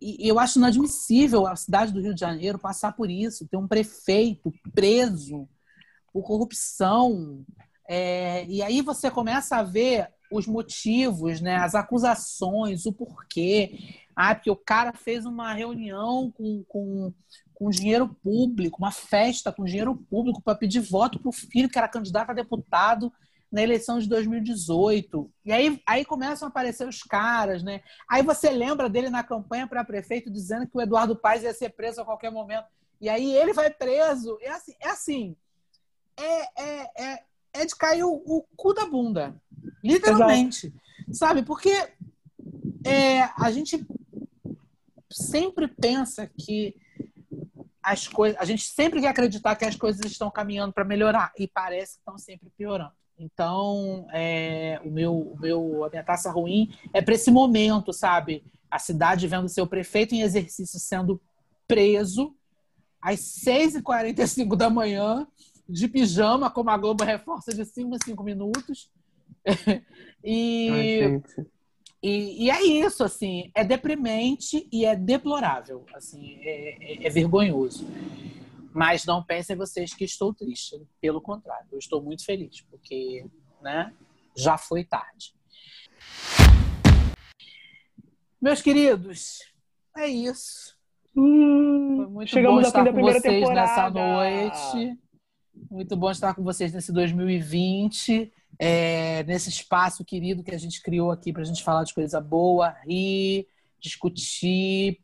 E 0.00 0.28
eu 0.28 0.38
acho 0.38 0.58
inadmissível 0.58 1.46
a 1.46 1.56
cidade 1.56 1.92
do 1.92 2.00
Rio 2.00 2.14
de 2.14 2.20
Janeiro 2.20 2.58
passar 2.58 2.92
por 2.92 3.10
isso, 3.10 3.46
ter 3.48 3.56
um 3.56 3.66
prefeito 3.66 4.52
preso 4.74 5.48
por 6.12 6.22
corrupção. 6.22 7.44
É, 7.88 8.44
e 8.46 8.62
aí 8.62 8.80
você 8.82 9.10
começa 9.10 9.56
a 9.56 9.62
ver 9.62 10.08
os 10.30 10.46
motivos, 10.46 11.40
né, 11.40 11.56
as 11.56 11.74
acusações, 11.74 12.86
o 12.86 12.92
porquê. 12.92 13.78
Ah, 14.16 14.34
porque 14.34 14.50
o 14.50 14.56
cara 14.56 14.92
fez 14.92 15.24
uma 15.26 15.52
reunião 15.52 16.30
com, 16.30 16.64
com, 16.68 17.12
com 17.54 17.70
dinheiro 17.70 18.08
público, 18.22 18.78
uma 18.78 18.90
festa 18.90 19.52
com 19.52 19.64
dinheiro 19.64 19.96
público 20.10 20.42
para 20.42 20.54
pedir 20.56 20.80
voto 20.80 21.18
para 21.18 21.28
o 21.28 21.32
filho 21.32 21.68
que 21.68 21.78
era 21.78 21.88
candidato 21.88 22.30
a 22.30 22.34
deputado 22.34 23.12
na 23.54 23.62
eleição 23.62 24.00
de 24.00 24.08
2018. 24.08 25.30
E 25.44 25.52
aí, 25.52 25.80
aí 25.86 26.04
começam 26.04 26.48
a 26.48 26.48
aparecer 26.48 26.88
os 26.88 27.04
caras, 27.04 27.62
né? 27.62 27.82
Aí 28.10 28.20
você 28.20 28.50
lembra 28.50 28.90
dele 28.90 29.08
na 29.08 29.22
campanha 29.22 29.64
para 29.64 29.84
prefeito 29.84 30.28
dizendo 30.28 30.66
que 30.66 30.76
o 30.76 30.80
Eduardo 30.80 31.14
Paes 31.14 31.44
ia 31.44 31.54
ser 31.54 31.70
preso 31.70 32.00
a 32.00 32.04
qualquer 32.04 32.32
momento. 32.32 32.66
E 33.00 33.08
aí 33.08 33.32
ele 33.32 33.52
vai 33.52 33.70
preso. 33.70 34.36
É 34.40 34.50
assim, 34.50 34.74
é 34.80 34.88
assim. 34.88 35.36
é, 36.16 36.62
é, 36.62 36.90
é, 36.98 37.22
é 37.52 37.64
de 37.64 37.76
cair 37.76 38.02
o, 38.02 38.14
o 38.26 38.44
cu 38.56 38.74
da 38.74 38.86
bunda. 38.86 39.40
Literalmente. 39.84 40.66
Exato. 40.66 41.14
Sabe? 41.16 41.44
Porque 41.44 41.70
é, 42.84 43.22
a 43.38 43.52
gente 43.52 43.86
sempre 45.12 45.68
pensa 45.68 46.26
que 46.26 46.74
as 47.80 48.08
coisas. 48.08 48.36
A 48.40 48.44
gente 48.44 48.64
sempre 48.64 49.00
quer 49.00 49.10
acreditar 49.10 49.54
que 49.54 49.64
as 49.64 49.76
coisas 49.76 50.04
estão 50.04 50.28
caminhando 50.28 50.72
para 50.72 50.84
melhorar 50.84 51.32
e 51.38 51.46
parece 51.46 51.92
que 51.92 51.98
estão 52.00 52.18
sempre 52.18 52.50
piorando. 52.58 53.03
Então, 53.18 54.06
é, 54.12 54.80
o 54.84 54.90
meu, 54.90 55.16
o 55.16 55.38
meu, 55.40 55.84
a 55.84 55.90
minha 55.90 56.02
taça 56.02 56.30
ruim 56.30 56.74
é 56.92 57.00
para 57.00 57.14
esse 57.14 57.30
momento, 57.30 57.92
sabe? 57.92 58.44
A 58.70 58.78
cidade 58.78 59.26
vendo 59.26 59.48
seu 59.48 59.66
prefeito 59.66 60.14
em 60.14 60.22
exercício 60.22 60.78
sendo 60.80 61.20
preso 61.66 62.34
às 63.00 63.20
6h45 63.20 64.56
da 64.56 64.70
manhã, 64.70 65.26
de 65.68 65.88
pijama, 65.88 66.50
como 66.50 66.70
a 66.70 66.76
Globo 66.76 67.04
reforça 67.04 67.52
de 67.54 67.64
5 67.64 67.94
em 67.94 67.98
5 68.04 68.22
minutos. 68.22 68.90
e, 70.24 70.70
Ai, 70.70 71.22
e, 72.02 72.44
e, 72.44 72.50
é 72.50 72.62
isso, 72.62 73.04
assim, 73.04 73.50
é 73.54 73.64
deprimente 73.64 74.68
e 74.70 74.84
é 74.84 74.94
deplorável, 74.94 75.84
assim, 75.94 76.38
é, 76.42 77.04
é, 77.04 77.06
é 77.06 77.10
vergonhoso. 77.10 77.86
Mas 78.74 79.04
não 79.06 79.22
pensem 79.22 79.54
vocês 79.54 79.94
que 79.94 80.04
estou 80.04 80.34
triste. 80.34 80.84
Pelo 81.00 81.20
contrário, 81.20 81.68
eu 81.70 81.78
estou 81.78 82.02
muito 82.02 82.24
feliz, 82.24 82.60
porque 82.62 83.24
né, 83.62 83.94
já 84.36 84.58
foi 84.58 84.84
tarde. 84.84 85.32
Meus 88.42 88.60
queridos, 88.60 89.38
é 89.96 90.08
isso. 90.08 90.76
Hum, 91.16 91.98
foi 91.98 92.06
muito 92.08 92.42
bom 92.42 92.60
estar 92.60 92.92
com 92.92 93.00
vocês 93.00 93.22
temporada. 93.22 93.60
nessa 93.60 93.90
noite. 93.90 94.98
Muito 95.70 95.96
bom 95.96 96.10
estar 96.10 96.34
com 96.34 96.42
vocês 96.42 96.72
nesse 96.72 96.92
2020. 96.92 98.32
É, 98.58 99.22
nesse 99.22 99.50
espaço 99.50 100.04
querido 100.04 100.42
que 100.42 100.52
a 100.52 100.58
gente 100.58 100.82
criou 100.82 101.12
aqui 101.12 101.32
para 101.32 101.42
a 101.42 101.44
gente 101.44 101.62
falar 101.62 101.84
de 101.84 101.94
coisa 101.94 102.20
boa, 102.20 102.70
rir, 102.84 103.46
discutir, 103.80 105.00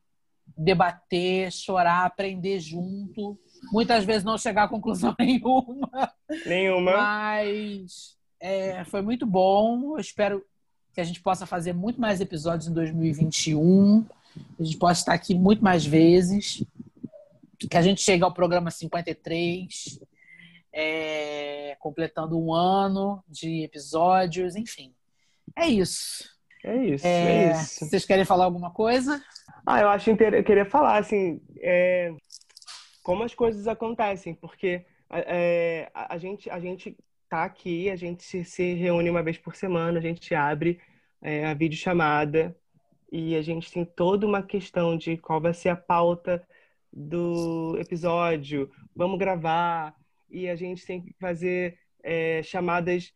debater, 0.56 1.52
chorar, 1.52 2.05
aprender 2.05 2.59
junto. 2.59 3.38
Muitas 3.73 4.05
vezes 4.05 4.24
não 4.24 4.39
chegar 4.39 4.65
a 4.65 4.69
conclusão 4.69 5.15
nenhuma. 5.19 6.12
Nenhuma. 6.47 6.93
Mas 6.93 8.16
é, 8.41 8.85
foi 8.85 9.03
muito 9.03 9.27
bom. 9.27 9.95
Eu 9.97 10.01
espero 10.01 10.45
que 10.95 11.01
a 11.01 11.05
gente 11.05 11.20
possa 11.20 11.47
fazer 11.47 11.73
muito 11.73 12.01
mais 12.01 12.20
episódios 12.20 12.69
em 12.69 12.73
2021. 12.73 14.05
A 14.59 14.62
gente 14.62 14.77
possa 14.77 15.01
estar 15.01 15.15
aqui 15.15 15.35
muito 15.35 15.62
mais 15.62 15.85
vezes. 15.85 16.65
Que 17.59 17.77
a 17.77 17.82
gente 17.82 18.03
chegue 18.03 18.24
ao 18.24 18.32
programa 18.32 18.70
53, 18.70 20.01
é, 20.73 21.77
completando 21.78 22.41
um 22.41 22.55
ano 22.55 23.23
de 23.28 23.62
episódios, 23.62 24.57
enfim. 24.57 24.95
É 25.55 25.69
isso. 25.69 26.24
É 26.65 26.77
isso, 26.77 27.07
é, 27.07 27.45
é 27.45 27.53
isso. 27.53 27.87
Vocês 27.87 28.05
querem 28.05 28.24
falar 28.24 28.45
alguma 28.47 28.70
coisa? 28.70 29.23
Ah, 29.66 29.81
eu 29.81 29.89
acho 29.89 30.11
inter... 30.11 30.35
eu 30.35 30.45
queria 30.45 30.65
falar 30.65 30.99
assim, 30.99 31.41
é 31.59 32.12
como 33.11 33.24
as 33.24 33.35
coisas 33.35 33.66
acontecem, 33.66 34.32
porque 34.35 34.85
é, 35.11 35.91
a, 35.93 36.16
gente 36.16 36.49
a 36.49 36.61
gente 36.61 36.97
tá 37.28 37.43
aqui, 37.43 37.91
a 37.91 37.97
gente 37.97 38.23
se, 38.23 38.45
se, 38.45 38.74
reúne 38.74 39.11
uma 39.11 39.20
vez 39.20 39.37
por 39.37 39.57
semana, 39.57 39.99
a 39.99 40.01
gente 40.01 40.32
abre 40.32 40.78
é, 41.20 41.45
a 41.45 41.53
videochamada 41.53 42.57
e 43.11 43.35
a 43.35 43.43
gente 43.43 43.73
tem 43.73 43.85
toda 43.85 44.24
uma 44.24 44.45
questão 44.45 44.97
de 44.97 45.16
qual 45.16 45.41
vai 45.41 45.53
ser 45.53 45.70
a 45.70 45.77
pauta 45.77 46.41
do 46.93 47.77
episódio, 47.81 48.70
vamos 48.95 49.19
gravar 49.19 49.93
e 50.31 50.49
a 50.49 50.55
gente 50.55 50.87
tem 50.87 51.03
que 51.03 51.12
fazer 51.15 51.81
é, 52.05 52.45
chamadas 52.45 53.12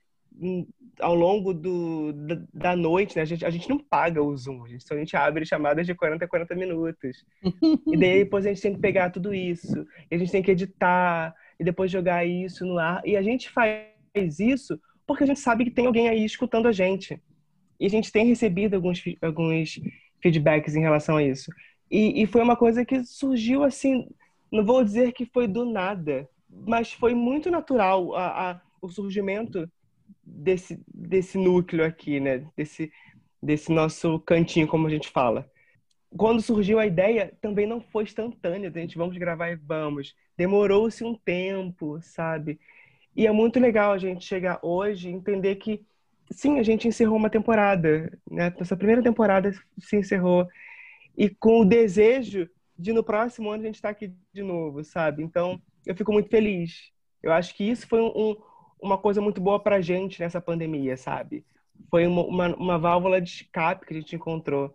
ao 1.01 1.15
longo 1.15 1.53
do, 1.53 2.13
da, 2.13 2.43
da, 2.53 2.77
noite, 2.77 3.17
né? 3.17 3.23
A 3.23 3.25
gente, 3.25 3.45
a 3.45 3.51
gente 3.51 3.69
não 3.69 3.79
paga 3.79 4.23
o 4.23 4.37
Zoom, 4.37 4.65
a 4.65 4.69
gente, 4.69 4.85
a 4.93 4.97
gente 4.97 5.17
abre 5.17 5.45
chamadas 5.45 5.87
de 5.87 5.95
40 5.95 6.25
a 6.25 6.29
40 6.29 6.55
minutos. 6.55 7.25
e 7.87 7.97
daí 7.97 8.25
depois 8.25 8.45
a 8.45 8.49
gente 8.49 8.63
tem 8.63 8.75
que 8.75 8.81
pegar 8.81 9.11
tudo 9.11 9.35
isso, 9.35 9.87
e 10.11 10.15
a 10.15 10.19
gente 10.19 10.33
tem 10.33 10.43
que 10.43 10.51
editar, 10.51 11.35
e 11.59 11.65
depois 11.65 11.91
jogar 11.91 12.25
isso 12.25 12.65
no 12.65 12.79
ar. 12.79 13.03
E 13.05 13.17
a 13.17 13.23
gente 13.23 13.51
faz 13.51 13.89
isso 14.39 14.79
porque 15.07 15.25
a 15.25 15.27
gente 15.27 15.41
sabe 15.41 15.65
que 15.65 15.71
tem 15.71 15.87
alguém 15.87 16.09
aí 16.09 16.25
escutando 16.25 16.67
a 16.67 16.73
gente. 16.73 17.21
E 17.79 17.87
a 17.87 17.91
gente 17.91 18.11
tem 18.11 18.27
recebido 18.27 18.75
alguns, 18.75 19.03
alguns 19.21 19.81
feedbacks 20.23 20.75
em 20.75 20.81
relação 20.81 21.17
a 21.17 21.23
isso. 21.23 21.51
E, 21.91 22.23
e 22.23 22.27
foi 22.27 22.43
uma 22.43 22.57
coisa 22.57 22.85
que 22.85 23.05
surgiu 23.05 23.63
assim, 23.63 24.09
não 24.51 24.65
vou 24.65 24.83
dizer 24.83 25.13
que 25.13 25.27
foi 25.27 25.47
do 25.47 25.65
nada, 25.65 26.29
mas 26.49 26.93
foi 26.93 27.15
muito 27.15 27.51
natural 27.51 28.15
a, 28.15 28.51
a 28.51 28.61
o 28.85 28.89
surgimento 28.89 29.71
desse, 30.25 30.83
desse 30.93 31.39
núcleo 31.39 31.85
aqui, 31.85 32.21
né? 32.21 32.47
Desse, 32.57 32.93
desse 33.43 33.71
nosso 33.73 34.19
cantinho, 34.21 34.67
como 34.67 34.87
a 34.87 34.91
gente 34.91 35.09
fala. 35.09 35.51
Quando 36.17 36.41
surgiu 36.41 36.79
a 36.79 36.87
ideia, 36.87 37.33
também 37.41 37.67
não 37.67 37.81
foi 37.81 38.05
instantânea, 38.05 38.73
a 38.73 38.79
gente 38.79 38.97
vamos 38.97 39.17
gravar 39.17 39.51
e 39.51 39.57
vamos. 39.57 40.15
Demorou-se 40.37 41.03
um 41.05 41.15
tempo, 41.15 41.99
sabe? 42.01 42.59
E 43.17 43.27
é 43.27 43.33
muito 43.33 43.61
legal 43.61 43.93
a 43.93 43.99
gente 43.99 44.25
chegar 44.25 44.59
hoje 44.63 45.09
e 45.09 45.13
entender 45.13 45.57
que, 45.57 45.85
sim, 46.31 46.59
a 46.59 46.63
gente 46.63 46.89
encerrou 46.89 47.17
uma 47.17 47.31
temporada, 47.31 48.17
né? 48.31 48.53
Nossa 48.59 48.77
primeira 48.77 49.03
temporada 49.03 49.53
se 49.79 49.97
encerrou. 49.97 50.49
E 51.17 51.29
com 51.29 51.61
o 51.61 51.65
desejo 51.65 52.49
de 52.77 52.93
no 52.93 53.05
próximo 53.05 53.51
ano 53.51 53.63
a 53.63 53.67
gente 53.67 53.77
estar 53.77 53.89
tá 53.89 53.93
aqui 53.93 54.13
de 54.33 54.43
novo, 54.43 54.83
sabe? 54.83 55.23
Então, 55.23 55.61
eu 55.87 55.95
fico 55.95 56.13
muito 56.13 56.29
feliz. 56.29 56.91
Eu 57.23 57.33
acho 57.33 57.55
que 57.55 57.65
isso 57.65 57.87
foi 57.87 58.01
um, 58.01 58.37
uma 58.81 58.99
coisa 58.99 59.21
muito 59.21 59.41
boa 59.41 59.59
pra 59.61 59.81
gente 59.81 60.21
nessa 60.21 60.41
pandemia, 60.41 60.97
sabe? 60.97 61.45
Foi 61.91 62.07
uma, 62.07 62.23
uma, 62.23 62.57
uma, 62.57 62.79
válvula 62.79 63.21
de 63.21 63.31
escape 63.31 63.87
que 63.87 63.95
a 63.95 63.97
gente 63.97 64.17
encontrou. 64.17 64.75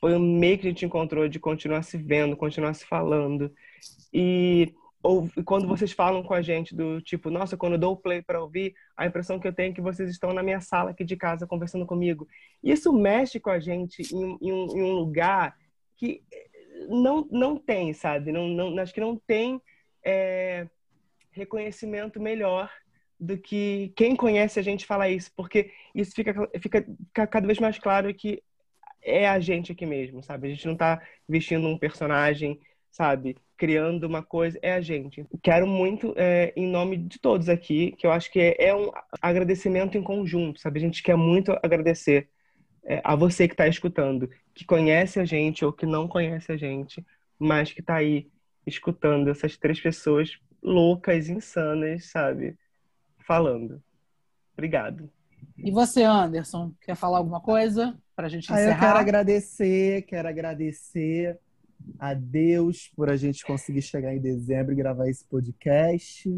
Foi 0.00 0.14
um 0.14 0.20
meio 0.20 0.58
que 0.58 0.66
a 0.66 0.70
gente 0.70 0.84
encontrou 0.84 1.28
de 1.28 1.38
continuar 1.38 1.82
se 1.82 1.96
vendo, 1.96 2.36
continuar 2.36 2.74
se 2.74 2.84
falando. 2.84 3.52
E 4.12 4.74
ou, 5.06 5.28
quando 5.44 5.68
vocês 5.68 5.92
falam 5.92 6.22
com 6.22 6.34
a 6.34 6.42
gente 6.42 6.74
do 6.74 7.00
tipo, 7.00 7.30
nossa, 7.30 7.56
quando 7.56 7.74
eu 7.74 7.78
dou 7.78 7.92
o 7.92 7.96
play 7.96 8.22
para 8.22 8.42
ouvir, 8.42 8.74
a 8.96 9.06
impressão 9.06 9.38
que 9.38 9.46
eu 9.46 9.52
tenho 9.52 9.70
é 9.70 9.74
que 9.74 9.80
vocês 9.80 10.10
estão 10.10 10.32
na 10.32 10.42
minha 10.42 10.60
sala 10.60 10.90
aqui 10.90 11.04
de 11.04 11.16
casa 11.16 11.46
conversando 11.46 11.86
comigo. 11.86 12.26
Isso 12.62 12.92
mexe 12.92 13.38
com 13.38 13.50
a 13.50 13.60
gente 13.60 14.02
em, 14.12 14.36
em, 14.42 14.52
um, 14.52 14.76
em 14.76 14.82
um, 14.82 14.94
lugar 14.94 15.56
que 15.96 16.22
não, 16.88 17.26
não 17.30 17.56
tem, 17.56 17.92
sabe? 17.92 18.32
Não, 18.32 18.48
não, 18.48 18.76
acho 18.80 18.92
que 18.92 19.00
não 19.00 19.16
tem 19.16 19.62
é, 20.04 20.66
reconhecimento 21.30 22.20
melhor 22.20 22.68
do 23.18 23.38
que 23.38 23.92
quem 23.96 24.14
conhece 24.14 24.58
a 24.60 24.62
gente 24.62 24.86
fala 24.86 25.08
isso, 25.08 25.30
porque 25.34 25.72
isso 25.94 26.12
fica, 26.14 26.34
fica, 26.60 26.86
fica 27.08 27.26
cada 27.26 27.46
vez 27.46 27.58
mais 27.58 27.78
claro 27.78 28.12
que 28.14 28.42
é 29.02 29.28
a 29.28 29.38
gente 29.40 29.72
aqui 29.72 29.86
mesmo, 29.86 30.22
sabe? 30.22 30.48
A 30.48 30.50
gente 30.50 30.66
não 30.66 30.74
está 30.74 31.00
vestindo 31.28 31.66
um 31.66 31.78
personagem, 31.78 32.60
sabe? 32.90 33.36
Criando 33.56 34.04
uma 34.04 34.22
coisa, 34.22 34.58
é 34.62 34.72
a 34.72 34.80
gente. 34.80 35.24
Quero 35.42 35.66
muito, 35.66 36.12
é, 36.16 36.52
em 36.56 36.66
nome 36.66 36.96
de 36.96 37.18
todos 37.18 37.48
aqui, 37.48 37.92
que 37.92 38.06
eu 38.06 38.12
acho 38.12 38.30
que 38.30 38.40
é, 38.40 38.68
é 38.68 38.74
um 38.74 38.90
agradecimento 39.22 39.96
em 39.96 40.02
conjunto, 40.02 40.60
sabe? 40.60 40.78
A 40.78 40.82
gente 40.82 41.02
quer 41.02 41.16
muito 41.16 41.52
agradecer 41.62 42.28
é, 42.84 43.00
a 43.04 43.14
você 43.14 43.46
que 43.48 43.54
está 43.54 43.68
escutando, 43.68 44.30
que 44.54 44.64
conhece 44.64 45.20
a 45.20 45.24
gente 45.24 45.64
ou 45.64 45.72
que 45.72 45.86
não 45.86 46.08
conhece 46.08 46.52
a 46.52 46.56
gente, 46.56 47.04
mas 47.38 47.72
que 47.72 47.80
está 47.80 47.96
aí 47.96 48.28
escutando 48.66 49.30
essas 49.30 49.56
três 49.56 49.80
pessoas 49.80 50.38
loucas, 50.62 51.28
insanas, 51.28 52.06
sabe? 52.06 52.56
Falando. 53.26 53.82
Obrigado. 54.54 55.10
E 55.58 55.70
você, 55.70 56.02
Anderson, 56.02 56.72
quer 56.80 56.94
falar 56.94 57.18
alguma 57.18 57.40
coisa 57.40 57.96
para 58.14 58.26
a 58.26 58.30
gente 58.30 58.44
encerrar? 58.44 58.60
Ah, 58.60 58.74
eu 58.74 58.78
quero 58.78 58.98
agradecer, 58.98 60.02
quero 60.02 60.28
agradecer 60.28 61.38
a 61.98 62.14
Deus 62.14 62.90
por 62.96 63.10
a 63.10 63.16
gente 63.16 63.44
conseguir 63.44 63.82
chegar 63.82 64.14
em 64.14 64.20
dezembro 64.20 64.72
e 64.72 64.76
gravar 64.76 65.08
esse 65.08 65.24
podcast, 65.24 66.28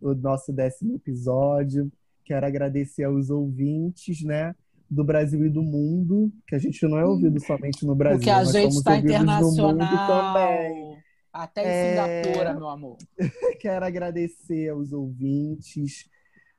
o 0.00 0.14
nosso 0.14 0.52
décimo 0.52 0.96
episódio. 0.96 1.90
Quero 2.24 2.46
agradecer 2.46 3.04
aos 3.04 3.30
ouvintes, 3.30 4.22
né? 4.22 4.54
Do 4.88 5.04
Brasil 5.04 5.44
e 5.46 5.50
do 5.50 5.62
mundo, 5.62 6.32
que 6.46 6.54
a 6.54 6.58
gente 6.58 6.82
não 6.86 6.98
é 6.98 7.04
ouvido 7.04 7.38
somente 7.40 7.84
no 7.86 7.94
Brasil, 7.94 8.18
Porque 8.18 8.30
a 8.30 8.44
gente 8.44 8.76
está 8.76 8.96
internacional. 8.96 10.34
também. 10.34 10.98
Até 11.32 11.62
em 11.62 11.66
é... 11.66 12.22
Singapura, 12.24 12.54
meu 12.54 12.68
amor. 12.68 12.96
Quero 13.60 13.84
agradecer 13.84 14.68
aos 14.68 14.92
ouvintes, 14.92 16.08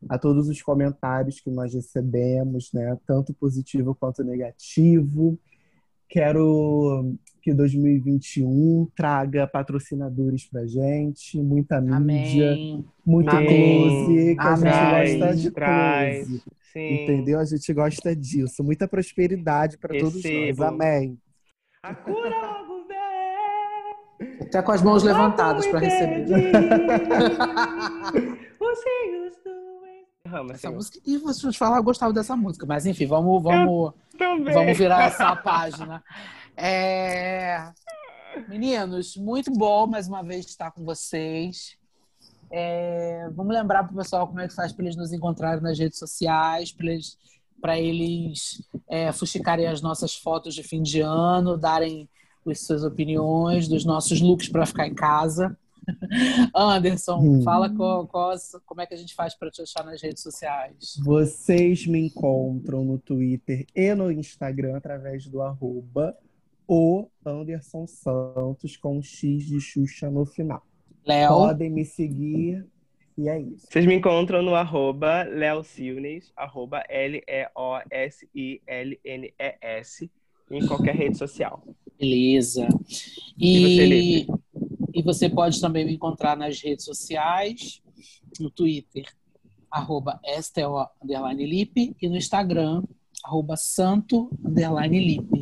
a 0.09 0.17
todos 0.17 0.49
os 0.49 0.61
comentários 0.61 1.39
que 1.39 1.49
nós 1.49 1.73
recebemos, 1.73 2.71
né? 2.73 2.97
Tanto 3.05 3.33
positivo 3.33 3.95
quanto 3.95 4.23
negativo. 4.23 5.37
Quero 6.07 7.15
que 7.41 7.53
2021 7.53 8.87
traga 8.95 9.47
patrocinadores 9.47 10.45
pra 10.45 10.65
gente, 10.65 11.41
muita 11.41 11.81
mídia, 11.81 12.51
Amém. 12.51 12.85
muito 13.05 13.29
Amém. 13.29 13.47
close, 13.47 14.35
que 14.35 14.39
Amém. 14.39 14.71
a 14.71 15.05
gente 15.05 15.19
gosta 15.19 15.35
de 15.35 15.51
close. 15.51 16.43
Sim. 16.73 17.03
Entendeu? 17.03 17.39
A 17.39 17.45
gente 17.45 17.73
gosta 17.73 18.15
disso. 18.15 18.63
Muita 18.63 18.87
prosperidade 18.87 19.77
para 19.77 19.97
todos 19.97 20.23
nós. 20.23 20.59
Amém. 20.59 21.17
A 21.83 21.95
cura 21.95 22.29
logo 22.29 22.85
vem. 22.87 24.41
Até 24.41 24.61
com 24.61 24.71
as 24.71 24.81
mãos 24.81 25.03
levantadas 25.03 25.65
para 25.67 25.79
receber. 25.79 26.27
Amo, 30.25 30.51
Essa 30.53 30.71
música. 30.71 30.99
E 31.05 31.17
você 31.17 31.49
te 31.49 31.57
falar, 31.57 31.77
eu 31.77 31.83
gostava 31.83 32.13
dessa 32.13 32.35
música. 32.35 32.65
Mas 32.65 32.85
enfim, 32.85 33.05
vamos, 33.05 33.41
vamos, 33.41 33.93
vamos 34.53 34.77
virar 34.77 35.05
essa 35.05 35.35
página. 35.35 36.03
É, 36.55 37.71
Meninos, 38.47 39.17
muito 39.17 39.51
bom 39.51 39.87
mais 39.87 40.07
uma 40.07 40.21
vez 40.21 40.45
estar 40.45 40.71
com 40.71 40.83
vocês. 40.83 41.75
É, 42.49 43.29
Vamos 43.33 43.53
lembrar 43.53 43.83
para 43.83 43.93
o 43.93 43.97
pessoal 43.97 44.27
como 44.27 44.39
é 44.39 44.47
que 44.47 44.53
faz 44.53 44.71
para 44.71 44.85
eles 44.85 44.95
nos 44.95 45.11
encontrarem 45.11 45.61
nas 45.61 45.79
redes 45.79 45.97
sociais, 45.97 46.71
para 46.71 46.91
eles, 46.91 47.17
pra 47.61 47.79
eles 47.79 48.61
é, 48.87 49.11
fuxicarem 49.11 49.67
as 49.67 49.81
nossas 49.81 50.15
fotos 50.15 50.53
de 50.53 50.61
fim 50.61 50.81
de 50.81 51.01
ano, 51.01 51.57
darem 51.57 52.07
as 52.45 52.61
suas 52.61 52.83
opiniões 52.83 53.67
dos 53.67 53.85
nossos 53.85 54.21
looks 54.21 54.49
para 54.49 54.65
ficar 54.65 54.87
em 54.87 54.93
casa. 54.93 55.57
Anderson, 56.55 57.19
Hum. 57.19 57.41
fala 57.43 57.69
qual- 57.69 58.07
qual- 58.07 58.35
como 58.65 58.81
é 58.81 58.85
que 58.85 58.93
a 58.93 58.97
gente 58.97 59.13
faz 59.15 59.33
para 59.35 59.49
te 59.51 59.61
achar 59.61 59.83
nas 59.85 60.01
redes 60.01 60.21
sociais. 60.23 60.97
Vocês 61.03 61.85
me 61.87 61.99
encontram 62.07 62.83
no 62.85 62.97
Twitter 62.99 63.65
e 63.75 63.93
no 63.95 64.11
Instagram 64.11 64.77
através 64.77 65.27
do 65.27 65.41
arroba 65.41 66.15
o 66.67 67.07
Anderson 67.25 67.85
Santos 67.87 68.77
com 68.77 68.97
um 68.97 69.01
X 69.01 69.45
de 69.45 69.59
Xuxa 69.59 70.09
no 70.09 70.25
final. 70.25 70.61
Léo, 71.05 71.29
Podem 71.29 71.69
me 71.69 71.83
seguir 71.83 72.65
e 73.17 73.27
é 73.27 73.39
isso. 73.39 73.67
Vocês 73.69 73.85
me 73.85 73.95
encontram 73.95 74.41
no 74.41 74.53
arroba 74.55 75.23
Léo 75.23 75.63
Silnes, 75.63 76.31
arroba 76.35 76.83
L-E-O-S-I-L-N-E-S, 78.81 80.09
em 80.51 80.65
qualquer 80.67 80.95
rede 80.95 81.17
social. 81.17 81.63
beleza. 81.99 82.67
E 83.37 83.59
você, 83.59 83.85
E, 83.85 83.85
Lipe? 84.25 84.33
E 84.93 85.01
você 85.01 85.29
pode 85.29 85.59
também 85.59 85.85
me 85.85 85.93
encontrar 85.93 86.35
nas 86.35 86.61
redes 86.61 86.85
sociais, 86.85 87.81
no 88.39 88.49
Twitter, 88.49 89.05
arroba 89.69 90.19
STO 90.41 90.85
e 92.01 92.09
no 92.09 92.17
Instagram, 92.17 92.83
arroba 93.23 93.55
santo 93.55 94.29
Lipe. 94.99 95.40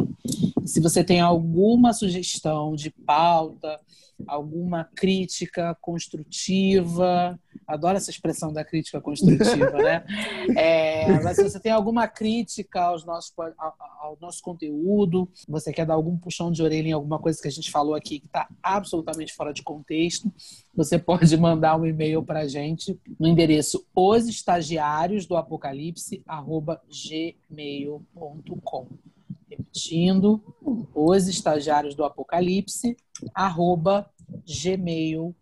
Se 0.70 0.80
você 0.80 1.04
tem 1.04 1.20
alguma 1.20 1.94
sugestão 1.94 2.76
de 2.76 2.91
pauta, 2.91 3.80
alguma 4.28 4.84
crítica 4.84 5.76
construtiva, 5.82 7.40
adoro 7.66 7.98
essa 7.98 8.12
expressão 8.12 8.54
da 8.54 8.64
crítica 8.64 9.02
construtiva, 9.02 9.72
né? 9.72 10.04
É, 10.56 11.22
mas 11.22 11.36
se 11.38 11.44
você 11.44 11.60
tem 11.60 11.72
alguma 11.72 12.08
crítica 12.08 12.82
aos 12.82 13.06
nossos, 13.06 13.34
ao, 13.38 13.76
ao 14.00 14.18
nosso 14.20 14.41
conteúdo, 14.41 15.30
você 15.48 15.72
quer 15.72 15.86
dar 15.86 15.94
algum 15.94 16.18
puxão 16.18 16.52
de 16.52 16.62
orelha 16.62 16.90
em 16.90 16.94
alguma 16.94 17.20
coisa 17.20 17.41
que 17.41 17.48
a 17.48 17.52
gente 17.52 17.72
falou 17.72 17.96
aqui 17.96 18.20
que 18.20 18.26
está 18.26 18.48
absolutamente 18.62 19.34
fora 19.34 19.54
de 19.54 19.64
contexto, 19.64 20.32
você 20.76 21.00
pode 21.00 21.36
mandar 21.38 21.78
um 21.78 21.86
e-mail 21.86 22.22
para 22.24 22.41
a 22.41 22.48
gente 22.48 23.00
no 23.20 23.28
endereço 23.28 23.86
osestagiários 23.96 25.26
do 25.26 25.36
repetindo 29.50 30.42
os 30.94 31.28
estagiários 31.28 31.96
do 31.96 32.04
apocalipse 32.04 32.96
arroba 33.34 34.10
gmail.com 34.46 35.34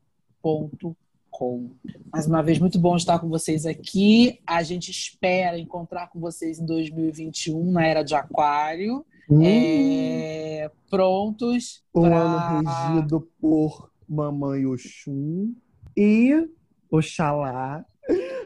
mais 2.11 2.25
uma 2.25 2.41
vez 2.41 2.57
muito 2.57 2.79
bom 2.79 2.95
estar 2.95 3.19
com 3.19 3.27
vocês 3.29 3.65
aqui. 3.65 4.39
A 4.47 4.63
gente 4.63 4.89
espera 4.89 5.59
encontrar 5.59 6.09
com 6.09 6.19
vocês 6.19 6.59
em 6.59 6.65
2021 6.65 7.71
na 7.71 7.85
era 7.85 8.01
de 8.01 8.15
aquário. 8.15 9.05
Hum, 9.29 9.41
é, 9.43 10.71
prontos 10.89 11.83
um 11.93 12.01
pra- 12.01 12.21
ano 12.21 12.63
regido 12.95 13.29
por 13.39 13.91
Mamãe 14.09 14.65
Oxum 14.65 15.53
e 15.95 16.49
Oxalá. 16.89 17.85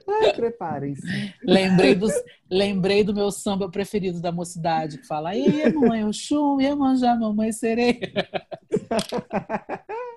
Ai, 0.08 0.34
preparem-se. 0.34 1.34
Lembrei 1.44 1.96
do, 1.96 2.08
lembrei 2.50 3.04
do 3.04 3.14
meu 3.14 3.32
samba 3.32 3.70
preferido 3.70 4.22
da 4.22 4.32
mocidade, 4.32 4.98
que 4.98 5.08
fala 5.08 5.36
Ei, 5.36 5.72
mamãe, 5.72 6.04
o 6.04 6.14
chum, 6.14 6.60
Iemanjá, 6.60 7.16
mamãe, 7.16 7.52
sereia. 7.52 8.00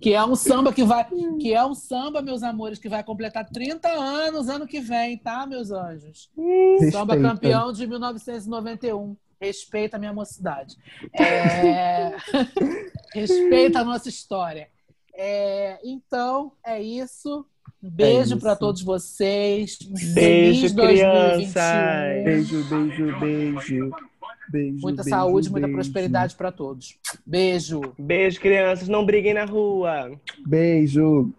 Que 0.00 0.12
é 0.12 0.24
um 0.24 0.34
samba 0.34 0.72
que 0.72 0.82
vai, 0.82 1.06
que 1.40 1.54
é 1.54 1.64
um 1.64 1.74
samba, 1.74 2.20
meus 2.20 2.42
amores, 2.42 2.78
que 2.78 2.88
vai 2.88 3.04
completar 3.04 3.48
30 3.48 3.88
anos 3.88 4.48
ano 4.48 4.66
que 4.66 4.80
vem, 4.80 5.16
tá, 5.16 5.46
meus 5.46 5.70
anjos? 5.70 6.28
Samba 6.90 7.14
Respeita. 7.14 7.22
campeão 7.22 7.72
de 7.72 7.86
1991. 7.86 9.16
Respeita 9.40 9.96
a 9.96 10.00
minha 10.00 10.12
mocidade. 10.12 10.76
É, 11.12 12.12
Respeita 13.14 13.80
a 13.80 13.84
nossa 13.84 14.08
história. 14.08 14.68
É, 15.14 15.78
Então, 15.84 16.52
é 16.64 16.82
isso. 16.82 17.46
Um 17.82 17.90
beijo 17.90 18.22
isso. 18.34 18.38
para 18.38 18.56
todos 18.56 18.82
vocês. 18.82 19.78
Um 19.88 19.92
Beijo, 20.14 20.60
feliz 20.60 20.72
2021. 20.72 20.86
crianças. 20.86 22.24
Beijo, 22.24 22.64
beijo, 22.64 23.20
beijo. 23.20 23.90
Beijo, 24.48 24.78
Muita 24.82 25.02
beijo, 25.02 25.16
saúde, 25.16 25.50
muita 25.50 25.66
beijo. 25.66 25.76
prosperidade 25.80 26.34
para 26.34 26.52
todos. 26.52 26.96
Beijo. 27.26 27.80
Beijo, 27.98 28.40
crianças. 28.40 28.88
Não 28.88 29.04
briguem 29.04 29.34
na 29.34 29.44
rua. 29.44 30.12
Beijo. 30.46 31.30